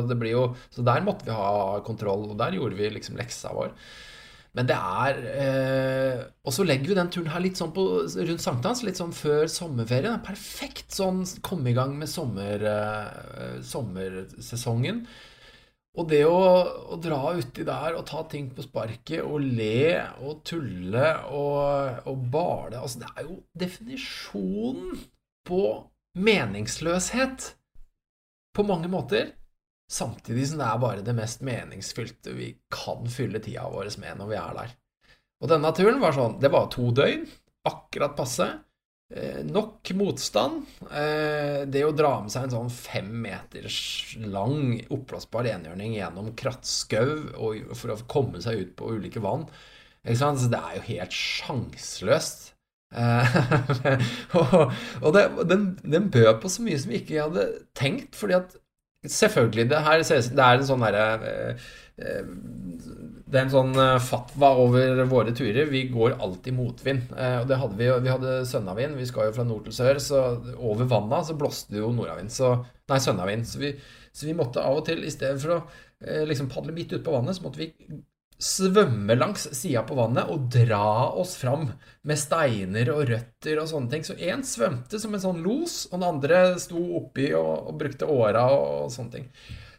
så 0.71 0.85
der 0.87 1.05
måtte 1.05 1.27
vi 1.27 1.35
ha 1.35 1.81
kontroll, 1.85 2.29
og 2.31 2.37
der 2.39 2.55
gjorde 2.55 2.79
vi 2.79 2.91
liksom 2.93 3.19
leksa 3.19 3.51
vår. 3.55 3.73
Men 4.55 4.69
det 4.69 4.75
er 4.79 5.17
eh, 5.35 6.19
Og 6.47 6.53
så 6.55 6.63
legger 6.63 6.87
vi 6.87 6.95
den 6.95 7.09
turen 7.11 7.27
her 7.33 7.43
litt 7.43 7.59
sånn 7.59 7.73
på, 7.75 7.83
rundt 8.07 8.43
sankthans, 8.43 8.85
litt 8.87 9.01
sånn 9.01 9.11
før 9.15 9.49
sommerferien. 9.51 10.21
Perfekt 10.23 10.95
sånn 10.95 11.25
komme 11.43 11.73
i 11.73 11.75
gang 11.75 11.97
med 11.99 12.07
sommer, 12.07 12.63
eh, 12.63 13.57
sommersesongen. 13.67 15.03
Og 15.95 16.09
det 16.11 16.25
å, 16.27 16.39
å, 16.91 16.97
dra 16.99 17.31
uti 17.37 17.63
der 17.63 17.95
og 17.95 18.03
ta 18.09 18.25
ting 18.27 18.49
på 18.51 18.65
sparket 18.65 19.23
og 19.23 19.39
le 19.39 19.95
og 20.19 20.41
tulle 20.47 21.11
og, 21.31 22.01
og 22.11 22.25
bale 22.33 22.81
Altså, 22.81 23.05
det 23.05 23.11
er 23.13 23.29
jo 23.29 23.37
definisjonen 23.55 24.97
på 25.47 25.61
meningsløshet 26.19 27.47
på 28.55 28.65
mange 28.67 28.91
måter. 28.91 29.31
Samtidig 29.91 30.49
som 30.49 30.59
det 30.59 30.67
er 30.67 30.81
bare 30.81 31.05
det 31.05 31.15
mest 31.15 31.43
meningsfylte 31.45 32.33
vi 32.35 32.49
kan 32.73 33.07
fylle 33.11 33.39
tida 33.43 33.67
vår 33.71 33.91
med 34.01 34.19
når 34.19 34.31
vi 34.31 34.39
er 34.41 34.59
der. 34.59 34.75
Og 35.43 35.51
denne 35.51 35.71
turen 35.75 35.99
var 36.01 36.15
sånn 36.15 36.39
Det 36.41 36.49
var 36.51 36.69
to 36.73 36.89
døgn, 36.95 37.25
akkurat 37.69 38.15
passe. 38.17 38.47
Eh, 39.13 39.43
nok 39.45 39.91
motstand. 39.93 40.65
Eh, 40.89 41.61
det 41.69 41.83
å 41.85 41.93
dra 41.93 42.15
med 42.23 42.33
seg 42.33 42.47
en 42.47 42.55
sånn 42.55 42.71
fem 42.73 43.11
meters 43.21 43.77
lang 44.17 44.79
oppblåsbar 44.89 45.45
enhjørning 45.51 45.93
gjennom 45.99 46.31
krattskau 46.37 47.11
for 47.77 47.93
å 47.93 47.99
komme 48.09 48.41
seg 48.41 48.63
ut 48.63 48.73
på 48.79 48.89
ulike 48.97 49.21
vann 49.21 49.45
Så 50.09 50.49
Det 50.49 50.57
er 50.57 50.75
jo 50.79 50.87
helt 50.89 51.13
sjanseløst. 51.13 52.51
Eh, 52.95 53.39
og, 54.41 55.09
det, 55.13 55.29
den, 55.53 55.71
den, 55.83 56.09
bød 56.09 56.41
på 56.41 56.49
så 56.49 56.65
mye 56.65 56.81
som 56.81 56.93
vi 56.93 57.03
ikke 57.03 57.27
hadde 57.27 57.47
tenkt. 57.77 58.15
fordi 58.17 58.39
at 58.41 58.57
selvfølgelig, 59.05 59.69
det 59.69 59.85
her 59.85 60.01
det 60.01 60.45
er 60.49 60.57
en 60.57 60.65
sånn 60.65 60.81
derre 60.81 61.57
det 61.95 63.37
er 63.39 63.45
en 63.45 63.51
sånn 63.53 63.77
eh, 63.79 63.97
fatwa 64.03 64.51
over 64.59 64.99
våre 65.09 65.31
turer. 65.35 65.69
Vi 65.71 65.85
går 65.93 66.17
alltid 66.19 66.55
motvind. 66.57 67.13
Eh, 67.15 67.37
og 67.41 67.47
det 67.49 67.59
hadde 67.61 67.79
vi 67.79 67.87
Vi 68.03 68.11
hadde 68.11 68.33
sønnavind. 68.49 68.97
Vi 68.99 69.07
skal 69.09 69.29
jo 69.29 69.35
fra 69.37 69.45
nord 69.47 69.67
til 69.67 69.77
sør, 69.77 69.99
så 70.03 70.23
over 70.57 70.89
vanna 70.91 71.23
så 71.23 71.37
blåste 71.39 71.75
det 71.75 71.83
jo 71.83 71.93
nordavind. 71.95 72.33
Så, 72.33 72.51
nei, 72.91 72.99
sønnavind. 72.99 73.47
Så 73.47 73.63
vi, 73.63 73.71
så 74.11 74.27
vi 74.27 74.35
måtte 74.37 74.63
av 74.63 74.81
og 74.81 74.85
til, 74.89 75.05
i 75.05 75.13
stedet 75.13 75.39
for 75.43 75.55
å 75.55 75.61
eh, 76.03 76.25
liksom 76.27 76.51
padle 76.51 76.75
midt 76.75 76.93
ute 76.93 77.05
på 77.05 77.15
vannet, 77.15 77.37
så 77.37 77.47
måtte 77.47 77.63
vi 77.63 77.71
svømme 78.45 79.15
langs 79.15 79.45
sida 79.55 79.85
på 79.87 79.95
vannet 79.95 80.27
og 80.27 80.49
dra 80.51 81.07
oss 81.15 81.37
fram 81.39 81.69
med 82.03 82.19
steiner 82.19 82.91
og 82.91 83.05
røtter 83.07 83.61
og 83.61 83.69
sånne 83.71 83.93
ting. 83.93 84.03
Så 84.03 84.17
én 84.19 84.43
svømte 84.43 84.99
som 84.99 85.15
en 85.15 85.23
sånn 85.23 85.39
los, 85.45 85.85
og 85.87 86.01
den 86.01 86.09
andre 86.09 86.41
sto 86.59 86.81
oppi 86.99 87.31
og, 87.31 87.71
og 87.71 87.79
brukte 87.79 88.11
åra 88.11 88.49
og, 88.51 88.65
og 88.83 88.91
sånne 88.91 89.15
ting. 89.15 89.31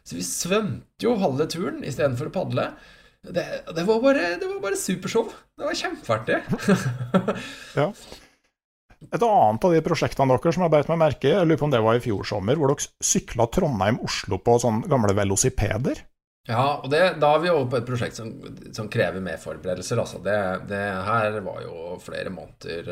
Så 0.07 0.15
vi 0.15 0.23
svømte 0.23 1.03
jo 1.03 1.17
halve 1.19 1.49
turen 1.51 1.81
istedenfor 1.83 2.29
å 2.29 2.35
padle. 2.37 2.69
Det, 3.27 3.43
det, 3.75 3.83
var 3.83 3.99
bare, 3.99 4.29
det 4.39 4.47
var 4.47 4.61
bare 4.63 4.79
supershow. 4.79 5.27
Det 5.57 5.67
var 5.67 5.75
kjempeartig. 5.75 6.37
ja. 7.81 7.89
Et 8.97 9.21
annet 9.21 9.65
av 9.67 9.73
de 9.75 9.81
prosjektene 9.85 10.31
deres 10.31 10.55
som 10.55 10.63
jeg 10.65 10.73
beit 10.73 10.87
meg 10.89 11.01
merke 11.01 11.33
jeg 11.33 11.45
lurer 11.45 11.59
på 11.59 11.67
om 11.67 11.73
det 11.73 11.83
var 11.85 11.99
i 11.99 12.03
fjor 12.03 12.23
sommer, 12.25 12.57
hvor 12.57 12.71
dere 12.71 12.87
sykla 13.03 13.49
Trondheim-Oslo 13.53 14.39
på 14.41 14.55
sånne 14.63 14.89
gamle 14.89 15.13
velosipeder. 15.17 16.01
Ja, 16.47 16.79
og 16.79 16.87
det, 16.89 17.01
da 17.19 17.33
er 17.35 17.43
vi 17.43 17.51
over 17.51 17.67
på 17.73 17.79
et 17.81 17.87
prosjekt 17.89 18.17
som, 18.17 18.31
som 18.73 18.87
krever 18.91 19.19
mer 19.23 19.39
forberedelser. 19.41 19.99
Altså. 19.99 20.21
Det, 20.23 20.39
det, 20.71 20.83
her 21.09 21.41
var 21.43 21.59
jo 21.65 21.97
flere 21.99 22.31
måneder. 22.31 22.91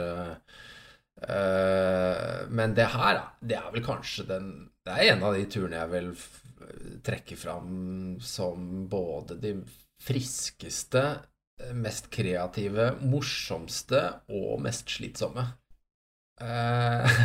øh, 1.23 2.39
men 2.51 2.75
det 2.75 2.89
her, 2.91 3.21
det 3.39 3.55
er 3.61 3.69
vel 3.71 3.85
kanskje 3.85 4.27
den 4.27 4.49
Det 4.85 4.91
er 4.93 5.13
en 5.15 5.23
av 5.23 5.33
de 5.33 5.45
turene 5.49 5.79
jeg 5.79 5.93
vil 5.95 6.11
trekke 7.05 7.37
fram 7.39 8.17
som 8.23 8.85
både 8.89 9.37
de 9.41 9.55
friskeste, 10.01 11.03
mest 11.75 12.09
kreative, 12.11 12.93
morsomste 13.05 14.01
og 14.35 14.59
mest 14.63 14.91
slitsomme. 14.97 15.45
Eh, 16.41 17.21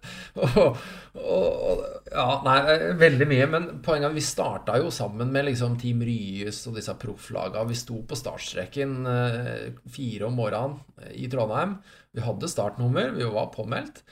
og, 0.40 0.80
og, 1.14 1.84
ja, 2.10 2.26
nei, 2.46 2.56
veldig 2.98 3.28
mye. 3.30 3.46
Men 3.52 3.68
poenget 3.84 4.10
er 4.10 4.16
vi 4.16 4.24
starta 4.24 4.78
jo 4.80 4.90
sammen 4.94 5.30
med 5.34 5.46
liksom 5.50 5.78
Team 5.80 6.02
Ryes 6.06 6.64
og 6.70 6.80
disse 6.80 6.96
profflaga. 7.00 7.62
Vi 7.68 7.78
sto 7.78 8.00
på 8.06 8.18
startstreken 8.18 8.98
eh, 9.12 9.68
fire 9.92 10.28
om 10.30 10.36
morgenen 10.40 10.80
i 11.14 11.30
Trondheim. 11.30 11.78
Vi 12.16 12.26
hadde 12.26 12.50
startnummer, 12.50 13.14
vi 13.14 13.30
var 13.30 13.52
påmeldt. 13.54 14.02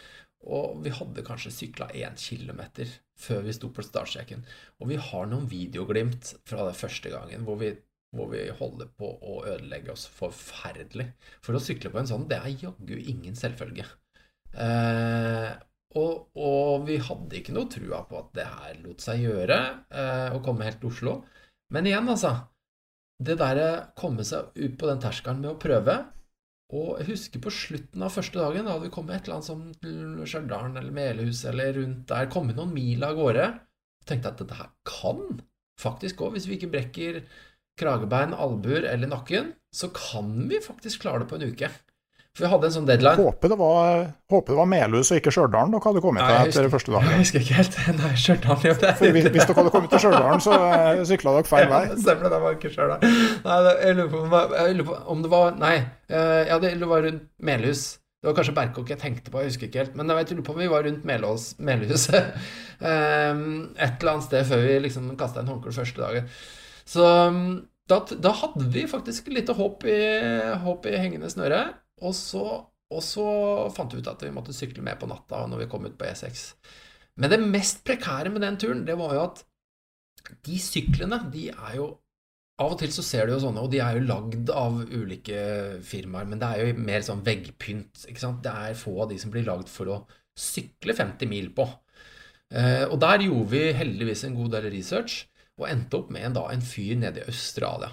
Og 0.49 0.79
vi 0.85 0.95
hadde 0.95 1.27
kanskje 1.27 1.51
sykla 1.53 1.91
én 1.99 2.15
kilometer 2.17 2.89
før 3.19 3.45
vi 3.47 3.55
sto 3.57 3.71
på 3.75 3.85
startstreken. 3.85 4.45
Og 4.81 4.91
vi 4.93 4.99
har 5.09 5.29
noen 5.29 5.49
videoglimt 5.51 6.35
fra 6.49 6.67
den 6.69 6.79
første 6.79 7.13
gangen 7.13 7.47
hvor 7.47 7.59
vi, 7.61 7.73
hvor 8.17 8.31
vi 8.33 8.45
holder 8.61 8.91
på 8.99 9.11
å 9.19 9.41
ødelegge 9.45 9.95
oss 9.95 10.07
forferdelig. 10.19 11.11
For 11.45 11.59
å 11.59 11.63
sykle 11.63 11.93
på 11.95 12.03
en 12.03 12.11
sånn, 12.11 12.29
det 12.31 12.41
er 12.41 12.69
jaggu 12.69 12.95
ingen 12.99 13.39
selvfølge. 13.39 13.87
Eh, 14.55 15.51
og, 15.99 16.29
og, 16.37 16.85
vi 16.89 16.99
hadde 17.01 17.39
ikke 17.39 17.55
noe 17.57 17.71
trua 17.73 18.03
på 18.09 18.21
at 18.21 18.31
det 18.37 18.47
her 18.49 18.79
lot 18.85 19.03
seg 19.03 19.25
gjøre, 19.25 19.59
eh, 19.89 20.29
å 20.37 20.43
komme 20.45 20.67
helt 20.69 20.81
til 20.83 20.93
Oslo. 20.93 21.19
Men 21.75 21.89
igjen, 21.89 22.09
altså. 22.09 22.37
Det 23.19 23.35
derre 23.41 23.89
komme 23.99 24.23
seg 24.23 24.53
ut 24.55 24.77
på 24.79 24.87
den 24.87 25.01
terskelen 25.03 25.41
med 25.43 25.51
å 25.51 25.59
prøve, 25.59 25.97
og 26.69 26.99
jeg 27.01 27.09
husker 27.15 27.41
på 27.41 27.53
slutten 27.55 28.03
av 28.05 28.13
første 28.13 28.37
dagen, 28.37 28.67
da 28.67 28.75
hadde 28.75 28.89
vi 28.89 28.93
kommet 28.93 29.17
et 29.17 29.29
eller 29.29 29.39
annet 29.39 29.49
som 29.49 29.63
til 29.81 30.01
Stjørdal 30.29 30.75
eller 30.75 30.93
Melehus 30.93 31.41
eller 31.49 31.73
rundt 31.79 32.03
der, 32.11 32.29
kommet 32.33 32.59
noen 32.59 32.75
mil 32.75 33.05
av 33.07 33.17
gårde, 33.17 33.47
tenkte 34.09 34.33
at 34.35 34.43
dette 34.43 34.59
her 34.59 34.69
kan 34.89 35.41
faktisk 35.81 36.21
gå. 36.21 36.29
Hvis 36.35 36.49
vi 36.49 36.59
ikke 36.59 36.73
brekker 36.75 37.23
kragebein, 37.79 38.35
albuer 38.37 38.85
eller 38.91 39.09
nakken, 39.09 39.55
så 39.73 39.89
kan 39.95 40.35
vi 40.51 40.61
faktisk 40.65 41.07
klare 41.07 41.23
det 41.23 41.31
på 41.31 41.39
en 41.39 41.49
uke. 41.53 41.71
Vi 42.39 42.49
hadde 42.49 42.69
en 42.69 42.75
sånn 42.75 42.87
deadline. 42.89 43.19
Håper 43.19 43.53
det 43.53 43.59
var, 43.59 44.03
håper 44.31 44.55
det 44.55 44.59
var 44.61 44.69
Melhus 44.71 45.11
og 45.13 45.21
ikke 45.21 45.33
Stjørdal 45.35 45.73
dere 45.73 45.83
hadde 45.85 46.03
kommet 46.05 46.25
til 46.25 46.51
etter 46.53 46.73
første 46.73 46.95
dagen. 46.95 47.11
Jeg 47.13 47.23
husker 47.25 47.45
ikke 47.45 47.57
helt. 47.59 47.79
Nei, 48.01 48.11
Stjørdal 48.25 48.67
jo 48.69 48.75
det. 48.83 48.93
For 49.01 49.17
hvis, 49.17 49.31
hvis, 49.35 49.47
dere 49.49 49.59
hadde 49.61 49.73
kommet 49.75 49.95
til 49.95 50.03
Stjørdal, 50.05 50.43
så 50.45 50.59
uh, 50.59 51.05
sykla 51.11 51.37
dere 51.39 51.51
feil 51.51 51.71
vei. 51.75 51.85
Ja, 51.89 52.01
stemmer, 52.03 52.35
det 52.35 52.43
var 52.45 52.59
ikke 52.59 52.75
Stjørdal. 52.75 53.17
Nei, 53.47 53.57
jeg 53.85 53.97
lurer 53.99 54.13
på, 54.13 54.43
jeg 54.59 54.77
lurer 54.79 54.91
på 54.91 54.99
om 55.15 55.25
det 55.25 55.33
var 55.33 55.57
Nei, 55.59 55.79
uh, 56.13 56.43
ja, 56.51 56.61
det 56.63 56.93
var 56.93 57.03
rundt 57.09 57.25
Melhus. 57.51 57.89
Det 58.19 58.27
var 58.27 58.35
kanskje 58.35 58.55
Berkåk 58.57 58.89
jeg 58.91 58.99
tenkte 58.99 59.31
på, 59.31 59.43
jeg 59.43 59.53
husker 59.53 59.69
ikke 59.69 59.83
helt. 59.85 59.99
Men 59.99 60.11
jeg 60.11 60.31
lurer 60.33 60.47
på 60.47 60.55
om 60.55 60.63
vi 60.63 60.71
var 60.71 60.87
rundt 60.87 61.05
Melhus, 61.07 61.53
Melhuset 61.63 62.33
um, 62.83 63.43
et 63.79 63.99
eller 64.01 64.15
annet 64.15 64.27
sted 64.27 64.47
før 64.49 64.65
vi 64.65 64.79
liksom 64.89 65.13
kasta 65.19 65.45
en 65.45 65.51
håndkle 65.53 65.75
første 65.75 66.03
dagen. 66.03 66.31
Så 66.89 67.05
um, 67.31 67.61
da, 67.89 68.01
da, 68.11 68.33
hadde 68.43 68.67
vi 68.75 68.89
faktisk 68.91 69.31
litt 69.33 69.51
håp 69.55 69.87
i, 69.89 70.01
håp 70.65 70.89
i 70.91 70.97
hengende 70.99 71.31
snøre. 71.33 71.63
Og 72.07 72.15
så, 72.17 72.45
og 72.95 73.05
så 73.05 73.29
fant 73.75 73.95
vi 73.95 74.03
ut 74.03 74.11
at 74.11 74.25
vi 74.25 74.35
måtte 74.35 74.57
sykle 74.57 74.85
med 74.85 75.01
på 75.01 75.09
natta 75.11 75.45
når 75.51 75.65
vi 75.65 75.71
kom 75.73 75.87
ut 75.89 75.97
på 75.99 76.09
E6. 76.09 76.51
Men 77.19 77.33
det 77.33 77.41
mest 77.43 77.83
prekære 77.87 78.31
med 78.33 78.45
den 78.45 78.59
turen, 78.61 78.85
det 78.87 78.99
var 78.99 79.15
jo 79.17 79.25
at 79.27 79.43
de 80.47 80.59
syklene, 80.61 81.23
de 81.33 81.49
er 81.55 81.81
jo 81.81 81.97
Av 82.59 82.73
og 82.75 82.81
til 82.81 82.91
så 82.91 83.05
ser 83.07 83.29
du 83.29 83.37
jo 83.37 83.43
sånne, 83.45 83.63
og 83.63 83.71
de 83.71 83.79
er 83.79 83.95
jo 83.95 84.01
lagd 84.03 84.49
av 84.51 84.81
ulike 84.91 85.43
firmaer, 85.87 86.25
men 86.27 86.41
det 86.41 86.49
er 86.49 86.65
jo 86.67 86.81
mer 86.89 87.05
sånn 87.07 87.21
veggpynt. 87.23 88.01
ikke 88.11 88.19
sant? 88.19 88.41
Det 88.43 88.51
er 88.51 88.75
få 88.75 88.97
av 89.05 89.13
de 89.13 89.19
som 89.23 89.31
blir 89.31 89.47
lagd 89.47 89.71
for 89.71 89.93
å 89.95 89.99
sykle 90.35 90.97
50 90.99 91.31
mil 91.31 91.53
på. 91.55 91.69
Eh, 92.51 92.83
og 92.89 92.97
der 93.05 93.23
gjorde 93.29 93.53
vi 93.53 93.63
heldigvis 93.79 94.25
en 94.27 94.35
god 94.41 94.57
del 94.57 94.67
research, 94.75 95.21
og 95.55 95.69
endte 95.71 96.01
opp 96.01 96.11
med 96.11 96.27
en, 96.27 96.35
da, 96.35 96.49
en 96.51 96.67
fyr 96.67 96.99
nede 96.99 97.23
i 97.23 97.31
Australia 97.31 97.93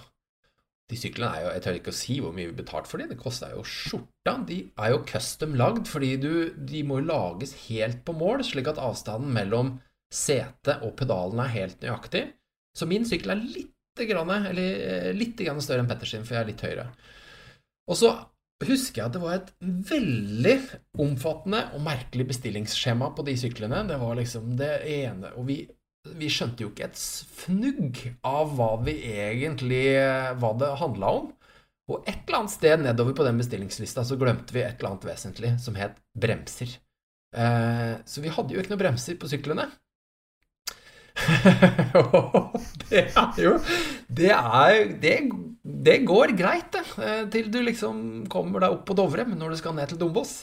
de 0.91 0.97
syklene 0.99 1.31
er 1.33 1.41
jo 1.41 1.51
Jeg 1.55 1.63
tør 1.65 1.77
ikke 1.79 1.93
å 1.93 1.97
si 1.97 2.15
hvor 2.21 2.33
mye 2.35 2.49
vi 2.51 2.59
betalte 2.59 2.91
for 2.91 3.01
dem. 3.01 3.09
Det 3.09 3.17
kosta 3.21 3.49
jo 3.53 3.63
skjorta. 3.65 4.35
De 4.45 4.59
er 4.69 4.91
jo 4.93 5.01
custom 5.09 5.55
lagd, 5.57 5.89
fordi 5.89 6.11
du, 6.21 6.33
de 6.55 6.83
må 6.85 6.99
lages 7.01 7.55
helt 7.65 8.03
på 8.05 8.13
mål, 8.17 8.45
slik 8.45 8.69
at 8.69 8.81
avstanden 8.81 9.33
mellom 9.33 9.75
setet 10.13 10.83
og 10.85 10.93
pedalen 10.99 11.41
er 11.41 11.55
helt 11.55 11.81
nøyaktig. 11.81 12.27
Så 12.77 12.87
min 12.89 13.07
sykkel 13.07 13.33
er 13.33 13.41
litt, 13.41 13.73
grann, 14.05 14.31
eh, 14.35 15.11
litt 15.15 15.39
grann 15.39 15.63
større 15.63 15.81
enn 15.83 15.89
Petters 15.89 16.13
for 16.19 16.35
jeg 16.35 16.43
er 16.43 16.49
litt 16.51 16.65
høyere. 16.65 16.87
Og 17.89 17.97
så 17.97 18.11
husker 18.65 19.01
jeg 19.01 19.07
at 19.07 19.15
det 19.15 19.23
var 19.23 19.37
et 19.39 19.51
veldig 19.89 20.55
omfattende 21.03 21.61
og 21.75 21.83
merkelig 21.85 22.27
bestillingsskjema 22.29 23.09
på 23.15 23.25
de 23.27 23.35
syklene. 23.39 23.81
Det 23.89 23.97
var 24.01 24.15
liksom 24.19 24.53
det 24.59 24.73
ene 24.91 25.33
Og 25.35 25.47
vi 25.49 25.57
vi 26.13 26.29
skjønte 26.31 26.65
jo 26.65 26.71
ikke 26.71 26.89
et 26.89 26.99
fnugg 27.39 28.01
av 28.27 28.53
hva 28.57 28.75
vi 28.85 28.97
egentlig 29.15 29.85
hva 30.41 30.51
det 30.59 30.75
handla 30.81 31.13
om. 31.21 31.31
Og 31.91 32.05
et 32.09 32.23
eller 32.25 32.39
annet 32.39 32.53
sted 32.53 32.81
nedover 32.81 33.13
på 33.17 33.25
den 33.27 33.37
bestillingslista 33.41 34.05
så 34.05 34.17
glemte 34.17 34.55
vi 34.55 34.63
et 34.65 34.79
eller 34.79 34.95
annet 34.95 35.07
vesentlig 35.09 35.53
som 35.61 35.77
het 35.77 35.97
bremser. 36.17 36.77
Eh, 37.35 37.95
så 38.05 38.23
vi 38.23 38.31
hadde 38.33 38.55
jo 38.55 38.61
ikke 38.61 38.73
noen 38.73 38.81
bremser 38.81 39.19
på 39.21 39.29
syklene. 39.29 39.67
det 42.89 43.05
er 43.07 43.37
jo 43.39 43.53
Det 44.11 44.31
er 44.35 44.89
det, 44.99 45.13
det 45.63 45.99
går 46.07 46.33
greit, 46.37 46.73
det. 46.73 46.83
Eh, 46.99 47.21
til 47.31 47.51
du 47.53 47.61
liksom 47.63 48.25
kommer 48.31 48.65
deg 48.65 48.75
opp 48.75 48.85
på 48.89 48.97
Dovre, 48.97 49.27
men 49.27 49.39
når 49.39 49.53
du 49.53 49.61
skal 49.61 49.77
ned 49.77 49.93
til 49.93 50.01
Dombås 50.01 50.41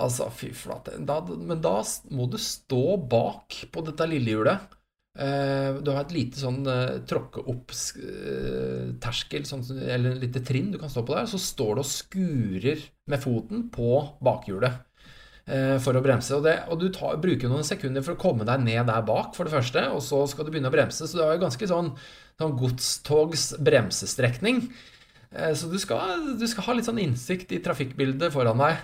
Altså, 0.00 0.28
fy 0.30 0.52
flate. 0.54 1.00
Men 1.02 1.58
da 1.64 1.80
må 2.14 2.28
du 2.30 2.38
stå 2.38 2.94
bak 3.10 3.56
på 3.74 3.82
dette 3.84 4.06
lillehjulet. 4.06 4.78
Eh, 5.18 5.74
du 5.82 5.90
har 5.90 6.04
et 6.04 6.12
lite 6.14 6.38
sånn 6.38 6.60
uh, 6.70 7.00
tråkke 7.08 7.42
opp-terskel, 7.50 9.42
sånn, 9.48 9.64
eller 9.82 10.14
et 10.14 10.22
lite 10.22 10.42
trinn 10.46 10.70
du 10.70 10.78
kan 10.78 10.92
stå 10.92 11.02
på 11.06 11.16
der. 11.16 11.26
Så 11.30 11.38
står 11.42 11.72
du 11.76 11.82
og 11.82 11.88
skurer 11.90 12.78
med 13.10 13.22
foten 13.22 13.66
på 13.74 13.90
bakhjulet 14.22 14.86
for 15.82 15.96
å 15.98 16.02
bremse. 16.04 16.36
Og, 16.36 16.44
det, 16.44 16.52
og 16.70 16.78
du 16.78 16.86
tar, 16.94 17.16
bruker 17.18 17.50
noen 17.50 17.66
sekunder 17.66 18.04
for 18.06 18.14
å 18.14 18.20
komme 18.22 18.44
deg 18.46 18.60
ned 18.62 18.86
der 18.86 19.02
bak, 19.02 19.32
for 19.34 19.42
det 19.48 19.54
første, 19.56 19.82
og 19.90 19.98
så 20.04 20.20
skal 20.30 20.46
du 20.46 20.52
begynne 20.52 20.70
å 20.70 20.74
bremse. 20.76 21.02
Så 21.08 21.18
det 21.18 21.24
er 21.24 21.32
jo 21.34 21.42
ganske 21.42 21.66
sånn, 21.66 21.88
sånn 22.38 22.54
godstogs 22.60 23.58
bremsestrekning. 23.58 24.60
Så 25.58 25.66
du 25.72 25.74
skal, 25.82 26.22
du 26.38 26.46
skal 26.46 26.68
ha 26.68 26.76
litt 26.76 26.86
sånn 26.86 27.02
innsikt 27.02 27.50
i 27.56 27.58
trafikkbildet 27.64 28.30
foran 28.36 28.62
deg. 28.62 28.78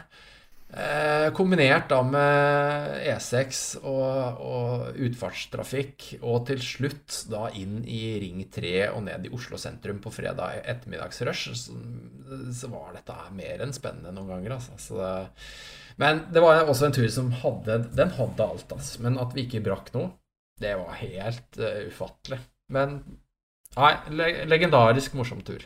Eh, 0.77 1.31
kombinert 1.33 1.87
da 1.89 2.03
med 2.05 2.99
E6 3.09 3.61
og, 3.81 4.41
og, 4.45 4.99
utfartstrafikk, 5.07 6.05
og 6.21 6.43
til 6.51 6.61
slutt 6.61 7.23
da 7.33 7.47
inn 7.57 7.79
i 7.89 8.01
Ring 8.21 8.43
3 8.53 8.75
og 8.91 9.07
ned 9.07 9.25
i 9.25 9.33
Oslo 9.33 9.57
sentrum 9.61 10.03
på 10.05 10.13
fredag 10.13 10.61
ettermiddagsrush, 10.69 11.55
så, 11.57 11.79
så 12.53 12.71
var 12.75 12.93
dette 12.99 13.17
mer 13.39 13.65
enn 13.65 13.73
spennende 13.73 14.13
noen 14.13 14.35
ganger. 14.35 14.59
Altså. 14.59 15.01
Det, 15.01 15.47
men 16.03 16.27
det 16.35 16.45
var 16.45 16.67
også 16.67 16.91
en 16.91 16.97
tur 16.99 17.09
som 17.09 17.33
hadde 17.41 17.79
Den 17.97 18.13
hadde 18.19 18.51
alt, 18.51 18.77
altså. 18.77 19.01
Men 19.07 19.17
at 19.23 19.33
vi 19.33 19.47
ikke 19.47 19.65
brakk 19.65 19.95
noe, 19.97 20.13
det 20.61 20.75
var 20.77 21.01
helt 21.01 21.57
uh, 21.61 21.87
ufattelig. 21.89 22.43
Men 22.73 22.99
nei, 23.79 23.95
legendarisk 24.53 25.17
morsom 25.17 25.41
tur. 25.47 25.65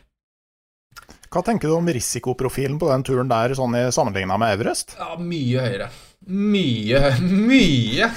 Hva 1.31 1.45
tenker 1.47 1.71
du 1.71 1.77
om 1.77 1.87
risikoprofilen 1.87 2.79
på 2.83 2.89
den 2.91 3.05
turen 3.07 3.29
der, 3.31 3.53
sånn 3.55 3.77
sammenligna 3.95 4.35
med 4.41 4.57
Everest? 4.57 4.97
Ja, 4.99 5.15
mye 5.15 5.63
høyere. 5.63 5.87
Mye, 6.27 7.03
mye, 7.23 8.09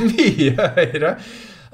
mye 0.00 0.66
høyere. 0.74 1.12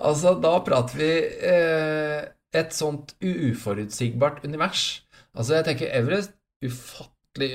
Altså, 0.04 0.34
da 0.44 0.58
prater 0.66 1.00
vi 1.00 1.08
eh, 1.48 2.18
et 2.60 2.76
sånt 2.76 3.14
uforutsigbart 3.24 4.44
univers. 4.44 4.84
Altså, 5.32 5.56
jeg 5.56 5.66
tenker 5.70 5.94
Everest 5.96 6.36
ufattelig 6.64 7.52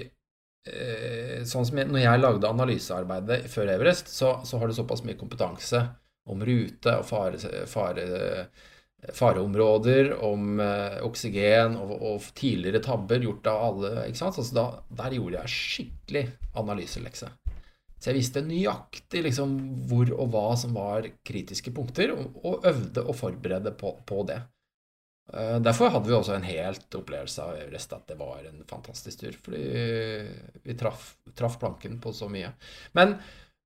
eh, 0.66 1.46
Sånn 1.48 1.70
som 1.70 1.80
jeg, 1.80 1.88
når 1.94 2.02
jeg 2.02 2.24
lagde 2.24 2.50
analysearbeidet 2.50 3.44
før 3.54 3.76
Everest, 3.76 4.10
så, 4.10 4.40
så 4.42 4.58
har 4.58 4.74
du 4.74 4.76
såpass 4.76 5.06
mye 5.06 5.20
kompetanse 5.20 5.86
om 6.30 6.42
rute 6.46 6.98
og 6.98 7.06
fare, 7.06 7.38
fare 7.70 8.10
fareområder, 9.16 10.12
om 10.26 10.60
eh, 10.60 11.00
oksygen 11.08 11.78
og, 11.80 11.94
og, 11.96 12.30
tidligere 12.36 12.82
tabber 12.84 13.24
gjort 13.24 13.48
av 13.48 13.64
alle. 13.70 13.94
ikke 14.10 14.20
sant? 14.20 14.40
Altså 14.42 14.66
der 15.00 15.16
gjorde 15.16 15.40
jeg 15.40 15.56
skikkelig 15.56 16.26
analyselekse. 16.60 17.32
Så 18.00 18.12
jeg 18.12 18.20
visste 18.20 18.44
nøyaktig 18.46 19.26
liksom, 19.26 19.58
hvor 19.90 20.12
og 20.16 20.32
hva 20.32 20.46
som 20.60 20.76
var 20.76 21.08
kritiske 21.28 21.74
punkter, 21.76 22.14
og, 22.16 22.40
og 22.48 22.70
øvde 22.70 23.04
å 23.04 23.16
forberede 23.16 23.76
på, 23.80 23.94
på 24.08 24.24
det. 24.28 24.40
Uh, 25.30 25.60
derfor 25.62 25.92
hadde 25.94 26.10
vi 26.10 26.16
også 26.16 26.34
en 26.34 26.48
helt 26.48 26.96
opplevelse 26.96 27.44
av 27.44 27.60
Everest 27.60 27.92
at 27.94 28.08
det 28.10 28.16
var 28.20 28.48
en 28.48 28.64
fantastisk 28.68 29.26
tur. 29.26 29.36
Fordi 29.48 29.64
vi 30.64 30.80
traff, 30.80 31.12
traff 31.38 31.60
planken 31.62 32.00
på 32.04 32.16
så 32.16 32.32
mye. 32.32 32.52
Men 32.98 33.18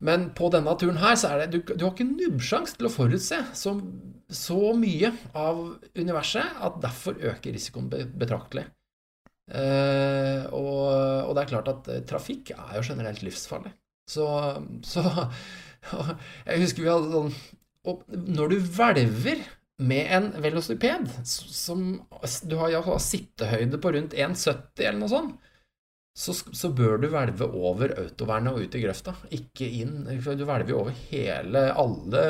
men 0.04 0.28
på 0.36 0.49
denne 0.51 0.74
turen 0.80 0.99
her 0.99 1.16
så 1.20 1.32
er 1.32 1.43
det 1.43 1.54
Du, 1.54 1.74
du 1.74 1.86
har 1.86 1.93
ikke 1.93 2.10
nubbsjans 2.10 2.76
til 2.76 2.89
å 2.89 2.93
forutse 2.93 3.39
så, 3.56 3.76
så, 4.28 4.60
mye 4.78 5.14
av 5.38 5.62
universet 5.95 6.64
at 6.68 6.80
derfor 6.84 7.20
øker 7.20 7.56
risikoen 7.56 7.88
betraktelig. 8.20 8.66
Eh, 9.51 10.43
og, 10.56 10.84
og, 11.28 11.34
det 11.36 11.43
er 11.43 11.49
klart 11.51 11.72
at 11.72 11.89
eh, 11.91 12.04
trafikk 12.08 12.54
er 12.56 12.78
jo 12.78 12.86
generelt 12.88 13.24
livsfarlig. 13.26 13.74
Så, 14.10 14.28
så 14.88 15.04
Jeg 16.49 16.64
husker 16.64 16.84
vi 16.84 16.91
hadde 16.91 17.12
sånn 17.12 17.30
Og 17.88 18.01
når 18.12 18.51
du 18.51 18.56
hvelver 18.76 19.39
med 19.84 20.12
en 20.16 20.28
velociped 20.43 21.08
som 21.28 21.86
Du 22.47 22.58
har 22.60 22.74
jo 22.76 22.97
sittehøyde 22.99 23.80
på 23.80 23.93
rundt 23.95 24.16
1,70 24.16 24.84
eller 24.84 24.99
noe 24.99 25.12
sånt 25.12 25.49
så, 26.14 26.34
så, 26.34 26.70
bør 26.70 26.99
du 27.01 27.07
hvelve 27.09 27.47
over 27.57 27.95
autovernet 27.97 28.53
og 28.53 28.68
ut 28.68 28.76
i 28.78 28.82
grøfta. 28.84 29.16
Ikke 29.34 29.66
inn. 29.66 30.03
Du 30.05 30.43
hvelver 30.45 30.70
jo 30.70 30.82
over 30.84 30.97
hele, 31.09 31.64
alle 31.74 32.26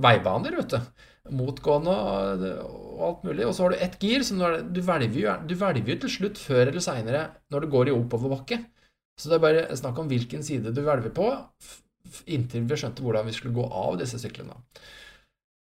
veibaner, 0.00 0.56
vet 0.62 0.72
du. 0.72 1.02
Motgående 1.36 1.92
og, 1.92 2.46
og 2.64 3.02
alt 3.08 3.26
mulig. 3.28 3.44
Og 3.46 3.52
så 3.54 3.66
har 3.66 3.74
du 3.74 3.84
ett 3.84 3.98
gir, 4.00 4.24
så 4.24 4.54
du 4.64 4.80
hvelver 4.80 5.20
jo, 5.20 5.36
du 5.44 5.54
hvelver 5.60 5.92
jo 5.92 5.98
til 6.06 6.14
slutt 6.16 6.40
før 6.40 6.64
eller 6.64 6.84
seinere 6.84 7.26
når 7.52 7.66
det 7.66 7.72
går 7.76 7.92
i 7.92 7.96
oppoverbakke. 7.98 8.62
Så 9.20 9.28
det 9.28 9.36
er 9.36 9.44
bare 9.44 9.76
snakk 9.76 10.00
om 10.00 10.08
hvilken 10.08 10.42
side 10.42 10.72
du 10.72 10.80
hvelver 10.82 11.12
på, 11.14 11.28
inntil 12.32 12.64
vi 12.68 12.80
skjønte 12.80 13.04
hvordan 13.04 13.28
vi 13.28 13.36
skulle 13.36 13.54
gå 13.54 13.68
av 13.68 14.00
disse 14.00 14.18
syklene. 14.18 14.56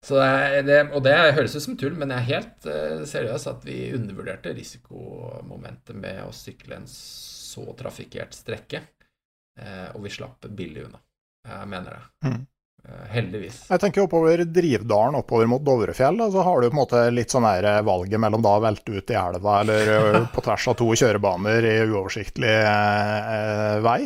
Så 0.03 0.17
det, 0.19 0.63
det, 0.67 0.79
og 0.91 1.03
det 1.05 1.15
høres 1.15 1.53
ut 1.55 1.63
som 1.63 1.75
tull, 1.79 1.93
men 1.95 2.11
jeg 2.11 2.19
er 2.19 2.31
helt 2.31 2.65
uh, 2.67 3.03
seriøs 3.07 3.45
at 3.47 3.63
vi 3.63 3.93
undervurderte 3.95 4.51
risikomomentet 4.57 5.95
med 5.95 6.25
å 6.25 6.33
sykle 6.35 6.81
en 6.81 6.89
så 7.53 7.65
trafikkert 7.79 8.35
strekke, 8.35 8.81
eh, 9.61 9.87
og 9.93 10.03
vi 10.05 10.13
slapp 10.13 10.49
billig 10.49 10.87
unna. 10.87 11.01
Jeg 11.47 11.69
mener 11.69 11.97
det. 11.97 12.29
Mm. 12.29 12.41
Eh, 12.83 13.03
heldigvis. 13.15 13.61
Jeg 13.69 13.79
tenker 13.79 14.03
oppover 14.03 14.41
Drivdalen, 14.43 15.15
oppover 15.15 15.47
mot 15.47 15.63
Dovrefjell, 15.63 16.17
så 16.33 16.43
har 16.43 16.59
du 16.59 16.67
på 16.67 16.75
en 16.75 16.81
måte 16.81 17.03
litt 17.15 17.31
sånn 17.31 17.47
her 17.47 17.63
eh, 17.69 17.83
valget 17.87 18.19
mellom 18.19 18.43
da 18.43 18.57
å 18.57 18.63
velte 18.63 18.97
ut 18.97 19.13
i 19.13 19.15
elva 19.15 19.61
eller 19.61 20.17
på 20.33 20.43
tvers 20.43 20.67
av 20.73 20.75
to 20.81 20.89
kjørebaner 20.99 21.69
i 21.69 21.77
uoversiktlig 21.85 22.57
eh, 22.59 23.77
vei. 23.85 24.01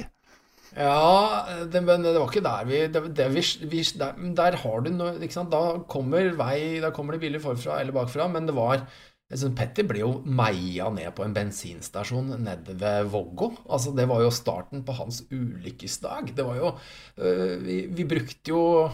Ja, 0.77 1.47
det, 1.73 1.81
men 1.81 2.05
det 2.05 2.13
var 2.19 2.29
ikke 2.29 2.45
der 2.45 2.67
vi, 2.69 2.83
det, 2.93 3.01
det, 3.17 3.27
vi 3.33 3.81
der, 3.97 4.19
der, 4.37 4.59
har 4.61 4.83
du 4.85 4.91
noe? 4.93 5.29
Da 5.49 5.61
kommer 5.89 6.29
vei, 6.37 6.59
da 6.83 6.91
kommer 6.93 7.17
det 7.17 7.23
billig 7.23 7.41
forfra 7.41 7.79
eller 7.81 7.95
bakfra, 7.95 8.27
men 8.29 8.45
det 8.45 8.53
var 8.53 8.83
Petter 9.27 9.83
ble 9.83 9.99
jo 9.99 10.21
meia 10.23 10.87
ned 10.93 11.11
på 11.15 11.25
en 11.25 11.33
bensinstasjon 11.35 12.29
nede 12.45 12.75
ved 12.79 13.09
Vågå. 13.11 13.49
Altså, 13.67 13.91
det 13.91 14.07
var 14.07 14.21
jo 14.23 14.31
starten 14.31 14.85
på 14.87 14.93
hans 14.95 15.25
ulykkesdag. 15.31 16.31
Det 16.35 16.45
var 16.47 16.55
jo 16.55 16.69
øh, 17.17 17.65
vi, 17.65 17.87
vi, 17.91 18.05
brukte 18.07 18.51
jo 18.53 18.89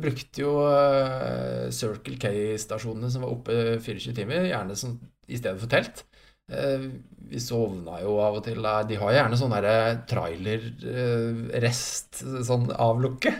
brukte 0.00 0.40
jo 0.42 0.66
uh, 0.66 1.70
Circle 1.70 2.16
K-stasjonene 2.18 3.10
som 3.12 3.22
var 3.22 3.30
oppe 3.36 3.78
24 3.78 4.14
timer, 4.16 4.48
gjerne 4.48 4.76
som, 4.78 5.00
i 5.28 5.36
stedet 5.38 5.60
for 5.60 5.68
telt. 5.70 6.04
Uh, 6.50 6.90
vi 7.28 7.40
sovna 7.42 8.00
jo 8.00 8.16
av 8.22 8.34
og 8.38 8.44
til 8.46 8.62
De 8.88 8.96
har 8.98 9.12
gjerne 9.12 9.36
sånn 9.38 9.54
derre 9.54 9.96
trailerrest, 10.08 12.24
sånn 12.48 12.70
avlukke. 12.72 13.34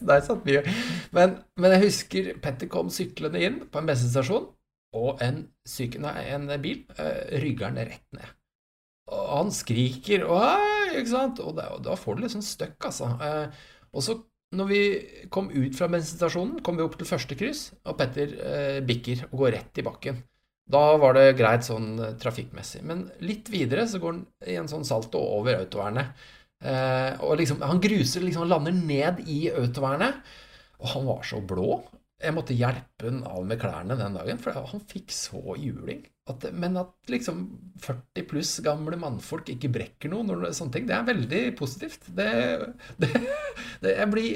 Der 0.00 0.20
satt 0.24 0.46
vi 0.48 0.56
men, 1.12 1.34
men 1.60 1.72
jeg 1.74 1.82
husker 1.82 2.30
Petter 2.40 2.70
kom 2.72 2.88
syklende 2.88 3.36
inn 3.44 3.58
på 3.68 3.82
en 3.82 3.88
bensinstasjon 3.90 4.46
og 4.96 5.20
en, 5.22 5.44
syke, 5.68 6.00
nei, 6.02 6.16
en 6.34 6.48
bil 6.62 6.82
uh, 6.98 7.26
rygger 7.42 7.70
den 7.70 7.90
rett 7.92 8.16
ned. 8.16 8.32
Og 9.10 9.28
han 9.36 9.52
skriker, 9.54 10.24
og, 10.26 10.94
ikke 10.94 11.12
sant? 11.12 11.42
og 11.42 11.54
da, 11.58 11.68
da 11.82 11.96
får 11.98 12.16
du 12.16 12.24
litt 12.24 12.34
sånn 12.34 12.46
støkk, 12.46 12.88
altså. 12.90 13.12
Uh, 13.20 13.62
og 13.94 14.06
så, 14.06 14.16
når 14.54 14.70
vi 14.70 14.80
kom 15.30 15.50
ut 15.52 15.78
fra 15.78 15.90
bensinstasjonen, 15.90 16.58
kom 16.66 16.78
vi 16.78 16.86
opp 16.86 16.98
til 16.98 17.10
første 17.10 17.38
kryss, 17.38 17.68
og 17.86 17.98
Petter 18.00 18.34
uh, 18.40 18.80
bikker 18.86 19.28
og 19.30 19.44
går 19.44 19.56
rett 19.58 19.82
i 19.82 19.86
bakken. 19.86 20.20
Da 20.70 20.82
var 21.02 21.16
det 21.18 21.38
greit 21.38 21.66
sånn 21.66 21.96
trafikkmessig. 22.22 22.84
Men 22.86 23.08
litt 23.26 23.48
videre 23.50 23.88
så 23.90 23.98
går 24.02 24.12
han 24.12 24.20
i 24.46 24.58
en 24.58 24.70
sånn 24.70 24.86
salto 24.86 25.18
over 25.18 25.56
autovernet. 25.64 26.12
og 27.26 27.32
liksom, 27.40 27.64
han 27.66 27.80
gruser 27.82 28.22
liksom, 28.22 28.46
lander 28.46 28.76
ned 28.76 29.18
i 29.26 29.48
autovernet. 29.50 30.20
Og 30.78 30.92
han 30.92 31.08
var 31.08 31.26
så 31.26 31.40
blå. 31.42 31.80
Jeg 32.20 32.36
måtte 32.36 32.56
hjelpe 32.56 33.08
han 33.08 33.22
av 33.24 33.44
med 33.48 33.60
klærne 33.62 33.96
den 33.96 34.16
dagen, 34.18 34.40
for 34.42 34.56
han 34.56 34.82
fikk 34.90 35.12
så 35.14 35.56
juling. 35.56 36.02
At, 36.30 36.44
men 36.52 36.76
at 36.78 36.92
liksom 37.10 37.44
40 37.82 38.26
pluss 38.30 38.58
gamle 38.64 38.98
mannfolk 39.00 39.48
ikke 39.50 39.70
brekker 39.72 40.12
noe, 40.12 40.26
når 40.26 40.42
det 40.42 40.50
er 40.50 40.58
sånne 40.58 40.74
ting, 40.76 40.88
det 40.90 40.96
er 40.96 41.06
veldig 41.08 41.40
positivt. 41.58 42.10
Det, 42.16 42.28
det, 43.00 43.08
det, 43.82 43.94
jeg, 43.94 44.10
blir, 44.12 44.28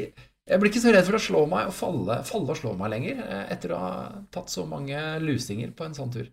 jeg, 0.49 0.63
blir, 0.63 0.73
ikke 0.73 0.83
så 0.87 0.95
redd 0.97 1.11
for 1.11 1.19
å 1.19 1.23
slå 1.27 1.45
meg 1.51 1.69
og 1.69 1.77
falle, 1.77 2.19
falle 2.27 2.57
og 2.57 2.61
slå 2.63 2.73
meg 2.81 2.95
lenger 2.95 3.21
eh, 3.27 3.45
etter 3.55 3.77
å 3.77 3.83
ha 3.83 3.93
tatt 4.35 4.51
så 4.53 4.65
mange 4.69 5.05
lusinger 5.23 5.77
på 5.77 5.87
en 5.87 5.97
sånn 5.97 6.15
tur. 6.15 6.27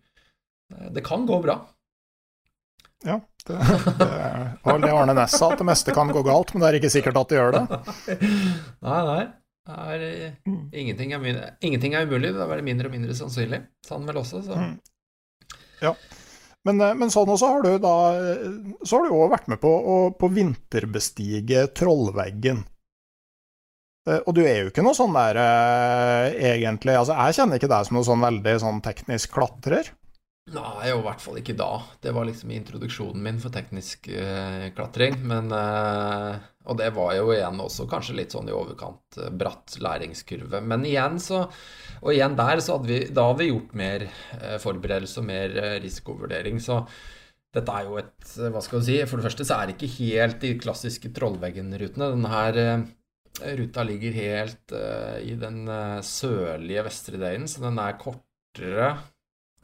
Eh, 0.71 0.89
det 0.95 1.05
kan 1.05 1.27
gå 1.29 1.41
bra. 1.43 1.59
Ja, 3.03 3.17
det, 3.47 3.57
det 3.97 4.07
var 4.63 4.81
det 4.81 4.91
Arne 4.93 5.13
Næss 5.17 5.35
sa, 5.35 5.51
at 5.51 5.61
det 5.61 5.65
meste 5.65 5.93
kan 5.93 6.11
gå 6.13 6.21
galt, 6.25 6.53
men 6.53 6.61
det 6.61 6.69
er 6.69 6.79
ikke 6.79 6.93
sikkert 6.93 7.17
at 7.17 7.31
det 7.31 7.39
gjør 7.39 7.55
det. 7.57 7.63
Nei, 8.87 8.99
nei. 9.09 9.23
Er, 9.69 10.01
eh, 10.01 10.31
mm. 10.47 10.69
ingenting, 10.73 11.13
er, 11.13 11.55
ingenting, 11.61 11.93
er, 11.93 12.07
umulig, 12.07 12.33
det 12.33 12.41
er 12.41 12.63
mindre 12.65 12.89
og 12.89 12.95
mindre 12.95 13.15
sannsynlig. 13.17 13.61
Sånn 13.85 14.07
vel 14.09 14.17
også, 14.23 14.41
så. 14.47 14.57
Mm. 14.57 15.59
Ja. 15.83 15.93
Men, 16.65 16.81
eh, 16.81 16.95
men, 16.97 17.13
sånn 17.13 17.29
også 17.29 17.49
har 17.49 17.63
du 17.65 17.71
da 17.81 17.93
Så 18.85 18.99
har 18.99 19.07
du 19.07 19.15
òg 19.17 19.31
vært 19.31 19.47
med 19.49 19.57
på 19.61 19.69
å 19.69 19.95
på 20.17 20.29
vinterbestige 20.33 21.67
Trollveggen. 21.77 22.63
Eh, 24.09 24.21
og 24.25 24.33
du 24.37 24.41
er 24.43 24.63
jo 24.63 24.73
ikke 24.73 24.85
noe 24.85 24.97
sånn 24.97 25.13
der 25.13 25.37
egentlig 26.41 26.97
Altså, 26.97 27.17
jeg 27.17 27.37
kjenner 27.37 27.61
ikke 27.61 27.69
deg 27.69 27.85
som 27.85 27.99
noe 27.99 28.09
sånn 28.09 28.25
veldig 28.25 28.55
sånn 28.65 28.81
teknisk 28.85 29.37
klatrer. 29.37 29.93
Nei, 30.49 30.87
i 30.89 31.01
hvert 31.05 31.21
fall 31.21 31.37
ikke 31.37 31.53
da. 31.53 31.69
Det 32.01 32.11
var 32.15 32.25
liksom 32.25 32.49
introduksjonen 32.51 33.21
min 33.23 33.37
for 33.39 33.53
teknisk 33.53 34.09
uh, 34.09 34.65
klatring. 34.73 35.19
Men 35.29 35.53
uh, 35.53 36.41
Og 36.65 36.79
det 36.79 36.89
var 36.95 37.13
jo 37.15 37.29
igjen 37.31 37.61
også 37.61 37.85
kanskje 37.89 38.17
litt 38.17 38.33
sånn 38.33 38.49
i 38.49 38.55
overkant 38.55 39.19
bratt 39.37 39.77
læringskurve. 39.77 40.63
Men 40.65 40.85
igjen 40.89 41.21
så 41.21 41.45
Og 42.01 42.11
igjen 42.15 42.35
der 42.39 42.59
så 42.59 42.79
hadde 42.79 42.89
vi 42.89 42.99
Da 43.13 43.27
har 43.29 43.37
vi 43.37 43.51
gjort 43.51 43.75
mer 43.77 44.07
forberedelse 44.63 45.21
og 45.21 45.27
mer 45.29 45.55
risikovurdering. 45.83 46.57
Så 46.59 46.81
dette 47.53 47.77
er 47.77 47.85
jo 47.85 47.99
et 48.01 48.33
Hva 48.41 48.65
skal 48.65 48.81
du 48.81 48.89
si? 48.89 48.97
For 49.05 49.21
det 49.21 49.29
første 49.29 49.45
så 49.45 49.59
er 49.59 49.69
det 49.69 49.77
ikke 49.77 49.93
helt 49.99 50.41
de 50.41 50.55
klassiske 50.57 51.13
Trollveggen-rutene. 51.15 52.11
Denne 52.15 52.33
her 52.33 52.61
Ruta 53.39 53.83
ligger 53.87 54.13
helt 54.17 54.73
uh, 54.75 55.17
i 55.23 55.37
den 55.39 55.63
uh, 55.69 56.01
sørlige 56.03 56.83
vestre 56.85 57.19
delen, 57.21 57.47
så 57.47 57.63
den 57.63 57.79
er 57.79 57.97
kortere 58.01 58.91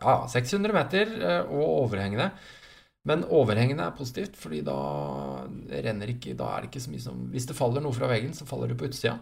Ja, 0.02 0.28
600 0.30 0.76
meter 0.76 1.14
uh, 1.22 1.52
og 1.52 1.64
overhengende. 1.88 2.30
Men 3.08 3.24
overhengende 3.32 3.86
er 3.88 3.96
positivt, 3.96 4.36
fordi 4.36 4.60
da 4.68 4.76
renner 5.86 6.10
ikke 6.12 6.36
Da 6.36 6.50
er 6.52 6.66
det 6.66 6.74
ikke 6.74 6.82
så 6.84 6.92
mye 6.92 7.04
som 7.06 7.22
Hvis 7.32 7.48
det 7.48 7.56
faller 7.56 7.84
noe 7.84 7.96
fra 7.96 8.10
veggen, 8.12 8.34
så 8.36 8.48
faller 8.48 8.74
det 8.74 8.80
på 8.80 8.90
utsida. 8.90 9.18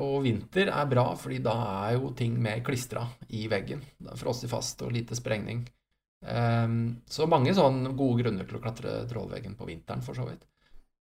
og 0.00 0.22
vinter 0.24 0.70
er 0.72 0.86
bra, 0.90 1.04
fordi 1.14 1.38
da 1.44 1.52
er 1.84 1.98
jo 1.98 2.14
ting 2.16 2.38
mer 2.42 2.64
klistra 2.66 3.04
i 3.28 3.44
veggen. 3.46 3.82
Det 3.98 4.14
er 4.14 4.18
frosset 4.18 4.50
fast 4.50 4.80
og 4.82 4.90
lite 4.90 5.14
sprengning. 5.14 5.66
så 7.06 7.26
mange 7.28 7.54
sånne 7.54 7.92
gode 7.94 8.24
grunner 8.24 8.48
til 8.48 8.56
å 8.56 8.62
klatre 8.64 9.06
trollveggen 9.12 9.54
på 9.54 9.68
vinteren, 9.68 10.02
for 10.02 10.14
så 10.18 10.24
vidt. 10.26 10.48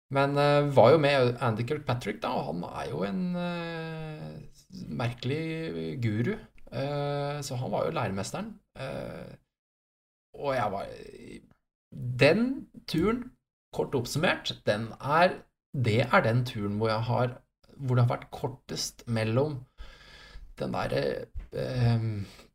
Men 0.10 0.40
var 0.74 0.96
jo 0.96 1.04
med 1.04 1.38
Andy 1.38 1.68
Kirkpatrick, 1.68 2.22
da, 2.24 2.32
og 2.32 2.48
han 2.48 2.66
er 2.72 2.90
jo 2.90 3.04
en 3.04 3.22
merkelig 4.90 6.00
guru. 6.02 6.34
Uh, 6.72 7.42
så 7.46 7.56
han 7.62 7.72
var 7.72 7.86
jo 7.86 7.92
læremesteren. 7.96 8.50
og 10.36 10.56
jeg 10.56 10.72
var 10.72 10.86
Den 12.20 12.68
turen, 12.88 13.32
kort 13.74 13.96
oppsummert, 13.96 14.62
den 14.66 14.88
er 15.00 15.30
Det 15.72 16.02
er 16.02 16.22
den 16.24 16.46
turen 16.46 16.78
hvor 16.78 16.90
har 16.90 17.42
Hvor 17.78 17.96
det 17.96 18.04
har 18.04 18.18
vært 18.18 18.32
kortest 18.32 19.08
mellom 19.08 19.66
den 20.60 20.74
derre 20.74 21.26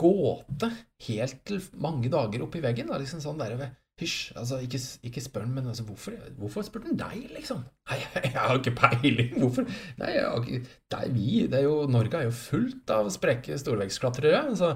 gåte 0.00 0.70
helt 1.06 1.44
til 1.48 1.60
mange 1.80 2.10
dager 2.12 2.46
oppi 2.46 2.62
veggen. 2.64 2.90
Da, 2.90 2.98
liksom 3.00 3.22
sånn 3.24 3.40
der, 3.40 3.56
Hysj, 4.00 4.30
altså 4.40 4.56
ikke, 4.64 4.78
ikke 5.04 5.20
spør 5.20 5.42
han, 5.44 5.50
men 5.58 5.66
altså, 5.68 5.84
hvorfor, 5.84 6.14
hvorfor 6.40 6.64
spurte 6.64 6.88
han 6.88 6.96
deg, 6.96 7.26
liksom? 7.34 7.58
Nei, 7.90 7.98
jeg, 8.00 8.30
har 8.32 8.56
ikke 8.56 8.72
peiling. 8.78 9.34
Hvorfor? 9.36 9.66
Nei, 10.00 10.14
jeg 10.14 10.22
har 10.24 10.40
ikke, 10.40 10.60
det 10.64 11.00
er 11.00 11.10
vi, 11.12 11.26
det 11.52 11.58
er 11.58 11.66
jo, 11.66 11.74
Norge 11.92 12.16
er 12.16 12.30
jo 12.30 12.36
fullt 12.38 12.94
av 12.96 13.10
spreke 13.12 13.58
storvekstklatrere. 13.60 14.40
Altså. 14.54 14.72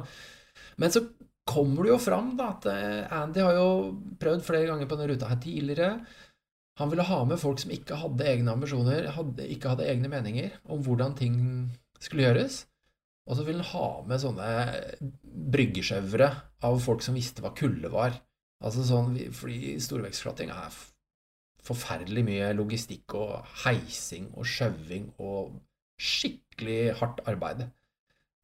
Men 0.76 0.92
så 0.92 1.06
kommer 1.48 1.84
det 1.84 1.92
jo 1.92 2.02
fram 2.02 2.34
da, 2.38 2.50
at 2.56 2.68
eh, 2.72 3.00
Andy 3.12 3.42
har 3.44 3.56
jo 3.58 3.68
prøvd 4.20 4.44
flere 4.46 4.68
ganger 4.70 4.88
på 4.88 4.98
denne 4.98 5.12
ruta 5.12 5.30
her 5.30 5.40
tidligere. 5.42 5.90
Han 6.80 6.90
ville 6.90 7.06
ha 7.06 7.20
med 7.28 7.38
folk 7.38 7.60
som 7.62 7.72
ikke 7.74 7.98
hadde 8.00 8.26
egne 8.26 8.54
ambisjoner, 8.56 9.10
hadde, 9.14 9.46
ikke 9.54 9.74
hadde 9.74 9.86
egne 9.86 10.10
meninger 10.10 10.56
om 10.66 10.82
hvordan 10.82 11.14
ting 11.18 11.36
skulle 12.02 12.26
gjøres. 12.26 12.64
Og 13.28 13.38
så 13.38 13.44
ville 13.46 13.64
han 13.64 13.72
ha 13.72 13.90
med 14.08 14.20
sånne 14.20 14.48
bryggesjauere 15.54 16.30
av 16.66 16.80
folk 16.82 17.04
som 17.04 17.16
visste 17.16 17.44
hva 17.44 17.54
kulde 17.56 17.92
var. 17.92 18.18
Altså 18.64 18.84
sånn, 18.86 19.14
Fordi 19.36 19.76
storvekstklatring 19.82 20.50
er 20.52 20.74
forferdelig 21.64 22.24
mye 22.26 22.50
logistikk 22.56 23.14
og 23.16 23.54
heising 23.64 24.28
og 24.34 24.48
sjauing 24.48 25.08
og 25.22 25.54
skikkelig 26.00 26.96
hardt 26.98 27.22
arbeid. 27.30 27.64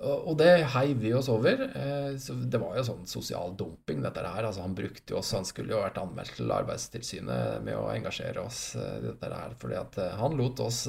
Og 0.00 0.32
det 0.40 0.62
heiv 0.72 1.02
vi 1.02 1.10
oss 1.12 1.28
over. 1.28 1.60
Eh, 1.76 2.14
så 2.20 2.32
det 2.32 2.60
var 2.60 2.76
jo 2.78 2.84
sånn 2.86 3.02
sosial 3.08 3.52
dumping, 3.56 4.00
dette 4.04 4.22
her. 4.24 4.46
Altså, 4.48 4.62
han 4.64 4.76
brukte 4.76 5.12
jo 5.12 5.18
oss, 5.20 5.34
han 5.36 5.44
skulle 5.48 5.74
jo 5.74 5.82
vært 5.82 6.00
anmeldt 6.00 6.38
til 6.38 6.54
Arbeidstilsynet 6.54 7.60
med 7.66 7.76
å 7.76 7.90
engasjere 7.92 8.40
oss 8.46 8.62
i 8.80 9.02
dette 9.04 9.32
her. 9.34 9.52
Fordi 9.60 9.76
at 9.76 9.98
eh, 10.00 10.16
han 10.22 10.38
lot 10.40 10.62
oss 10.64 10.86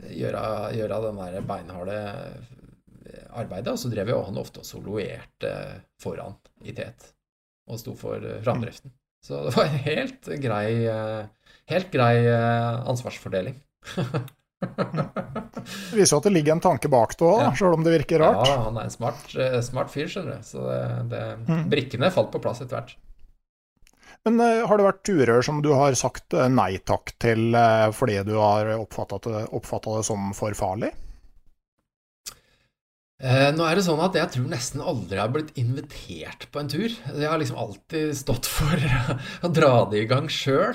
gjøre, 0.00 0.44
gjøre 0.78 1.02
den 1.06 1.20
der 1.20 1.44
beinharde 1.44 1.98
arbeidet. 3.36 3.74
Og 3.74 3.82
så 3.82 3.92
drev 3.92 4.14
jo 4.14 4.22
han 4.24 4.40
ofte 4.40 4.64
og 4.64 4.68
soloerte 4.68 5.52
foran 6.00 6.38
i 6.64 6.72
tet 6.76 7.12
og 7.70 7.78
sto 7.78 7.92
for 7.94 8.24
framdriften. 8.42 8.90
Så 9.22 9.44
det 9.44 9.52
var 9.54 9.68
en 9.68 9.82
helt 9.84 10.30
grei, 10.42 10.70
helt 11.70 11.92
grei 11.92 12.14
ansvarsfordeling. 12.88 13.60
Det 15.66 16.00
viser 16.00 16.20
at 16.20 16.26
det 16.26 16.32
ligger 16.34 16.56
en 16.56 16.64
tanke 16.64 16.90
bak 16.92 17.14
det 17.18 17.26
òg, 17.26 17.44
ja. 17.44 17.52
sjøl 17.58 17.76
om 17.76 17.84
det 17.86 17.94
virker 17.98 18.22
rart. 18.22 18.48
Ja, 18.48 18.56
han 18.66 18.80
er 18.80 18.88
en 18.88 18.94
smart, 18.94 19.22
eh, 19.36 19.60
smart 19.66 19.92
fyr, 19.92 20.08
skjønner 20.10 20.40
du. 20.40 20.48
Så 20.50 20.64
det, 20.66 20.82
det, 21.12 21.22
mm. 21.46 21.62
brikkene 21.72 22.12
falt 22.14 22.32
på 22.34 22.42
plass 22.42 22.62
etter 22.64 22.80
hvert. 22.80 22.96
Men 24.28 24.40
uh, 24.40 24.66
har 24.68 24.76
det 24.76 24.84
vært 24.84 25.04
turer 25.08 25.44
som 25.44 25.62
du 25.64 25.70
har 25.72 25.94
sagt 25.96 26.34
uh, 26.36 26.44
nei 26.52 26.74
takk 26.84 27.14
til 27.22 27.54
uh, 27.56 27.88
fordi 27.96 28.18
du 28.28 28.34
har 28.36 28.74
oppfatta 28.76 29.20
det, 29.24 29.46
det, 29.48 30.02
som 30.08 30.34
for 30.36 30.56
farlig? 30.58 30.92
nå 33.20 33.66
er 33.68 33.76
det 33.76 33.82
sånn 33.84 33.98
at 34.00 34.14
jeg 34.16 34.32
tror 34.32 34.46
nesten 34.48 34.80
aldri 34.80 35.18
jeg 35.18 35.20
har 35.20 35.32
blitt 35.34 35.50
invitert 35.60 36.46
på 36.48 36.62
en 36.62 36.70
tur. 36.72 36.86
Jeg 36.88 37.28
har 37.28 37.36
liksom 37.36 37.58
alltid 37.60 38.14
stått 38.16 38.48
for 38.48 38.86
å 39.44 39.50
dra 39.52 39.72
det 39.90 40.00
i 40.00 40.06
gang 40.08 40.30
sjøl. 40.32 40.72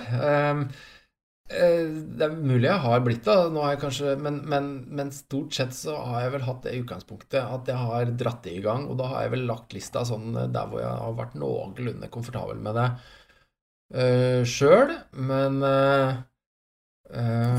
Eh, 1.46 1.90
det 2.18 2.26
er 2.26 2.32
mulig 2.34 2.66
jeg 2.66 2.82
har 2.82 3.02
blitt 3.06 3.28
det, 3.28 3.36
nå 3.54 3.62
har 3.62 3.76
jeg 3.76 3.82
kanskje, 3.84 4.14
men, 4.18 4.40
men, 4.50 4.70
men, 4.98 5.12
stort 5.14 5.54
sett 5.54 5.76
så 5.78 5.94
har 6.02 6.24
jeg 6.24 6.32
vel 6.40 6.46
hatt 6.48 6.64
det 6.66 6.74
utgangspunktet 6.80 7.38
at 7.38 7.70
jeg 7.70 7.78
har 7.78 8.14
dratt 8.18 8.42
det 8.48 8.56
i 8.58 8.64
gang. 8.66 8.88
Og 8.90 8.98
da 8.98 9.12
har 9.12 9.26
jeg 9.26 9.36
vel 9.36 9.46
lagt 9.52 9.76
lista 9.78 10.02
sånn 10.08 10.32
eh, 10.34 10.50
der 10.54 10.72
hvor 10.72 10.82
jeg 10.82 10.90
har 10.90 11.20
vært 11.20 11.38
noenlunde 11.38 12.10
komfortabel 12.14 12.64
med 12.66 12.80
det 12.80 12.88
uh, 13.94 14.42
sjøl. 14.42 14.96
Men 15.22 15.62
uh, 15.62 16.18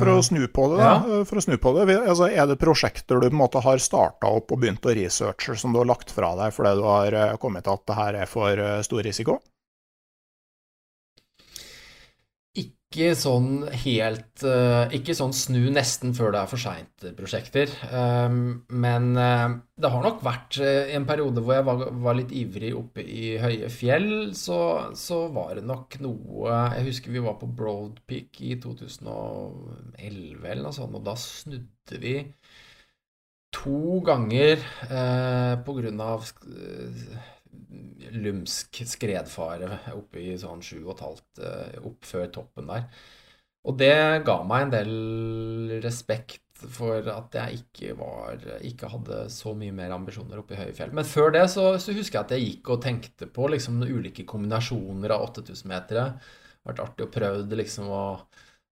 For 0.03 0.17
å 0.17 0.19
snu 0.27 0.43
på 0.51 0.67
det, 0.73 0.83
da. 0.83 0.93
Ja. 1.07 1.41
Snu 1.47 1.55
på 1.63 1.77
det, 1.79 1.87
altså, 2.01 2.27
Er 2.27 2.51
det 2.51 2.59
prosjekter 2.59 3.23
du 3.23 3.29
på 3.29 3.37
en 3.37 3.43
måte 3.45 3.63
har 3.63 3.79
starta 3.79 4.35
opp 4.35 4.51
og 4.51 4.65
begynt 4.65 4.83
å 4.83 4.97
researche 4.99 5.55
som 5.55 5.71
du 5.71 5.85
har 5.85 5.87
lagt 5.95 6.11
fra 6.11 6.35
deg 6.41 6.51
fordi 6.59 6.75
du 6.81 6.89
har 6.91 7.39
kommet 7.39 7.69
til 7.69 7.79
at 7.79 7.87
det 7.87 8.01
her 8.03 8.25
er 8.25 8.33
for 8.35 8.67
stor 8.89 9.07
risiko? 9.07 9.39
Ikke 12.97 13.17
sånn 13.19 13.67
helt 13.85 14.43
eh, 14.49 14.95
Ikke 14.97 15.15
sånn 15.17 15.35
snu 15.37 15.69
nesten 15.75 16.15
før 16.17 16.33
det 16.33 16.41
er 16.41 16.51
for 16.51 16.63
seint-prosjekter. 16.63 17.73
Ehm, 17.93 18.39
men 18.73 19.11
eh, 19.21 19.57
det 19.77 19.91
har 19.93 20.05
nok 20.07 20.23
vært 20.25 20.57
eh, 20.65 20.95
en 20.97 21.05
periode 21.09 21.45
hvor 21.45 21.59
jeg 21.59 21.67
var, 21.69 22.17
litt 22.17 22.33
ivrig 22.33 22.73
oppe 22.79 23.05
i 23.05 23.37
høye 23.43 23.69
fjell, 23.73 24.09
så, 24.39 24.59
så, 24.97 25.27
var 25.37 25.59
det 25.59 25.67
nok 25.69 25.99
noe 26.01 26.61
Jeg 26.79 26.89
husker 26.89 27.13
vi 27.13 27.25
var 27.27 27.37
på 27.41 27.51
Broadpeak 27.59 28.41
i 28.41 28.57
2011 28.63 30.01
eller 30.01 30.65
noe 30.65 30.77
sånt, 30.77 30.97
og 30.97 31.05
da 31.05 31.17
snudde 31.21 32.01
vi 32.01 32.17
to 33.57 34.01
ganger 34.07 34.61
eh, 34.89 36.01
av 36.01 36.25
Eh, 36.47 37.36
lumsk 38.17 38.83
skredfare 38.89 39.81
oppe 39.97 40.23
i 40.23 40.35
sånn 40.41 40.63
7,5 40.65 41.23
eh, 41.43 41.79
opp 41.87 42.07
før 42.07 42.27
toppen 42.35 42.71
der. 42.71 42.89
Og 43.67 43.79
det 43.81 43.95
ga 44.27 44.37
meg 44.47 44.67
en 44.67 44.75
del 44.75 44.93
respekt 45.83 46.43
for 46.57 47.05
at 47.13 47.35
jeg 47.37 47.61
ikke, 47.61 47.97
var, 47.99 48.41
ikke 48.65 48.89
hadde 48.89 49.27
så 49.33 49.53
mye 49.59 49.75
mer 49.77 49.93
ambisjoner 49.93 50.41
oppe 50.41 50.55
i 50.55 50.61
høye 50.61 50.75
fjell. 50.77 50.95
Men 50.97 51.09
før 51.09 51.35
det 51.35 51.45
så, 51.53 51.67
så, 51.83 51.93
husker 51.97 52.21
jeg 52.21 52.25
at 52.25 52.35
jeg 52.37 52.47
gikk 52.47 52.73
og 52.73 52.83
tenkte 52.85 53.29
på 53.29 53.51
liksom 53.53 53.83
ulike 53.85 54.25
kombinasjoner 54.29 55.13
av 55.17 55.27
8000-metere. 55.29 56.07
Vært 56.67 56.83
artig 56.87 57.07
å 57.07 57.13
prøve 57.13 57.61
liksom 57.61 57.91
å, 57.93 58.07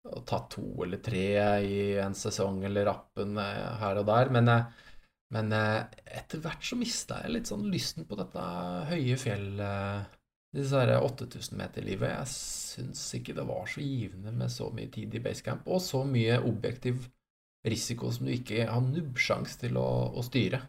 å, 0.08 0.22
ta 0.26 0.40
to 0.50 0.64
eller 0.86 1.02
tre 1.04 1.26
i 1.66 1.76
en 2.00 2.16
sesong 2.16 2.62
eller 2.64 2.88
rappen 2.88 3.36
eh, 3.42 3.68
her 3.82 4.00
og 4.00 4.08
der. 4.08 4.32
Men, 4.32 4.54
men 5.34 5.50
eh, 5.56 5.80
etter 6.20 6.42
hvert 6.44 6.62
så 6.62 6.78
mista 6.78 7.18
jeg 7.24 7.34
litt 7.34 7.50
sånn 7.50 7.66
lysten 7.72 8.06
på 8.06 8.18
dette 8.18 8.44
høye 8.90 9.16
fjellet. 9.18 10.20
Disse 10.54 10.78
8000 10.78 11.58
meter-livet. 11.58 12.12
Jeg 12.12 12.30
syns 12.30 13.02
ikke 13.18 13.34
det 13.34 13.46
var 13.48 13.66
så 13.66 13.82
givende 13.82 14.30
med 14.38 14.52
så 14.54 14.68
mye 14.70 14.86
tid 14.94 15.16
i 15.18 15.22
basecamp, 15.24 15.66
og 15.66 15.82
så 15.82 16.04
mye 16.06 16.38
objektiv 16.46 17.08
risiko 17.66 18.12
som 18.12 18.28
du 18.28 18.34
ikke 18.36 18.68
har 18.68 18.84
nubbsjans 18.84 19.58
til 19.58 19.78
å, 19.80 19.88
å, 20.14 20.22
styre. 20.22 20.60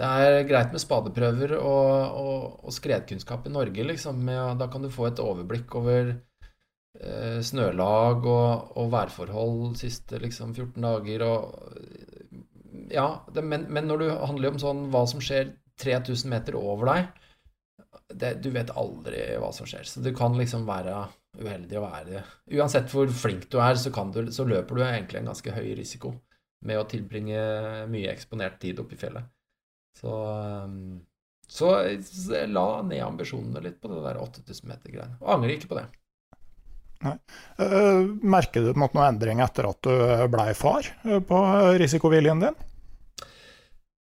Det 0.00 0.08
er 0.08 0.46
greit 0.48 0.72
med 0.72 0.80
spadeprøver 0.80 1.56
og, 1.58 2.16
og, 2.22 2.44
og 2.64 2.74
skredkunnskap 2.74 3.46
i 3.46 3.52
Norge, 3.52 3.84
liksom. 3.90 4.24
Da 4.56 4.68
kan 4.72 4.86
du 4.86 4.88
få 4.92 5.10
et 5.10 5.20
overblikk 5.20 5.76
over 5.82 6.14
eh, 6.14 7.40
snølag 7.44 8.24
og, 8.24 8.72
og, 8.78 8.88
værforhold 8.94 9.76
siste 9.82 10.22
liksom 10.22 10.54
14 10.56 10.88
dager 10.88 11.26
og 11.28 11.42
Ja, 12.92 13.24
det, 13.32 13.42
men, 13.42 13.66
men, 13.72 13.88
når 13.88 14.02
det 14.02 14.12
handler 14.28 14.52
om 14.52 14.60
sånn 14.60 14.86
hva 14.92 15.04
som 15.08 15.22
skjer 15.24 15.54
3000 15.80 16.30
meter 16.30 16.56
over 16.58 16.90
deg 16.90 17.06
det, 18.12 18.34
Du 18.44 18.50
vet 18.52 18.70
aldri 18.76 19.22
hva 19.40 19.48
som 19.56 19.68
skjer. 19.68 19.86
Så 19.88 20.02
du 20.04 20.10
kan 20.16 20.36
liksom 20.36 20.66
være 20.68 21.06
uheldig 21.40 21.78
å 21.80 21.86
være 21.86 22.24
Uansett 22.58 22.90
hvor 22.92 23.08
flink 23.08 23.48
du 23.52 23.56
er, 23.62 23.78
så, 23.80 23.92
du, 24.12 24.26
så, 24.34 24.44
løper 24.48 24.76
du 24.76 24.84
egentlig 24.84 25.22
en 25.22 25.32
ganske 25.32 25.54
høy 25.54 25.72
risiko 25.78 26.12
med 26.66 26.78
å 26.78 26.84
tilbringe 26.86 27.38
mye 27.90 28.12
eksponert 28.12 28.60
tid 28.62 28.78
oppe 28.78 28.94
i 28.94 29.00
fjellet. 29.00 29.24
Så, 29.98 30.12
um, 30.68 31.00
så, 31.48 31.72
la 32.46 32.66
ned 32.86 33.02
ambisjonene 33.02 33.64
litt 33.64 33.80
på 33.82 33.90
det 33.90 34.04
der 34.04 34.20
8000 34.22 34.68
meter-greiene. 34.70 35.18
Og 35.24 35.32
angrer 35.34 35.56
ikke 35.56 35.72
på 35.72 35.80
det. 35.80 35.88
Nei. 37.02 37.16
Uh, 37.58 38.12
merker 38.22 38.62
du 38.62 38.78
noen 38.78 39.02
endring 39.08 39.42
etter 39.42 39.66
at 39.72 39.82
du 39.82 40.28
blei 40.30 40.52
far 40.54 40.86
uh, 41.02 41.18
på 41.26 41.40
risikoviljen 41.82 42.44
din? 42.44 42.60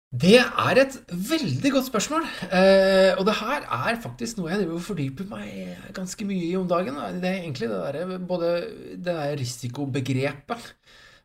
Det 0.09 0.39
er 0.41 0.79
et 0.81 0.95
veldig 1.13 1.69
godt 1.75 1.85
spørsmål. 1.85 2.23
Eh, 2.49 3.13
og 3.13 3.27
det 3.27 3.35
her 3.37 3.61
er 3.61 3.99
faktisk 4.01 4.39
noe 4.39 4.49
jeg 4.49 4.63
driver 4.63 4.79
og 4.79 4.87
fordyper 4.87 5.27
meg 5.29 5.77
ganske 5.93 6.25
mye 6.25 6.47
i 6.47 6.55
om 6.57 6.65
dagen. 6.69 6.95
Det 7.21 7.29
er 7.29 7.43
egentlig 7.43 7.69
det 7.69 7.77
der, 7.77 8.17
både 8.17 8.65
det 8.95 9.05
der 9.05 9.37
risikobegrepet 9.37 10.73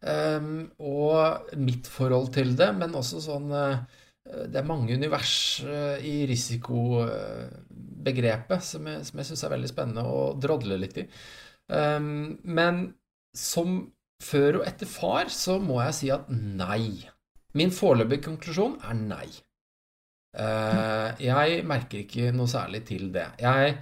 eh, 0.05 0.69
og 0.77 1.41
mitt 1.57 1.87
forhold 1.89 2.29
til 2.37 2.57
det, 2.59 2.75
men 2.77 2.95
også 3.01 3.21
sånn 3.25 3.53
eh, 3.57 3.81
Det 4.53 4.61
er 4.61 4.69
mange 4.69 4.93
univers 4.97 5.61
i 5.65 6.27
risikobegrepet 6.29 8.63
som 8.65 8.87
jeg, 8.89 9.05
som 9.09 9.19
jeg 9.21 9.27
syns 9.29 9.45
er 9.45 9.53
veldig 9.53 9.69
spennende 9.69 10.03
å 10.05 10.33
drodle 10.41 10.77
litt 10.81 10.97
i. 10.97 11.05
Men 11.69 12.95
som 13.37 13.93
før 14.25 14.57
og 14.63 14.67
etter 14.69 14.87
far 14.89 15.29
så 15.29 15.59
må 15.61 15.83
jeg 15.85 15.95
si 15.99 16.11
at 16.15 16.25
nei. 16.33 17.14
Min 17.59 17.75
foreløpige 17.75 18.27
konklusjon 18.29 18.79
er 18.83 18.97
nei. 18.99 19.27
Uh, 20.35 21.15
jeg 21.23 21.61
merker 21.69 22.01
ikke 22.03 22.33
noe 22.35 22.51
særlig 22.51 22.83
til 22.89 23.13
det. 23.15 23.29
Jeg 23.39 23.77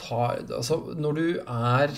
tar 0.00 0.42
Altså, 0.52 0.76
når 0.92 1.16
du 1.16 1.26
er 1.40 1.94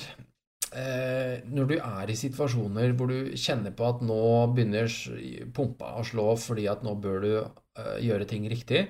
uh, 0.70 1.34
Når 1.50 1.66
du 1.72 1.74
er 1.78 2.12
i 2.12 2.18
situasjoner 2.18 2.94
hvor 2.94 3.10
du 3.10 3.34
kjenner 3.34 3.74
på 3.74 3.88
at 3.88 4.04
nå 4.06 4.20
begynner 4.54 4.86
pumpa 5.54 5.96
å 5.98 6.06
slå 6.06 6.28
fordi 6.38 6.68
at 6.70 6.86
nå 6.86 6.94
bør 7.02 7.18
du 7.26 7.32
uh, 7.42 7.98
gjøre 7.98 8.28
ting 8.30 8.46
riktig, 8.50 8.86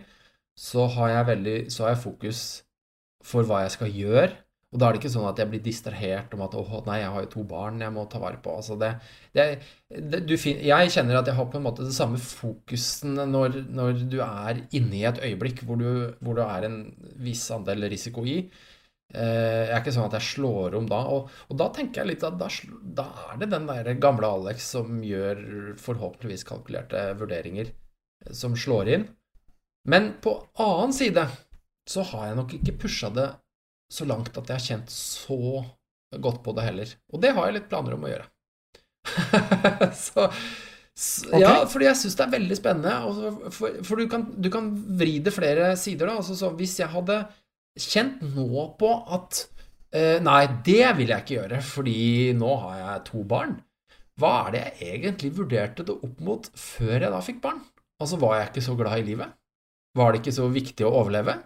så 0.53 0.85
har 0.99 1.15
jeg 1.17 1.31
veldig 1.33 1.59
Så 1.73 1.87
har 1.87 1.95
jeg 1.95 2.05
fokus 2.05 2.45
for 3.25 3.47
hva 3.47 3.63
jeg 3.63 3.77
skal 3.79 3.97
gjøre, 3.97 4.31
og 4.73 4.81
da 4.81 4.89
er 4.89 4.95
det 4.95 5.03
ikke 5.03 5.13
sånn 5.13 5.29
at 5.29 5.41
jeg 5.41 5.51
blir 5.53 5.61
distrahert 5.61 6.33
om 6.33 6.43
at 6.47 6.55
åh, 6.57 6.71
nei, 6.87 7.03
jeg 7.03 7.13
har 7.13 7.25
jo 7.27 7.31
to 7.35 7.43
barn 7.45 7.83
jeg 7.85 7.93
må 7.93 8.07
ta 8.09 8.21
vare 8.23 8.39
på. 8.41 8.55
Altså 8.57 8.79
det, 8.81 8.95
det, 9.37 9.45
det 10.25 10.39
finner, 10.41 10.65
jeg 10.65 10.95
kjenner 10.95 11.19
at 11.21 11.29
jeg 11.29 11.37
har 11.37 11.49
på 11.53 11.61
en 11.61 11.67
måte 11.67 11.85
det 11.85 11.93
samme 11.93 12.21
fokusen 12.21 13.21
når, 13.29 13.59
når 13.69 14.01
du 14.09 14.23
er 14.25 14.63
inne 14.73 14.97
i 14.97 15.05
et 15.11 15.21
øyeblikk 15.29 15.61
hvor 15.69 15.77
du, 15.81 16.15
hvor 16.25 16.41
du 16.41 16.45
er 16.47 16.69
en 16.71 16.79
viss 17.21 17.45
andel 17.53 17.85
risiko 17.93 18.25
i. 18.25 18.39
Eh, 19.13 19.69
jeg 19.69 19.75
er 19.75 19.83
ikke 19.83 19.93
sånn 19.93 20.09
at 20.09 20.17
jeg 20.17 20.29
slår 20.31 20.79
om 20.81 20.89
da. 20.89 21.03
Og, 21.13 21.29
og 21.53 21.61
da 21.61 21.69
tenker 21.77 22.01
jeg 22.01 22.15
litt 22.15 22.25
at 22.25 22.41
da, 22.41 22.49
da, 23.03 23.09
er 23.29 23.45
det 23.45 23.53
den 23.53 23.69
der 23.69 23.93
gamle 24.01 24.33
Alex 24.39 24.73
som 24.73 25.03
gjør 25.05 25.77
forhåpentligvis 25.85 26.49
kalkulerte 26.49 27.11
vurderinger, 27.21 27.75
eh, 28.25 28.33
som 28.33 28.57
slår 28.57 28.95
inn. 28.97 29.09
Men 29.85 30.15
på 30.25 30.39
annen 30.63 30.97
side 30.97 31.29
så 31.89 32.09
har 32.13 32.31
jeg 32.31 32.39
nok 32.39 32.57
ikke 32.57 32.79
pusha 32.87 33.13
det 33.13 33.29
så 33.93 34.07
langt 34.09 34.37
at 34.37 34.49
jeg 34.49 34.57
har 34.59 34.67
kjent 34.67 34.93
så 34.95 35.63
godt 36.21 36.43
på 36.45 36.55
det 36.57 36.67
heller. 36.67 36.93
Og 37.13 37.23
det 37.23 37.33
har 37.37 37.49
jeg 37.49 37.59
litt 37.59 37.71
planer 37.71 37.97
om 37.97 38.05
å 38.07 38.11
gjøre. 38.11 38.29
så, 40.05 40.29
så 40.95 41.29
okay. 41.31 41.43
Ja, 41.43 41.53
fordi 41.69 41.89
jeg 41.89 42.01
syns 42.01 42.19
det 42.19 42.27
er 42.27 42.35
veldig 42.37 42.59
spennende. 42.59 43.51
For, 43.55 43.81
for 43.87 44.01
du, 44.01 44.07
kan, 44.13 44.27
du, 44.37 44.51
kan, 44.53 44.71
vri 45.01 45.19
det 45.25 45.35
flere 45.35 45.73
sider, 45.81 46.09
da. 46.09 46.21
Altså, 46.23 46.37
så 46.39 46.53
hvis 46.59 46.79
jeg 46.81 46.93
hadde 46.93 47.23
kjent 47.81 48.21
nå 48.35 48.67
på 48.81 48.95
at 49.17 49.45
eh, 49.97 50.19
Nei, 50.25 50.43
det 50.65 50.95
vil 50.99 51.13
jeg 51.13 51.25
ikke 51.25 51.39
gjøre, 51.39 51.61
fordi 51.65 52.01
nå 52.39 52.57
har 52.65 52.81
jeg 52.81 53.05
to 53.13 53.27
barn. 53.29 53.59
Hva 54.21 54.33
er 54.47 54.55
det 54.55 54.65
jeg 54.65 54.99
egentlig 54.99 55.33
vurderte 55.39 55.87
det 55.89 55.95
opp 56.05 56.19
mot 56.25 56.51
før 56.59 56.99
jeg 56.99 57.13
da 57.13 57.23
fikk 57.25 57.41
barn? 57.45 57.63
Altså, 58.03 58.19
var 58.21 58.39
jeg 58.39 58.51
ikke 58.51 58.67
så 58.69 58.77
glad 58.77 59.01
i 59.01 59.09
livet? 59.13 59.33
Var 59.97 60.13
det 60.13 60.23
ikke 60.23 60.37
så 60.37 60.49
viktig 60.53 60.85
å 60.89 60.93
overleve? 61.01 61.37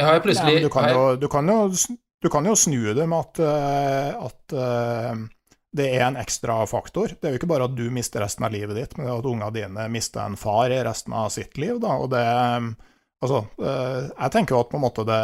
Jeg 0.00 0.22
plutselig 0.24 0.56
ja, 0.58 0.64
du, 0.64 0.70
kan 0.74 0.88
jo, 0.90 1.02
du, 1.16 1.28
kan 1.30 1.48
jo, 1.48 1.58
du, 2.22 2.28
kan 2.32 2.46
jo, 2.48 2.56
snu 2.58 2.80
det 2.96 3.06
med 3.06 3.18
at, 3.20 3.40
uh, 3.44 4.26
at 4.26 4.56
uh, 4.58 5.20
det 5.74 5.86
er 5.94 6.08
en 6.08 6.18
ekstra 6.18 6.64
faktor. 6.70 7.14
Det 7.14 7.28
er 7.28 7.34
jo 7.34 7.42
ikke 7.42 7.50
bare 7.50 7.68
at 7.68 7.76
du 7.78 7.86
mister 7.94 8.24
resten 8.24 8.46
av 8.46 8.54
livet 8.54 8.78
ditt, 8.78 8.96
men 8.98 9.12
at 9.12 9.28
ungene 9.28 9.52
dine 9.54 9.86
mister 9.92 10.24
en 10.24 10.38
far 10.38 10.74
i 10.74 10.82
resten 10.86 11.14
av 11.14 11.30
sitt 11.34 11.58
liv. 11.62 11.78
Da. 11.82 11.98
Og 12.00 12.10
det 12.14 12.26
Altså, 13.24 13.38
uh, 13.56 14.10
jeg 14.10 14.32
tenker 14.34 14.52
jo 14.52 14.58
at 14.60 14.68
på 14.68 14.76
en 14.76 14.82
måte 14.84 15.04
det, 15.08 15.20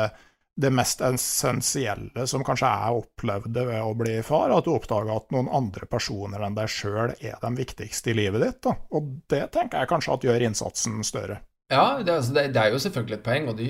det 0.57 0.71
mest 0.73 1.03
essensielle 1.05 2.25
som 2.31 2.45
kanskje 2.47 2.71
jeg 2.71 3.03
opplevde 3.03 3.65
ved 3.69 3.83
å 3.85 3.91
bli 3.99 4.15
far, 4.25 4.55
at 4.55 4.65
du 4.65 4.73
oppdager 4.73 5.13
at 5.13 5.29
noen 5.35 5.51
andre 5.53 5.85
personer 5.91 6.41
enn 6.47 6.57
deg 6.57 6.71
sjøl 6.73 7.13
er 7.13 7.37
de 7.43 7.51
viktigste 7.59 8.15
i 8.15 8.17
livet 8.23 8.47
ditt. 8.47 8.63
Da. 8.65 8.73
Og 8.97 9.11
det 9.29 9.43
tenker 9.53 9.83
jeg 9.83 9.91
kanskje 9.91 10.17
at 10.17 10.25
gjør 10.25 10.47
innsatsen 10.49 11.03
større. 11.05 11.43
Ja, 11.71 12.01
det, 12.03 12.11
altså, 12.13 12.35
det, 12.35 12.49
det, 12.55 12.63
er 12.63 12.73
jo 12.75 12.81
selvfølgelig 12.83 13.17
et 13.17 13.27
poeng, 13.27 13.49
og 13.51 13.59
du, 13.59 13.67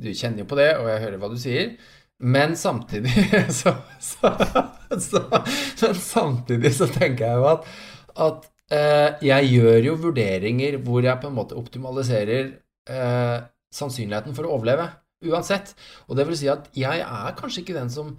du, 0.00 0.08
kjenner 0.16 0.40
jo 0.40 0.48
på 0.48 0.56
det, 0.56 0.70
og 0.80 0.88
jeg 0.88 1.02
hører 1.02 1.20
hva 1.20 1.28
du 1.28 1.36
sier. 1.40 1.74
Men 2.22 2.54
samtidig 2.56 3.12
så, 3.60 3.74
så, 4.00 4.30
så 4.94 5.22
Men 5.82 5.98
samtidig 5.98 6.72
så 6.76 6.86
tenker 6.86 7.26
jeg 7.26 7.40
jo 7.40 7.48
at, 7.50 7.70
at 8.26 8.48
eh, 8.72 9.24
jeg 9.26 9.50
gjør 9.56 9.88
jo 9.88 9.96
vurderinger 10.06 10.78
hvor 10.86 11.02
jeg 11.04 11.18
på 11.20 11.28
en 11.28 11.36
måte 11.36 11.58
optimaliserer 11.58 12.52
eh, 12.88 13.38
sannsynligheten 13.74 14.36
for 14.38 14.48
å 14.48 14.56
overleve. 14.56 14.88
Uansett. 15.22 15.74
Og 16.08 16.16
det 16.18 16.26
vil 16.28 16.38
si 16.38 16.48
at 16.50 16.70
jeg 16.78 17.02
er 17.04 17.36
kanskje 17.38 17.62
ikke 17.62 17.76
den 17.76 17.90
som 17.92 18.14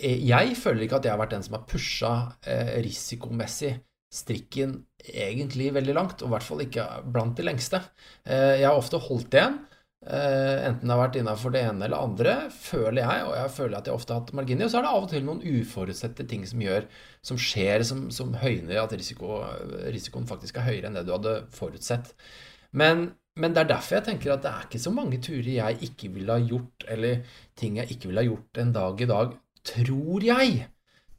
eh, 0.00 0.18
Jeg 0.24 0.56
føler 0.58 0.86
ikke 0.86 1.02
at 1.02 1.06
jeg 1.06 1.14
har 1.14 1.20
vært 1.20 1.36
den 1.36 1.44
som 1.46 1.58
har 1.58 1.66
pusha 1.68 2.14
eh, 2.46 2.78
risikomessig 2.86 3.76
strikken 4.14 4.78
egentlig 5.06 5.72
veldig 5.74 5.94
langt, 5.96 6.22
og 6.22 6.30
i 6.30 6.34
hvert 6.34 6.46
fall 6.46 6.62
ikke 6.64 6.86
blant 7.12 7.38
de 7.38 7.46
lengste. 7.46 7.80
Eh, 8.26 8.58
jeg 8.62 8.66
har 8.66 8.78
ofte 8.78 9.00
holdt 9.02 9.36
igjen, 9.36 9.60
eh, 10.06 10.66
enten 10.66 10.88
det 10.88 10.94
har 10.94 11.02
vært 11.04 11.18
innafor 11.20 11.54
det 11.54 11.62
ene 11.68 11.86
eller 11.86 12.02
andre, 12.08 12.34
føler 12.54 13.02
jeg, 13.04 13.28
og 13.28 13.36
jeg 13.38 13.54
føler 13.54 13.78
at 13.78 13.86
jeg 13.90 13.94
ofte 13.94 14.14
har 14.14 14.24
hatt 14.24 14.34
marginer. 14.36 14.66
Og 14.66 14.72
så 14.72 14.80
er 14.80 14.86
det 14.86 14.92
av 14.96 15.06
og 15.06 15.12
til 15.12 15.24
noen 15.28 15.44
uforutsette 15.44 16.26
ting 16.30 16.44
som 16.50 16.64
gjør, 16.64 16.88
som 17.30 17.40
skjer, 17.40 17.86
som, 17.86 18.08
som 18.14 18.34
høyner 18.42 18.82
at 18.82 18.96
risiko, 18.96 19.40
risikoen 19.86 20.28
faktisk 20.30 20.58
er 20.58 20.68
høyere 20.68 20.90
enn 20.90 20.98
det 20.98 21.06
du 21.08 21.14
hadde 21.14 21.38
forutsett. 21.54 22.14
Men, 22.76 23.12
men, 23.38 23.54
det 23.54 23.64
er 23.64 23.74
derfor 23.74 23.98
jeg 23.98 24.08
tenker 24.10 24.34
at 24.34 24.42
det 24.44 24.50
er 24.50 24.66
ikke 24.66 24.82
så 24.82 24.92
mange 24.92 25.20
turer 25.24 25.52
jeg 25.54 25.78
ikke 25.88 26.10
ville 26.16 26.34
ha 26.34 26.42
gjort, 26.42 26.88
eller 26.90 27.22
ting 27.56 27.78
jeg 27.78 27.94
ikke 27.94 28.10
ville 28.10 28.26
ha 28.26 28.32
gjort 28.32 28.60
en 28.64 28.74
dag 28.74 29.00
i 29.00 29.08
dag, 29.14 29.38
tror 29.72 30.26
jeg. 30.26 30.66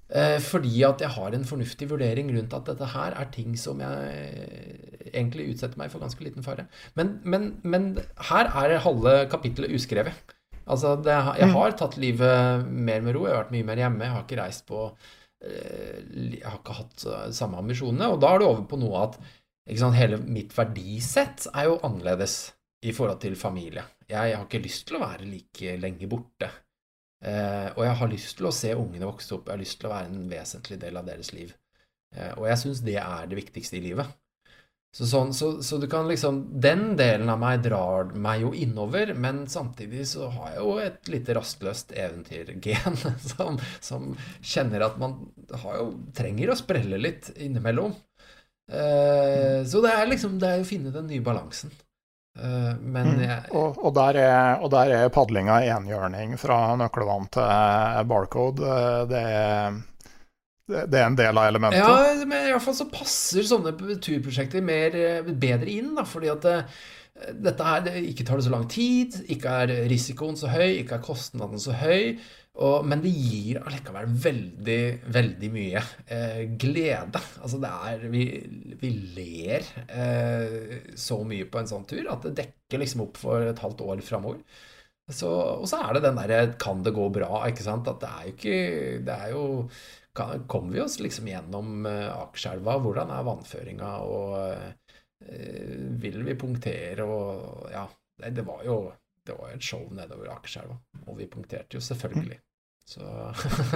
Eh, 0.09 0.39
fordi 0.41 0.81
at 0.87 1.03
jeg 1.03 1.13
har 1.13 1.35
en 1.37 1.45
fornuftig 1.45 1.85
vurdering 1.91 2.31
rundt 2.33 2.53
at 2.57 2.65
dette 2.71 2.87
her 2.95 3.13
er 3.13 3.29
ting 3.33 3.53
som 3.61 3.81
jeg 3.83 5.11
egentlig 5.11 5.51
utsetter 5.51 5.77
meg 5.77 5.91
for 5.93 6.01
ganske 6.01 6.23
liten 6.25 6.45
fare. 6.45 6.65
Men, 6.97 7.19
men, 7.23 7.51
men 7.61 7.91
her 8.31 8.49
er 8.49 8.81
halve 8.85 9.15
kapittelet 9.29 9.75
uskrevet. 9.77 10.35
Altså, 10.69 10.95
det, 11.01 11.13
jeg 11.13 11.49
mm. 11.49 11.55
har 11.57 11.77
tatt 11.77 11.97
livet 12.01 12.65
mer 12.69 13.01
med 13.05 13.15
ro. 13.17 13.25
Jeg 13.27 13.35
har 13.35 13.43
vært 13.43 13.55
mye 13.57 13.67
mer 13.69 13.83
hjemme. 13.83 14.05
Jeg 14.05 14.15
har 14.15 14.25
ikke 14.25 14.39
reist 14.41 14.65
på 14.69 14.85
eh, 15.45 15.99
Jeg 16.37 16.45
har 16.45 16.57
ikke 16.59 16.79
hatt 16.81 17.05
samme 17.37 17.61
ambisjonene. 17.61 18.09
Og 18.13 18.21
da 18.21 18.33
er 18.33 18.41
det 18.41 18.49
over 18.49 18.65
på 18.69 18.81
noe 18.81 19.03
at 19.07 19.19
ikke 19.69 19.83
sant, 19.83 19.97
Hele 19.99 20.17
mitt 20.25 20.55
verdisett 20.57 21.45
er 21.53 21.69
jo 21.69 21.77
annerledes 21.85 22.39
i 22.85 22.93
forhold 22.95 23.21
til 23.21 23.35
familie. 23.37 23.83
Jeg 24.09 24.33
har 24.33 24.45
ikke 24.47 24.63
lyst 24.63 24.87
til 24.89 24.97
å 24.97 25.03
være 25.03 25.27
like 25.29 25.77
lenge 25.81 26.09
borte. 26.09 26.49
Eh, 27.19 27.67
og 27.75 27.83
jeg 27.83 27.97
har 27.99 28.11
lyst 28.13 28.37
til 28.39 28.47
å 28.47 28.55
se 28.55 28.71
ungene 28.77 29.09
vokse 29.09 29.35
opp, 29.35 29.49
jeg 29.49 29.57
har 29.57 29.61
lyst 29.61 29.79
til 29.81 29.89
å 29.89 29.93
være 29.93 30.11
en 30.11 30.29
vesentlig 30.31 30.79
del 30.79 30.99
av 30.99 31.09
deres 31.09 31.33
liv. 31.35 31.51
Eh, 32.15 32.33
og 32.37 32.47
jeg 32.49 32.61
syns 32.63 32.81
det 32.85 32.97
er 33.01 33.29
det 33.29 33.39
viktigste 33.39 33.79
i 33.79 33.85
livet. 33.89 34.17
Så, 34.89 35.05
sånn, 35.05 35.35
så, 35.37 35.51
så, 35.61 35.77
du 35.77 35.85
kan 35.85 36.07
liksom 36.09 36.39
Den 36.63 36.95
delen 36.97 37.29
av 37.29 37.37
meg 37.37 37.59
drar 37.61 38.07
meg 38.17 38.41
jo 38.41 38.53
innover, 38.57 39.11
men 39.13 39.43
samtidig 39.45 40.07
så 40.09 40.31
har 40.33 40.55
jeg 40.55 40.63
jo 40.63 40.71
et 40.81 41.11
lite 41.13 41.35
rastløst 41.37 41.93
eventyrgen 41.93 42.97
som, 43.35 43.59
som 43.85 44.07
kjenner 44.41 44.87
at 44.87 44.97
man 45.01 45.19
jo, 45.53 45.91
trenger 46.17 46.49
å 46.49 46.57
sprelle 46.57 46.97
litt 46.97 47.29
innimellom. 47.37 47.93
Eh, 48.69 49.61
så 49.65 49.81
det 49.81 49.93
er 49.93 50.09
liksom 50.09 50.35
Det 50.41 50.49
er 50.49 50.63
å 50.63 50.67
finne 50.67 50.93
den 50.93 51.09
nye 51.09 51.25
balansen. 51.25 51.73
Uh, 52.39 52.71
men 52.79 53.13
mm. 53.19 53.51
og, 53.51 53.77
og, 53.83 53.91
der 53.97 54.21
er, 54.21 54.63
og 54.63 54.71
der 54.71 54.95
er 54.95 55.13
padlinga 55.13 55.59
enhjørning 55.75 56.37
fra 56.39 56.61
nøkkelvann 56.79 57.29
til 57.35 58.09
barcode. 58.09 58.73
Det 59.11 59.23
er 59.27 59.79
det 60.69 60.99
er 60.99 61.07
en 61.07 61.17
del 61.17 61.37
av 61.37 61.49
elementet? 61.49 61.81
Ja, 61.81 62.25
men 62.29 62.45
i 62.45 62.53
hvert 62.53 62.63
fall 62.63 62.77
så 62.77 62.87
passer 62.91 63.45
sånne 63.47 63.73
turprosjekter 63.73 64.61
mer, 64.65 64.95
eh, 64.95 65.29
bedre 65.29 65.69
inn. 65.71 65.95
Da, 65.97 66.05
fordi 66.05 66.29
at 66.29 66.45
det, 66.45 66.57
eh, 67.15 67.33
dette 67.47 67.69
her 67.69 67.81
det, 67.87 67.95
ikke 68.11 68.25
tar 68.27 68.37
det 68.37 68.45
så 68.45 68.53
lang 68.53 68.67
tid, 68.69 69.17
ikke 69.33 69.55
er 69.63 69.73
risikoen 69.89 70.37
så 70.37 70.51
høy, 70.53 70.83
ikke 70.83 70.99
er 70.99 71.05
kostnaden 71.05 71.61
så 71.61 71.73
høy. 71.73 72.19
Og, 72.59 72.83
men 72.91 72.99
det 72.99 73.11
gir 73.13 73.61
allikevel 73.61 74.09
veldig, 74.19 74.81
veldig 75.15 75.49
mye 75.53 75.83
eh, 76.11 76.41
glede. 76.59 77.21
Altså 77.39 77.59
det 77.63 77.69
er 77.91 78.01
Vi, 78.11 78.23
vi 78.81 78.89
ler 79.15 79.69
eh, 79.87 80.89
så 80.99 81.21
mye 81.27 81.47
på 81.47 81.61
en 81.61 81.69
sånn 81.71 81.87
tur 81.87 82.09
at 82.11 82.27
det 82.27 82.35
dekker 82.41 82.83
liksom 82.83 83.05
opp 83.05 83.21
for 83.21 83.47
et 83.47 83.63
halvt 83.63 83.85
år 83.85 84.03
framover. 84.03 84.43
Og 85.09 85.63
så 85.65 85.79
er 85.79 85.95
det 85.95 86.03
den 86.03 86.19
derre 86.19 86.41
Kan 86.61 86.83
det 86.85 86.93
gå 86.93 87.07
bra? 87.09 87.39
ikke 87.47 87.63
sant? 87.65 87.87
At 87.89 88.03
det 88.03 88.09
er 88.09 88.27
jo 88.27 88.33
ikke 88.35 88.57
Det 89.07 89.15
er 89.15 89.31
jo 89.33 89.45
Kommer 90.51 90.75
vi 90.75 90.83
oss 90.83 90.99
liksom 91.01 91.31
gjennom 91.31 91.87
eh, 91.89 92.09
Akerselva? 92.11 92.75
Hvordan 92.83 93.13
er 93.15 93.25
vannføringa? 93.25 93.93
Og 94.03 94.35
eh, 94.43 95.87
vil 96.03 96.19
vi 96.27 96.35
punktere? 96.37 97.07
Og 97.07 97.71
ja, 97.71 97.85
det 98.27 98.43
var 98.43 98.65
jo 98.67 98.81
det 99.29 99.37
var 99.37 99.53
et 99.53 99.63
show 99.63 99.85
nedover 99.95 100.33
Akerselva. 100.33 100.75
Og 101.07 101.17
vi 101.21 101.29
punkterte 101.31 101.77
jo 101.77 101.83
selvfølgelig. 101.85 102.39
Så 102.89 103.05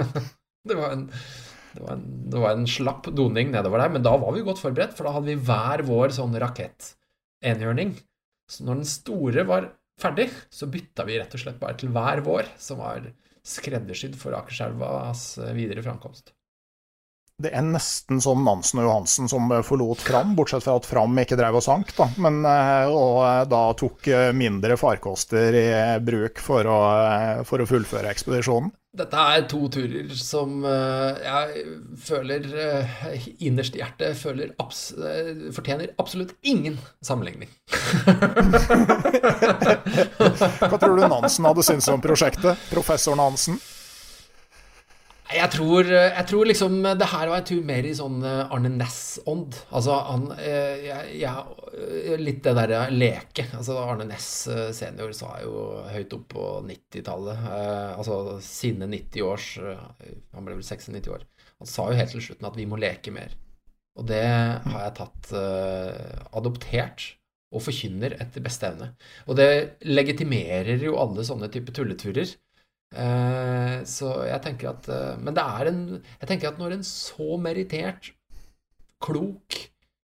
det 0.68 0.78
var 0.78 0.96
en 0.96 1.08
det 1.74 1.82
var, 1.82 1.96
en, 1.96 2.02
det 2.30 2.38
var 2.38 2.52
en 2.54 2.68
slapp 2.70 3.08
doning 3.18 3.48
nedover 3.50 3.80
der, 3.82 3.90
men 3.90 4.04
da 4.06 4.12
var 4.22 4.30
vi 4.36 4.44
godt 4.46 4.60
forberedt, 4.62 4.92
for 4.94 5.08
da 5.08 5.16
hadde 5.16 5.32
vi 5.32 5.40
hver 5.42 5.82
vår 5.88 6.12
sånn 6.14 6.36
rakett-enhjørning. 6.38 7.96
Så 8.46 8.66
når 8.66 8.78
den 8.78 8.86
store 8.86 9.44
var 9.48 9.66
ferdig, 10.00 10.28
så 10.54 10.68
bytta 10.70 11.06
vi 11.08 11.18
rett 11.18 11.34
og 11.34 11.42
slett 11.42 11.58
bare 11.58 11.74
til 11.80 11.90
hver 11.94 12.22
vår, 12.22 12.52
som 12.62 12.78
var 12.78 13.10
skreddersydd 13.44 14.14
for 14.20 14.38
Akerselvas 14.38 15.26
videre 15.56 15.82
framkomst. 15.84 16.30
Det 17.42 17.50
er 17.50 17.64
nesten 17.66 18.20
sånn 18.22 18.44
Nansen 18.46 18.78
og 18.78 18.86
Johansen 18.86 19.28
som 19.30 19.50
forlot 19.66 20.04
Fram, 20.06 20.36
bortsett 20.38 20.62
fra 20.62 20.76
at 20.78 20.86
Fram 20.86 21.18
ikke 21.18 21.38
drev 21.38 21.58
og 21.58 21.64
sank, 21.66 21.90
da. 21.96 22.06
Men, 22.22 22.44
eh, 22.46 22.86
og 22.86 23.18
eh, 23.26 23.40
da 23.50 23.62
tok 23.74 24.06
eh, 24.06 24.30
mindre 24.36 24.78
farkoster 24.78 25.58
i 25.58 25.66
bruk 25.98 26.38
for 26.38 26.70
å, 26.70 26.78
for 27.48 27.64
å 27.64 27.66
fullføre 27.66 28.14
ekspedisjonen. 28.14 28.70
Dette 28.94 29.18
er 29.34 29.46
to 29.50 29.68
turer 29.74 30.12
som 30.14 30.62
jeg 30.64 31.64
føler 32.04 32.44
innerst 33.42 33.74
i 33.74 33.80
hjertet 33.82 34.14
føler 34.18 34.52
abs 34.62 34.84
fortjener 35.56 35.90
absolutt 35.98 36.34
ingen 36.46 36.78
sammenligning. 37.02 37.50
Hva 40.64 40.78
tror 40.78 40.94
du 40.94 41.02
Nansen 41.10 41.48
hadde 41.48 41.66
syntes 41.66 41.90
om 41.90 42.02
prosjektet? 42.04 42.54
Professor 42.70 43.18
Nansen? 43.18 43.58
Jeg 45.32 45.48
tror, 45.54 45.88
jeg 45.88 46.24
tror, 46.28 46.44
liksom 46.44 46.74
det 46.84 47.06
her 47.08 47.30
var 47.30 47.40
en 47.40 47.46
tur 47.48 47.62
mer 47.64 47.86
i 47.88 47.94
sånn 47.96 48.18
eh, 48.28 48.52
Arne 48.52 48.68
Næss-ånd. 48.74 49.56
Altså 49.72 49.96
han 50.10 50.26
eh, 50.36 50.84
jeg, 50.84 51.14
jeg, 51.22 51.54
eh, 51.72 52.18
Litt 52.20 52.42
det 52.44 52.52
derre 52.58 52.82
leke. 52.92 53.46
Altså 53.56 53.78
Arne 53.80 54.04
Næss 54.10 54.28
senior 54.76 55.14
sa 55.16 55.32
jo 55.40 55.80
høyt 55.88 56.12
opp 56.18 56.28
på 56.34 56.44
90-tallet, 56.68 57.48
altså 57.96 58.36
sine 58.44 58.90
90 58.90 59.24
års 59.24 59.48
Han 59.64 60.44
ble 60.44 60.58
vel 60.58 60.66
96 60.66 61.08
år. 61.16 61.24
Han 61.62 61.72
sa 61.72 61.88
jo 61.88 61.98
helt 61.98 62.12
til 62.12 62.26
slutten 62.28 62.50
at 62.50 62.60
vi 62.60 62.68
må 62.68 62.78
leke 62.82 63.14
mer. 63.14 63.32
Og 63.96 64.04
det 64.10 64.24
har 64.26 64.80
jeg 64.82 64.96
tatt 64.98 65.32
adoptert 66.34 67.14
og 67.54 67.62
forkynner 67.62 68.16
etter 68.20 68.42
beste 68.44 68.68
evne. 68.68 68.90
Og 69.30 69.38
det 69.38 69.48
legitimerer 69.86 70.82
jo 70.82 70.98
alle 71.00 71.24
sånne 71.26 71.48
type 71.54 71.72
tulleturer. 71.74 72.34
Eh, 72.94 73.76
så 73.90 74.10
jeg 74.28 74.42
tenker 74.44 74.68
at 74.70 74.86
eh, 74.86 75.16
Men 75.18 75.34
det 75.34 75.42
er 75.42 75.66
en 75.66 75.78
Jeg 75.98 76.28
tenker 76.30 76.52
at 76.52 76.60
når 76.60 76.76
en 76.76 76.84
så 76.86 77.34
merittert, 77.42 78.12
klok, 79.02 79.56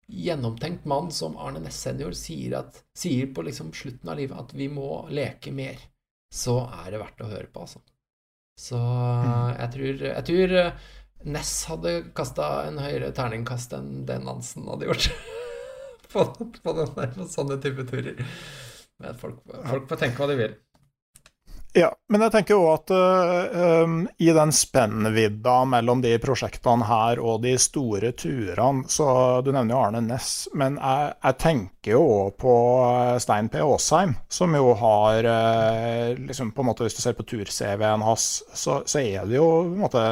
gjennomtenkt 0.08 0.86
mann 0.88 1.10
som 1.12 1.34
Arne 1.42 1.60
Næss 1.64 1.80
senior 1.84 2.14
sier, 2.16 2.60
at, 2.62 2.78
sier 2.96 3.32
på 3.34 3.42
liksom 3.44 3.74
slutten 3.76 4.08
av 4.08 4.20
livet 4.20 4.38
at 4.38 4.54
vi 4.56 4.70
må 4.72 5.02
leke 5.12 5.52
mer, 5.52 5.82
så 6.32 6.62
er 6.84 6.94
det 6.94 7.02
verdt 7.02 7.24
å 7.24 7.28
høre 7.28 7.50
på, 7.52 7.66
altså. 7.66 7.82
Så 8.58 8.78
mm. 8.78 9.50
jeg 9.58 9.72
tror, 9.74 10.06
jeg 10.06 10.26
tror 10.30 10.54
eh, 10.62 10.86
Ness 11.34 11.52
hadde 11.68 11.92
kasta 12.16 12.48
en 12.68 12.80
høyere 12.80 13.10
terningkast 13.14 13.74
enn 13.76 14.06
det 14.08 14.20
Nansen 14.22 14.70
hadde 14.70 14.88
gjort 14.88 15.10
på, 16.14 16.24
på, 16.62 16.76
den, 16.78 16.94
på 16.94 17.28
sånne 17.28 17.58
type 17.62 17.84
turer. 17.90 18.22
Men 19.02 19.18
folk, 19.18 19.42
folk 19.44 19.90
får 19.90 20.02
tenke 20.06 20.22
hva 20.22 20.30
de 20.30 20.38
vil. 20.40 20.56
Ja, 21.76 21.90
men 22.08 22.22
jeg 22.24 22.32
tenker 22.32 22.56
jo 22.56 22.68
at 22.72 22.90
uh, 22.90 23.90
i 24.16 24.28
den 24.32 24.52
spennvidda 24.56 25.56
mellom 25.68 26.00
de 26.00 26.14
prosjektene 26.22 26.86
her 26.88 27.20
og 27.20 27.42
de 27.44 27.52
store 27.60 28.14
turene, 28.16 28.88
så 28.88 29.08
Du 29.44 29.50
nevner 29.52 29.74
jo 29.74 29.80
Arne 29.82 30.00
Næss, 30.06 30.48
men 30.56 30.78
jeg, 30.80 31.10
jeg, 31.22 31.38
tenker 31.42 31.92
jo 31.92 32.00
òg 32.14 32.38
på 32.40 32.54
eh, 32.86 33.18
Stein 33.22 33.50
P. 33.52 33.60
Aasheim, 33.64 34.16
som 34.32 34.56
jo 34.56 34.72
har 34.80 35.28
uh, 35.28 36.16
liksom 36.16 36.54
på 36.56 36.64
en 36.64 36.70
måte 36.70 36.86
Hvis 36.86 36.96
du 36.96 37.02
ser 37.04 37.18
på 37.18 37.26
tur-CV-en 37.28 38.06
hans, 38.06 38.30
så, 38.54 38.80
så, 38.88 39.04
er 39.04 39.28
det 39.28 39.36
jo 39.36 39.46
på 39.68 39.76
en 39.76 39.84
måte 39.84 40.06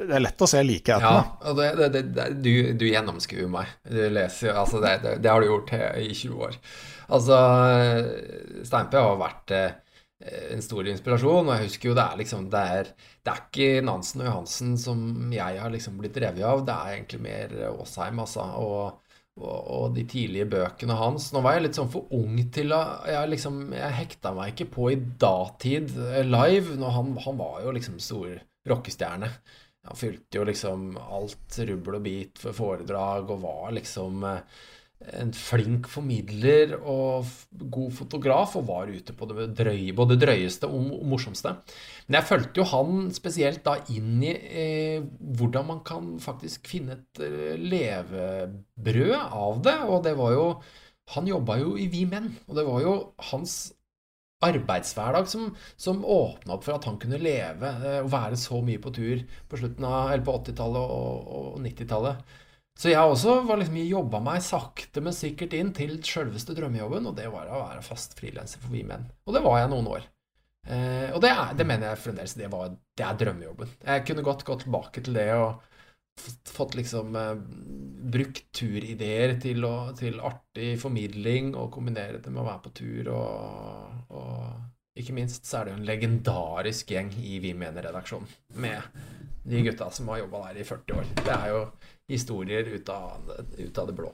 det 0.00 0.14
er 0.16 0.22
lett 0.24 0.40
å 0.40 0.46
se 0.48 0.62
likhetene. 0.64 1.08
Ja, 1.12 1.50
og 1.50 1.58
det, 1.58 1.66
det, 1.76 2.02
det, 2.16 2.24
du, 2.40 2.52
du 2.80 2.86
gjennomskuer 2.86 3.50
meg. 3.52 3.68
Du 3.84 3.98
leser 4.08 4.48
jo 4.48 4.54
Altså, 4.62 4.80
det, 4.80 5.18
har 5.28 5.42
du 5.44 5.50
gjort 5.50 5.74
i 5.76 6.06
20 6.08 6.46
år. 6.46 6.56
Altså, 7.12 7.40
Stein 8.64 8.88
P 8.88 8.96
har 8.96 9.20
vært 9.20 9.52
Eh, 9.52 9.70
en 10.20 10.62
stor 10.64 10.88
inspirasjon. 10.90 11.48
Og 11.48 11.54
jeg 11.54 11.68
husker 11.68 11.90
jo 11.90 11.96
det 11.96 12.06
er 12.06 12.18
liksom 12.20 12.48
Det 12.52 12.64
er, 12.78 12.90
det 13.24 13.34
er 13.34 13.44
ikke 13.44 13.84
Nansen 13.86 14.24
og 14.24 14.28
Johansen 14.30 14.74
som 14.80 15.32
jeg 15.34 15.60
har 15.62 15.72
liksom 15.72 16.00
blitt 16.00 16.18
revet 16.20 16.44
av. 16.46 16.64
Det 16.66 16.74
er 16.74 16.96
egentlig 16.96 17.22
mer 17.24 17.54
Aasheim, 17.70 18.20
altså. 18.24 18.44
Og, 18.60 19.14
og, 19.40 19.56
og, 19.60 19.86
de 19.96 20.04
tidlige 20.10 20.48
bøkene 20.52 20.98
hans. 20.98 21.30
Nå 21.32 21.42
var 21.44 21.56
jeg 21.56 21.68
litt 21.68 21.80
sånn 21.80 21.92
for 21.92 22.10
ung 22.16 22.36
til 22.52 22.74
å 22.76 22.82
Jeg, 23.08 23.32
liksom, 23.36 23.62
jeg 23.76 23.98
hekta 24.02 24.34
meg 24.36 24.52
ikke 24.54 24.70
på 24.76 24.90
i 24.92 25.00
datid 25.00 25.96
eh, 26.10 26.22
live. 26.26 26.76
Når 26.80 26.96
han, 26.98 27.16
han 27.26 27.40
var 27.40 27.64
jo 27.64 27.74
liksom 27.76 27.98
stor 28.02 28.36
rockestjerne. 28.68 29.30
Han 29.88 29.96
fylte 29.96 30.36
jo 30.36 30.44
liksom 30.44 30.90
alt 31.00 31.56
rubbel 31.64 31.96
og 31.96 32.04
bit 32.04 32.40
for 32.42 32.52
foredrag 32.52 33.30
og 33.32 33.40
var 33.46 33.72
liksom 33.78 34.26
eh, 34.28 34.42
en 35.00 35.30
flink 35.32 35.88
formidler 35.88 36.74
og 36.78 37.28
god 37.72 37.94
fotograf, 37.96 38.56
og 38.58 38.66
var 38.68 38.90
ute 38.92 39.14
på 39.16 39.28
det 39.30 39.46
drøye, 39.56 39.94
både 39.96 40.18
drøyeste 40.20 40.68
og 40.68 40.92
morsomste. 41.08 41.54
Men 42.06 42.18
jeg 42.18 42.28
fulgte 42.28 42.60
jo 42.60 42.68
han 42.68 43.08
spesielt 43.16 43.64
da 43.64 43.78
inn 43.94 44.20
i 44.26 44.34
eh, 44.34 45.08
hvordan 45.38 45.68
man 45.72 45.80
kan 45.86 46.12
faktisk 46.20 46.68
finne 46.68 46.98
et 46.98 47.22
eh, 47.24 47.56
levebrød 47.56 49.16
av 49.16 49.64
det. 49.64 49.76
Og 49.88 50.04
det 50.06 50.16
var 50.20 50.36
jo 50.36 50.46
Han 51.10 51.26
jobba 51.26 51.56
jo 51.58 51.72
i 51.74 51.88
Vi 51.90 52.04
Menn, 52.06 52.28
og 52.46 52.54
det 52.54 52.62
var 52.62 52.82
jo 52.84 52.90
hans 53.32 53.72
arbeidshverdag 54.46 55.26
som, 55.26 55.48
som 55.76 56.04
åpna 56.06 56.54
opp 56.54 56.62
for 56.62 56.76
at 56.76 56.86
han 56.86 57.00
kunne 57.02 57.18
leve 57.18 57.66
eh, 57.66 57.98
og 58.04 58.12
være 58.12 58.38
så 58.38 58.60
mye 58.62 58.78
på 58.78 58.92
tur 58.94 59.24
på 59.50 59.58
slutten 59.58 59.88
av, 59.88 60.12
eller 60.12 60.22
på 60.28 60.36
80-tallet 60.38 60.94
og, 61.00 61.34
og 61.40 61.58
90-tallet. 61.66 62.22
Så 62.80 62.88
jeg 62.88 63.12
også 63.12 63.42
var 63.44 63.60
liksom, 63.60 63.76
jobba 63.84 64.22
meg 64.24 64.40
sakte, 64.44 65.02
men 65.04 65.12
sikkert 65.12 65.52
inn 65.58 65.74
til 65.76 65.98
sjølveste 66.06 66.54
drømmejobben, 66.56 67.10
og 67.10 67.18
det 67.18 67.26
var 67.28 67.50
å 67.50 67.64
være 67.66 67.84
fast 67.84 68.16
frilanser 68.16 68.62
for 68.62 68.72
Vi 68.72 68.80
Menn. 68.88 69.04
Og 69.28 69.36
det 69.36 69.42
var 69.44 69.58
jeg 69.60 69.72
noen 69.74 69.90
år. 69.98 70.06
Eh, 70.64 71.10
og 71.12 71.20
det, 71.20 71.32
er, 71.32 71.52
det, 71.58 71.66
mener 71.68 71.90
jeg 71.90 72.00
fremdeles 72.06 72.36
det, 72.40 72.48
var, 72.52 72.72
det 72.96 73.04
er 73.04 73.18
drømmejobben. 73.20 73.74
Jeg 73.84 74.06
kunne 74.08 74.24
godt 74.24 74.46
gått 74.48 74.64
tilbake 74.64 75.04
til 75.04 75.18
det 75.18 75.28
og 75.36 75.60
fått 76.48 76.76
liksom 76.76 77.16
eh, 77.20 77.44
brukt 78.16 78.48
turideer 78.56 79.36
til, 79.40 79.64
å, 79.68 79.92
til, 79.96 80.16
artig 80.24 80.72
formidling 80.80 81.54
og 81.56 81.70
kombinere 81.76 82.20
det 82.20 82.32
med 82.32 82.42
å 82.42 82.48
være 82.48 82.64
på 82.64 82.74
tur 82.80 83.12
og, 83.14 84.10
og 84.16 85.00
ikke 85.00 85.14
minst 85.16 85.48
så 85.48 85.60
er 85.60 85.68
det 85.68 85.74
jo 85.74 85.80
en 85.80 85.88
legendarisk 85.88 86.92
gjeng 86.92 87.12
i 87.20 87.38
Vi 87.44 87.54
Mener-redaksjonen 87.56 88.56
med 88.60 89.00
de 89.50 89.62
gutta 89.64 89.88
som 89.94 90.08
har 90.12 90.20
jobba 90.24 90.42
der 90.48 90.60
i 90.60 90.66
40 90.68 91.00
år. 91.00 91.08
Det 91.24 91.32
er 91.34 91.48
jo 91.54 91.62
historier 92.10 92.66
ut 92.74 92.88
av, 92.92 93.30
ut 93.58 93.78
av 93.78 93.90
det 93.90 93.96
blå. 93.96 94.12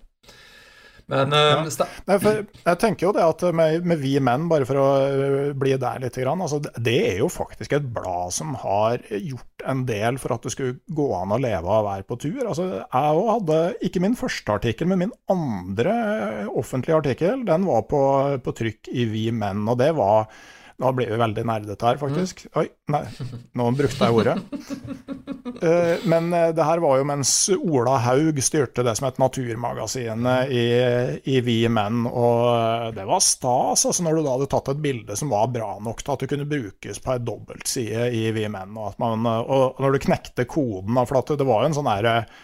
Men 1.06 1.30
uh, 1.30 1.38
ja. 1.62 1.86
Nei, 2.08 2.16
jeg 2.18 2.78
tenker 2.82 3.06
jo 3.06 3.12
det 3.14 3.22
at 3.22 3.44
med, 3.54 3.84
med, 3.86 4.00
Vi 4.02 4.16
menn, 4.18 4.48
bare 4.50 4.66
for 4.66 4.80
å 4.82 4.86
øh, 5.06 5.52
bli 5.54 5.76
der 5.78 6.00
litt, 6.02 6.18
altså, 6.18 6.58
det 6.82 6.96
er 7.12 7.20
jo 7.20 7.28
faktisk 7.30 7.76
et 7.76 7.86
blad 7.94 8.34
som 8.34 8.56
har 8.58 9.04
gjort 9.14 9.66
en 9.70 9.84
del 9.86 10.18
for 10.18 10.34
at 10.34 10.42
det 10.42 10.54
skulle 10.56 10.80
gå 10.90 11.06
an 11.14 11.36
å 11.36 11.38
leve 11.38 11.62
av 11.62 11.84
å 11.84 11.86
være 11.86 12.08
på 12.10 12.18
tur. 12.24 12.42
Altså, 12.42 12.66
jeg 12.82 13.22
hadde 13.30 13.60
ikke 13.86 14.02
min 14.02 14.18
første 14.18 14.58
artikkel, 14.58 14.90
men 14.90 15.04
min 15.04 15.14
andre 15.30 15.94
offentlige 16.50 16.98
artikkel, 16.98 17.46
den 17.46 17.70
var 17.70 17.86
på, 17.86 18.02
på 18.42 18.58
trykk 18.64 18.90
i 18.90 19.06
Vi 19.12 19.28
menn. 19.30 19.62
og 19.70 19.78
det 19.78 19.92
var 19.94 20.26
nå 20.82 20.92
blir 20.92 21.10
vi 21.10 21.18
veldig 21.20 21.44
nerdete 21.48 21.86
her, 21.88 21.98
faktisk. 22.00 22.42
Mm. 22.46 22.56
Oi, 22.60 22.66
nei, 22.92 23.02
nå 23.56 23.68
brukte 23.78 24.08
jeg 24.08 24.16
ordet. 24.20 24.34
Uh, 25.62 25.94
men 26.12 26.28
uh, 26.34 26.50
det 26.56 26.66
her 26.68 26.82
var 26.84 27.00
jo 27.00 27.06
mens 27.08 27.32
Ola 27.56 27.96
Haug 28.04 28.40
styrte 28.44 28.84
det 28.86 28.96
som 28.98 29.08
het 29.08 29.20
Naturmagasinet 29.22 30.52
i, 30.52 30.64
i 31.32 31.40
Vi 31.46 31.58
Menn, 31.72 32.04
og 32.10 32.96
det 32.96 33.06
var 33.08 33.24
stas 33.24 33.86
altså 33.88 34.04
når 34.04 34.18
du 34.18 34.24
da 34.26 34.34
hadde 34.36 34.50
tatt 34.52 34.72
et 34.74 34.82
bilde 34.84 35.16
som 35.16 35.32
var 35.32 35.48
bra 35.54 35.76
nok 35.82 36.02
til 36.02 36.14
at 36.14 36.24
det 36.24 36.30
kunne 36.34 36.50
brukes 36.50 37.00
på 37.02 37.14
ei 37.14 37.24
dobbeltside 37.24 38.10
i 38.12 38.26
Vi 38.36 38.44
Menn, 38.52 38.76
og, 38.76 38.98
man, 39.02 39.24
og, 39.24 39.80
når 39.80 39.96
du 39.96 40.04
knekte 40.08 40.48
koden, 40.50 41.00
for 41.08 41.36
det 41.36 41.48
var 41.48 41.64
jo 41.64 41.70
en 41.70 41.80
sånn 41.80 41.90
herre 41.90 42.18
Eh, 42.18 42.36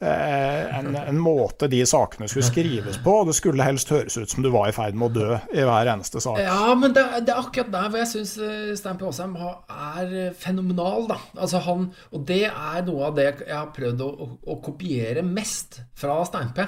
en, 0.00 0.94
en, 0.96 1.18
måte 1.20 1.68
de 1.68 1.82
sakene 1.84 2.28
skulle 2.30 2.46
skrives 2.46 2.96
på. 3.04 3.14
og 3.20 3.28
Det 3.28 3.36
skulle 3.36 3.66
helst 3.66 3.92
høres 3.92 4.16
ut 4.16 4.32
som 4.32 4.44
du 4.44 4.48
var 4.52 4.70
i 4.70 4.74
ferd 4.76 4.96
med 4.96 5.10
å 5.10 5.14
dø 5.18 5.38
i 5.52 5.64
hver 5.68 5.90
eneste 5.92 6.22
sak. 6.24 6.40
Ja, 6.40 6.72
men 6.78 6.94
det, 6.96 7.04
det 7.26 7.34
er 7.34 7.42
akkurat 7.42 7.72
der 7.74 7.90
hvor 7.90 8.00
jeg 8.00 8.10
syns 8.14 8.36
eh, 8.40 8.70
Stein 8.80 9.00
P. 9.00 9.08
Aasheim 9.08 9.36
er 9.36 10.14
fenomenal. 10.40 11.08
da. 11.10 11.18
Altså 11.36 11.60
han, 11.66 11.90
Og 12.16 12.24
det 12.28 12.46
er 12.48 12.86
noe 12.88 13.10
av 13.10 13.18
det 13.18 13.28
jeg 13.28 13.52
har 13.52 13.74
prøvd 13.76 14.06
å, 14.06 14.08
å, 14.08 14.30
å 14.54 14.60
kopiere 14.64 15.26
mest 15.26 15.82
fra 15.98 16.16
Stein 16.28 16.54
P. 16.56 16.64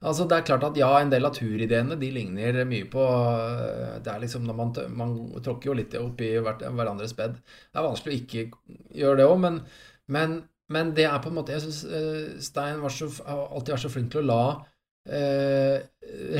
Altså 0.00 0.24
Det 0.24 0.38
er 0.38 0.46
klart 0.48 0.64
at 0.64 0.78
ja, 0.80 0.88
en 0.96 1.10
del 1.12 1.28
av 1.28 1.34
turideene 1.36 1.98
de 2.00 2.08
ligner 2.14 2.62
mye 2.68 2.86
på 2.88 3.02
eh, 3.04 3.98
Det 4.00 4.14
er 4.14 4.22
liksom 4.22 4.48
man, 4.48 4.72
man 4.96 5.12
tråkker 5.44 5.70
jo 5.70 5.76
litt 5.76 5.96
oppi 6.00 6.32
hverandres 6.40 7.12
bed. 7.18 7.36
Det 7.36 7.76
er 7.76 7.88
vanskelig 7.90 8.14
å 8.14 8.22
ikke 8.22 8.46
gjøre 9.02 9.20
det 9.20 9.28
òg, 9.28 9.36
men, 9.44 9.60
men 10.08 10.40
men 10.74 10.92
det 10.96 11.06
er 11.08 11.18
på 11.22 11.30
en 11.30 11.38
måte 11.40 11.54
Jeg 11.54 11.64
syns 11.64 11.80
uh, 11.88 12.36
Stein 12.42 12.82
så, 12.94 13.08
alltid 13.26 13.74
vært 13.74 13.84
så 13.84 13.92
flink 13.92 14.12
til 14.12 14.22
å 14.22 14.28
la 14.28 14.44
eh, 15.08 15.80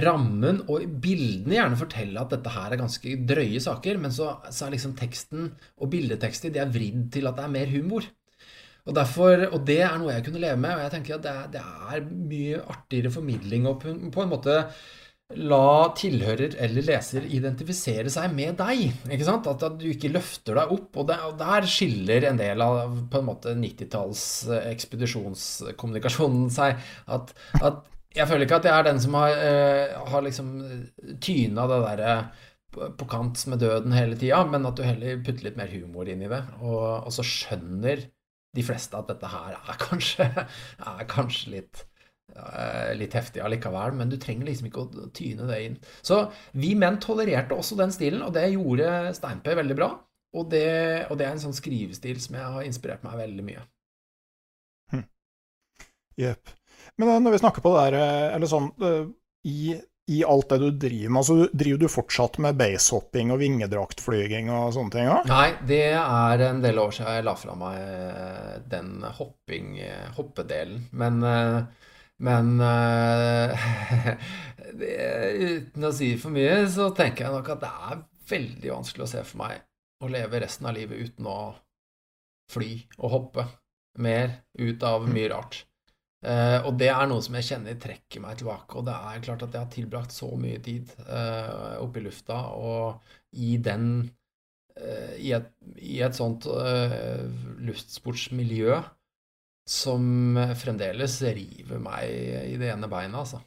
rammen 0.05 0.63
og 0.71 0.87
bildene 1.03 1.57
gjerne 1.57 1.79
fortelle 1.81 2.23
at 2.23 2.33
dette 2.35 2.53
her 2.55 2.75
er 2.75 2.81
ganske 2.81 3.17
drøye 3.29 3.61
saker, 3.63 4.01
men 4.03 4.15
så, 4.15 4.33
så 4.53 4.67
er 4.67 4.77
liksom 4.77 4.97
teksten 4.99 5.51
og 5.81 5.93
bildeteksten 5.93 6.55
de 6.55 6.63
er 6.63 6.73
vridd 6.73 7.09
til 7.17 7.31
at 7.31 7.39
det 7.39 7.47
er 7.47 7.55
mer 7.55 7.73
humor. 7.73 8.07
Og, 8.89 8.95
derfor, 8.97 9.45
og 9.53 9.61
det 9.69 9.81
er 9.85 9.99
noe 10.01 10.15
jeg 10.15 10.25
kunne 10.27 10.41
leve 10.43 10.59
med, 10.61 10.73
og 10.75 10.85
jeg 10.87 10.93
tenker 10.95 11.19
at 11.19 11.25
det 11.25 11.33
er, 11.33 11.51
det 11.53 11.65
er 11.65 12.07
mye 12.09 12.63
artigere 12.73 13.13
formidling 13.13 13.69
og 13.69 13.83
på 13.85 14.25
en 14.25 14.33
måte 14.33 14.57
la 15.39 15.91
tilhører 15.95 16.57
eller 16.65 16.87
leser 16.87 17.27
identifisere 17.31 18.11
seg 18.11 18.33
med 18.35 18.57
deg. 18.59 18.97
ikke 19.07 19.27
sant? 19.27 19.47
At, 19.51 19.63
at 19.67 19.79
du 19.79 19.87
ikke 19.91 20.11
løfter 20.11 20.59
deg 20.59 20.75
opp. 20.75 20.91
Og, 20.97 21.07
det, 21.11 21.19
og, 21.27 21.37
der 21.41 21.69
skiller 21.71 22.27
en 22.31 22.41
del 22.41 22.65
av 22.65 22.97
på 23.13 23.21
en 23.21 23.29
måte 23.29 23.55
90-talls 23.59 24.25
ekspedisjonskommunikasjonen 24.59 26.51
seg. 26.55 26.83
At, 27.07 27.35
at, 27.61 27.83
jeg 28.17 28.27
føler 28.27 28.43
ikke 28.43 28.59
at 28.59 28.67
jeg 28.67 28.75
er 28.75 28.87
den 28.89 29.03
som 29.03 29.15
har, 29.21 29.37
uh, 29.39 29.99
har 30.11 30.25
liksom 30.27 30.49
tyna 31.23 31.69
det 31.71 31.83
derre 31.85 32.15
på 32.71 33.07
kant 33.11 33.39
med 33.51 33.63
døden 33.63 33.95
hele 33.95 34.19
tida, 34.19 34.41
men 34.47 34.67
at 34.67 34.79
du 34.79 34.83
heller 34.87 35.23
putter 35.27 35.47
litt 35.47 35.59
mer 35.59 35.71
humor 35.71 36.11
inn 36.11 36.23
i 36.27 36.31
det. 36.31 36.41
Og, 36.59 37.07
og 37.07 37.15
så 37.15 37.27
skjønner 37.27 38.03
de 38.57 38.67
fleste 38.67 38.99
at 38.99 39.11
dette 39.13 39.31
her 39.31 39.55
er 39.61 39.79
kanskje, 39.79 40.27
er 40.91 41.07
kanskje 41.11 41.55
litt 41.55 41.85
Eh, 41.85 41.90
litt 42.97 43.15
heftig 43.17 43.43
allikevel, 43.45 43.95
men 43.99 44.13
du 44.13 44.17
trenger 44.21 44.49
liksom 44.49 44.69
ikke 44.71 44.85
å 44.85 45.09
tyne 45.17 45.49
det 45.51 45.59
inn. 45.65 45.77
Så 46.07 46.23
vi 46.53 46.75
menn 46.79 47.01
tolererte 47.03 47.57
også 47.57 47.79
den 47.81 47.93
stilen, 47.95 48.23
og 48.27 48.35
det 48.37 48.47
gjorde 48.53 49.13
Steinpe 49.17 49.57
veldig 49.59 49.77
bra. 49.79 49.91
Og 50.39 50.47
det, 50.51 51.11
og 51.11 51.19
det, 51.19 51.27
er 51.27 51.35
en 51.35 51.43
sånn 51.43 51.57
skrivestil 51.57 52.19
som 52.23 52.39
jeg 52.39 52.55
har 52.55 52.67
inspirert 52.67 53.03
meg 53.03 53.19
veldig 53.19 53.45
mye. 53.47 53.63
Hm. 54.95 55.07
Men 57.01 57.25
når 57.25 57.35
vi 57.35 57.41
snakker 57.43 57.65
på 57.65 57.73
det 57.75 57.87
der, 57.89 57.97
eh, 57.99 58.27
eller 58.37 58.51
sånn 58.51 58.69
i, 59.49 59.73
i, 60.13 60.21
alt 60.23 60.53
det 60.53 60.61
du 60.63 60.69
driver 60.85 61.11
med, 61.11 61.21
altså 61.23 61.49
driver 61.51 61.83
du 61.83 61.91
fortsatt 61.91 62.39
med 62.45 62.59
basehopping 62.61 63.33
og 63.35 63.41
vingedraktflyging 63.43 64.53
og 64.55 64.75
sånne 64.77 64.95
ting? 64.95 65.09
Ja? 65.09 65.19
Nei, 65.27 65.49
det 65.67 65.83
er 65.99 66.47
en 66.47 66.63
del 66.63 66.79
år 66.83 66.95
siden 66.95 67.19
jeg 67.19 67.27
la 67.27 67.37
fra 67.41 67.59
meg 67.59 68.67
den 68.71 68.99
hopping, 69.19 69.79
hoppedelen. 70.19 70.85
Men 70.93 71.25
men 72.21 72.61
uh, 72.61 73.55
uten 75.51 75.89
å 75.89 75.93
si 75.97 76.13
for 76.21 76.35
mye, 76.35 76.63
så 76.71 76.91
tenker 76.97 77.27
jeg 77.27 77.35
nok 77.35 77.51
at 77.55 77.65
det 77.65 77.73
er 77.91 78.05
veldig 78.31 78.73
vanskelig 78.75 79.07
å 79.07 79.11
se 79.15 79.25
for 79.27 79.43
meg 79.43 79.65
å 80.05 80.11
leve 80.13 80.41
resten 80.43 80.69
av 80.69 80.77
livet 80.77 81.11
uten 81.11 81.29
å 81.29 81.41
fly 82.51 82.71
og 82.99 83.13
hoppe 83.15 83.47
mer 84.01 84.41
ut 84.59 84.87
av 84.87 85.09
mye 85.11 85.33
rart. 85.33 85.65
Uh, 86.21 86.61
og 86.69 86.75
det 86.77 86.91
er 86.93 87.07
noe 87.09 87.25
som 87.25 87.37
jeg 87.39 87.47
kjenner 87.49 87.79
trekker 87.81 88.21
meg 88.21 88.41
tilbake. 88.41 88.77
Og 88.77 88.85
det 88.89 88.95
er 88.95 89.25
klart 89.25 89.45
at 89.47 89.55
jeg 89.57 89.65
har 89.65 89.73
tilbrakt 89.73 90.13
så 90.13 90.29
mye 90.37 90.61
tid 90.65 90.93
uh, 91.07 91.81
oppe 91.81 92.01
i 92.01 92.05
lufta 92.05 92.43
og 92.61 93.01
i 93.41 93.55
den 93.63 93.87
uh, 94.77 95.15
i, 95.17 95.33
et, 95.37 95.49
i, 95.79 96.01
et, 96.05 96.17
sånt 96.17 96.45
luftsportsmiljø 97.65 98.77
som 99.69 100.39
fremdeles 100.59 101.21
river 101.23 101.81
meg 101.83 102.11
i 102.11 102.57
det 102.61 102.73
ene 102.73 102.89
beinet, 102.91 103.21
altså. 103.21 103.41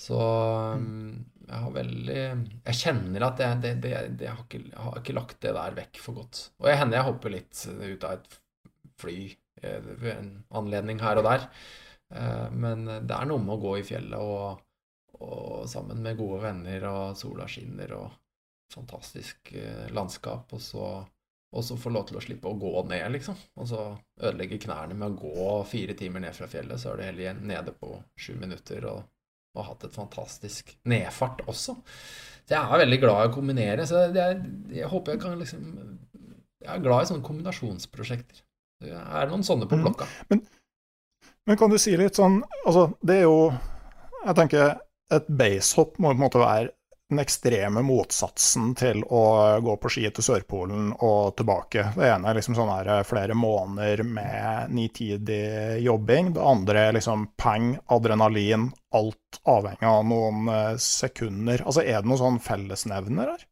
Så 0.00 0.18
mm. 0.18 1.10
jeg 1.46 1.60
har 1.62 1.74
veldig 1.74 2.22
Jeg 2.66 2.78
kjenner 2.80 3.26
at 3.28 3.38
det, 3.38 3.50
det, 3.62 3.74
det, 3.84 3.92
jeg, 4.26 4.32
har 4.32 4.42
ikke, 4.42 4.62
jeg 4.66 4.80
har 4.86 4.98
ikke 4.98 5.14
lagt 5.14 5.38
det 5.44 5.54
der 5.54 5.76
vekk 5.78 6.00
for 6.02 6.18
godt. 6.18 6.40
Og 6.58 6.68
jeg 6.70 6.80
hender 6.80 6.98
jeg 6.98 7.08
hopper 7.10 7.34
litt 7.36 7.62
ut 7.70 8.08
av 8.08 8.16
et 8.18 8.36
fly 9.00 9.18
eh, 9.62 9.80
ved 9.84 10.10
en 10.16 10.32
anledning 10.60 11.02
her 11.02 11.20
og 11.20 11.28
der. 11.28 11.46
Eh, 12.14 12.48
men 12.50 12.86
det 12.90 13.14
er 13.14 13.30
noe 13.30 13.42
med 13.42 13.56
å 13.56 13.62
gå 13.62 13.78
i 13.78 13.86
fjellet 13.86 14.18
og, 14.18 14.64
og 15.22 15.64
sammen 15.70 16.02
med 16.02 16.18
gode 16.18 16.42
venner, 16.48 16.90
og 16.90 17.18
sola 17.18 17.46
skinner 17.50 17.94
og 18.00 18.08
fantastisk 18.74 19.54
eh, 19.54 19.86
landskap, 19.94 20.52
og 20.56 20.62
så 20.62 20.88
og 21.54 21.64
så 21.64 21.76
få 21.78 21.92
lov 21.94 22.08
til 22.08 22.18
å 22.18 22.22
slippe 22.22 22.50
å 22.50 22.58
gå 22.58 22.72
ned, 22.90 23.04
liksom. 23.14 23.36
Og 23.62 23.68
så 23.70 23.80
ødelegge 24.18 24.58
knærne 24.64 24.96
med 24.98 25.12
å 25.12 25.18
gå 25.22 25.50
fire 25.70 25.94
timer 25.98 26.24
ned 26.24 26.34
fra 26.34 26.48
fjellet, 26.50 26.80
så 26.80 26.90
er 26.90 26.98
du 26.98 27.04
heller 27.06 27.42
nede 27.46 27.74
på 27.78 27.92
sju 28.18 28.34
minutter 28.40 28.86
og, 28.90 29.04
og 29.54 29.68
hatt 29.68 29.86
et 29.86 29.94
fantastisk 29.94 30.74
nedfart 30.90 31.44
også. 31.46 31.76
Så 32.44 32.56
jeg 32.56 32.58
er 32.60 32.82
veldig 32.82 32.98
glad 33.04 33.20
i 33.20 33.30
å 33.30 33.34
kombinere. 33.36 33.86
Så 33.88 34.02
jeg, 34.12 34.40
jeg 34.74 34.90
håper 34.90 35.14
jeg 35.14 35.22
kan 35.22 35.38
liksom 35.40 35.62
Jeg 36.64 36.72
er 36.74 36.82
glad 36.84 37.04
i 37.04 37.08
sånne 37.12 37.24
kombinasjonsprosjekter. 37.24 38.42
Det 38.84 38.92
er 38.92 39.30
noen 39.30 39.46
sånne 39.46 39.68
på 39.70 39.78
mm. 39.78 39.84
blokka. 39.86 40.08
Mm. 40.08 40.26
Men, 40.32 40.42
men, 41.48 41.60
kan 41.60 41.72
du 41.72 41.78
si 41.80 41.94
litt 41.96 42.18
sånn 42.18 42.42
Altså, 42.64 42.88
det 43.00 43.22
er 43.22 43.28
jo 43.28 43.38
Jeg 44.26 44.36
tenker 44.40 44.74
et 45.14 45.26
basehopp 45.28 45.98
må 46.00 46.10
på 46.10 46.16
en 46.16 46.24
måte 46.24 46.40
være 46.40 46.72
den 47.10 47.20
ekstreme 47.20 47.82
motsatsen 47.84 48.72
til 48.78 49.02
å 49.04 49.22
gå 49.64 49.76
på 49.80 49.90
ski 49.92 50.06
til 50.14 50.24
Sørpolen 50.24 50.92
og 51.04 51.34
tilbake. 51.38 51.90
Det 51.96 52.08
ene 52.08 52.30
er 52.30 52.38
liksom 52.38 52.56
sånn 52.56 52.72
eh, 52.80 53.02
flere 53.06 53.36
måneder 53.36 54.04
med 54.08 54.72
nitidig 54.74 55.82
jobbing. 55.84 56.32
Det 56.36 56.46
andre 56.54 56.86
er 56.88 56.96
liksom 56.98 57.28
peng, 57.40 57.74
adrenalin, 57.92 58.70
alt 58.96 59.40
avhengig 59.44 59.90
av 59.90 60.06
noen 60.08 60.48
eh, 60.48 60.70
sekunder. 60.80 61.66
Altså 61.66 61.84
Er 61.84 62.00
det 62.00 62.08
noen 62.08 62.22
sånn 62.22 62.40
fellesnevner 62.44 63.34
her? 63.34 63.46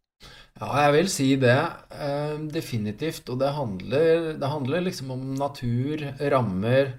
Ja, 0.60 0.68
jeg 0.86 0.96
vil 0.96 1.12
si 1.12 1.28
det. 1.40 1.60
Eh, 1.92 2.34
definitivt. 2.56 3.28
Og 3.28 3.40
det 3.42 3.52
handler, 3.56 4.32
det 4.40 4.52
handler 4.56 4.88
liksom 4.88 5.12
om 5.12 5.32
natur, 5.36 6.08
rammer 6.32 6.96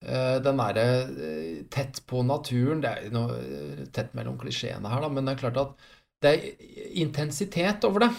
den 0.00 0.60
derre 0.60 0.86
eh, 1.28 1.56
tett 1.68 2.00
på 2.08 2.22
naturen 2.24 2.80
Det 2.80 2.90
er 2.90 3.12
noe 3.12 3.36
eh, 3.36 3.82
tett 3.92 4.14
mellom 4.16 4.38
klisjeene 4.40 4.88
her, 4.88 5.04
da, 5.04 5.10
men 5.12 5.28
det 5.28 5.34
er 5.34 5.42
klart 5.42 5.60
at 5.60 5.90
det 6.20 6.32
er 6.32 6.88
intensitet 7.00 7.84
over 7.88 8.06
det. 8.06 8.10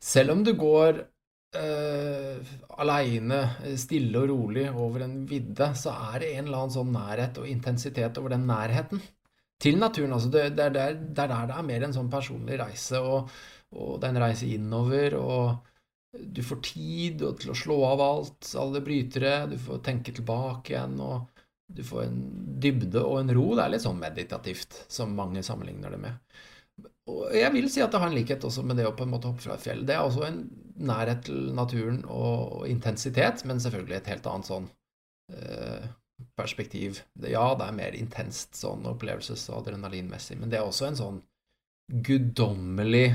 Selv 0.00 0.34
om 0.34 0.42
du 0.44 0.50
går 0.58 0.98
uh, 1.56 2.48
aleine, 2.82 3.38
stille 3.80 4.20
og 4.20 4.28
rolig 4.28 4.66
over 4.68 5.06
en 5.06 5.22
vidde, 5.30 5.70
så 5.80 5.94
er 6.10 6.18
det 6.20 6.32
en 6.34 6.42
eller 6.42 6.58
annen 6.58 6.74
sånn 6.74 6.90
nærhet 6.92 7.40
og 7.40 7.48
intensitet 7.48 8.20
over 8.20 8.34
den 8.34 8.44
nærheten 8.50 9.00
til 9.64 9.80
naturen. 9.80 10.12
Altså 10.18 10.28
det, 10.34 10.44
det, 10.58 10.66
er 10.66 10.76
der, 10.76 10.98
det, 11.00 11.24
er 11.24 11.32
der 11.32 11.48
det 11.48 11.56
er 11.56 11.68
mer 11.70 11.86
en 11.88 11.96
sånn 11.96 12.12
personlig 12.12 12.60
reise, 12.60 13.00
og, 13.00 13.32
og 13.72 13.96
det 13.96 14.10
er 14.10 14.12
en 14.12 14.22
reise 14.26 14.50
innover. 14.58 15.16
og 15.16 15.67
du 16.22 16.42
får 16.42 16.60
tid 16.64 17.24
til 17.40 17.52
å 17.52 17.56
slå 17.56 17.78
av 17.88 18.02
alt, 18.02 18.50
alle 18.58 18.82
brytere, 18.84 19.46
du 19.50 19.58
får 19.60 19.82
tenke 19.86 20.14
tilbake 20.14 20.74
igjen, 20.74 20.96
og 21.02 21.42
du 21.68 21.82
får 21.84 22.06
en 22.06 22.20
dybde 22.60 23.02
og 23.04 23.20
en 23.20 23.34
ro. 23.36 23.50
Det 23.56 23.64
er 23.64 23.74
litt 23.74 23.84
sånn 23.84 24.00
meditativt, 24.00 24.84
som 24.88 25.16
mange 25.16 25.44
sammenligner 25.46 25.94
det 25.94 26.00
med. 26.02 26.38
Og 27.08 27.32
jeg 27.34 27.50
vil 27.54 27.68
si 27.72 27.82
at 27.84 27.92
det 27.92 28.00
har 28.02 28.10
en 28.10 28.16
likhet 28.16 28.44
også 28.44 28.64
med 28.66 28.78
det 28.78 28.86
å 28.88 28.94
på 28.96 29.06
en 29.06 29.12
måte 29.12 29.30
hoppe 29.30 29.44
fra 29.44 29.56
et 29.56 29.64
fjell. 29.64 29.84
Det 29.88 29.96
er 29.96 30.04
også 30.04 30.26
en 30.26 30.42
nærhet 30.88 31.24
til 31.28 31.48
naturen 31.56 32.02
og 32.12 32.66
intensitet, 32.70 33.44
men 33.48 33.62
selvfølgelig 33.62 33.98
et 33.98 34.12
helt 34.12 34.28
annet 34.30 34.50
sånn 34.50 34.68
eh, 35.34 35.88
perspektiv. 36.38 37.02
Ja, 37.24 37.50
det 37.58 37.66
er 37.66 37.78
mer 37.80 37.96
intenst 37.98 38.58
sånn 38.60 38.86
opplevelses- 38.88 39.48
og 39.50 39.62
adrenalinmessig, 39.62 40.38
men 40.40 40.52
det 40.52 40.60
er 40.60 40.68
også 40.68 40.88
en 40.90 41.00
sånn 41.00 41.20
guddommelig 42.04 43.06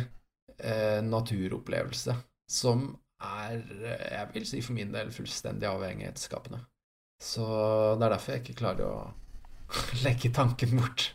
eh, 0.58 1.00
naturopplevelse 1.06 2.18
som 2.54 2.86
er, 3.24 3.64
jeg 3.82 4.30
vil 4.34 4.46
si 4.48 4.62
for 4.64 4.76
min 4.78 4.94
del, 4.94 5.12
fullstendig 5.16 5.70
avhengighetsskapende. 5.70 6.62
Så 7.24 7.46
det 7.98 8.06
er 8.06 8.14
derfor 8.16 8.36
jeg 8.36 8.44
ikke 8.44 8.60
klarer 8.62 8.90
å 8.90 8.98
legge 10.06 10.34
tanken 10.36 10.78
bort 10.78 11.10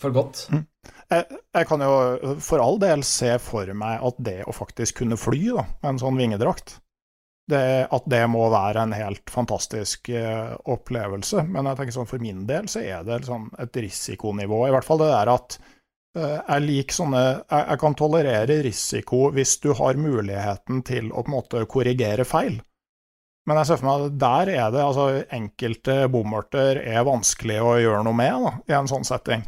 for 0.00 0.14
godt. 0.14 0.46
Mm. 0.52 0.64
Jeg, 1.12 1.40
jeg, 1.54 1.66
kan 1.68 1.84
jo 1.84 2.34
for 2.44 2.62
all 2.62 2.80
del 2.82 3.04
se 3.06 3.34
for 3.42 3.68
meg 3.76 4.04
at 4.04 4.18
det 4.24 4.40
å 4.48 4.54
faktisk 4.54 5.02
kunne 5.02 5.20
fly 5.20 5.42
da, 5.46 5.66
med 5.82 5.94
en 5.94 6.02
sånn 6.02 6.18
vingedrakt, 6.20 6.78
det, 7.50 7.64
at 7.92 8.06
det 8.08 8.22
må 8.32 8.46
være 8.52 8.86
en 8.86 8.94
helt 8.96 9.28
fantastisk 9.32 10.08
uh, 10.16 10.56
opplevelse. 10.72 11.44
Men 11.44 11.68
jeg 11.68 11.80
tenker 11.80 11.96
sånn 11.98 12.08
for 12.08 12.24
min 12.24 12.46
del 12.48 12.70
så 12.72 12.80
er 12.80 13.04
det 13.04 13.24
sånn 13.26 13.50
et 13.60 13.80
risikonivå. 13.84 14.62
I 14.64 14.72
hvert 14.72 14.86
fall 14.86 15.02
det 15.02 15.10
der 15.12 15.32
at 15.34 15.58
jeg 16.14 16.62
liker 16.62 16.94
sånne 16.94 17.22
jeg, 17.24 17.62
jeg, 17.64 17.78
kan 17.82 17.96
tolerere 17.98 18.60
risiko 18.62 19.24
hvis 19.34 19.56
du 19.64 19.72
har 19.74 19.98
muligheten 19.98 20.84
til 20.86 21.10
å 21.10 21.24
på 21.24 21.30
en 21.30 21.34
måte 21.34 21.64
korrigere 21.70 22.26
feil. 22.28 22.60
Men 23.44 23.60
jeg 23.60 23.68
ser 23.68 23.80
for 23.80 23.90
meg 23.90 24.06
at 24.06 24.18
der 24.22 24.52
er 24.54 24.72
det 24.72 24.80
altså 24.80 25.06
enkelte 25.36 25.98
bomarter 26.12 26.80
er 26.80 27.04
vanskelig 27.04 27.60
å 27.60 27.76
gjøre 27.82 28.04
noe 28.06 28.16
med 28.16 28.46
da, 28.46 28.52
i 28.70 28.76
en 28.78 28.88
sånn 28.88 29.04
setting. 29.04 29.44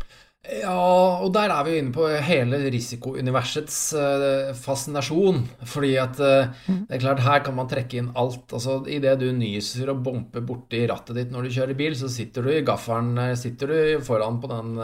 Ja, 0.47 0.77
og 1.25 1.33
der 1.35 1.51
er 1.51 1.65
vi 1.67 1.79
inne 1.81 1.91
på 1.95 2.07
hele 2.23 2.61
risikouniversets 2.71 3.79
uh, 3.99 4.53
fascinasjon. 4.55 5.41
Fordi 5.67 5.93
at 5.99 6.21
uh, 6.23 6.53
det 6.69 6.99
er 6.99 7.03
klart, 7.03 7.25
her 7.25 7.43
kan 7.47 7.57
man 7.57 7.71
trekke 7.71 7.99
inn 7.99 8.13
alt. 8.15 8.45
Altså, 8.55 8.79
Idet 8.87 9.17
du 9.23 9.27
nyser 9.35 9.91
og 9.91 10.05
bomper 10.07 10.45
borti 10.47 10.85
rattet 10.87 11.19
ditt 11.19 11.35
når 11.35 11.49
du 11.49 11.57
kjører 11.57 11.79
bil, 11.79 11.97
så 11.99 12.11
sitter 12.13 12.47
du 12.47 12.53
i 12.55 12.63
gaffelen, 12.67 13.17
eh, 13.25 13.35
sitter 13.39 13.73
du 13.73 14.05
foran 14.07 14.39
på 14.43 14.53
den 14.53 14.77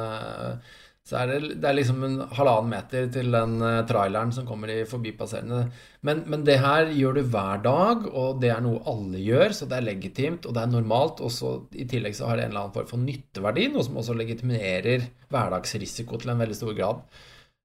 så 1.02 1.16
er 1.18 1.32
det, 1.32 1.56
det 1.58 1.66
er 1.66 1.74
liksom 1.74 2.04
en 2.06 2.20
halvannen 2.30 2.70
meter 2.70 3.08
til 3.10 3.32
den 3.34 3.56
uh, 3.58 3.80
traileren 3.88 4.30
som 4.34 4.46
kommer 4.46 4.70
i 4.70 4.84
forbipasserende. 4.86 5.64
Men, 6.06 6.22
men, 6.30 6.44
det 6.46 6.60
her 6.62 6.92
gjør 6.94 7.18
du 7.18 7.22
hver 7.32 7.64
dag, 7.64 8.06
og 8.06 8.38
det 8.42 8.52
er 8.54 8.62
noe 8.62 8.84
alle 8.86 9.18
gjør, 9.18 9.56
så 9.56 9.66
det 9.66 9.80
er 9.80 9.88
legitimt, 9.88 10.46
og 10.46 10.54
det 10.54 10.62
er 10.62 10.70
normalt. 10.70 11.24
Og 11.26 11.34
så 11.34 11.56
i 11.74 11.88
tillegg 11.90 12.14
så 12.14 12.28
har 12.30 12.38
det 12.38 12.46
en 12.46 12.54
eller 12.54 12.62
annen 12.62 12.76
form 12.76 12.92
for 12.92 13.02
nytteverdi, 13.02 13.66
noe 13.72 13.82
som 13.86 13.98
også 13.98 14.16
legitimerer 14.20 15.08
hverdagsrisiko 15.32 16.22
til 16.22 16.34
en 16.34 16.44
veldig 16.44 16.60
stor 16.60 16.78
grad. 16.78 17.02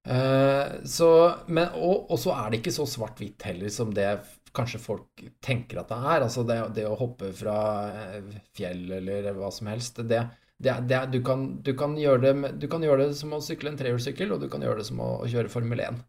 Uh, 0.07 0.81
så, 0.89 1.11
men, 1.45 1.69
og, 1.77 2.09
og, 2.09 2.18
så 2.23 2.34
er 2.39 2.49
det 2.49 2.64
ikke 2.64 2.73
så 2.73 2.89
svart-hvitt 2.89 3.45
heller 3.51 3.69
som 3.73 3.93
det 3.93 4.09
kanskje 4.57 4.81
folk 4.81 5.26
tenker 5.45 5.84
at 5.84 5.93
det 5.93 6.01
er. 6.01 6.26
Altså 6.26 6.41
det, 6.47 6.57
det 6.73 6.89
å 6.89 6.97
hoppe 6.97 7.30
fra 7.38 7.59
eh, 7.91 8.38
fjell 8.57 8.88
eller 8.97 9.30
hva 9.38 9.51
som 9.53 9.69
helst. 9.69 10.01
det 10.09 10.23
det, 10.63 10.73
det, 10.89 10.99
du, 11.13 11.19
kan, 11.23 11.47
du, 11.61 11.73
kan 11.77 11.95
det, 11.95 12.34
du, 12.57 12.67
kan, 12.69 12.84
gjøre 12.84 13.07
det, 13.07 13.17
som 13.19 13.34
å 13.35 13.41
sykle 13.43 13.71
en 13.71 13.79
trehjulssykkel, 13.79 14.31
og 14.34 14.41
du 14.41 14.47
kan 14.49 14.63
gjøre 14.65 14.81
det 14.81 14.88
som 14.89 15.01
å, 15.03 15.09
å 15.21 15.29
kjøre 15.29 15.51
Formel 15.53 15.84
1. 15.85 15.99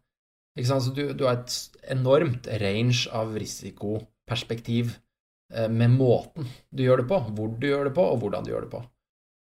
Så 0.65 0.79
du, 0.91 1.03
du, 1.13 1.25
har 1.27 1.37
et 1.37 1.81
enormt 1.93 2.49
range 2.59 3.05
av 3.15 3.35
risikoperspektiv 3.37 4.95
eh, 5.53 5.69
med 5.71 5.93
måten 5.95 6.49
du 6.73 6.83
gjør 6.83 7.03
det 7.03 7.11
på, 7.11 7.19
hvor 7.37 7.53
du 7.61 7.67
gjør 7.69 7.91
det 7.91 7.95
på, 7.95 8.07
og 8.09 8.23
hvordan 8.23 8.47
du 8.47 8.51
gjør 8.51 8.65
det 8.65 8.73
på. 8.73 8.81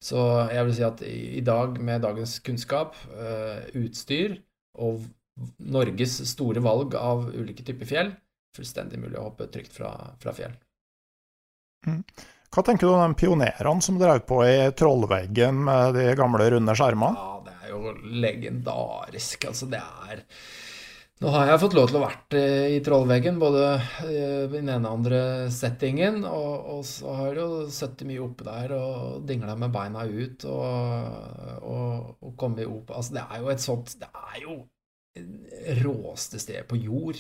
Så 0.05 0.25
jeg 0.53 0.67
vil 0.67 0.77
si 0.77 0.85
at 0.87 1.01
i 1.07 1.43
dag, 1.47 1.79
med 1.83 2.03
dagens 2.05 2.37
kunnskap, 2.47 2.99
eh, 3.15 3.71
utstyr 3.81 4.37
og 4.79 5.07
Norges 5.63 6.19
store 6.31 6.63
valg 6.63 6.95
av 6.99 7.29
ulike 7.31 7.65
typer 7.67 7.89
fjell, 7.89 8.13
fullstendig 8.59 8.99
mulig 8.99 9.19
å 9.19 9.29
hoppe 9.29 9.47
trygt 9.55 9.75
fra, 9.75 9.93
fra 10.23 10.35
fjell. 10.35 10.55
Mm. 11.87 12.03
Hva 12.49 12.65
tenker 12.65 12.89
du 12.89 12.95
om 12.95 13.03
de 13.13 13.19
pionerene 13.21 13.85
som 13.85 13.99
drev 14.01 14.23
på 14.29 14.41
i 14.47 14.71
Trollveggen 14.77 15.61
med 15.67 15.99
de 15.99 16.07
gamle, 16.17 16.49
runde 16.55 16.75
skjermene? 16.79 17.19
Ja, 17.19 17.35
det 17.45 17.57
er 17.61 17.75
jo 17.75 17.93
legendarisk. 18.25 19.51
Altså, 19.51 19.69
det 19.71 19.83
er 19.83 20.25
Nå 21.19 21.33
har 21.35 21.49
jeg 21.51 21.59
fått 21.59 21.75
lov 21.75 21.89
til 21.91 21.99
å 21.99 22.05
vært 22.05 22.35
i 22.39 22.77
Trollveggen, 22.87 23.41
både 23.43 23.63
i 24.07 24.19
den 24.53 24.69
ene 24.71 24.87
og 24.87 25.01
andre 25.01 25.21
settingen, 25.51 26.21
og, 26.23 26.53
og 26.77 26.85
så 26.87 27.11
har 27.17 27.33
jeg 27.33 27.41
jo 27.41 27.65
sittet 27.75 28.07
mye 28.07 28.23
oppe 28.23 28.47
der 28.47 28.75
og 28.77 29.25
dingla 29.27 29.57
med 29.59 29.75
beina 29.75 30.05
ut 30.07 30.47
og, 30.47 30.69
og, 31.59 32.13
og 32.23 32.37
kommet 32.39 32.71
opp 32.71 32.95
Altså, 32.95 33.17
det 33.19 33.25
er 33.27 33.43
jo 33.43 33.51
et 33.51 33.65
sånt 33.65 33.97
Det 33.99 34.13
er 34.15 34.45
jo 34.45 34.61
råeste 35.83 36.39
sted 36.39 36.63
på 36.71 36.79
jord. 36.79 37.19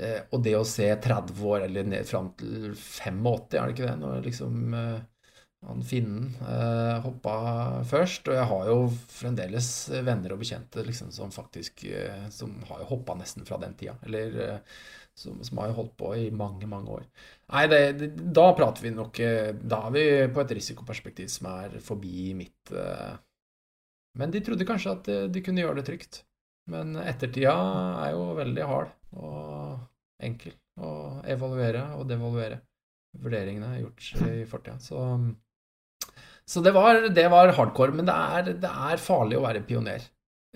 Eh, 0.00 0.20
og 0.32 0.42
det 0.44 0.54
å 0.56 0.64
se 0.64 0.88
30 1.04 1.42
år, 1.44 1.66
eller 1.66 1.88
ned 1.88 2.08
fram 2.08 2.32
til 2.40 2.72
85, 2.72 3.26
er 3.58 3.66
det 3.66 3.74
ikke 3.74 3.88
det, 3.90 3.96
når 4.00 4.22
liksom 4.24 4.76
eh, 4.78 5.00
han 5.66 5.82
finnen 5.86 6.32
eh, 6.42 6.96
hoppa 7.04 7.34
først. 7.86 8.30
Og 8.30 8.38
jeg 8.38 8.48
har 8.50 8.70
jo 8.70 8.78
fremdeles 9.12 9.68
venner 10.02 10.34
og 10.34 10.42
bekjente 10.42 10.82
liksom, 10.86 11.12
som 11.14 11.30
faktisk 11.34 11.84
eh, 11.86 12.24
Som 12.34 12.56
har 12.70 12.82
jo 12.82 12.90
hoppa 12.96 13.14
nesten 13.18 13.46
fra 13.46 13.60
den 13.62 13.76
tida. 13.78 13.94
Eller 14.06 14.40
eh, 14.46 14.80
som, 15.14 15.38
som, 15.44 15.60
har 15.60 15.70
jo 15.70 15.78
holdt 15.82 15.94
på 16.00 16.14
i 16.16 16.30
mange, 16.34 16.66
mange 16.66 16.96
år. 16.98 17.04
Nei, 17.52 17.66
det, 17.70 17.80
det, 18.00 18.08
da 18.34 18.48
prater 18.56 18.88
vi 18.88 18.94
nok 18.96 19.20
eh, 19.22 19.52
Da 19.54 19.84
er 19.86 19.94
vi 19.94 20.06
på 20.34 20.42
et 20.42 20.56
risikoperspektiv 20.58 21.30
som 21.30 21.52
er 21.52 21.78
forbi 21.84 22.32
mitt 22.38 22.72
Men 24.18 24.32
de 24.32 24.42
trodde 24.44 24.66
kanskje 24.68 24.96
at 24.96 25.12
de 25.32 25.44
kunne 25.44 25.62
gjøre 25.62 25.78
det 25.80 25.86
trygt. 25.86 26.24
Men 26.72 26.96
ettertida 26.96 27.54
er 28.06 28.16
jo 28.16 28.32
veldig 28.38 28.66
hard 28.66 28.90
og 29.18 29.78
enkel 30.22 30.54
å 30.80 30.90
evaluere 31.28 31.84
og 31.98 32.06
devaluere 32.08 32.60
vurderingene 33.20 33.80
gjort 33.82 34.08
i 34.28 34.44
fortida. 34.48 34.78
Så, 34.80 34.98
så 36.48 36.62
det, 36.64 36.72
var, 36.76 37.08
det, 37.12 37.28
var, 37.32 37.52
hardcore. 37.58 37.94
Men 37.96 38.08
det 38.08 38.16
er, 38.16 38.52
det 38.64 38.72
er, 38.72 39.02
farlig 39.02 39.38
å 39.38 39.46
være 39.46 39.64
pioner 39.68 40.04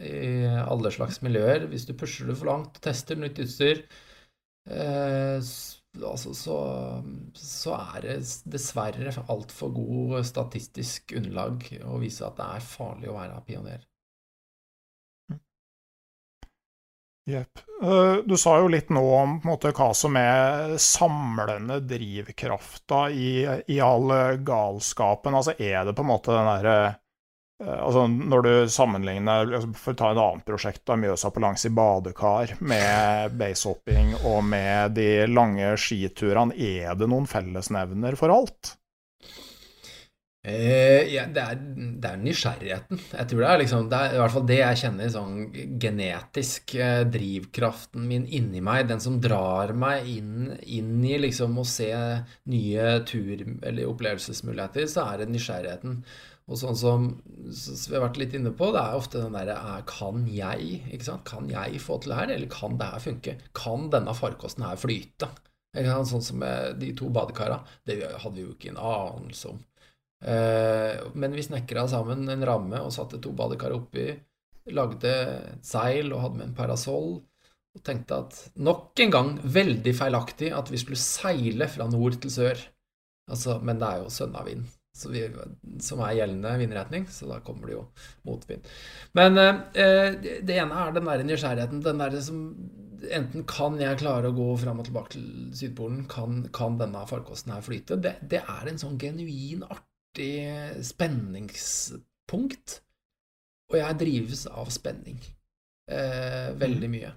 i 0.00 0.44
alle 0.62 0.92
slags 0.92 1.20
miljøer. 1.24 1.68
Hvis 1.70 1.86
du 1.88 1.94
pusher 1.98 2.30
det 2.30 2.38
for 2.40 2.50
langt, 2.50 2.80
tester 2.84 3.18
nytt 3.20 3.40
utstyr, 3.44 3.82
eh, 4.70 5.36
altså, 5.36 6.32
så, 6.36 6.60
så, 7.36 7.76
er 7.76 8.08
det 8.08 8.16
dessverre 8.52 9.14
altfor 9.32 9.74
god 9.76 10.16
statistisk 10.26 11.16
underlag 11.16 11.68
å 11.84 12.00
vise 12.02 12.24
at 12.26 12.40
det 12.40 12.48
er 12.56 12.70
farlig 12.72 13.12
å 13.12 13.18
være 13.18 13.44
pioner. 13.48 13.84
Jepp. 17.26 17.58
Eh, 17.82 18.16
du 18.24 18.36
sa 18.38 18.58
jo 18.60 18.68
litt 18.70 18.92
nå 18.94 19.02
om 19.14 19.40
måte, 19.44 19.72
hva 19.74 19.88
som 19.94 20.14
er 20.20 20.76
samlende 20.78 21.80
drivkrafta 21.82 23.08
i, 23.10 23.32
i, 23.66 23.80
all 23.82 24.14
galskapen. 24.46 25.34
Altså, 25.34 25.56
er 25.58 25.82
det 25.84 25.96
på 25.96 26.06
en 26.06 26.10
måte 26.12 26.36
den 26.36 26.46
derre 26.52 26.76
eh, 26.86 26.94
Altså, 27.66 28.06
når 28.06 28.46
du 28.46 28.52
sammenligner 28.70 29.42
altså, 29.48 29.72
For 29.74 29.96
å 29.96 29.98
ta 29.98 30.12
et 30.12 30.22
annet 30.22 30.46
prosjekt, 30.46 30.84
da, 30.86 30.98
Mjøsa 31.02 31.32
på 31.34 31.42
langs 31.42 31.66
i 31.66 31.74
badekar, 31.74 32.54
med 32.60 33.34
basehopping 33.40 34.14
og 34.22 34.42
med 34.46 34.94
de 35.00 35.10
lange 35.26 35.74
skiturene, 35.80 36.54
er 36.54 36.94
det 36.94 37.10
noen 37.10 37.26
fellesnevner 37.30 38.18
for 38.20 38.34
alt? 38.38 38.76
Eh, 40.46 41.08
ja, 41.10 41.24
det, 41.26 41.42
er, 41.42 41.56
det, 41.58 42.06
er, 42.06 42.20
nysgjerrigheten. 42.22 43.00
Jeg 43.10 43.28
tror 43.30 43.40
det 43.42 43.48
er, 43.48 43.60
liksom, 43.64 43.88
det 43.90 43.98
er 43.98 44.12
i 44.14 44.20
hvert 44.20 44.34
fall 44.36 44.44
det 44.46 44.58
jeg 44.60 44.80
kjenner 44.84 45.10
sånn 45.10 45.40
genetisk. 45.82 46.76
Eh, 46.78 47.00
drivkraften 47.10 48.06
min 48.06 48.28
inni 48.30 48.62
meg, 48.62 48.84
den 48.86 49.02
som 49.02 49.18
drar 49.22 49.74
meg 49.74 50.06
inn, 50.12 50.52
inn 50.62 51.02
i 51.02 51.18
liksom 51.24 51.58
å 51.58 51.66
se 51.66 51.90
nye 52.52 52.86
tur- 53.10 53.42
eller 53.42 53.90
opplevelsesmuligheter, 53.90 54.86
så 54.92 55.08
er 55.10 55.24
det 55.24 55.30
nysgjerrigheten. 55.34 56.00
Og 56.46 56.60
sånn 56.60 56.78
som, 56.78 57.08
som 57.50 57.90
vi 57.90 57.98
har 57.98 58.06
vært 58.06 58.22
litt 58.22 58.38
inne 58.38 58.54
på, 58.54 58.70
det 58.70 58.84
er 58.84 59.00
ofte 59.00 59.18
den 59.18 59.34
derre 59.34 59.80
Kan 59.90 60.28
jeg? 60.30 60.82
ikke 60.94 61.08
sant? 61.08 61.26
Kan 61.26 61.50
jeg 61.50 61.82
få 61.82 61.98
til 61.98 62.14
det 62.14 62.20
her, 62.20 62.36
eller 62.36 62.52
kan 62.54 62.78
det 62.78 62.92
her 62.92 63.02
funke? 63.02 63.38
Kan 63.50 63.90
denne 63.90 64.14
farkosten 64.14 64.62
her 64.68 64.78
flyte? 64.78 65.32
Sånn 65.74 66.22
som 66.22 66.38
med 66.38 66.78
de 66.78 66.94
to 66.96 67.10
badekara. 67.10 67.64
Det 67.84 67.98
hadde 68.22 68.38
vi 68.38 68.46
jo 68.46 68.54
ikke 68.54 68.70
en 68.76 68.78
anelse 68.78 69.50
om. 69.50 69.58
Eh, 70.26 71.04
men 71.14 71.36
vi 71.36 71.44
snekra 71.46 71.86
sammen 71.90 72.26
en 72.32 72.46
ramme 72.46 72.82
og 72.82 72.94
satte 72.94 73.20
to 73.22 73.32
badekar 73.36 73.74
oppi. 73.76 74.10
Lagde 74.74 75.12
seil 75.62 76.10
og 76.10 76.22
hadde 76.24 76.40
med 76.40 76.48
en 76.48 76.56
parasoll. 76.58 77.12
Og 77.76 77.84
tenkte 77.84 78.22
at 78.24 78.40
nok 78.56 78.96
en 79.04 79.12
gang 79.12 79.34
veldig 79.42 79.92
feilaktig 79.94 80.48
at 80.56 80.72
vi 80.72 80.80
skulle 80.80 81.00
seile 81.00 81.68
fra 81.70 81.86
nord 81.92 82.18
til 82.22 82.32
sør. 82.32 82.66
Altså, 83.30 83.58
men 83.60 83.78
det 83.80 83.88
er 83.90 84.02
jo 84.02 84.12
sønnavind 84.12 84.66
som 84.96 86.00
er 86.04 86.16
gjeldende 86.16 86.54
vindretning, 86.60 87.06
så 87.12 87.28
da 87.28 87.40
kommer 87.44 87.68
det 87.68 87.76
jo 87.76 87.84
motvind. 88.28 88.66
Men 89.18 89.38
eh, 89.38 90.16
det 90.16 90.56
ene 90.56 90.82
er 90.82 90.94
den 90.96 91.10
der 91.10 91.24
nysgjerrigheten. 91.26 91.84
Den 91.84 92.04
der 92.04 92.20
som 92.24 92.42
Enten 93.12 93.42
kan 93.44 93.74
jeg 93.76 93.98
klare 94.00 94.30
å 94.30 94.34
gå 94.34 94.46
fram 94.56 94.78
og 94.80 94.86
tilbake 94.88 95.12
til 95.12 95.26
Sydpolen, 95.54 96.06
kan, 96.08 96.38
kan 96.56 96.78
denne 96.80 97.02
farkosten 97.06 97.52
her 97.52 97.60
flyte? 97.62 97.98
Det, 98.02 98.14
det 98.24 98.40
er 98.40 98.70
en 98.70 98.80
sånn 98.80 98.96
genuin 98.98 99.66
art 99.68 99.84
artig 100.16 100.84
spenningspunkt. 100.84 102.80
Og 103.70 103.78
jeg 103.80 103.98
drives 103.98 104.46
av 104.46 104.70
spenning 104.70 105.18
eh, 105.90 106.52
veldig 106.54 106.88
mm. 106.88 106.92
mye. 106.96 107.12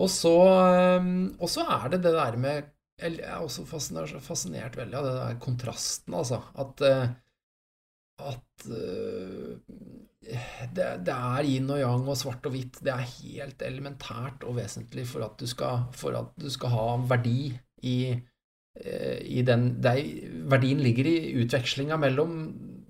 Og 0.00 0.08
så, 0.10 0.36
eh, 0.72 1.08
og 1.38 1.50
så, 1.50 1.66
er 1.68 1.90
det 1.92 2.04
det 2.06 2.14
der 2.16 2.38
med 2.40 2.70
jeg 3.00 3.22
er 3.24 3.40
også 3.40 3.64
fascinert, 3.64 4.12
fascinert 4.20 4.74
veldig 4.76 4.96
av 4.98 5.06
det 5.06 5.12
der 5.16 5.36
kontrasten, 5.40 6.14
altså. 6.14 6.42
At, 6.60 6.82
eh, 6.84 7.12
at 8.20 8.66
eh, 8.68 9.54
det, 10.76 10.88
det, 11.06 11.14
er 11.14 11.48
yin 11.48 11.70
og 11.72 11.80
yang 11.80 12.04
og 12.04 12.18
svart 12.20 12.44
og 12.44 12.52
hvitt. 12.52 12.82
Det 12.84 12.92
er 12.92 13.14
helt 13.22 13.64
elementært 13.64 14.44
og 14.44 14.58
vesentlig 14.60 15.06
for 15.08 15.24
at 15.24 15.40
du 15.40 15.48
skal, 15.48 15.86
at 15.88 16.36
du 16.36 16.50
skal 16.52 16.74
ha 16.74 16.86
verdi 17.08 17.54
i, 17.88 17.96
i 18.80 19.42
den 19.44 19.64
er, 19.84 19.98
Verdien 20.48 20.78
ligger 20.80 21.08
i 21.10 21.32
utvekslinga 21.42 21.96
mellom 22.00 22.36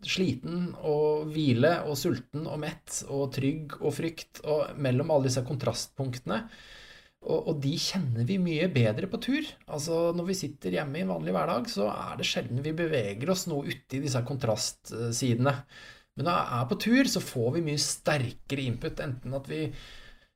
sliten 0.06 0.70
og 0.86 1.30
hvile 1.32 1.72
og 1.88 1.96
sulten 1.98 2.46
og 2.48 2.60
mett 2.62 3.02
og 3.08 3.30
trygg 3.36 3.76
og 3.80 3.94
frykt, 3.96 4.42
og 4.44 4.76
mellom 4.80 5.12
alle 5.12 5.28
disse 5.28 5.44
kontrastpunktene. 5.46 6.42
Og, 7.20 7.50
og, 7.50 7.56
de 7.60 7.74
kjenner 7.76 8.24
vi 8.24 8.38
mye 8.40 8.70
bedre 8.72 9.08
på 9.10 9.20
tur. 9.20 9.48
Altså 9.68 10.14
Når 10.16 10.30
vi 10.30 10.38
sitter 10.38 10.78
hjemme 10.78 10.96
i 11.00 11.04
en 11.04 11.12
vanlig 11.12 11.34
hverdag, 11.36 11.68
så 11.68 11.90
er 11.92 12.14
det 12.16 12.28
sjelden 12.28 12.62
vi 12.64 12.72
beveger 12.76 13.32
oss 13.32 13.44
noe 13.50 13.68
uti 13.68 14.00
disse 14.00 14.22
kontrastsidene. 14.24 15.52
Men 16.16 16.26
når 16.26 16.38
vi 16.38 16.60
er 16.60 16.70
på 16.70 16.78
tur, 16.86 17.10
så 17.12 17.20
får 17.24 17.50
vi 17.58 17.66
mye 17.68 17.82
sterkere 17.82 18.64
input. 18.64 19.04
Enten 19.04 19.36
at 19.36 19.52
vi 19.52 19.66
eh, 19.68 19.90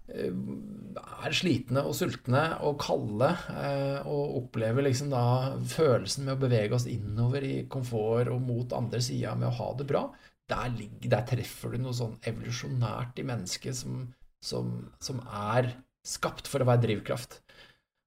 er 0.04 1.32
slitne 1.32 1.84
og 1.88 1.94
sultne 1.96 2.42
og 2.66 2.76
kalde 2.82 3.30
eh, 3.54 4.04
og 4.04 4.36
opplever 4.42 4.84
liksom 4.84 5.08
da 5.12 5.24
følelsen 5.70 6.26
med 6.26 6.36
å 6.36 6.42
bevege 6.42 6.76
oss 6.76 6.88
innover 6.90 7.46
i 7.46 7.54
komfort 7.72 8.28
og 8.32 8.42
mot 8.44 8.74
andre 8.76 9.00
sida 9.04 9.32
med 9.38 9.48
å 9.48 9.56
ha 9.62 9.70
det 9.78 9.88
bra. 9.88 10.04
Der, 10.50 10.74
der 11.08 11.24
treffer 11.24 11.72
du 11.72 11.80
noe 11.80 11.96
sånn 11.96 12.18
evolusjonært 12.20 13.22
i 13.22 13.24
mennesket 13.30 13.78
som, 13.78 14.02
som, 14.44 14.74
som 15.00 15.22
er 15.24 15.72
skapt 16.04 16.50
for 16.52 16.60
å 16.60 16.68
være 16.68 16.84
drivkraft. 16.84 17.40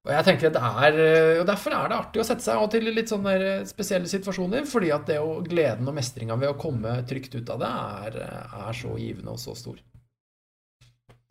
Og 0.06 0.12
jeg 0.14 0.24
tenker 0.24 0.48
at 0.48 0.54
det 0.54 0.68
er, 0.86 0.98
og 1.42 1.48
Derfor 1.50 1.74
er 1.74 1.90
det 1.90 1.96
artig 1.98 2.20
å 2.22 2.24
sette 2.24 2.44
seg 2.46 2.60
av 2.62 2.70
til 2.72 2.86
litt 2.94 3.10
sånne 3.10 3.34
spesielle 3.68 4.08
situasjoner. 4.08 4.64
fordi 4.70 4.92
at 4.94 5.10
det 5.10 5.18
å, 5.18 5.40
gleden 5.44 5.90
og 5.90 5.98
mestringa 5.98 6.38
ved 6.38 6.54
å 6.54 6.60
komme 6.60 6.94
trygt 7.10 7.34
ut 7.34 7.50
av 7.52 7.58
det, 7.60 7.72
er, 8.06 8.20
er 8.68 8.78
så 8.78 8.94
givende 8.94 9.34
og 9.34 9.42
så 9.42 9.58
stor. 9.58 9.82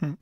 Mm. 0.03 0.17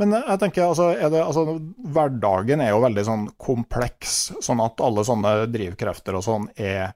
Men 0.00 0.16
jeg 0.16 0.40
tenker, 0.42 0.66
altså, 0.66 0.88
er 0.96 1.10
det, 1.12 1.20
altså, 1.22 1.58
Hverdagen 1.94 2.62
er 2.64 2.72
jo 2.72 2.82
veldig 2.82 3.04
sånn 3.06 3.26
kompleks, 3.38 4.32
sånn 4.42 4.62
at 4.64 4.82
alle 4.82 5.04
sånne 5.06 5.34
drivkrefter 5.54 6.18
og 6.18 6.24
sånn 6.26 6.48
er 6.56 6.88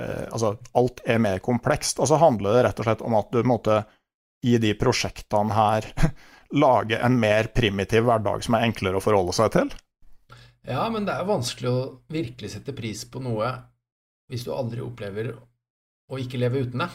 eh, 0.00 0.26
Altså, 0.28 0.54
alt 0.78 1.02
er 1.06 1.22
mer 1.22 1.42
komplekst. 1.42 1.98
Og 2.02 2.10
så 2.10 2.18
handler 2.22 2.54
det 2.54 2.64
rett 2.68 2.82
og 2.82 2.88
slett 2.88 3.02
om 3.06 3.18
at 3.18 3.34
du 3.34 3.42
måtte, 3.46 3.82
i 4.44 4.58
de 4.60 4.74
prosjektene 4.76 5.56
her 5.56 5.88
lage 6.64 6.98
en 7.00 7.16
mer 7.18 7.48
primitiv 7.56 8.04
hverdag 8.06 8.44
som 8.44 8.58
er 8.58 8.66
enklere 8.68 9.00
å 9.00 9.04
forholde 9.04 9.34
seg 9.34 9.54
til? 9.54 9.72
Ja, 10.64 10.86
men 10.92 11.08
det 11.08 11.16
er 11.16 11.26
vanskelig 11.28 11.70
å 11.70 11.80
virkelig 12.12 12.54
sette 12.54 12.74
pris 12.76 13.02
på 13.08 13.20
noe 13.24 13.50
hvis 14.30 14.46
du 14.46 14.52
aldri 14.54 14.80
opplever 14.84 15.32
å 15.34 16.20
ikke 16.20 16.40
leve 16.40 16.62
uten 16.64 16.84
det. 16.84 16.90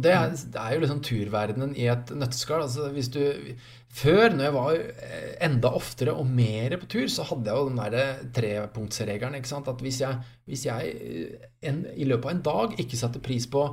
Og 0.00 0.04
det 0.06 0.14
er, 0.16 0.32
det 0.32 0.60
er 0.62 0.72
jo 0.72 0.80
liksom 0.80 1.00
turverdenen 1.04 1.74
i 1.76 1.84
et 1.92 2.08
nøtteskall. 2.16 2.62
Altså 2.64 2.86
hvis 2.94 3.10
du, 3.12 3.20
før, 3.92 4.32
når 4.32 4.46
jeg 4.46 4.54
var 4.54 4.78
enda 5.44 5.72
oftere 5.76 6.14
og 6.16 6.24
mer 6.24 6.78
på 6.80 6.88
tur, 6.88 7.04
så 7.12 7.26
hadde 7.28 7.52
jeg 7.52 7.60
jo 7.60 7.68
den 7.68 7.80
derre 7.82 8.04
trepunktsregelen. 8.32 9.36
ikke 9.36 9.50
sant? 9.50 9.68
At 9.68 9.84
hvis 9.84 10.00
jeg, 10.00 10.24
hvis 10.48 10.64
jeg 10.70 10.94
eh, 10.96 11.48
en, 11.68 11.82
i 11.92 12.08
løpet 12.08 12.30
av 12.30 12.36
en 12.38 12.44
dag 12.48 12.80
ikke 12.80 13.00
satte 13.00 13.20
pris 13.20 13.44
på 13.50 13.68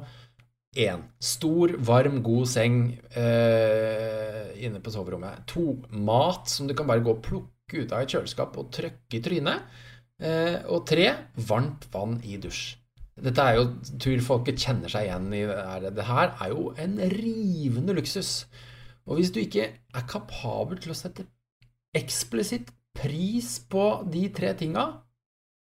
Én. 0.77 1.07
Stor, 1.23 1.71
varm, 1.87 2.19
god 2.21 2.49
seng 2.51 2.81
eh, 3.17 4.49
inne 4.67 4.81
på 4.83 4.91
soverommet. 4.93 5.47
To. 5.49 5.71
Mat 5.95 6.51
som 6.51 6.67
du 6.67 6.75
kan 6.77 6.89
bare 6.89 7.01
gå 7.05 7.15
og 7.15 7.23
plukke 7.25 7.85
ut 7.85 7.95
av 7.95 8.03
et 8.03 8.13
kjøleskap 8.13 8.59
og 8.59 8.69
trykke 8.75 9.17
i 9.17 9.23
trynet. 9.23 9.79
Eh, 10.19 10.59
og 10.67 10.83
tre. 10.91 11.07
Varmt 11.49 11.87
vann 11.95 12.19
i 12.27 12.35
dusj. 12.41 12.75
Dette 13.17 13.43
er 13.43 13.57
jo 13.57 13.67
tur 13.97 14.19
folket 14.21 14.61
kjenner 14.61 14.91
seg 14.91 15.07
igjen 15.07 15.31
i 15.33 15.43
det. 15.83 15.93
Det 15.97 16.05
her 16.05 16.35
er 16.35 16.51
jo 16.53 16.71
en 16.77 16.97
rivende 17.13 17.95
luksus. 17.97 18.45
Og 19.07 19.17
hvis 19.17 19.31
du 19.33 19.41
ikke 19.41 19.69
er 19.73 20.09
kapabel 20.09 20.81
til 20.83 20.93
å 20.93 20.97
sette 20.97 21.25
eksplisitt 21.97 22.69
pris 22.97 23.57
på 23.69 23.87
de 24.11 24.27
tre 24.35 24.53
tinga, 24.57 24.85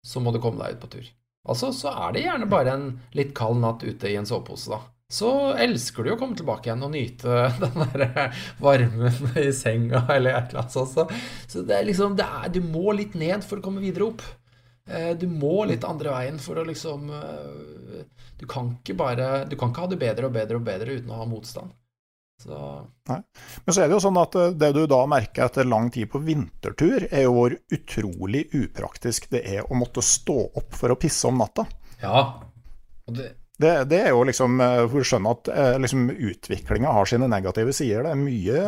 så 0.06 0.22
må 0.24 0.34
du 0.34 0.40
komme 0.44 0.64
deg 0.64 0.78
ut 0.78 0.86
på 0.86 0.94
tur. 0.96 1.12
Altså, 1.50 1.72
så 1.74 1.92
er 2.06 2.16
det 2.16 2.26
gjerne 2.26 2.50
bare 2.50 2.76
en 2.78 2.90
litt 3.18 3.34
kald 3.38 3.62
natt 3.64 3.84
ute 3.84 4.10
i 4.10 4.18
en 4.20 4.28
sovepose, 4.30 4.70
da. 4.72 4.82
Så 5.12 5.30
elsker 5.60 6.06
du 6.06 6.14
å 6.14 6.18
komme 6.20 6.38
tilbake 6.40 6.70
igjen 6.70 6.86
og 6.88 6.94
nyte 6.94 7.48
den 7.64 7.82
der 7.92 8.38
varmen 8.62 9.34
i 9.42 9.50
senga 9.56 10.06
eller 10.08 10.38
et 10.38 10.54
eller 10.54 10.62
annet 10.64 10.76
sånt. 10.76 11.12
Så, 11.52 11.66
det 11.68 11.76
er 11.76 11.90
liksom 11.90 12.16
det 12.20 12.28
er, 12.28 12.48
Du 12.54 12.62
må 12.64 12.94
litt 12.96 13.18
ned 13.20 13.44
for 13.44 13.60
å 13.60 13.66
komme 13.66 13.84
videre 13.84 14.08
opp. 14.08 14.24
Eh, 14.92 15.12
du 15.18 15.28
må 15.32 15.64
litt 15.70 15.86
andre 15.88 16.12
veien 16.14 16.40
for 16.42 16.60
å 16.60 16.66
liksom 16.68 17.12
eh, 17.16 18.02
Du 18.40 18.48
kan 18.50 18.74
ikke 18.76 18.98
bare 19.00 19.30
Du 19.48 19.56
kan 19.60 19.72
ikke 19.72 19.86
ha 19.86 19.92
det 19.92 20.00
bedre 20.02 20.28
og 20.28 20.36
bedre 20.36 20.60
og 20.60 20.66
bedre 20.68 20.98
uten 20.98 21.14
å 21.14 21.22
ha 21.22 21.28
motstand. 21.30 21.72
Så. 22.42 22.58
Nei. 23.06 23.20
Men 23.66 23.76
så 23.76 23.84
er 23.84 23.90
det 23.90 23.94
jo 23.94 24.02
sånn 24.02 24.18
at 24.18 24.36
eh, 24.42 24.54
det 24.58 24.72
du 24.74 24.82
da 24.90 25.04
merker 25.10 25.46
etter 25.46 25.68
lang 25.70 25.92
tid 25.94 26.10
på 26.10 26.24
vintertur, 26.26 27.06
er 27.12 27.28
jo 27.28 27.36
hvor 27.36 27.56
utrolig 27.78 28.48
upraktisk 28.58 29.30
det 29.34 29.44
er 29.46 29.68
å 29.68 29.78
måtte 29.78 30.02
stå 30.06 30.40
opp 30.50 30.74
for 30.74 30.94
å 30.94 30.98
pisse 31.00 31.30
om 31.30 31.38
natta. 31.38 31.68
Ja, 32.02 32.24
og 33.06 33.14
det, 33.20 33.28
det, 33.62 33.74
det, 33.92 34.00
er 34.08 34.16
jo 34.16 34.24
liksom 34.28 34.62
eh, 34.64 34.82
for 34.92 35.04
å 35.04 35.08
skjønne 35.08 35.34
at 35.36 35.52
eh, 35.54 35.76
liksom, 35.84 36.10
utviklinga 36.12 36.94
har 36.98 37.10
sine 37.10 37.30
negative 37.32 37.74
sider. 37.76 38.06
Det 38.08 38.14
er 38.14 38.20
mye, 38.20 38.64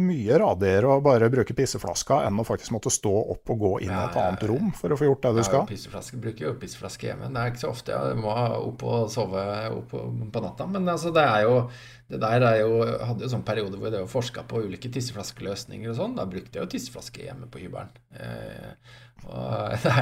mye 0.00 0.38
radigere 0.42 0.94
å 0.94 1.02
bare 1.04 1.30
bruke 1.32 1.56
pisseflaska 1.58 2.22
enn 2.28 2.40
å 2.40 2.46
faktisk 2.46 2.74
måtte 2.76 2.92
stå 2.94 3.14
opp 3.34 3.54
og 3.54 3.64
gå 3.64 3.72
inn 3.86 3.92
i 3.92 4.00
et 4.00 4.18
annet 4.22 4.46
rom 4.50 4.72
for 4.78 4.94
å 4.94 4.98
få 5.00 5.10
gjort 5.10 5.28
det 5.28 5.34
du 5.38 5.42
skal. 5.46 5.74
Jeg 5.74 6.22
bruker 6.22 6.48
jo 6.48 6.56
pisseflaske 6.60 7.10
hjemme. 7.10 7.30
Det 7.34 7.42
er 7.42 7.52
ikke 7.52 7.64
så 7.66 7.72
ofte 7.74 7.94
jeg 7.94 8.18
må 8.22 8.34
opp 8.58 8.86
og 8.88 9.12
sove 9.12 9.44
opp 9.74 9.94
på 9.94 10.44
natta. 10.44 10.68
Men 10.70 10.88
altså, 10.94 11.12
det 11.14 11.24
er 11.26 11.46
jo 11.48 11.62
det 12.08 12.20
der 12.22 12.44
er 12.46 12.62
jo, 12.62 12.78
jeg 12.86 13.04
hadde 13.04 13.26
jo 13.26 13.30
sånn 13.34 13.44
periode 13.44 13.76
hvor 13.76 13.92
jeg 13.92 14.08
forska 14.08 14.46
på 14.48 14.62
ulike 14.64 14.88
tisseflaskeløsninger 14.92 15.90
og 15.92 15.98
sånn. 15.98 16.16
Da 16.16 16.24
brukte 16.30 16.56
jeg 16.56 16.64
jo 16.64 16.70
tisseflaske 16.72 17.26
hjemme 17.26 17.50
på 17.52 17.60
hybelen. 17.60 17.90
Eh, 18.16 18.70
det 19.82 19.94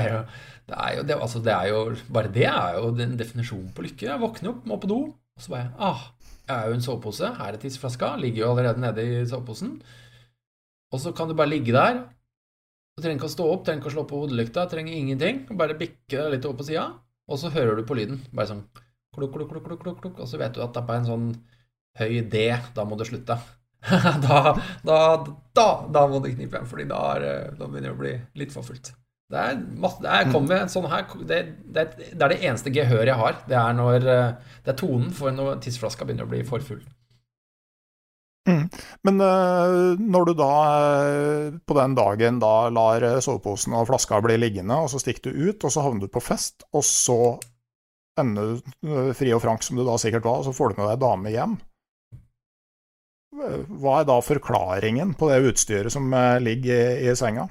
det 0.69 1.07
det, 1.09 1.17
altså 1.17 1.41
det 1.41 1.55
er 1.55 1.71
jo 1.73 1.79
Bare 2.13 2.29
det 2.29 2.45
er 2.51 2.77
jo 2.77 2.91
den 2.95 3.17
definisjonen 3.19 3.73
på 3.75 3.87
lykke. 3.89 4.07
Jeg 4.07 4.23
våkner 4.23 4.53
opp, 4.53 4.67
må 4.69 4.79
på 4.79 4.91
do, 4.93 5.01
og 5.11 5.43
så 5.43 5.55
bare 5.57 5.73
ah, 5.83 6.05
jeg 6.47 6.55
er 6.55 6.69
jo 6.71 6.77
en 6.77 6.85
sovepose. 6.85 7.33
Her 7.41 7.57
er 7.57 7.63
tisseflaska. 7.63 8.13
Ligger 8.23 8.45
jo 8.45 8.51
allerede 8.53 8.85
nede 8.85 9.07
i 9.07 9.25
soveposen. 9.27 9.81
Og 10.95 11.03
så 11.03 11.11
kan 11.17 11.27
du 11.29 11.35
bare 11.35 11.51
ligge 11.51 11.75
der. 11.75 12.05
Du 12.97 13.03
trenger 13.03 13.19
ikke 13.19 13.29
å 13.29 13.35
stå 13.35 13.49
opp, 13.51 13.67
trenger 13.67 13.83
ikke 13.83 13.91
å 13.91 13.97
slå 13.97 14.07
på 14.09 14.23
hodelykta, 14.23 14.69
trenger 14.71 14.95
ingenting. 14.95 15.43
Bare 15.59 15.75
bikke 15.77 16.15
deg 16.15 16.37
litt 16.37 16.47
over 16.47 16.63
på 16.63 16.71
sida, 16.71 16.87
og 17.27 17.43
så 17.43 17.51
hører 17.53 17.77
du 17.77 17.83
på 17.89 17.99
lyden. 17.99 18.23
Bare 18.31 18.53
sånn 18.53 18.63
klukk, 19.17 19.35
klukk, 19.35 19.51
klukk, 19.51 19.83
klukk, 19.83 19.99
klukk, 20.01 20.23
og 20.23 20.31
så 20.31 20.39
vet 20.41 20.55
du 20.55 20.63
at 20.63 20.73
det 20.73 20.81
er 20.81 20.89
bare 20.89 21.03
en 21.03 21.11
sånn 21.11 21.27
høy 22.01 22.21
D, 22.33 22.49
da 22.77 22.85
må 22.89 22.99
du 22.99 23.07
slutte. 23.09 23.39
da, 24.27 24.39
da, 24.83 25.01
da, 25.55 25.67
da, 25.95 26.07
må 26.11 26.21
du 26.21 26.31
knipe 26.33 26.57
igjen, 26.57 26.69
fordi 26.69 26.87
da, 26.91 27.03
er, 27.17 27.51
da, 27.55 27.69
begynner 27.69 27.93
det 27.93 27.95
å 27.95 28.01
bli 28.01 28.15
litt 28.43 28.55
for 28.55 28.67
fullt. 28.67 28.93
Det 29.31 29.43
er, 29.43 29.57
masse, 29.83 30.03
det 30.05 30.11
er, 30.11 30.29
med, 30.39 30.69
sånn 30.71 30.87
her, 30.91 31.07
det, 31.27 31.41
det, 31.67 31.87
det, 31.99 32.21
er 32.21 32.31
det 32.31 32.43
eneste 32.47 32.71
gehøret 32.75 33.11
jeg 33.11 33.19
har. 33.19 33.41
Det 33.51 33.57
er 33.59 33.75
når 33.75 33.99
det 34.07 34.71
er 34.71 34.79
tonen 34.79 35.11
for 35.15 35.35
når 35.35 35.59
tidsflaska 35.65 36.07
begynner 36.07 36.29
å 36.29 36.31
bli 36.31 36.45
for 36.47 36.63
full. 36.63 36.85
Mm. 38.47 38.69
Men 39.03 39.19
uh, 39.19 39.99
når 39.99 40.29
du 40.29 40.33
da 40.39 40.53
uh, 41.03 41.57
på 41.67 41.75
den 41.75 41.97
dagen 41.99 42.39
da 42.39 42.69
lar 42.71 43.03
soveposen 43.19 43.75
og 43.75 43.89
flaska 43.91 44.21
bli 44.23 44.39
liggende, 44.39 44.79
og 44.79 44.93
så 44.93 45.03
stikker 45.03 45.27
du 45.27 45.51
ut, 45.51 45.67
og 45.67 45.75
så 45.75 45.83
havner 45.83 46.07
du 46.07 46.13
på 46.15 46.23
fest, 46.23 46.63
og 46.71 46.87
så 46.87 47.21
ender 48.21 48.55
du 48.55 49.11
fri 49.19 49.35
og 49.35 49.43
frank 49.43 49.67
som 49.67 49.77
du 49.77 49.83
da 49.85 49.99
sikkert 50.01 50.25
var, 50.29 50.41
og 50.41 50.47
så 50.47 50.55
får 50.55 50.73
du 50.73 50.81
med 50.81 50.93
deg 50.93 51.03
dame 51.03 51.35
hjem. 51.35 51.59
Hva 53.37 54.01
er 54.01 54.07
da 54.09 54.17
forklaringen 54.25 55.13
på 55.19 55.29
det 55.29 55.43
utstyret 55.51 55.93
som 55.93 56.09
eh, 56.17 56.39
ligger 56.41 57.03
i, 57.05 57.13
senga? 57.19 57.49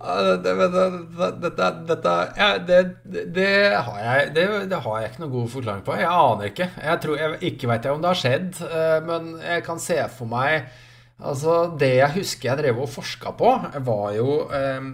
Det, 0.00 0.44
har 3.76 3.98
jeg, 4.00 5.10
ikke 5.10 5.20
noen 5.20 5.34
god 5.34 5.50
forklaring 5.52 5.82
på. 5.84 5.96
Jeg 6.00 6.08
aner 6.08 6.48
ikke. 6.48 6.70
Jeg 6.80 7.02
tror, 7.02 7.18
jeg, 7.20 7.40
ikke 7.50 7.68
vet 7.70 7.84
jeg 7.84 7.96
om 7.96 8.00
det 8.00 8.10
har 8.10 8.22
skjedd, 8.22 8.62
eh, 8.70 9.00
men 9.04 9.34
jeg 9.44 9.66
kan 9.66 9.82
se 9.82 9.98
for 10.14 10.30
meg 10.30 10.70
Altså, 11.20 11.76
Det 11.76 11.90
jeg 11.98 12.14
husker 12.14 12.48
jeg 12.48 12.58
drev 12.62 12.78
og 12.80 12.88
forska 12.88 13.34
på, 13.36 13.50
var 13.84 14.06
jo 14.16 14.38
eh, 14.56 14.86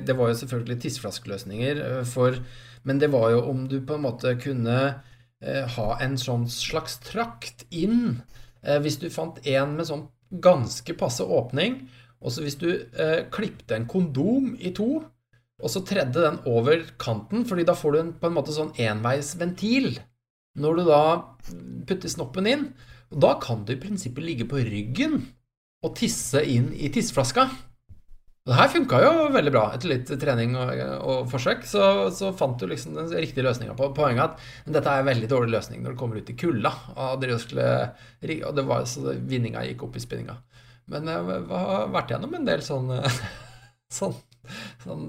Det 0.00 0.16
var 0.16 0.30
jo 0.30 0.38
selvfølgelig 0.40 0.78
tisseflaskeløsninger 0.80 1.82
for 2.08 2.40
men 2.82 3.00
det 3.02 3.10
var 3.12 3.32
jo 3.34 3.44
om 3.50 3.66
du 3.70 3.80
på 3.84 3.96
en 3.96 4.04
måte 4.06 4.34
kunne 4.42 4.78
eh, 5.42 5.64
ha 5.76 5.88
en 6.04 6.16
sånn 6.20 6.46
slags 6.52 6.98
trakt 7.06 7.66
inn. 7.70 8.20
Eh, 8.62 8.80
hvis 8.84 8.98
du 9.02 9.08
fant 9.12 9.38
en 9.46 9.76
med 9.78 9.88
sånn 9.88 10.06
ganske 10.44 10.94
passe 10.98 11.24
åpning, 11.24 11.86
og 12.18 12.34
så 12.34 12.42
hvis 12.44 12.58
du 12.60 12.68
eh, 12.70 13.24
klipte 13.32 13.76
en 13.76 13.88
kondom 13.90 14.52
i 14.58 14.72
to, 14.76 15.02
og 15.58 15.72
så 15.72 15.82
tredde 15.86 16.22
den 16.22 16.38
over 16.46 16.84
kanten, 17.00 17.44
fordi 17.46 17.64
da 17.66 17.74
får 17.78 17.94
du 17.94 18.00
en, 18.00 18.12
på 18.18 18.28
en 18.28 18.36
måte 18.36 18.54
sånn 18.54 18.74
enveisventil 18.78 19.96
når 20.58 20.78
du 20.78 20.84
da 20.86 21.02
putter 21.88 22.10
snoppen 22.10 22.46
inn. 22.50 22.68
Og 23.14 23.22
da 23.24 23.34
kan 23.42 23.64
du 23.66 23.72
i 23.74 23.80
prinsippet 23.80 24.24
ligge 24.24 24.46
på 24.48 24.60
ryggen 24.62 25.20
og 25.86 25.94
tisse 25.98 26.42
inn 26.44 26.70
i 26.74 26.90
tisseflaska. 26.94 27.46
Og 28.48 28.54
det 28.54 28.62
her 28.62 28.70
funka 28.72 28.98
jo 29.04 29.08
veldig 29.34 29.50
bra. 29.52 29.62
Etter 29.76 29.90
litt 29.90 30.10
trening 30.22 30.54
og, 30.56 30.70
og 31.04 31.26
forsøk 31.28 31.66
så, 31.68 31.82
så, 32.16 32.30
fant 32.36 32.56
du 32.56 32.64
liksom 32.70 32.94
den 32.96 33.10
riktige 33.12 33.44
løsninga 33.44 33.74
på 33.76 33.90
poenget 33.92 34.24
at 34.24 34.70
dette 34.72 34.88
er 34.88 35.02
en 35.02 35.10
veldig 35.10 35.28
dårlig 35.28 35.52
løsning 35.52 35.82
når 35.84 35.92
det 35.92 36.00
kommer 36.00 36.22
ut 36.22 36.32
i 36.32 36.36
kulda. 36.40 36.72
Og, 36.94 37.26
og 37.28 38.56
det 38.56 38.64
var, 38.70 38.86
så 38.88 39.12
vinninga 39.28 39.66
gikk 39.68 39.84
opp 39.84 40.00
i 40.00 40.04
spinninga. 40.06 40.38
Men 40.88 41.12
jeg 41.12 41.44
har 41.52 41.92
vært 41.92 42.14
gjennom 42.14 42.38
en 42.38 42.48
del 42.48 42.64
sånn, 42.70 42.88
sånn, 43.92 44.16
sånn 44.80 45.04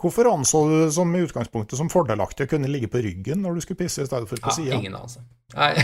Hvorfor 0.00 0.32
anså 0.32 0.64
du 0.70 0.78
som 0.96 1.12
i 1.12 1.20
utgangspunktet 1.26 1.76
som 1.76 1.92
fordelaktig 1.92 2.48
å 2.48 2.54
kunne 2.56 2.72
ligge 2.72 2.88
på 2.88 3.04
ryggen 3.04 3.44
når 3.44 3.58
du 3.60 3.66
skulle 3.66 3.84
pisse, 3.84 4.08
i 4.08 4.08
stedet 4.08 4.30
for 4.30 4.40
på 4.40 4.54
ja, 4.54 4.56
sida? 4.56 4.80
Ingen 4.80 4.96
anelse. 5.02 5.20
Nei. 5.52 5.74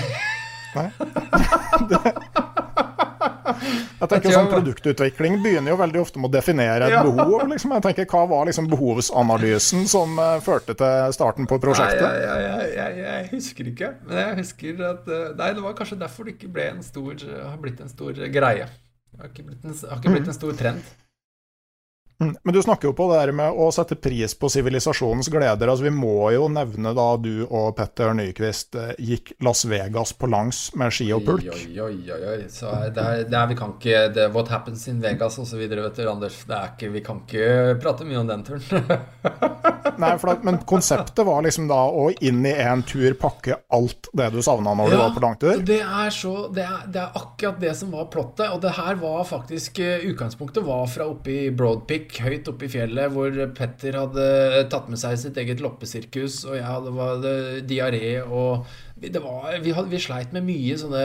Nei? 0.80 2.46
Jeg 3.60 4.08
tenker 4.10 4.34
sånn 4.34 4.50
Produktutvikling 4.50 5.38
begynner 5.44 5.74
jo 5.74 5.78
veldig 5.80 6.00
ofte 6.02 6.22
med 6.22 6.30
å 6.30 6.34
definere 6.34 6.88
et 6.88 6.94
ja. 6.96 7.02
behov. 7.06 7.44
Liksom. 7.50 7.74
Jeg 7.76 7.84
tenker, 7.88 8.08
Hva 8.10 8.24
var 8.30 8.48
liksom 8.48 8.70
behovsanalysen 8.72 9.86
som 9.90 10.16
uh, 10.20 10.38
førte 10.44 10.76
til 10.78 11.16
starten 11.16 11.48
på 11.50 11.60
prosjektet? 11.62 12.04
Nei, 12.04 12.22
jeg, 12.24 12.46
jeg, 12.46 12.70
jeg, 12.78 13.02
jeg, 13.04 13.28
husker 13.34 13.72
ikke. 13.74 13.92
Men 14.06 14.22
jeg 14.22 14.38
husker 14.40 14.84
at 14.92 15.12
uh, 15.12 15.26
Nei, 15.40 15.52
det 15.58 15.66
var 15.66 15.76
kanskje 15.78 16.00
derfor 16.00 16.28
det 16.28 16.38
ikke 16.38 16.52
ble 16.56 16.70
en 16.76 16.82
stor, 16.86 17.28
har 17.44 17.60
blitt 17.60 17.84
en 17.84 17.92
stor 17.92 18.24
greie. 18.32 18.70
Det 19.10 19.22
har 19.22 19.32
ikke 19.32 19.46
blitt 19.50 19.68
en, 19.68 19.78
har 19.90 20.02
ikke 20.02 20.16
blitt 20.16 20.30
en 20.30 20.36
stor 20.36 20.58
trend. 20.58 20.90
Mm. 22.20 22.36
Men 22.42 22.54
du 22.54 22.62
snakker 22.62 22.88
jo 22.88 22.92
på 22.92 23.06
det 23.08 23.20
der 23.22 23.32
med 23.32 23.56
å 23.56 23.70
sette 23.72 23.96
pris 23.96 24.34
på 24.36 24.48
sivilisasjonens 24.52 25.30
gleder. 25.32 25.70
Altså 25.72 25.86
Vi 25.86 25.92
må 25.94 26.28
jo 26.34 26.50
nevne 26.52 26.92
da 26.96 27.06
du 27.16 27.46
og 27.46 27.72
Petter 27.78 28.12
Nyquist 28.16 28.76
eh, 28.76 28.92
gikk 29.00 29.32
Las 29.46 29.64
Vegas 29.64 30.12
på 30.12 30.28
langs 30.28 30.66
med 30.76 30.92
ski 30.92 31.08
og 31.16 31.24
pulk. 31.24 31.48
Oi, 31.48 31.78
oi, 31.80 31.96
oi. 32.12 32.20
oi. 32.34 32.42
Så 32.52 32.68
det 32.92 33.00
er, 33.00 33.24
det 33.24 33.38
er, 33.38 33.48
vi 33.48 33.56
kan 33.56 33.72
ikke 33.78 34.02
det, 34.12 34.26
What 34.34 34.52
happens 34.52 34.84
in 34.92 35.00
Vegas 35.00 35.38
osv. 35.40 35.62
vet 35.64 35.96
du, 35.96 36.04
Anders. 36.10 36.42
Det 36.44 36.58
er 36.58 36.74
ikke, 36.74 36.90
vi 36.92 37.04
kan 37.06 37.22
ikke 37.24 37.80
prate 37.80 38.08
mye 38.08 38.20
om 38.20 38.28
den 38.28 38.44
turen. 38.44 38.92
Nei, 40.00 40.12
for 40.20 40.30
da, 40.30 40.36
men 40.44 40.60
konseptet 40.68 41.24
var 41.24 41.40
liksom 41.44 41.70
da 41.70 41.80
å 41.88 42.10
inn 42.20 42.44
i 42.48 42.52
en 42.52 42.84
tur 42.84 43.16
pakke 43.20 43.62
alt 43.72 44.08
det 44.16 44.28
du 44.34 44.40
savna 44.44 44.72
når 44.76 44.92
ja, 44.92 44.92
du 44.92 45.02
var 45.02 45.16
på 45.16 45.24
langtur? 45.24 45.64
Det 45.64 45.80
er, 45.80 46.12
så, 46.12 46.34
det, 46.52 46.68
er, 46.68 46.84
det 46.92 47.00
er 47.02 47.16
akkurat 47.20 47.60
det 47.64 47.74
som 47.80 47.96
var 47.96 48.12
plottet. 48.12 48.46
Og 48.52 48.60
det 48.60 48.76
her 48.76 49.00
var 49.00 49.24
faktisk 49.28 49.80
eh, 49.80 50.06
Utgangspunktet 50.10 50.64
var 50.68 50.84
fra 50.90 51.08
oppe 51.08 51.32
i 51.32 51.50
Broadpick 51.54 52.09
høyt 52.18 52.48
oppe 52.50 52.66
i 52.66 52.70
fjellet 52.72 53.12
hvor 53.14 53.34
Petter 53.56 53.98
hadde 54.00 54.24
tatt 54.72 54.88
med 54.90 55.00
seg 55.00 55.16
sitt 55.20 55.38
eget 55.40 55.62
loppesirkus, 55.62 56.42
og 56.48 56.56
jeg 56.58 56.66
hadde, 56.66 57.34
diaré 57.68 58.20
og 58.24 58.66
det 59.00 59.22
var, 59.22 59.54
vi, 59.62 59.72
hadde, 59.72 59.88
vi, 59.92 60.00
sleit 60.02 60.34
med 60.36 60.44
mye 60.44 60.76
sånne 60.76 61.04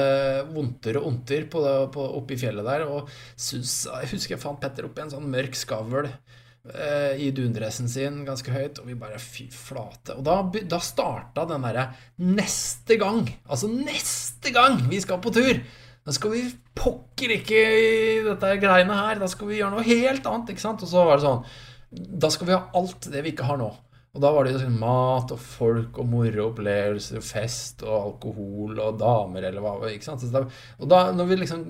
vondter 0.52 0.99
og 0.99 1.22
på, 1.52 1.61
oppe 2.03 2.36
i 2.36 2.40
fjellet 2.40 2.68
der. 2.68 2.84
Og 2.91 3.11
synes, 3.40 3.86
jeg 3.88 4.11
husker 4.11 4.36
jeg 4.36 4.41
fant 4.41 4.60
Petter 4.60 4.90
oppi 4.90 5.06
en 5.06 5.14
sånn 5.14 5.30
mørk 5.32 5.56
skavl 5.56 6.10
eh, 6.10 7.15
i 7.23 7.32
dundressen 7.36 7.88
sin 7.91 8.23
ganske 8.27 8.52
høyt, 8.52 8.82
og 8.82 8.90
vi 8.90 8.98
bare 8.99 9.22
fy 9.22 9.48
flate. 9.53 10.18
Og 10.18 10.27
da, 10.27 10.41
da 10.68 10.82
starta 10.84 11.48
den 11.49 11.64
derre 11.69 11.88
neste 12.19 12.99
gang, 12.99 13.23
altså 13.48 13.72
neste 13.72 14.52
gang 14.56 14.82
vi 14.91 14.99
skal 15.03 15.23
på 15.23 15.34
tur! 15.36 15.64
Da 16.06 16.14
skal 16.14 16.36
vi 16.36 16.44
pokker 16.77 17.32
ikke 17.40 17.61
i 17.61 18.19
dette 18.27 18.52
greiene 18.61 18.98
her. 18.99 19.22
Da 19.22 19.30
skal 19.32 19.49
vi 19.49 19.57
gjøre 19.57 19.73
noe 19.73 19.88
helt 19.88 20.27
annet. 20.30 20.52
ikke 20.53 20.61
sant? 20.61 20.84
Og 20.86 20.91
så 20.91 21.06
var 21.07 21.18
det 21.18 21.26
sånn 21.26 22.14
Da 22.22 22.30
skal 22.34 22.49
vi 22.49 22.53
ha 22.53 22.61
alt 22.77 23.10
det 23.11 23.23
vi 23.26 23.34
ikke 23.34 23.48
har 23.49 23.57
nå. 23.61 23.72
Og 24.15 24.22
da 24.23 24.30
var 24.32 24.48
det 24.48 24.53
sånn 24.61 24.77
mat 24.80 25.34
og 25.36 25.40
folk 25.44 25.98
og 25.99 26.07
moro 26.07 26.45
opplevelser 26.52 27.19
og 27.19 27.26
fest 27.27 27.82
og 27.84 27.95
alkohol 27.98 28.77
og 28.80 28.99
damer 29.02 29.49
eller 29.49 29.64
hva 29.65 29.90
ikke 29.91 30.07
sant? 30.07 30.23
Da, 30.32 30.45
og 30.80 30.91
da 30.91 31.02
når 31.11 31.27
vi 31.32 31.40
liksom 31.41 31.65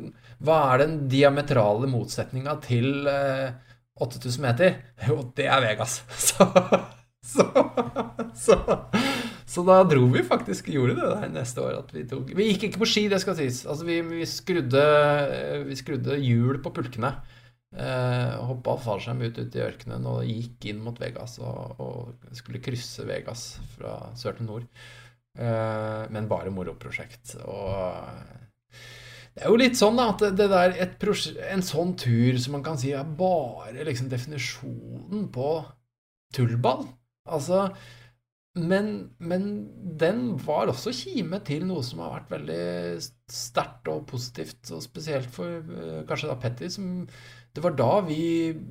Hva 0.45 0.59
er 0.75 0.83
den 0.83 0.99
diametrale 1.09 1.89
motsetninga 1.89 2.53
til 2.67 3.07
eh, 3.09 3.55
8000 4.03 4.45
meter? 4.45 4.77
Jo, 5.09 5.23
det 5.37 5.47
er 5.49 5.63
Vegas. 5.63 6.03
Så, 7.25 7.41
så, 7.41 7.45
så 8.37 8.55
så 9.45 9.61
da 9.65 9.77
dro 9.85 10.07
vi 10.09 10.23
faktisk 10.25 10.71
gjorde 10.73 10.95
det 10.97 11.07
der 11.11 11.31
neste 11.33 11.61
år. 11.61 11.79
At 11.83 11.93
vi, 11.93 12.03
tok, 12.09 12.31
vi 12.33 12.49
gikk 12.49 12.67
ikke 12.69 12.81
på 12.81 12.89
ski, 12.89 13.05
det 13.11 13.21
skal 13.21 13.37
sies. 13.37 13.61
Altså, 13.69 13.85
vi, 13.85 13.99
vi, 14.07 14.25
skrudde, 14.29 14.85
vi 15.67 15.77
skrudde 15.77 16.17
hjul 16.17 16.61
på 16.65 16.73
pulkene. 16.73 17.11
Eh, 17.75 18.35
Hoppa 18.47 18.77
fallskjerm 18.81 19.21
ut, 19.25 19.37
ut 19.37 19.57
i 19.57 19.63
ørkenen 19.65 20.07
og 20.09 20.25
gikk 20.25 20.69
inn 20.71 20.81
mot 20.81 20.97
Vegas. 21.01 21.37
Og, 21.43 21.81
og 21.83 22.35
skulle 22.37 22.63
krysse 22.65 23.05
Vegas 23.05 23.47
fra 23.75 23.99
sør 24.17 24.39
til 24.39 24.49
nord. 24.49 24.65
Eh, 25.37 26.01
men 26.15 26.31
bare 26.31 26.53
moroprosjekt. 26.55 27.35
Og 27.45 27.85
det 29.35 29.43
er 29.43 29.51
jo 29.51 29.59
litt 29.59 29.77
sånn 29.77 29.99
da, 29.99 30.07
at 30.13 30.25
det 30.39 30.47
der, 30.47 30.77
en 31.51 31.65
sånn 31.65 31.93
tur 31.99 32.37
som 32.39 32.55
man 32.55 32.63
kan 32.65 32.79
si 32.79 32.95
er 32.95 33.05
bare 33.19 33.85
liksom 33.85 34.07
definisjonen 34.09 35.27
på 35.35 35.49
tullball. 36.33 36.87
Altså 37.29 37.67
men, 38.55 38.91
men, 39.19 39.47
den 39.99 40.37
var 40.39 40.69
også 40.71 40.93
kime 40.95 41.41
til 41.43 41.65
noe 41.67 41.83
som 41.83 41.99
har 42.05 42.13
vært 42.13 42.29
veldig 42.37 43.01
sterkt 43.31 43.89
og 43.91 44.05
positivt, 44.07 44.61
og 44.71 44.83
spesielt 44.83 45.27
for 45.31 45.59
uh, 45.67 46.03
kanskje 46.07 46.29
da 46.31 46.37
Petty. 46.39 46.69
Som, 46.71 47.03
det 47.55 47.63
var 47.63 47.75
da 47.75 47.89
vi 48.07 48.19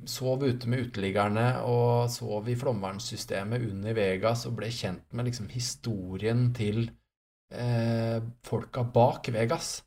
sov 0.09 0.45
ute 0.45 0.69
med 0.69 0.87
uteliggerne 0.87 1.45
og 1.69 2.09
sov 2.13 2.49
i 2.49 2.57
flomvernsystemet 2.57 3.65
under 3.69 3.97
Vegas 3.97 4.45
og 4.49 4.57
ble 4.59 4.69
kjent 4.73 5.05
med 5.13 5.29
liksom 5.29 5.49
historien 5.53 6.47
til 6.53 6.83
eh, 7.49 8.19
folka 8.45 8.83
bak 8.93 9.31
Vegas. 9.33 9.79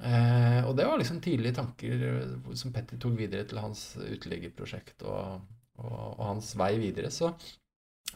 Eh, 0.00 0.60
og 0.64 0.72
det 0.78 0.88
var 0.88 0.96
liksom 1.00 1.20
tidlige 1.20 1.58
tanker 1.60 2.06
som 2.56 2.72
Petty 2.72 2.96
tok 2.96 3.18
videre 3.20 3.44
til 3.48 3.60
hans 3.60 3.84
uteliggerprosjekt 4.00 5.04
og, 5.04 5.44
og, 5.84 6.00
og 6.14 6.24
hans 6.30 6.54
vei 6.56 6.72
videre. 6.80 7.12
Så 7.12 7.34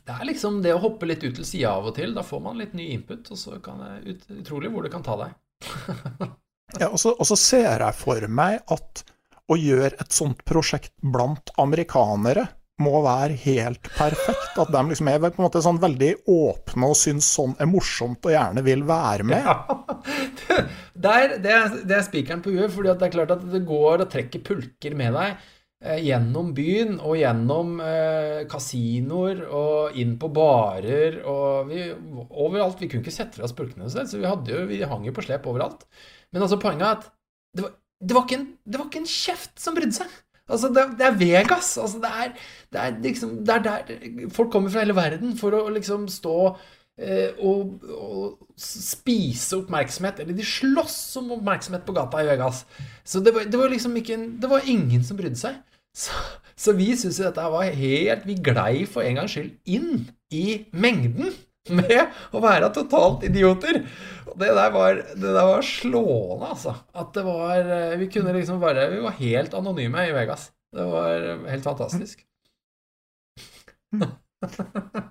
det 0.07 0.15
er 0.15 0.29
liksom 0.29 0.61
det 0.63 0.75
å 0.75 0.83
hoppe 0.83 1.09
litt 1.09 1.25
ut 1.25 1.35
til 1.35 1.47
sida 1.47 1.73
av 1.75 1.89
og 1.91 1.97
til. 1.97 2.13
Da 2.15 2.23
får 2.27 2.43
man 2.45 2.61
litt 2.61 2.77
ny 2.79 2.93
input, 2.95 3.27
og 3.35 3.41
så 3.41 3.59
kan 3.63 3.83
det 3.83 3.93
ut, 4.07 4.29
utrolig 4.39 4.71
hvor 4.71 4.87
det 4.87 4.93
kan 4.93 5.03
ta 5.07 5.17
deg. 5.19 5.33
ja, 6.81 6.91
og 6.93 7.01
så, 7.03 7.17
og 7.17 7.27
så, 7.27 7.39
ser 7.41 7.83
jeg 7.83 7.99
for 7.99 8.29
meg 8.31 8.61
at 8.71 9.03
å 9.51 9.59
gjøre 9.59 9.97
et 10.03 10.15
sånt 10.15 10.45
prosjekt 10.47 10.95
blant 11.03 11.51
amerikanere 11.63 12.47
må 12.83 13.01
være 13.03 13.39
helt 13.41 13.89
perfekt. 13.97 14.55
At 14.61 14.71
de 14.71 14.83
liksom 14.91 15.11
er 15.11 15.21
på 15.25 15.33
en 15.33 15.47
måte 15.47 15.63
sånn 15.65 15.83
veldig 15.83 16.13
åpne 16.29 16.93
og 16.93 16.99
syns 16.99 17.29
sånn 17.39 17.57
er 17.59 17.71
morsomt 17.71 18.27
og 18.29 18.35
gjerne 18.35 18.63
vil 18.67 18.87
være 18.87 19.27
med. 19.27 19.47
Ja, 19.49 19.59
det, 21.03 21.13
er, 21.17 21.37
det, 21.41 21.57
er, 21.57 21.77
det 21.83 21.99
er 21.99 22.07
spikeren 22.07 22.45
på 22.45 22.55
huet, 22.55 22.71
for 22.75 22.87
det 22.87 22.95
er 22.95 23.15
klart 23.15 23.35
at 23.35 23.47
det 23.51 23.65
går 23.67 24.05
og 24.05 24.11
trekker 24.13 24.45
pulker 24.47 24.99
med 24.99 25.17
deg 25.19 25.53
gjennom 26.03 26.53
byen 26.57 26.99
og 26.99 27.17
gjennom 27.21 27.77
eh, 27.85 28.45
kasinoer 28.51 29.45
og 29.47 29.99
inn 30.01 30.17
på 30.21 30.31
barer 30.35 31.21
og 31.23 31.71
vi, 31.71 31.87
overalt. 32.27 32.81
Vi 32.83 32.91
kunne 32.91 33.05
ikke 33.05 33.15
sette 33.15 33.39
fra 33.39 33.47
oss 33.49 33.57
pulkene, 33.57 33.89
så 33.91 34.07
vi, 34.19 34.27
jo, 34.51 34.63
vi 34.71 34.83
hang 34.83 35.07
jo 35.07 35.15
på 35.17 35.25
slep 35.27 35.49
overalt. 35.51 35.87
Men 36.35 36.47
altså 36.47 36.61
poenget 36.63 36.87
er 36.89 36.95
at 36.99 37.11
det 37.57 37.65
var, 37.65 37.75
det 37.97 38.17
var, 38.17 38.27
ikke, 38.27 38.41
en, 38.41 38.49
det 38.67 38.81
var 38.81 38.89
ikke 38.91 39.03
en 39.05 39.13
kjeft 39.15 39.61
som 39.63 39.77
brydde 39.77 39.97
seg. 39.97 40.17
Altså, 40.47 40.71
det, 40.71 40.83
det, 40.99 41.07
er 41.07 41.19
Vegas. 41.19 41.75
Altså, 41.81 42.01
det, 42.03 42.11
er, 42.23 42.35
det, 42.73 42.81
er 42.83 42.99
liksom, 43.03 43.37
det 43.47 43.55
er 43.55 43.63
der 43.65 44.29
folk 44.35 44.53
kommer 44.53 44.71
fra 44.71 44.85
hele 44.85 44.97
verden 44.97 45.35
for 45.39 45.57
å 45.57 45.65
liksom 45.75 46.07
stå 46.13 46.37
eh, 47.01 47.33
og, 47.43 47.81
og, 47.91 48.51
spise 48.57 49.59
oppmerksomhet. 49.59 50.23
Eller 50.23 50.37
de 50.37 50.47
slåss 50.47 50.99
om 51.21 51.33
oppmerksomhet 51.39 51.87
på 51.87 51.97
gata 51.97 52.23
i 52.23 52.29
Vegas. 52.29 52.63
Så 53.05 53.25
det 53.25 53.35
var, 53.35 53.49
det 53.51 53.61
var 53.61 53.73
liksom 53.73 53.97
ikke 53.99 54.15
en, 54.15 54.29
Det 54.43 54.53
var 54.53 54.71
ingen 54.71 55.05
som 55.05 55.19
brydde 55.19 55.41
seg. 55.41 55.59
Så, 55.97 56.13
så 56.61 56.75
vi 56.77 56.91
syntes 56.93 57.23
dette 57.25 57.45
var 57.53 57.71
helt 57.73 58.27
Vi 58.29 58.37
glei 58.45 58.85
for 58.91 59.07
en 59.07 59.17
gangs 59.21 59.33
skyld 59.33 59.55
inn 59.73 60.05
i 60.35 60.47
mengden 60.77 61.33
med 61.73 62.13
å 62.37 62.43
være 62.45 62.69
totalt 62.75 63.25
idioter. 63.27 63.81
Og 64.29 64.37
det 64.39 64.53
der 64.55 64.71
var, 64.75 65.01
det 65.17 65.33
der 65.33 65.49
var 65.49 65.65
slående, 65.67 66.53
altså. 66.53 66.77
At 66.95 67.11
det 67.17 67.25
var 67.27 67.73
Vi 67.99 68.11
kunne 68.13 68.37
liksom 68.37 68.61
bare 68.63 68.91
Vi 68.93 69.01
var 69.03 69.17
helt 69.19 69.57
anonyme 69.59 70.07
i 70.07 70.15
Vegas. 70.15 70.51
Det 70.77 70.87
var 70.93 71.27
helt 71.49 71.67
fantastisk. 71.67 72.23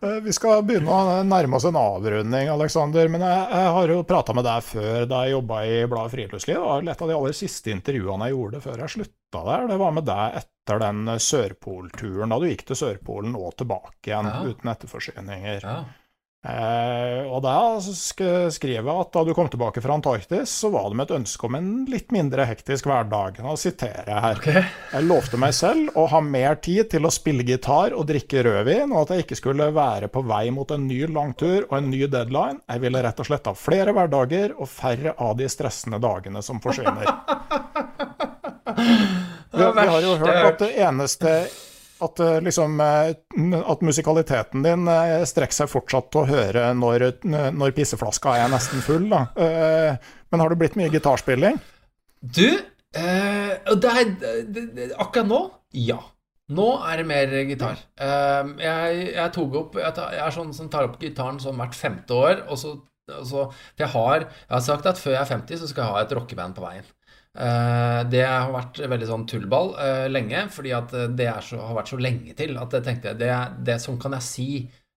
Eh, 0.06 0.20
vi 0.22 0.34
skal 0.36 0.64
begynne 0.68 0.91
å 0.91 1.20
nærme 1.26 1.57
oss 1.57 1.66
en 1.66 1.78
avrunding, 1.80 2.49
Aleksander. 2.52 3.07
Men 3.12 3.24
jeg, 3.26 3.44
jeg, 3.56 3.74
har 3.78 3.94
jo 3.94 4.03
prata 4.07 4.36
med 4.38 4.45
deg 4.45 4.66
før 4.68 5.07
da 5.10 5.22
jeg 5.26 5.36
jobba 5.36 5.62
i 5.66 5.78
Bladet 5.90 6.14
Friluftsliv. 6.14 6.57
Det 6.60 6.66
var 6.66 6.90
et 6.94 7.03
av 7.06 7.12
de 7.12 7.18
aller 7.18 7.38
siste 7.38 7.74
intervjuene 7.74 8.30
jeg 8.30 8.36
gjorde 8.36 8.62
før 8.66 8.84
jeg 8.84 8.94
slutta 8.95 9.44
der. 9.49 9.68
Det 9.72 9.80
var 9.82 9.95
med 9.95 10.07
deg 10.10 10.40
etter 10.41 10.82
den 10.84 11.14
Sørpolturen, 11.28 12.34
da 12.34 12.41
du 12.41 12.48
gikk 12.49 12.66
til 12.70 12.82
Sørpolen 12.82 13.38
og 13.40 13.56
tilbake 13.62 14.12
igjen 14.12 14.32
ja. 14.32 14.41
uten 14.45 14.74
etterforsyninger. 14.76 15.66
Ja. 15.66 15.80
Eh, 16.45 17.26
og 17.26 17.39
da 17.41 17.81
skrev 17.81 18.85
jeg 18.85 18.85
at 18.85 19.09
da 19.15 19.23
du 19.26 19.31
kom 19.34 19.47
tilbake 19.49 19.81
fra 19.81 19.95
Antarktis, 19.97 20.51
så 20.53 20.69
var 20.73 20.91
det 20.91 20.99
med 20.99 21.07
et 21.07 21.15
ønske 21.17 21.47
om 21.47 21.57
en 21.57 21.72
litt 21.89 22.13
mindre 22.13 22.45
hektisk 22.45 22.85
hverdag. 22.89 23.39
Nå 23.41 23.55
siterer 23.57 24.11
jeg 24.11 24.23
her. 24.27 24.38
Okay. 24.41 24.63
Jeg 24.93 25.07
lovte 25.09 25.39
meg 25.41 25.55
selv 25.57 25.97
å 25.97 26.05
ha 26.11 26.22
mer 26.22 26.59
tid 26.61 26.91
til 26.93 27.07
å 27.07 27.13
spille 27.13 27.45
gitar 27.47 27.95
og 27.97 28.05
drikke 28.11 28.45
rødvin, 28.45 28.93
og 28.93 29.05
at 29.05 29.15
jeg 29.15 29.26
ikke 29.26 29.39
skulle 29.41 29.72
være 29.73 30.11
på 30.13 30.22
vei 30.30 30.45
mot 30.53 30.69
en 30.76 30.85
ny 30.85 31.01
langtur 31.09 31.65
og 31.65 31.77
en 31.80 31.89
ny 31.89 32.05
deadline. 32.05 32.61
Jeg 32.69 32.85
ville 32.85 33.05
rett 33.07 33.26
og 33.26 33.30
slett 33.31 33.49
ha 33.49 33.57
flere 33.57 33.95
hverdager 33.95 34.53
og 34.59 34.69
færre 34.69 35.17
av 35.17 35.38
de 35.41 35.49
stressende 35.49 36.01
dagene 36.03 36.45
som 36.45 36.61
forsvinner. 36.61 37.09
Vi, 39.55 39.63
vi 39.63 39.84
har 39.88 40.01
jo 40.03 40.15
hørt 40.19 40.47
at 40.49 40.57
det 40.59 40.73
eneste 40.84 41.31
at, 41.99 42.19
eh, 42.19 42.41
liksom, 42.41 42.80
eh, 42.81 43.15
at 43.72 43.81
musikaliteten 43.81 44.63
din 44.63 44.88
eh, 44.88 45.23
strekker 45.27 45.55
seg 45.55 45.72
fortsatt 45.72 46.09
til 46.11 46.23
å 46.23 46.30
høre 46.30 46.65
når, 46.77 47.07
når 47.55 47.76
pisseflaska 47.77 48.35
er 48.41 48.51
nesten 48.51 48.84
full. 48.85 49.07
Da. 49.11 49.27
Men 50.31 50.43
har 50.43 50.51
det 50.51 50.59
blitt 50.59 50.76
mye 50.80 50.91
gitarspilling? 50.93 51.59
Du, 52.19 52.49
eh, 52.97 53.53
det 53.76 53.93
er, 53.93 54.11
akkurat 54.97 55.30
nå, 55.30 55.41
ja. 55.85 56.01
Nå 56.55 56.65
er 56.85 56.99
det 57.01 57.05
mer 57.09 57.31
gitar. 57.49 57.80
Jeg, 57.97 58.97
jeg, 59.15 59.30
tok 59.34 59.55
opp 59.57 59.77
Jeg, 59.80 59.95
tar, 59.97 60.11
jeg 60.13 60.22
er 60.27 60.35
sånn 60.35 60.51
som 60.53 60.67
tar 60.69 60.85
opp 60.85 60.99
gitaren 61.01 61.39
sånn 61.41 61.57
hvert 61.57 61.73
femte 61.73 62.13
år. 62.13 62.43
Og 62.53 62.59
så, 62.61 62.76
og 63.09 63.26
så, 63.26 63.47
jeg, 63.80 63.89
har, 63.95 64.27
jeg 64.27 64.53
har 64.53 64.61
sagt 64.67 64.85
at 64.91 65.01
før 65.01 65.15
jeg 65.15 65.23
er 65.23 65.31
50, 65.31 65.63
så 65.63 65.72
skal 65.72 65.88
jeg 65.88 65.95
ha 65.95 66.03
et 66.05 66.13
rockeband 66.13 66.53
på 66.57 66.67
veien. 66.67 66.85
Eh, 67.36 68.02
det 68.07 68.24
har 68.24 68.53
vært 68.53 68.80
veldig 68.88 69.07
sånn 69.10 69.26
tullball 69.28 69.74
uh, 69.76 70.06
lenge, 70.07 70.45
fordi 70.56 70.72
at 70.76 70.94
eh, 70.95 71.10
det 71.20 71.28
så, 71.44 71.60
har 71.60 71.76
vært 71.76 71.91
så 71.91 71.99
lenge 71.99 72.36
til 72.38 72.56
at 72.62 72.78
jeg 72.78 72.86
tenkte 72.86 73.16
det, 73.20 73.32
det 73.68 73.76
sånn 73.84 73.99
kan 73.99 74.16
jeg 74.16 74.24
si 74.24 74.48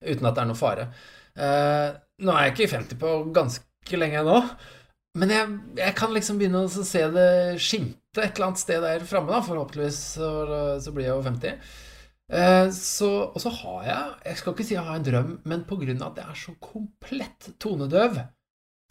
uten 0.06 0.28
at 0.28 0.36
det 0.36 0.44
er 0.44 0.50
noe 0.52 0.58
fare. 0.58 0.84
Nå 1.38 2.34
er 2.34 2.44
jeg 2.46 2.54
ikke 2.54 2.70
50 2.76 3.00
på 3.00 3.10
ganske 3.34 3.98
lenge 3.98 4.22
nå, 4.26 4.36
men 5.18 5.32
jeg, 5.34 5.50
jeg, 5.80 5.96
kan 5.98 6.14
liksom 6.14 6.38
begynne 6.38 6.62
å 6.66 6.70
se 6.70 7.02
det 7.14 7.28
skimte 7.62 8.22
et 8.22 8.38
eller 8.38 8.48
annet 8.48 8.62
sted 8.62 8.82
der 8.86 9.06
framme, 9.06 9.32
da. 9.34 9.42
Forhåpentligvis 9.42 9.98
så, 10.18 10.30
så, 10.82 10.94
blir 10.94 11.08
jeg 11.08 11.16
jo 11.16 11.26
50. 11.26 11.68
Uh, 12.30 12.66
så, 12.74 13.10
og 13.32 13.38
så 13.40 13.50
har 13.62 13.84
jeg 13.86 14.16
Jeg 14.28 14.38
skal 14.38 14.54
ikke 14.54 14.66
si 14.68 14.74
jeg 14.76 14.84
har 14.84 14.98
en 14.98 15.06
drøm, 15.06 15.30
men 15.48 15.66
pga. 15.66 15.94
at 16.06 16.22
jeg 16.22 16.26
er 16.28 16.42
så 16.46 16.54
komplett 16.62 17.50
tonedøv, 17.58 18.20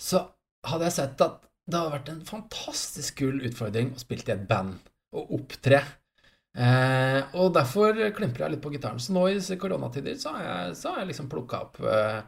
så 0.01 0.25
hadde 0.67 0.89
jeg 0.89 0.97
sett 0.97 1.23
at 1.23 1.47
det 1.67 1.79
hadde 1.79 1.95
vært 1.97 2.11
en 2.13 2.25
fantastisk 2.27 3.23
kul 3.23 3.41
utfordring 3.47 3.91
å 3.95 4.01
spille 4.01 4.23
i 4.29 4.35
et 4.37 4.45
band 4.47 4.77
og 5.17 5.33
opptre. 5.35 5.81
Eh, 6.57 7.19
og 7.37 7.51
derfor 7.53 7.97
klimper 8.15 8.45
jeg 8.45 8.55
litt 8.55 8.63
på 8.63 8.71
gitaren. 8.73 9.01
Så 9.03 9.13
nå 9.13 9.27
i 9.29 9.57
koronatider 9.59 10.15
så 10.19 10.33
har 10.37 10.45
jeg, 10.45 10.77
så 10.79 10.93
har 10.93 11.03
jeg 11.03 11.11
liksom 11.11 11.27
plukka 11.31 11.65
opp 11.67 11.81
eh, 11.83 12.21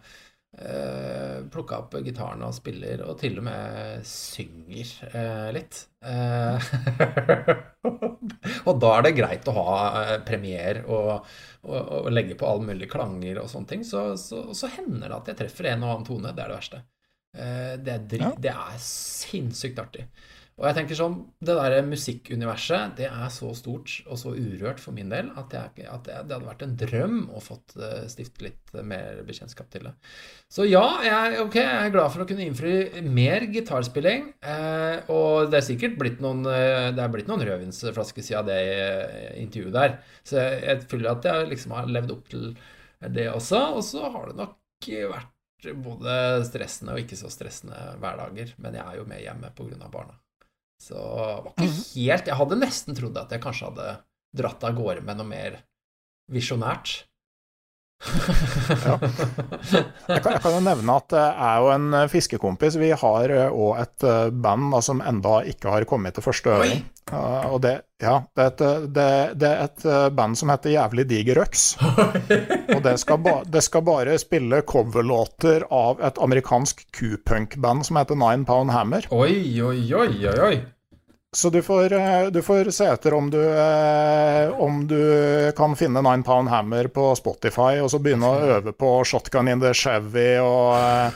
eh 0.60 1.40
Plukka 1.50 1.80
opp 1.86 1.96
gitaren 2.04 2.44
og 2.44 2.54
spiller, 2.54 3.06
og 3.08 3.16
til 3.22 3.40
og 3.40 3.48
med 3.48 4.04
synger 4.06 4.92
eh, 5.08 5.50
litt. 5.56 5.80
Eh, 6.04 6.70
og 8.68 8.84
da 8.84 8.94
er 8.98 9.08
det 9.08 9.16
greit 9.18 9.48
å 9.48 9.56
ha 9.56 9.80
eh, 10.04 10.16
premier 10.28 10.84
og, 10.84 11.26
og, 11.64 11.80
og, 11.80 12.12
legge 12.12 12.38
på 12.38 12.50
alle 12.50 12.74
mulige 12.74 12.92
klanger 12.92 13.40
og 13.40 13.50
sånne 13.50 13.72
ting. 13.72 13.88
Så, 13.88 14.12
så, 14.20 14.50
så 14.52 14.70
hender 14.76 15.08
det 15.08 15.20
at 15.22 15.32
jeg 15.32 15.44
treffer 15.46 15.72
en 15.72 15.88
og 15.88 15.96
annen 15.96 16.10
tone. 16.12 16.36
Det 16.36 16.44
er 16.44 16.52
det 16.52 16.60
verste. 16.60 16.84
Eh, 17.38 17.78
det 17.78 17.96
er, 17.96 18.20
ja. 18.24 18.34
det 18.42 18.54
er 18.56 18.84
sinnssykt 18.84 19.82
artig. 19.82 20.08
Og 20.60 20.66
jeg 20.68 20.76
tenker 20.76 20.98
sånn, 20.98 21.14
Det 21.40 21.56
der 21.56 21.86
musikkuniverset 21.88 22.98
det 22.98 23.06
er 23.08 23.30
så 23.32 23.54
stort 23.56 23.94
og 24.12 24.20
så 24.20 24.34
urørt 24.36 24.82
for 24.84 24.92
min 24.96 25.12
del 25.12 25.30
at, 25.40 25.54
jeg, 25.56 25.86
at 25.88 26.04
det, 26.04 26.18
hadde 26.18 26.40
vært 26.44 26.66
en 26.66 26.76
drøm 26.82 27.22
å 27.32 27.40
fått 27.44 27.78
stiftet 27.78 28.12
stifte 28.12 28.44
litt 28.44 28.74
mer 28.84 29.22
bekjentskap 29.28 29.70
til 29.72 29.88
det. 29.88 29.94
Så 30.52 30.68
ja, 30.68 30.84
jeg, 31.06 31.40
okay, 31.46 31.64
jeg 31.64 31.88
er 31.88 31.96
glad 31.96 32.12
for 32.12 32.26
å 32.26 32.28
kunne 32.28 32.44
innfri 32.44 33.06
mer 33.08 33.48
gitarspilling. 33.54 34.34
Eh, 34.44 35.08
og 35.16 35.48
det 35.54 35.62
er 35.62 35.68
sikkert 35.70 35.96
blitt 36.02 36.20
noen, 36.24 36.44
uh, 36.44 36.92
det 36.92 37.06
er 37.06 37.16
blitt 37.16 37.32
noen 37.32 37.46
rødvinsflasker 37.48 38.26
siden 38.26 38.52
det 38.52 38.62
intervjuet 39.40 39.80
der. 39.80 39.98
Så 40.28 40.42
jeg, 40.44 40.62
jeg 40.68 40.88
føler 40.92 41.14
at 41.16 41.32
jeg 41.32 41.52
liksom 41.56 41.78
har 41.78 41.92
levd 41.96 42.16
opp 42.18 42.32
til 42.36 42.50
det 43.16 43.32
også. 43.32 43.64
Og 43.80 43.84
så 43.88 44.12
har 44.12 44.28
det 44.28 44.42
nok 44.44 44.58
vært 45.16 45.36
både 45.84 46.14
stressende 46.48 46.96
og 46.96 47.04
ikke 47.04 47.18
så 47.20 47.32
stressende 47.34 47.78
hverdager. 48.02 48.54
Men 48.58 48.78
jeg 48.80 48.86
er 48.86 49.00
jo 49.00 49.08
med 49.10 49.24
hjemme 49.24 49.52
pga. 49.56 49.90
barna. 49.92 50.16
Så 50.80 50.96
det 50.96 51.44
var 51.44 51.52
ikke 51.52 51.68
mhm. 51.68 51.82
helt 51.96 52.30
Jeg 52.32 52.40
hadde 52.40 52.60
nesten 52.62 52.96
trodd 52.96 53.18
at 53.20 53.32
jeg 53.36 53.44
kanskje 53.44 53.72
hadde 53.72 53.90
dratt 54.40 54.64
av 54.64 54.78
gårde 54.78 55.04
med 55.04 55.20
noe 55.20 55.28
mer 55.28 55.60
visjonært 56.32 57.09
ja. 58.00 58.94
jeg, 60.08 60.22
kan, 60.24 60.32
jeg, 60.32 60.40
kan, 60.40 60.54
jo 60.54 60.60
nevne 60.64 60.94
at 61.02 61.16
jeg 61.18 61.66
og 61.66 61.72
en 61.74 61.98
eh, 61.98 62.08
fiskekompis. 62.12 62.78
Vi 62.80 62.94
har 62.96 63.34
òg 63.50 63.74
eh, 63.76 63.82
et 63.84 64.08
eh, 64.08 64.30
band 64.32 64.72
da, 64.74 64.80
som 64.86 65.04
enda 65.04 65.42
ikke 65.52 65.74
har 65.74 65.88
kommet 65.90 66.16
til 66.16 66.26
første 66.26 66.56
øving. 66.56 66.86
Uh, 67.10 67.56
og 67.56 67.64
det, 67.64 67.72
ja, 68.04 68.20
det, 68.38 68.44
er 68.44 68.50
et, 68.52 68.92
det, 68.94 69.06
det, 69.42 69.50
er 69.50 69.64
et, 69.66 69.86
band 70.14 70.38
som 70.38 70.52
heter 70.54 70.76
Jævlig 70.76 71.08
diger 71.10 71.42
øks. 71.42 71.64
og 72.76 72.84
det 72.86 72.96
skal, 73.02 73.18
ba, 73.26 73.40
det 73.50 73.64
skal 73.66 73.86
bare 73.88 74.18
spille 74.22 74.62
coverlåter 74.62 75.66
av 75.74 76.04
et 76.06 76.22
amerikansk 76.22 76.86
Q-punk-band 76.94 77.90
som 77.90 77.98
heter 78.00 78.20
Nine 78.20 78.46
Pound 78.46 78.76
Hammer. 78.76 79.10
Oi, 79.10 79.58
oi, 79.60 79.80
oi, 79.90 80.12
oi, 80.30 80.36
oi. 80.52 80.58
Så 81.32 81.50
du 81.50 81.62
får, 81.62 81.94
eh, 81.94 82.26
du 82.26 82.42
får, 82.42 82.72
se 82.72 82.86
etter 82.90 83.14
om 83.14 83.30
du, 83.30 83.38
eh, 83.38 84.50
om 84.50 84.88
du 84.88 85.52
kan 85.58 85.76
finne 85.76 86.02
Nine 86.02 86.24
Pound 86.24 86.50
Hammer 86.50 86.88
på 86.90 87.16
Spotify, 87.16 87.80
og 87.84 87.92
så 87.94 88.00
begynne 88.02 88.26
å 88.26 88.40
øve 88.58 88.72
på 88.74 89.04
Shotgun 89.06 89.48
in 89.48 89.60
the 89.62 89.74
Chevy 89.78 90.40
og 90.42 90.74
eh, 90.80 91.12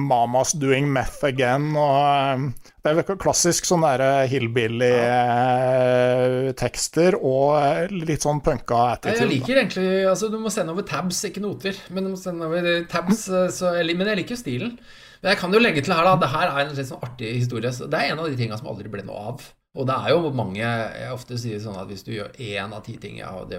Mamas 0.00 0.52
Doing 0.56 0.88
Meth 0.88 1.24
Again. 1.28 1.76
Og, 1.76 2.56
det 2.80 2.96
er 3.02 3.20
klassisk 3.20 3.68
sånn 3.68 3.84
hillbilly-tekster 4.32 7.20
og 7.20 7.92
litt 7.92 8.24
sånn 8.24 8.40
punka 8.40 8.94
attitude. 8.94 9.20
Jeg 9.26 9.32
liker 9.34 9.60
egentlig 9.60 10.08
altså 10.08 10.32
Du 10.32 10.40
må 10.40 10.48
sende 10.48 10.72
over 10.72 10.88
tabs, 10.88 11.20
ikke 11.28 11.44
noter. 11.44 11.76
Men 11.92 12.08
du 12.08 12.14
må 12.14 12.16
sende 12.16 12.48
over 12.48 12.88
tabs, 12.88 13.28
så, 13.28 13.76
men 13.76 14.08
jeg 14.08 14.22
liker 14.22 14.32
jo 14.38 14.40
stilen. 14.40 14.72
Men 15.20 15.34
jeg 15.34 15.40
kan 15.42 15.54
jo 15.54 15.60
legge 15.60 15.82
til 15.84 15.94
her 15.94 16.06
da, 16.06 16.16
det 16.20 16.30
her 16.32 16.48
er 16.48 16.60
en 16.62 16.76
litt 16.76 16.88
sånn 16.88 17.02
artig 17.04 17.32
historie. 17.36 17.72
Så 17.76 17.88
det 17.90 17.98
er 17.98 18.12
en 18.12 18.22
av 18.22 18.28
de 18.30 18.38
tingene 18.38 18.58
som 18.60 18.70
aldri 18.72 18.92
ble 18.92 19.04
noe 19.04 19.24
av. 19.32 19.48
Og 19.78 19.86
det 19.86 19.94
er 19.94 20.10
jo 20.10 20.32
mange 20.34 20.64
Jeg 20.64 21.10
ofte 21.14 21.36
sier 21.38 21.60
sånn 21.62 21.78
at 21.78 21.86
hvis 21.90 22.02
du 22.02 22.10
gjør 22.10 22.32
én 22.42 22.72
av 22.74 22.82
ti 22.86 22.96
ting 22.98 23.20
jeg 23.20 23.28
har, 23.28 23.50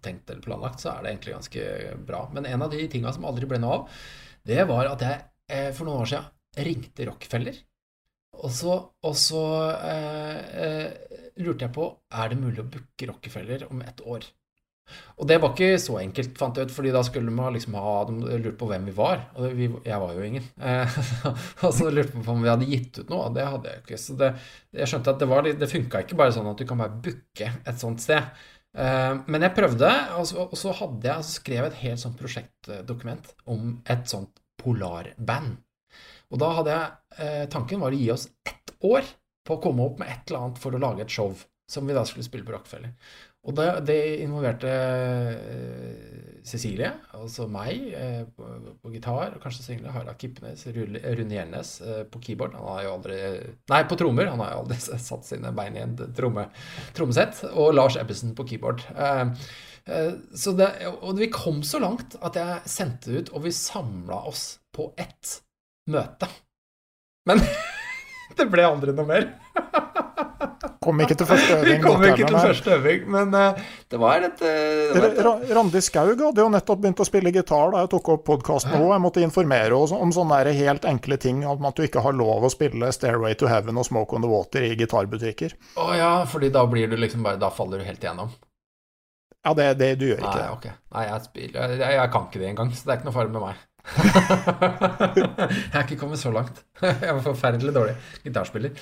tenkt 0.00 0.30
eller 0.30 0.44
planlagt, 0.44 0.80
så 0.80 0.94
er 0.94 1.02
det 1.02 1.12
egentlig 1.12 1.36
ganske 1.36 1.96
bra. 2.08 2.22
Men 2.34 2.48
en 2.48 2.64
av 2.64 2.72
de 2.72 2.86
tingene 2.88 3.12
som 3.16 3.26
aldri 3.28 3.48
ble 3.50 3.60
noe 3.60 3.80
av, 3.80 3.98
det 4.48 4.62
var 4.70 4.88
at 4.94 5.04
jeg 5.04 5.18
eh, 5.52 5.68
for 5.76 5.88
noen 5.88 6.06
år 6.06 6.12
siden 6.14 6.64
ringte 6.70 7.06
Rockefeller. 7.10 7.58
Og 8.40 8.52
så, 8.56 8.76
og 9.04 9.16
så 9.18 9.44
eh, 9.84 10.38
eh, 10.64 11.18
lurte 11.42 11.66
jeg 11.66 11.74
på 11.74 11.90
er 12.16 12.30
det 12.30 12.40
mulig 12.40 12.62
å 12.62 12.70
booke 12.70 13.10
Rockefeller 13.10 13.66
om 13.68 13.82
ett 13.84 14.00
år. 14.00 14.24
Og 15.20 15.28
det 15.28 15.36
var 15.42 15.52
ikke 15.52 15.80
så 15.82 15.98
enkelt, 16.00 16.36
fant 16.40 16.56
jeg 16.56 16.68
ut, 16.68 16.74
fordi 16.74 16.92
da 16.94 17.02
skulle 17.04 17.32
man 17.34 17.52
liksom 17.56 17.76
ha 17.76 17.96
de 18.08 18.38
lurt 18.40 18.56
på 18.60 18.68
hvem 18.70 18.86
vi 18.88 18.94
var. 18.96 19.26
Og 19.36 19.56
vi, 19.58 19.68
jeg 19.86 20.02
var 20.04 20.14
jo 20.16 20.28
ingen. 20.28 20.46
Eh, 20.70 21.00
og 21.66 21.74
så 21.74 21.90
lurte 21.90 22.14
man 22.16 22.24
på 22.24 22.32
om 22.32 22.44
vi 22.44 22.50
hadde 22.50 22.68
gitt 22.68 23.00
ut 23.02 23.10
noe, 23.10 23.26
og 23.28 23.34
det 23.36 23.44
hadde 23.46 23.72
jeg 23.72 23.82
ikke. 23.82 23.98
Så 24.00 24.16
det, 24.20 24.30
jeg 24.76 24.88
skjønte 24.90 25.12
at 25.12 25.20
det, 25.20 25.28
var, 25.30 25.48
det 25.62 25.68
funka 25.70 26.02
ikke 26.04 26.18
bare 26.20 26.34
sånn 26.36 26.48
at 26.50 26.60
du 26.60 26.66
kan 26.68 26.80
bare 26.80 27.00
booke 27.04 27.48
et 27.50 27.82
sånt 27.82 28.04
sted. 28.04 28.28
Eh, 28.78 29.14
men 29.26 29.46
jeg 29.46 29.56
prøvde, 29.56 29.90
og 30.18 30.28
så, 30.30 30.46
og 30.46 30.56
så 30.58 30.74
hadde 30.78 31.08
jeg 31.08 31.16
altså 31.16 31.40
skrev 31.40 31.66
et 31.66 31.80
helt 31.82 32.02
sånt 32.02 32.20
prosjektdokument 32.20 33.32
om 33.50 33.74
et 33.90 34.06
sånt 34.10 34.40
polarband. 34.60 35.58
Og 36.30 36.38
da 36.40 36.50
hadde 36.60 36.76
jeg 36.76 37.24
eh, 37.24 37.46
Tanken 37.50 37.82
var 37.82 37.94
å 37.94 38.00
gi 38.00 38.10
oss 38.14 38.28
ett 38.46 38.74
år 38.86 39.06
på 39.46 39.56
å 39.56 39.62
komme 39.62 39.86
opp 39.86 39.98
med 40.00 40.12
et 40.12 40.30
eller 40.30 40.46
annet 40.46 40.60
for 40.62 40.76
å 40.76 40.82
lage 40.82 41.04
et 41.04 41.12
show 41.12 41.34
som 41.70 41.86
vi 41.86 41.94
da 41.94 42.04
skulle 42.06 42.26
spille 42.26 42.46
på 42.46 42.54
Rockefeller. 42.54 42.94
Og 43.48 43.56
det, 43.56 43.68
det 43.88 44.00
involverte 44.20 44.68
uh, 44.68 46.40
Cecilie, 46.44 46.90
altså 47.16 47.46
meg, 47.48 47.86
uh, 47.94 48.26
på, 48.36 48.48
på, 48.82 48.92
gitar, 48.92 49.38
kanskje 49.40 49.64
synge 49.64 49.94
Harald 49.94 50.20
Kippenes, 50.20 50.66
Rune 50.74 51.36
Gjelnes 51.36 51.72
uh, 51.80 52.02
på 52.10 52.20
keyboard. 52.26 52.58
Han 52.58 52.68
har 52.74 52.84
jo 52.84 52.92
aldri 52.98 53.18
Nei, 53.72 53.80
på 53.88 53.98
trommer. 54.00 54.28
Han 54.28 54.44
har 54.44 54.52
jo 54.52 54.66
aldri 54.66 54.78
satt 54.82 55.24
sine 55.28 55.54
bein 55.56 55.78
i 55.78 55.84
en 55.86 55.96
tromme, 56.16 56.50
trommesett. 56.96 57.42
Og 57.54 57.72
Lars 57.76 57.96
Ebbesen 58.00 58.36
på 58.36 58.48
keyboard. 58.50 58.84
så 60.36 60.52
det, 60.54 60.68
og 61.00 61.18
vi 61.18 61.30
kom 61.32 61.64
så 61.66 61.80
langt 61.82 62.18
at 62.20 62.36
jeg 62.36 62.68
sendte 62.68 63.16
ut, 63.16 63.32
og 63.32 63.46
vi 63.48 63.56
samla 63.56 64.20
oss 64.28 64.44
på 64.76 64.92
ett 65.00 65.40
møte. 65.90 66.28
Men 67.28 67.40
det 68.38 68.46
ble 68.50 68.66
aldri 68.66 68.94
noe 68.96 69.08
mer. 69.08 69.28
Kom 70.80 71.00
ikke 71.04 71.16
til 71.20 71.28
første 71.28 71.58
øving. 71.58 71.82
Kom 71.84 72.02
ikke 72.08 72.24
til 72.24 72.38
første 72.38 72.72
øving, 72.78 73.02
men 73.12 73.34
uh, 73.36 73.58
det 73.92 73.98
var 74.00 74.24
et 74.24 74.40
uh, 74.40 75.50
Randi 75.52 75.82
Skaug 75.84 76.14
hadde 76.16 76.40
jo 76.40 76.48
nettopp 76.52 76.80
begynt 76.80 77.02
å 77.04 77.06
spille 77.06 77.32
gitar 77.34 77.74
da 77.74 77.82
jeg 77.84 77.90
tok 77.92 78.08
opp 78.14 78.24
podkasten 78.30 78.78
òg. 78.78 78.86
Jeg 78.94 79.04
måtte 79.04 79.24
informere 79.24 79.76
om 79.76 80.14
sånne 80.16 80.40
helt 80.56 80.88
enkle 80.88 81.20
ting, 81.20 81.44
om 81.44 81.68
at 81.68 81.76
du 81.76 81.84
ikke 81.84 82.04
har 82.04 82.16
lov 82.16 82.48
å 82.48 82.52
spille 82.52 82.88
'Stairway 82.92 83.36
to 83.36 83.50
Heaven' 83.50 83.76
og 83.76 83.90
'Smoke 83.90 84.16
on 84.16 84.24
the 84.24 84.30
Water' 84.32 84.70
i 84.70 84.76
gitarbutikker. 84.80 85.56
Å 85.76 85.84
oh, 85.84 85.92
ja, 85.96 86.12
fordi 86.24 86.48
da 86.54 86.64
blir 86.66 86.88
du 86.88 86.96
liksom 86.96 87.28
bare 87.28 87.36
Da 87.40 87.50
faller 87.52 87.78
du 87.78 87.84
helt 87.84 88.00
igjennom? 88.00 88.32
Ja, 89.44 89.54
det, 89.56 89.74
det 89.80 89.94
du 90.00 90.06
gjør 90.10 90.20
ikke 90.20 90.36
Nei. 90.36 90.48
Okay. 90.56 90.72
Nei, 90.92 91.04
jeg, 91.08 91.24
spiller, 91.28 91.76
jeg, 91.78 91.94
jeg, 91.96 92.08
kan 92.12 92.26
ikke 92.28 92.40
det 92.42 92.48
engang, 92.50 92.72
så 92.76 92.84
det 92.84 92.92
er 92.92 92.98
ikke 92.98 93.08
noe 93.08 93.16
fare 93.16 93.32
med 93.32 93.44
meg. 93.44 93.62
Jeg 93.80 95.76
er 95.76 95.84
ikke 95.84 96.00
kommet 96.00 96.20
så 96.20 96.32
langt. 96.34 96.64
jeg 96.82 97.14
var 97.14 97.22
forferdelig 97.24 97.74
dårlig 97.74 97.94
gitarspiller. 98.24 98.76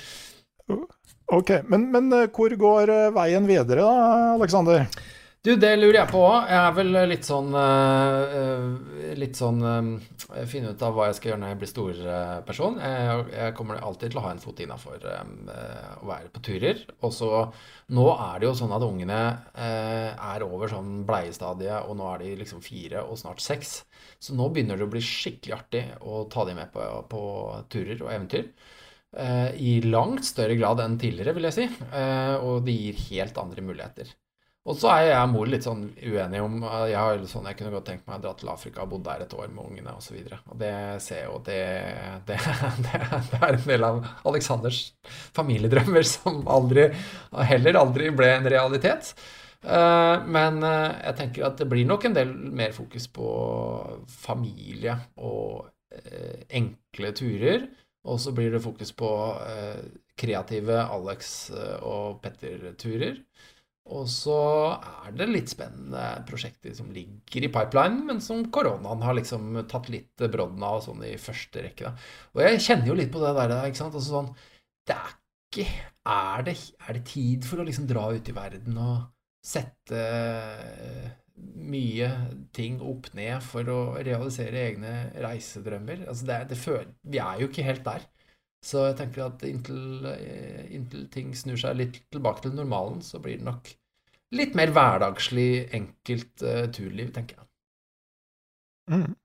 Ok, 1.29 1.51
men, 1.69 1.87
men, 1.93 2.11
eh, 2.13 2.29
hvor 2.33 2.53
går 2.57 2.91
eh, 2.93 3.13
veien 3.13 3.47
videre 3.49 3.85
da, 3.85 4.33
Aleksander? 4.35 4.85
Du, 5.39 5.53
det 5.55 5.69
lurer 5.77 6.01
jeg 6.01 6.11
på 6.11 6.19
òg. 6.19 6.49
Jeg 6.51 6.59
er 6.59 6.73
vel 6.75 6.97
litt 7.07 7.23
sånn 7.23 7.53
uh, 7.55 9.13
litt 9.15 9.37
sånn 9.39 9.61
uh, 9.63 10.43
Finne 10.51 10.73
ut 10.75 10.83
av 10.83 10.97
hva 10.97 11.05
jeg 11.07 11.15
skal 11.15 11.31
gjøre 11.31 11.39
når 11.39 11.53
jeg 11.53 11.59
blir 11.61 11.71
stor 11.71 12.01
Uh, 12.09 12.81
jeg, 12.83 13.23
jeg 13.37 13.53
kommer 13.55 13.79
alltid 13.79 14.11
til 14.11 14.19
å 14.19 14.25
ha 14.25 14.33
en 14.33 14.43
fot 14.43 14.59
innafor 14.59 15.07
å 15.07 16.09
være 16.09 16.33
på 16.35 16.43
turer. 16.43 16.83
Og 16.99 17.15
så 17.15 17.31
Nå 17.95 18.05
er 18.17 18.41
det 18.41 18.49
jo 18.49 18.53
sånn 18.59 18.75
at 18.75 18.83
ungene 18.83 19.21
er 19.55 20.45
over 20.45 20.69
sånn 20.71 21.05
bleiestadiet, 21.07 21.87
og 21.87 21.95
nå 21.97 22.11
er 22.11 22.23
de 22.25 22.35
liksom 22.43 22.61
fire 22.65 23.05
og 23.07 23.17
snart 23.21 23.41
seks. 23.41 23.73
Så 24.19 24.35
nå 24.35 24.51
begynner 24.51 24.77
det 24.77 24.89
å 24.89 24.91
bli 24.91 25.01
skikkelig 25.03 25.55
artig 25.55 25.85
å 26.03 26.25
ta 26.31 26.45
dem 26.49 26.59
med 26.59 26.73
på, 26.75 26.83
på 27.09 27.23
turer 27.71 27.95
og 28.03 28.11
eventyr. 28.11 28.51
I 29.55 29.79
langt 29.87 30.27
større 30.27 30.59
grad 30.59 30.83
enn 30.83 30.99
tidligere, 31.01 31.33
vil 31.37 31.49
jeg 31.49 31.57
si. 31.61 31.69
Og 32.43 32.65
det 32.67 32.75
gir 32.77 33.05
helt 33.09 33.39
andre 33.41 33.65
muligheter. 33.65 34.17
Og 34.69 34.77
så 34.77 34.91
er 34.93 35.07
jeg 35.07 35.23
og 35.23 35.31
mor 35.31 35.49
litt 35.49 35.65
sånn 35.65 35.81
uenige 35.97 36.43
om 36.45 36.59
Jeg 36.61 36.99
har 36.99 37.23
sånn, 37.25 37.47
jeg 37.49 37.57
kunne 37.57 37.73
godt 37.73 37.87
tenkt 37.89 38.05
meg 38.05 38.19
å 38.19 38.23
dra 38.27 38.33
til 38.37 38.51
Afrika 38.53 38.83
og 38.83 38.91
bodd 38.91 39.07
der 39.07 39.25
et 39.25 39.33
år 39.33 39.49
med 39.49 39.65
ungene 39.65 39.95
osv. 39.97 40.19
Og, 40.19 40.29
så 40.29 40.53
og 40.53 40.61
det 40.61 40.75
ser 41.01 41.23
jeg 41.23 41.31
jo 41.31 41.41
det, 41.47 41.59
det, 42.29 42.37
det, 42.85 43.01
det, 43.31 43.41
er 43.41 43.57
en 43.57 43.67
del 43.71 43.87
av 43.89 43.99
Aleksanders 44.29 44.83
familiedrømmer 45.37 46.05
som 46.05 46.43
aldri, 46.45 46.89
heller 47.49 47.81
aldri 47.81 48.13
ble 48.13 48.33
en 48.37 48.49
realitet. 48.53 49.15
Eh, 49.63 50.27
men 50.31 50.61
eh, 50.63 50.93
jeg 51.09 51.17
tenker 51.19 51.47
at 51.49 51.59
det 51.59 51.67
blir 51.71 51.87
nok 51.87 52.07
en 52.07 52.15
del 52.15 52.31
mer 52.31 52.71
fokus 52.75 53.09
på 53.11 53.27
familie 54.07 54.95
og 55.19 55.67
eh, 55.91 56.45
enkle 56.61 57.13
turer. 57.17 57.67
Og 58.07 58.19
så 58.23 58.31
blir 58.31 58.53
det 58.53 58.61
fokus 58.63 58.93
på 58.95 59.09
kreative 60.17 60.77
Alex- 60.87 61.51
og 61.83 62.21
Petter-turer. 62.23 63.17
Og 63.89 64.05
så 64.11 64.39
er 64.77 65.13
det 65.17 65.27
litt 65.31 65.51
spennende 65.51 66.03
prosjekter 66.27 66.75
som 66.77 66.91
ligger 66.93 67.45
i 67.45 67.51
pipelinen, 67.51 68.03
men 68.05 68.19
som 68.21 68.43
koronaen 68.53 69.01
har 69.05 69.17
liksom 69.17 69.63
tatt 69.69 69.89
litt 69.89 70.25
brodden 70.29 70.65
av 70.65 70.83
sånn 70.85 71.01
i 71.07 71.15
første 71.21 71.63
rekke. 71.65 71.89
Da. 71.89 72.09
Og 72.35 72.43
jeg 72.45 72.65
kjenner 72.67 72.91
jo 72.91 72.97
litt 72.99 73.13
på 73.13 73.23
det 73.23 73.33
der, 73.39 73.55
ikke 73.65 73.81
sant. 73.81 73.97
Altså 73.97 74.19
sånn 74.19 74.29
Det 74.89 74.97
er 74.97 75.15
ikke 75.49 75.65
er 76.09 76.45
det, 76.45 76.55
er 76.85 76.97
det, 76.97 77.05
tid 77.09 77.47
for 77.47 77.61
å 77.61 77.65
liksom 77.65 77.87
dra 77.89 78.05
ut 78.13 78.29
i 78.29 78.35
verden 78.35 78.77
og 78.81 79.09
sette 79.45 80.03
mye 81.39 82.09
ting 82.55 82.79
opp 82.83 83.09
ned 83.15 83.41
for 83.45 83.69
å 83.71 83.79
realisere 83.97 84.65
egne 84.67 84.93
reisedrømmer? 85.23 86.05
Altså 86.09 86.29
det, 86.29 86.39
det 86.51 86.59
føler, 86.59 86.93
vi 87.01 87.21
er 87.23 87.41
jo 87.41 87.49
ikke 87.49 87.65
helt 87.65 87.85
der. 87.87 88.05
Så 88.65 88.83
jeg 88.89 88.97
tenker 88.99 89.29
at 89.29 89.43
inntil, 89.47 90.03
eh, 90.09 90.65
inntil, 90.75 91.07
ting 91.11 91.31
snur 91.37 91.59
seg 91.59 91.77
litt 91.79 92.01
tilbake 92.11 92.43
til 92.43 92.57
normalen, 92.57 92.99
så 93.05 93.21
blir 93.23 93.39
det 93.39 93.47
nok 93.47 93.71
litt 94.35 94.57
mer 94.57 94.73
hverdagslig, 94.75 95.69
enkelt 95.73 96.43
uh, 96.45 96.67
turliv, 96.73 97.13
tenker 97.15 97.39
jeg. 97.39 97.47
Mm. 98.93 99.15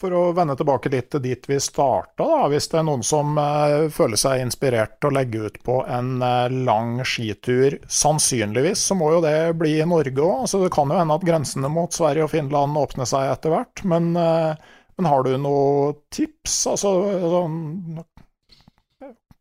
For 0.00 0.16
å 0.16 0.20
vende 0.32 0.56
tilbake 0.56 0.90
litt 0.92 1.10
til 1.12 1.22
dit 1.24 1.46
vi 1.48 1.58
starta. 1.60 2.26
Hvis 2.48 2.70
det 2.72 2.78
er 2.80 2.86
noen 2.88 3.04
som 3.04 3.36
uh, 3.36 3.86
føler 3.92 4.20
seg 4.20 4.42
inspirert 4.42 4.96
til 4.98 5.10
å 5.10 5.16
legge 5.18 5.46
ut 5.46 5.58
på 5.64 5.78
en 5.84 6.18
uh, 6.24 6.48
lang 6.50 6.98
skitur, 7.04 7.78
sannsynligvis 7.86 8.82
så 8.90 8.96
må 8.96 9.12
jo 9.14 9.22
det 9.24 9.54
bli 9.60 9.76
i 9.78 9.88
Norge 9.88 10.24
òg. 10.24 10.46
Altså, 10.46 10.64
det 10.64 10.72
kan 10.74 10.90
jo 10.90 11.00
hende 11.00 11.16
at 11.16 11.26
grensene 11.30 11.72
mot 11.72 11.96
Sverige 11.96 12.26
og 12.26 12.34
Finland 12.34 12.80
åpner 12.80 13.08
seg 13.08 13.30
etter 13.30 13.54
hvert. 13.54 13.84
Men, 13.88 14.12
men 14.16 15.08
har 15.08 15.24
du 15.24 15.36
noen 15.38 16.00
tips? 16.12 16.64
Altså, 16.74 16.96
sånn 17.36 17.60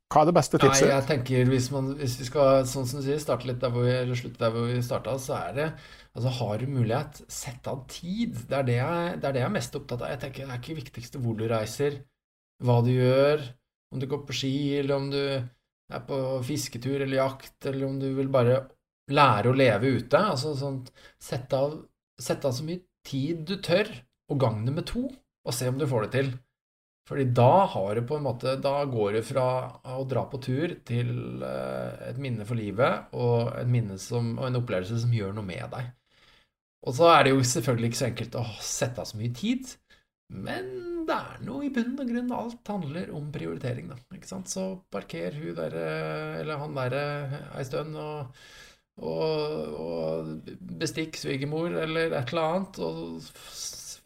hva 0.10 0.24
er 0.24 0.30
det 0.32 0.34
beste 0.40 0.58
tipset? 0.58 0.88
Nei, 0.88 0.96
jeg 0.96 1.06
tenker 1.06 1.50
hvis, 1.52 1.68
man, 1.70 1.92
hvis 2.00 2.16
vi 2.18 2.26
skal 2.26 2.64
sånn 2.66 2.88
som 2.90 2.98
du 2.98 3.06
sier, 3.06 3.20
starte 3.22 3.46
litt 3.46 3.60
der 3.62 3.70
hvor 3.74 3.86
vi, 3.86 3.92
eller 3.94 4.18
slutte 4.18 4.42
der 4.42 4.56
hvor 4.56 4.66
vi 4.66 4.80
starta, 4.82 5.14
så 5.22 5.36
er 5.38 5.52
det 5.58 5.68
altså 6.18 6.32
Har 6.40 6.58
du 6.58 6.72
mulighet, 6.74 7.20
sett 7.32 7.68
av 7.70 7.84
tid. 7.88 8.34
Det 8.50 8.58
er 8.58 8.66
det, 8.66 8.78
jeg, 8.80 9.20
det 9.22 9.30
er 9.30 9.36
det 9.36 9.44
jeg 9.44 9.48
er 9.48 9.54
mest 9.54 9.78
opptatt 9.78 10.02
av. 10.02 10.10
Jeg 10.10 10.22
tenker 10.24 10.48
Det 10.48 10.56
er 10.56 10.64
ikke 10.64 10.80
viktigste 10.80 11.22
hvor 11.22 11.38
du 11.38 11.46
reiser, 11.48 12.00
hva 12.66 12.80
du 12.84 12.90
gjør, 12.92 13.46
om 13.94 14.02
du 14.02 14.08
går 14.10 14.26
på 14.26 14.36
ski, 14.42 14.56
eller 14.82 14.98
om 14.98 15.08
du 15.14 15.22
er 15.22 16.04
på 16.10 16.18
fisketur 16.46 16.98
eller 16.98 17.22
jakt, 17.22 17.56
eller 17.70 17.86
om 17.88 18.02
du 18.02 18.10
vil 18.18 18.34
bare 18.34 18.64
lære 19.14 19.54
å 19.54 19.58
leve 19.58 19.94
ute. 20.02 20.20
Altså 20.34 20.56
sånt 20.58 20.90
Sett 21.22 21.54
av, 21.54 21.78
sett 22.20 22.50
av 22.50 22.58
så 22.58 22.66
mye 22.66 22.82
tid 23.06 23.46
du 23.46 23.60
tør, 23.62 23.94
og 24.34 24.42
gang 24.42 24.66
det 24.66 24.74
med 24.76 24.90
to, 24.90 25.06
og 25.46 25.56
se 25.56 25.70
om 25.70 25.78
du 25.80 25.86
får 25.90 26.08
det 26.08 26.12
til. 26.18 26.34
Fordi 27.10 27.26
da 27.34 27.66
har 27.74 27.96
du 27.98 28.04
på 28.06 28.20
en 28.20 28.26
måte 28.28 28.52
Da 28.62 28.84
går 28.86 29.18
det 29.18 29.24
fra 29.26 29.46
å 29.98 30.04
dra 30.10 30.26
på 30.30 30.38
tur 30.46 30.76
til 30.86 31.42
eh, 31.46 32.10
et 32.12 32.20
minne 32.22 32.46
for 32.46 32.60
livet 32.60 33.16
og, 33.18 33.56
som, 33.98 34.36
og 34.38 34.46
en 34.46 34.60
opplevelse 34.62 35.00
som 35.02 35.16
gjør 35.16 35.34
noe 35.34 35.48
med 35.48 35.66
deg. 35.74 35.90
Og 36.86 36.96
så 36.96 37.10
er 37.12 37.26
det 37.26 37.34
jo 37.34 37.42
selvfølgelig 37.44 37.90
ikke 37.90 38.02
så 38.02 38.10
enkelt 38.12 38.38
å 38.40 38.46
sette 38.64 39.02
av 39.02 39.10
så 39.10 39.18
mye 39.20 39.34
tid, 39.36 39.74
men 40.30 40.70
det 41.10 41.18
er 41.18 41.42
noe 41.44 41.66
i 41.66 41.72
bunn 41.74 41.98
og 41.98 42.12
grunn 42.12 42.32
alt 42.38 42.72
handler 42.72 43.12
om 43.18 43.28
prioritering, 43.34 43.90
da. 43.92 43.98
Ikke 44.16 44.30
sant? 44.30 44.52
Så 44.52 44.66
parker 44.94 45.36
hun 45.36 45.58
der, 45.58 45.76
eller 46.40 46.62
han 46.62 46.78
derre 46.78 47.04
ei 47.58 47.66
stund, 47.68 47.98
og, 48.00 48.40
og, 49.02 49.76
og 49.82 50.56
bestikk 50.80 51.20
svigermor 51.20 51.74
eller 51.74 52.14
et 52.14 52.32
eller 52.32 52.46
annet, 52.46 52.80
og 52.86 53.28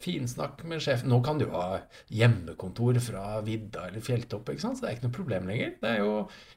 Finsnakk 0.04 0.60
med 0.68 0.82
sjefen. 0.84 1.08
Nå 1.08 1.20
kan 1.24 1.38
du 1.40 1.46
ha 1.54 1.78
hjemmekontor 2.12 2.98
fra 3.02 3.40
vidda 3.46 3.86
eller 3.88 4.04
fjelltopp, 4.04 4.52
ikke 4.52 4.64
sant? 4.64 4.78
så 4.78 4.84
det 4.84 4.90
er 4.90 4.98
ikke 4.98 5.06
noe 5.06 5.16
problem 5.16 5.48
lenger. 5.48 5.72
Det 5.80 5.90
er 5.90 6.02
jo 6.02 6.12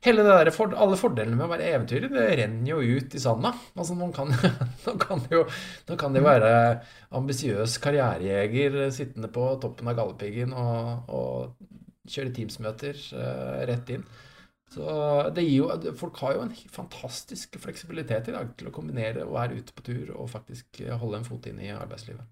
hele 0.08 0.26
det 0.28 0.36
der, 0.42 0.52
for, 0.56 0.76
Alle 0.76 1.00
fordelene 1.00 1.40
med 1.40 1.48
å 1.48 1.52
være 1.54 1.72
eventyrer, 1.78 2.12
det 2.12 2.28
renner 2.42 2.74
jo 2.74 3.00
ut 3.00 3.16
i 3.16 3.24
sanda. 3.24 3.54
Altså, 3.78 3.96
nå 3.98 4.12
kan, 4.16 4.36
kan 5.06 5.26
jo 5.32 5.46
nå 5.88 6.00
kan 6.00 6.16
de 6.16 6.24
være 6.26 6.54
ambisiøs 7.18 7.80
karrierejeger 7.84 8.80
sittende 8.96 9.32
på 9.32 9.50
toppen 9.64 9.92
av 9.92 10.00
Galdhøpiggen 10.00 10.56
og, 10.58 11.12
og 11.12 12.12
kjøre 12.12 12.34
Teams-møter 12.36 13.00
uh, 13.16 13.60
rett 13.70 13.94
inn. 13.96 14.08
Så 14.68 14.84
det 15.32 15.46
gir 15.46 15.62
jo, 15.62 15.94
Folk 15.96 16.20
har 16.20 16.36
jo 16.36 16.44
en 16.44 16.56
fantastisk 16.76 17.56
fleksibilitet 17.64 18.28
i 18.28 18.36
dag 18.36 18.52
til 18.60 18.68
å 18.68 18.76
kombinere 18.76 19.24
å 19.24 19.36
være 19.38 19.62
ute 19.62 19.76
på 19.76 19.86
tur 19.88 20.12
og 20.18 20.34
faktisk 20.34 20.82
holde 21.00 21.22
en 21.22 21.28
fot 21.28 21.48
inn 21.48 21.62
i 21.64 21.72
arbeidslivet. 21.72 22.28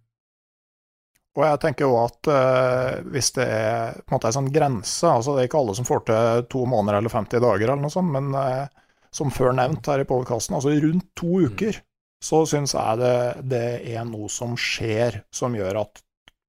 Og 1.36 1.44
jeg 1.44 1.60
tenker 1.66 1.84
jo 1.84 1.98
at 2.00 2.30
eh, 2.32 3.02
hvis 3.12 3.34
det 3.36 3.46
er 3.46 3.98
på 4.00 4.14
en 4.14 4.16
måte 4.16 4.30
en 4.30 4.38
sånn 4.38 4.54
grense 4.56 5.10
altså 5.10 5.34
Det 5.36 5.44
er 5.44 5.50
ikke 5.50 5.60
alle 5.60 5.76
som 5.76 5.88
får 5.88 6.06
til 6.08 6.46
to 6.54 6.62
måneder 6.70 7.02
eller 7.02 7.12
50 7.12 7.44
dager, 7.44 7.66
eller 7.68 7.84
noe 7.84 7.92
sånt, 7.92 8.14
men 8.14 8.32
eh, 8.40 8.64
som 9.16 9.34
før 9.34 9.56
nevnt 9.56 9.88
her 9.92 10.04
i 10.04 10.08
podkasten, 10.08 10.56
altså 10.58 10.72
rundt 10.72 11.10
to 11.18 11.34
mm. 11.34 11.52
uker, 11.52 11.82
så 12.24 12.42
syns 12.50 12.74
jeg 12.76 13.02
det, 13.02 13.18
det, 13.52 13.66
er 13.92 14.08
noe 14.08 14.32
som 14.32 14.56
skjer 14.60 15.22
som 15.36 15.56
gjør 15.56 15.84
at 15.84 16.02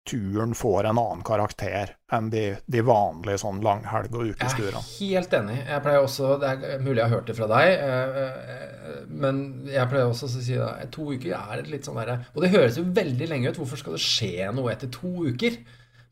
turen 0.06 0.54
får 0.54 0.86
en 0.86 1.00
annen 1.00 1.22
karakter 1.26 1.94
enn 2.14 2.30
de, 2.30 2.44
de 2.70 2.82
vanlige 2.86 3.40
sånn 3.42 3.58
langhelg- 3.64 4.14
og 4.14 4.32
ukesturene. 4.32 4.82
Jeg 5.00 5.10
er 5.10 5.20
helt 5.20 5.36
enig. 5.40 5.56
Jeg 5.66 5.84
pleier 5.84 6.06
også, 6.06 6.32
Det 6.40 6.50
er 6.52 6.82
mulig 6.84 7.00
jeg 7.00 7.04
har 7.08 7.14
hørt 7.16 7.30
det 7.30 7.36
fra 7.38 7.48
deg, 7.50 7.72
eh, 7.86 8.20
eh, 8.22 9.00
men 9.10 9.40
jeg 9.70 9.90
pleier 9.90 10.10
også 10.10 10.28
å 10.28 10.34
si 10.36 10.58
at 10.62 10.92
to 10.94 11.08
uker 11.12 11.32
er 11.38 11.62
et 11.62 11.72
litt 11.72 11.88
sånn 11.88 11.98
derre 11.98 12.20
Og 12.34 12.44
det 12.44 12.52
høres 12.54 12.78
jo 12.78 12.86
veldig 12.86 13.30
lenge 13.32 13.50
ut. 13.50 13.58
Hvorfor 13.62 13.82
skal 13.82 13.96
det 13.98 14.04
skje 14.04 14.50
noe 14.54 14.72
etter 14.74 14.92
to 14.94 15.12
uker? 15.26 15.58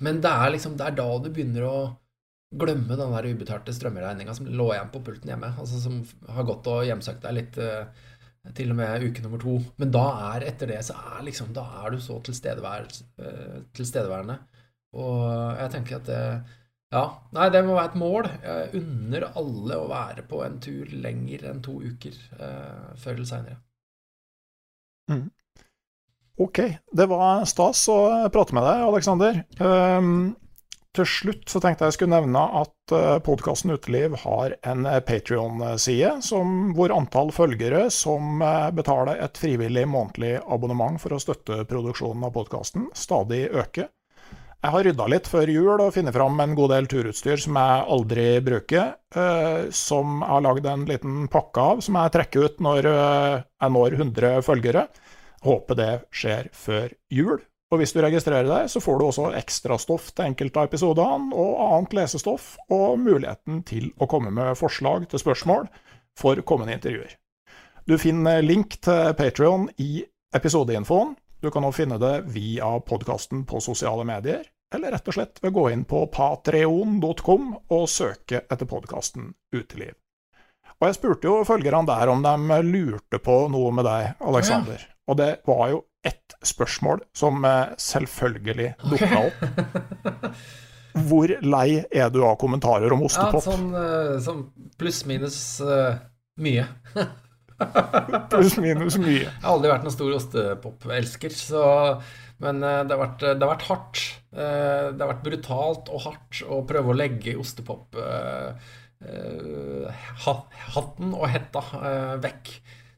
Men 0.03 0.19
det 0.25 0.33
er 0.33 0.57
liksom, 0.57 0.75
det 0.79 0.89
er 0.89 0.99
da 0.99 1.11
du 1.23 1.31
begynner 1.31 1.69
å 1.69 1.77
glemme 2.55 2.97
den 2.99 3.15
der 3.15 3.29
ubetalte 3.31 3.75
strømregninga 3.75 4.35
som 4.37 4.47
lå 4.47 4.69
igjen 4.75 4.91
på 4.93 5.03
pulten 5.07 5.31
hjemme. 5.33 5.55
Altså 5.59 5.81
Som 5.83 6.03
har 6.31 6.47
gått 6.47 6.69
og 6.71 6.85
hjemsøkt 6.87 7.23
deg 7.25 7.39
litt 7.39 7.59
eh, 7.63 7.87
til 8.53 8.73
og 8.75 8.77
med 8.77 9.07
uke 9.09 9.23
nummer 9.25 9.41
to. 9.41 9.55
Men 9.81 9.93
da 9.95 10.05
er 10.35 10.49
etter 10.51 10.69
det 10.69 10.83
så 10.85 10.97
er 11.17 11.25
liksom 11.25 11.55
Da 11.57 11.65
er 11.81 11.95
du 11.95 12.03
så 12.03 12.19
eh, 12.19 13.63
tilstedeværende. 13.77 14.39
Og 15.01 15.23
jeg 15.61 15.73
tenker 15.73 15.97
at 15.97 16.11
det 16.11 16.25
Ja, 16.95 17.07
nei, 17.35 17.49
det 17.51 17.65
må 17.67 17.75
være 17.75 17.91
et 17.91 17.99
mål. 17.99 18.29
Jeg 18.45 18.83
unner 18.83 19.25
alle 19.35 19.79
å 19.81 19.89
være 19.91 20.23
på 20.31 20.45
en 20.45 20.61
tur 20.63 20.93
lenger 20.93 21.49
enn 21.51 21.63
to 21.65 21.81
uker 21.83 22.15
eh, 22.39 22.93
før 23.01 23.17
eller 23.17 23.31
seinere. 23.31 23.57
Mm. 25.11 25.27
Ok, 26.45 26.61
det 26.91 27.07
var 27.11 27.45
stas 27.47 27.83
å 27.93 27.99
prate 28.35 28.55
med 28.57 28.65
deg, 28.67 28.85
Aleksander. 28.87 29.43
Um, 29.59 30.35
til 30.95 31.09
slutt 31.09 31.51
så 31.51 31.61
tenkte 31.63 31.85
jeg 31.85 31.93
jeg 31.93 31.97
skulle 31.99 32.15
nevne 32.15 32.43
at 32.61 32.95
eh, 32.95 33.17
podkasten 33.27 33.75
Uteliv 33.75 34.15
har 34.23 34.55
en 34.67 34.87
eh, 34.87 35.01
Patrion-side 35.03 36.13
hvor 36.77 36.95
antall 36.95 37.33
følgere 37.35 37.89
som 37.95 38.43
eh, 38.45 38.71
betaler 38.75 39.19
et 39.25 39.41
frivillig 39.41 39.87
månedlig 39.91 40.37
abonnement 40.45 41.01
for 41.03 41.17
å 41.17 41.21
støtte 41.23 41.65
produksjonen 41.71 42.29
av 42.29 42.35
podkasten, 42.37 42.89
stadig 42.95 43.49
øker. 43.51 43.91
Jeg 44.65 44.73
har 44.73 44.87
rydda 44.87 45.07
litt 45.13 45.27
før 45.29 45.51
jul 45.53 45.73
og 45.75 45.91
funnet 45.93 46.15
fram 46.15 46.39
en 46.41 46.55
god 46.57 46.71
del 46.73 46.87
turutstyr 46.89 47.43
som 47.43 47.59
jeg 47.61 47.83
aldri 47.97 48.29
bruker, 48.41 48.95
som 49.77 50.23
jeg 50.23 50.31
har 50.31 50.45
lagd 50.47 50.69
en 50.71 50.87
liten 50.89 51.27
pakke 51.29 51.67
av, 51.75 51.83
som 51.85 51.99
jeg 52.01 52.15
trekker 52.15 52.49
ut 52.49 52.65
når 52.65 52.89
jeg 52.89 53.75
når 53.77 53.99
100 53.99 54.41
følgere. 54.47 54.87
Håper 55.45 55.83
det 55.83 55.91
skjer 56.17 56.49
før 56.57 56.97
jul. 57.13 57.45
Og 57.75 57.81
hvis 57.83 57.91
du 57.91 57.99
registrerer 58.05 58.47
deg, 58.47 58.69
så 58.71 58.79
får 58.79 59.01
du 59.01 59.05
også 59.09 59.33
ekstrastoff 59.35 60.13
til 60.15 60.29
enkelte 60.29 60.61
av 60.63 60.69
episodene, 60.69 61.35
og 61.35 61.57
annet 61.65 61.97
lesestoff, 61.99 62.53
og 62.71 63.01
muligheten 63.03 63.65
til 63.67 63.89
å 63.99 64.07
komme 64.07 64.31
med 64.31 64.55
forslag 64.55 65.09
til 65.11 65.19
spørsmål 65.19 65.67
for 66.15 66.39
kommende 66.47 66.77
intervjuer. 66.77 67.17
Du 67.83 67.97
finner 67.99 68.45
link 68.47 68.77
til 68.87 69.11
Patrion 69.19 69.67
i 69.83 70.05
episodeinfoen. 70.39 71.17
Du 71.43 71.51
kan 71.51 71.67
også 71.67 71.81
finne 71.81 71.99
det 71.99 72.13
via 72.31 72.69
podkasten 72.79 73.43
på 73.43 73.59
sosiale 73.61 74.07
medier, 74.07 74.47
eller 74.75 74.95
rett 74.95 75.11
og 75.11 75.19
slett 75.19 75.43
ved 75.43 75.51
å 75.51 75.57
gå 75.59 75.65
inn 75.75 75.83
på 75.91 76.05
patreon.com 76.15 77.51
og 77.75 77.89
søke 77.91 78.45
etter 78.47 78.71
podkasten 78.71 79.33
Uteliv. 79.51 79.99
Og 80.79 80.87
jeg 80.87 81.01
spurte 81.01 81.27
jo 81.27 81.43
følgerne 81.47 81.91
der 81.91 82.15
om 82.15 82.23
de 82.23 82.63
lurte 82.71 83.19
på 83.19 83.37
noe 83.51 83.75
med 83.75 83.87
deg, 83.91 84.15
Aleksander. 84.23 84.87
Og 85.11 85.19
det 85.19 85.31
var 85.51 85.75
jo 85.75 85.83
ett 86.05 86.37
spørsmål 86.45 87.03
som 87.17 87.45
eh, 87.49 87.73
selvfølgelig 87.81 88.75
dukka 88.85 89.25
opp. 89.25 90.37
Hvor 91.09 91.33
lei 91.43 91.83
er 91.91 92.11
du 92.15 92.21
av 92.23 92.37
kommentarer 92.39 92.93
om 92.95 93.03
ostepop? 93.03 93.41
Ja, 93.41 93.47
sånn, 93.49 93.71
uh, 93.75 94.15
sånn 94.23 94.45
pluss-minus 94.79 95.39
uh, 95.67 95.97
mye. 96.39 96.69
pluss-minus 98.31 99.01
mye. 99.03 99.25
Jeg 99.25 99.43
har 99.43 99.57
aldri 99.57 99.73
vært 99.73 99.89
noen 99.89 99.97
stor 99.97 100.15
ostepop-elsker, 100.21 101.35
men 102.45 102.63
uh, 102.63 102.85
det, 102.87 102.95
har 102.95 103.03
vært, 103.03 103.27
det, 103.27 103.43
har 103.43 103.53
vært, 103.57 103.67
hardt. 103.73 104.05
det 104.31 105.03
har 105.03 105.13
vært 105.17 105.27
brutalt 105.27 105.91
og 105.91 106.07
hardt 106.07 106.45
å 106.47 106.63
prøve 106.69 106.95
å 106.95 106.99
legge 107.03 107.37
ostepop 107.43 107.99
hatten 110.75 111.11
og 111.13 111.27
hetta 111.29 111.61
vekk. 112.23 112.55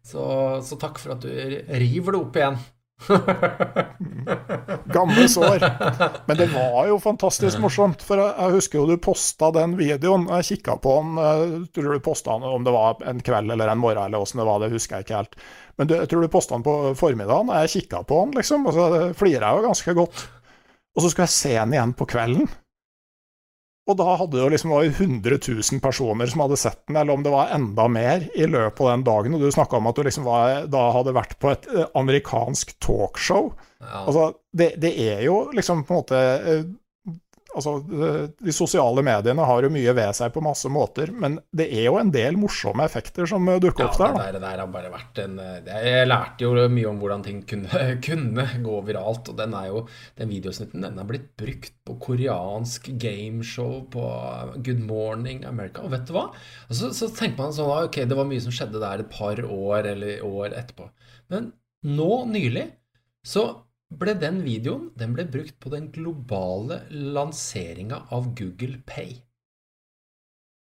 Så, 0.06 0.22
så 0.62 0.76
takk 0.78 1.00
for 1.02 1.16
at 1.16 1.24
du 1.24 1.32
river 1.32 2.14
det 2.14 2.20
opp 2.20 2.36
igjen. 2.38 2.60
Gamle 4.84 5.28
sår. 5.28 5.58
Men 6.26 6.36
det 6.36 6.46
var 6.54 6.86
jo 6.88 6.98
fantastisk 7.02 7.58
morsomt. 7.62 8.02
For 8.06 8.20
jeg 8.22 8.54
husker 8.56 8.80
jo 8.80 8.86
du 8.88 8.96
posta 9.02 9.50
den 9.54 9.76
videoen. 9.78 10.28
Jeg 10.38 10.48
kikka 10.50 10.78
på 10.82 10.96
den. 11.00 11.68
Tror 11.76 11.92
du 11.92 12.04
posta 12.04 12.36
den 12.36 12.48
om 12.48 12.64
det 12.66 12.74
var 12.74 13.02
en 13.06 13.20
kveld 13.24 13.52
eller 13.52 13.68
en 13.72 13.82
morgen, 13.82 14.04
eller 14.08 14.22
åssen 14.22 14.40
det 14.40 14.48
var, 14.48 14.62
det 14.62 14.72
husker 14.74 14.96
jeg 14.96 15.06
ikke 15.06 15.20
helt. 15.20 15.34
Men 15.76 15.92
jeg 15.92 16.08
tror 16.10 16.24
du 16.24 16.32
posta 16.32 16.56
den 16.56 16.66
på 16.66 16.76
formiddagen. 16.98 17.52
Jeg 17.60 17.74
kikka 17.76 18.02
på 18.08 18.16
den, 18.24 18.36
liksom, 18.40 18.66
og 18.66 18.72
så 18.76 18.84
flira 19.18 19.50
jeg 19.50 19.60
jo 19.60 19.66
ganske 19.68 19.96
godt. 20.00 20.28
Og 20.96 21.04
så 21.04 21.08
skulle 21.12 21.28
jeg 21.28 21.36
se 21.36 21.54
den 21.58 21.76
igjen 21.76 21.96
på 21.96 22.08
kvelden. 22.08 22.48
Og 23.86 23.94
da 24.00 24.16
hadde 24.18 24.34
det 24.34 24.42
jo 24.42 24.50
liksom 24.50 24.72
var 24.74 24.88
100 24.88 25.36
000 25.46 25.80
personer 25.82 26.30
som 26.30 26.42
hadde 26.42 26.58
sett 26.58 26.80
den, 26.88 26.96
eller 26.98 27.14
om 27.14 27.22
det 27.22 27.30
var 27.30 27.52
enda 27.54 27.86
mer 27.88 28.24
i 28.34 28.48
løpet 28.50 28.82
av 28.82 28.90
den 28.90 29.04
dagen. 29.06 29.36
Og 29.36 29.44
du 29.44 29.52
snakka 29.54 29.78
om 29.78 29.86
at 29.86 29.98
du 29.98 30.02
liksom 30.06 30.26
var, 30.26 30.66
da 30.70 30.88
hadde 30.96 31.14
vært 31.14 31.36
på 31.42 31.52
et 31.52 31.68
eh, 31.70 31.86
amerikansk 31.98 32.74
talkshow. 32.82 33.52
Ja. 33.78 34.02
Altså, 34.02 34.26
det, 34.56 34.72
det, 34.82 34.90
er 35.06 35.22
jo 35.28 35.38
liksom 35.54 35.84
på 35.86 35.94
en 35.94 36.00
måte 36.02 36.18
eh, 36.18 36.66
Altså, 37.56 37.78
de 38.36 38.52
sosiale 38.54 39.02
mediene 39.06 39.44
har 39.48 39.64
jo 39.64 39.70
mye 39.72 39.94
ved 39.96 40.16
seg 40.18 40.32
på 40.34 40.42
masse 40.44 40.68
måter, 40.72 41.10
men 41.12 41.38
det 41.56 41.66
er 41.72 41.86
jo 41.88 41.96
en 42.00 42.12
del 42.12 42.36
morsomme 42.40 42.84
effekter 42.84 43.28
som 43.30 43.48
dukker 43.62 43.86
opp 43.88 43.98
der. 44.00 44.18
Ja, 44.20 44.34
det 44.36 44.42
der 44.44 44.62
har 44.62 44.70
bare 44.72 44.92
vært 44.92 45.20
en 45.22 45.38
Jeg 45.40 46.10
lærte 46.10 46.44
jo 46.44 46.68
mye 46.72 46.90
om 46.90 47.00
hvordan 47.00 47.24
ting 47.24 47.42
kunne, 47.48 47.86
kunne 48.06 48.46
gå 48.62 48.80
viralt, 48.86 49.32
og 49.32 49.40
den 49.40 49.56
er 49.56 49.70
jo 49.70 49.82
Den 50.18 50.32
videosnutten 50.32 50.84
den 50.84 51.00
er 51.00 51.08
blitt 51.08 51.30
brukt 51.40 51.74
på 51.86 51.98
koreansk 52.02 52.90
gameshow, 53.00 53.82
på 53.92 54.06
Good 54.60 54.82
Morning 54.84 55.44
America, 55.48 55.84
og 55.86 55.94
vet 55.94 56.06
du 56.08 56.16
hva? 56.16 56.28
Så, 56.68 56.92
så 56.96 57.08
tenker 57.08 57.40
man 57.40 57.56
sånn 57.56 57.72
Ok, 57.86 58.02
det 58.04 58.18
var 58.18 58.28
mye 58.28 58.42
som 58.42 58.54
skjedde 58.54 58.82
der 58.82 59.04
et 59.04 59.12
par 59.12 59.40
år 59.42 59.92
eller 59.94 60.24
år 60.26 60.52
etterpå. 60.52 60.90
Men 61.32 61.52
nå 61.86 62.24
nylig 62.30 62.68
så 63.26 63.48
ble 63.90 64.16
den 64.18 64.42
videoen 64.44 64.90
den 64.98 65.14
ble 65.14 65.24
brukt 65.30 65.58
på 65.62 65.70
den 65.72 65.90
globale 65.94 66.82
lanseringa 66.90 68.02
av 68.10 68.34
Google 68.38 68.80
Pay. 68.86 69.22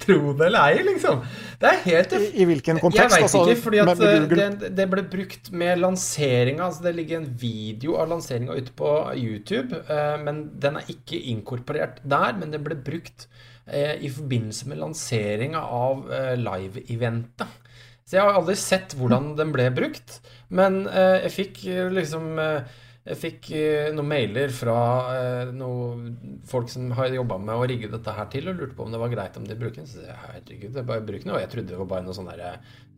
Tro 0.02 0.32
det 0.32 0.46
eller 0.48 0.72
ei, 0.72 0.82
liksom. 0.86 1.20
Det 1.60 1.68
er 1.68 1.80
helt 1.84 2.14
I, 2.16 2.20
i 2.40 2.46
hvilken 2.48 2.80
kontekst? 2.80 3.02
Jeg 3.02 3.10
veit 3.12 3.26
altså, 3.26 3.42
ikke, 3.44 3.62
fordi 3.62 3.80
at 3.82 4.00
det, 4.00 4.70
det, 4.78 4.86
ble 4.90 5.04
brukt 5.12 5.50
med 5.52 5.82
lanseringa 5.82 6.68
altså 6.68 6.86
Det 6.86 6.94
ligger 6.96 7.20
en 7.20 7.28
video 7.40 7.98
av 8.00 8.08
lanseringa 8.12 8.56
ute 8.56 8.74
på 8.78 8.92
YouTube, 9.18 9.82
eh, 9.84 10.16
men 10.22 10.34
den 10.62 10.80
er 10.80 10.90
ikke 10.94 11.20
inkorporert 11.34 12.00
der. 12.02 12.34
Men 12.40 12.54
det 12.54 12.62
ble 12.64 12.78
brukt 12.88 13.28
eh, 13.66 13.98
i 14.00 14.10
forbindelse 14.12 14.70
med 14.70 14.80
lanseringa 14.80 15.60
av 15.62 16.06
eh, 16.14 16.34
live-eventet. 16.40 17.64
Så 18.08 18.16
jeg 18.16 18.24
har 18.24 18.38
aldri 18.40 18.56
sett 18.56 18.94
hvordan 18.96 19.34
den 19.36 19.50
ble 19.52 19.68
brukt, 19.76 20.20
men 20.48 20.86
eh, 20.88 21.26
jeg 21.26 21.34
fikk 21.34 21.64
eh, 21.68 21.90
liksom 21.92 22.38
eh, 22.40 22.76
jeg 23.08 23.16
fikk 23.22 23.46
eh, 23.56 23.88
noen 23.96 24.08
mailer 24.10 24.52
fra 24.52 24.78
eh, 25.16 25.50
noen 25.56 26.40
folk 26.48 26.68
som 26.72 26.90
har 26.96 27.12
jobba 27.14 27.38
med 27.40 27.54
å 27.56 27.66
rigge 27.68 27.88
dette 27.92 28.12
her 28.16 28.28
til, 28.32 28.50
og 28.50 28.58
lurte 28.60 28.76
på 28.76 28.84
om 28.84 28.92
det 28.92 29.00
var 29.00 29.12
greit 29.12 29.38
om 29.40 29.46
de 29.48 29.56
bruker 29.56 29.80
den. 29.80 29.88
Så 29.88 30.02
jeg, 30.04 30.16
herregud, 30.26 30.74
det 30.74 30.82
er 30.82 30.88
bare 30.90 31.04
bruk 31.08 31.24
den. 31.24 31.32
Og 31.32 31.40
jeg 31.40 31.52
trodde 31.54 31.72
det 31.72 31.78
var 31.80 31.88
bare 31.94 32.04
noe 32.04 32.16
sånn 32.16 32.28
derre 32.28 32.50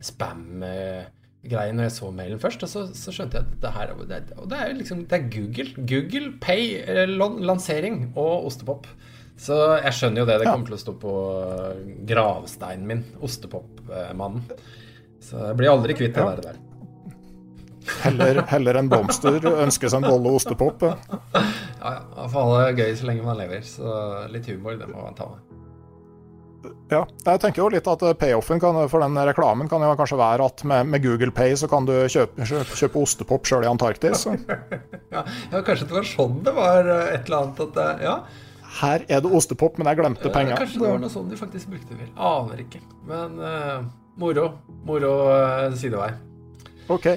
spam-greie 0.03 1.75
når 1.77 1.87
jeg 1.87 1.95
så 1.95 2.11
mailen 2.15 2.43
først. 2.43 2.65
Og 2.67 2.73
så, 2.73 2.83
så 2.97 3.15
skjønte 3.15 3.39
jeg 3.39 3.47
at 3.47 3.63
det 3.63 3.73
her 3.77 3.95
det, 4.09 4.19
Og 4.35 4.51
det 4.51 4.59
er 4.59 4.75
liksom 4.81 5.05
Det 5.11 5.19
er 5.19 5.31
Google. 5.37 5.87
Google 5.93 6.33
Pay 6.43 7.07
lansering 7.47 8.03
og 8.11 8.51
ostepop. 8.51 8.87
Så 9.41 9.57
jeg 9.79 9.95
skjønner 9.97 10.21
jo 10.25 10.29
det. 10.29 10.41
Det 10.43 10.51
kommer 10.51 10.69
til 10.69 10.77
å 10.77 10.83
stå 10.83 10.97
på 11.01 11.15
gravsteinen 12.11 12.87
min. 12.89 13.07
Ostepopmannen. 13.23 14.43
Så 15.21 15.37
jeg 15.37 15.57
blir 15.59 15.71
aldri 15.71 15.95
kvitt 15.97 16.17
det 16.17 16.25
der. 16.25 16.41
der. 16.49 16.59
Heller, 18.01 18.41
heller 18.49 18.77
en 18.77 18.89
blomster 18.89 19.45
ønsker 19.51 19.89
seg 19.91 20.01
en 20.01 20.09
bolle 20.09 20.33
ostepop. 20.37 20.83
Ja, 20.85 21.93
ja. 21.95 22.27
For 22.29 22.43
alle 22.43 22.67
er 22.69 22.77
gøy 22.77 22.91
så 22.97 23.07
lenge 23.09 23.25
man 23.25 23.39
lever. 23.39 23.63
Så 23.65 23.95
litt 24.33 24.49
humor, 24.51 24.77
det 24.79 24.89
må 24.89 25.01
man 25.05 25.17
ta 25.17 25.29
med. 25.31 25.47
Ja, 26.91 27.05
jeg 27.25 27.39
tenker 27.41 27.63
jo 27.63 27.69
litt 27.73 27.87
at 27.89 28.03
payoffen 28.21 28.59
kan, 28.61 28.75
for 28.91 29.01
den 29.01 29.15
reklamen 29.25 29.69
kan 29.71 29.81
jo 29.81 29.95
kanskje 29.97 30.19
være 30.19 30.45
at 30.45 30.61
med, 30.67 30.91
med 30.93 31.01
Google 31.01 31.33
Pay 31.33 31.55
så 31.57 31.69
kan 31.71 31.87
du 31.87 31.93
kjøpe, 32.05 32.45
kjøpe, 32.45 32.77
kjøpe 32.77 33.01
ostepop 33.01 33.49
sjøl 33.49 33.65
i 33.65 33.69
Antarktis. 33.71 34.27
ja, 35.15 35.23
ja, 35.23 35.61
kanskje 35.65 35.87
det 35.87 35.95
var 35.95 36.05
sånn 36.05 36.37
det 36.45 36.53
var 36.53 36.85
eh, 36.85 37.15
et 37.15 37.31
eller 37.31 37.39
annet 37.39 37.63
at 37.65 38.05
Ja. 38.05 38.15
Her 38.71 39.03
er 39.11 39.23
det 39.23 39.31
ostepop, 39.35 39.79
men 39.79 39.89
jeg 39.89 39.99
glemte 39.99 40.29
penger. 40.31 40.61
Kanskje 40.61 40.79
det 40.79 40.91
var 40.93 41.01
noe 41.01 41.11
sånn 41.11 41.31
de 41.31 41.39
faktisk 41.39 41.73
brukte 41.73 41.97
vel. 41.97 42.11
Aner 42.15 42.61
ikke. 42.63 42.79
Men 43.09 43.33
uh, 43.41 43.81
Moro. 44.19 44.49
Moro 44.87 45.13
uh, 45.29 45.71
sidevei. 45.77 46.11
Ok. 46.91 47.07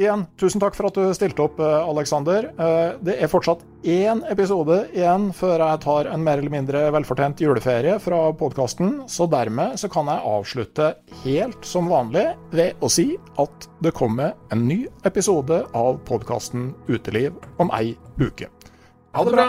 Igjen, 0.00 0.22
tusen 0.40 0.62
takk 0.62 0.76
for 0.78 0.88
at 0.88 0.96
du 0.96 1.10
stilte 1.12 1.42
opp, 1.44 1.58
eh, 1.60 1.88
Aleksander. 1.90 2.46
Uh, 2.56 2.96
det 3.04 3.18
er 3.20 3.28
fortsatt 3.28 3.60
én 3.84 4.22
episode 4.32 4.78
igjen 4.96 5.28
før 5.36 5.60
jeg 5.60 5.82
tar 5.84 6.08
en 6.08 6.24
mer 6.24 6.40
eller 6.40 6.54
mindre 6.54 6.86
velfortjent 6.94 7.42
juleferie 7.44 7.98
fra 8.00 8.22
podkasten, 8.32 9.02
så 9.12 9.28
dermed 9.28 9.76
så 9.80 9.92
kan 9.92 10.08
jeg 10.08 10.24
avslutte 10.32 10.90
helt 11.26 11.68
som 11.68 11.92
vanlig 11.92 12.30
ved 12.56 12.80
å 12.80 12.88
si 12.88 13.10
at 13.36 13.68
det 13.84 13.92
kommer 13.92 14.38
en 14.54 14.64
ny 14.70 14.86
episode 15.04 15.66
av 15.76 16.00
podkasten 16.08 16.70
Uteliv 16.88 17.36
om 17.60 17.72
ei 17.76 17.92
uke. 18.22 18.48
Ha 19.12 19.26
det 19.26 19.36
bra! 19.36 19.48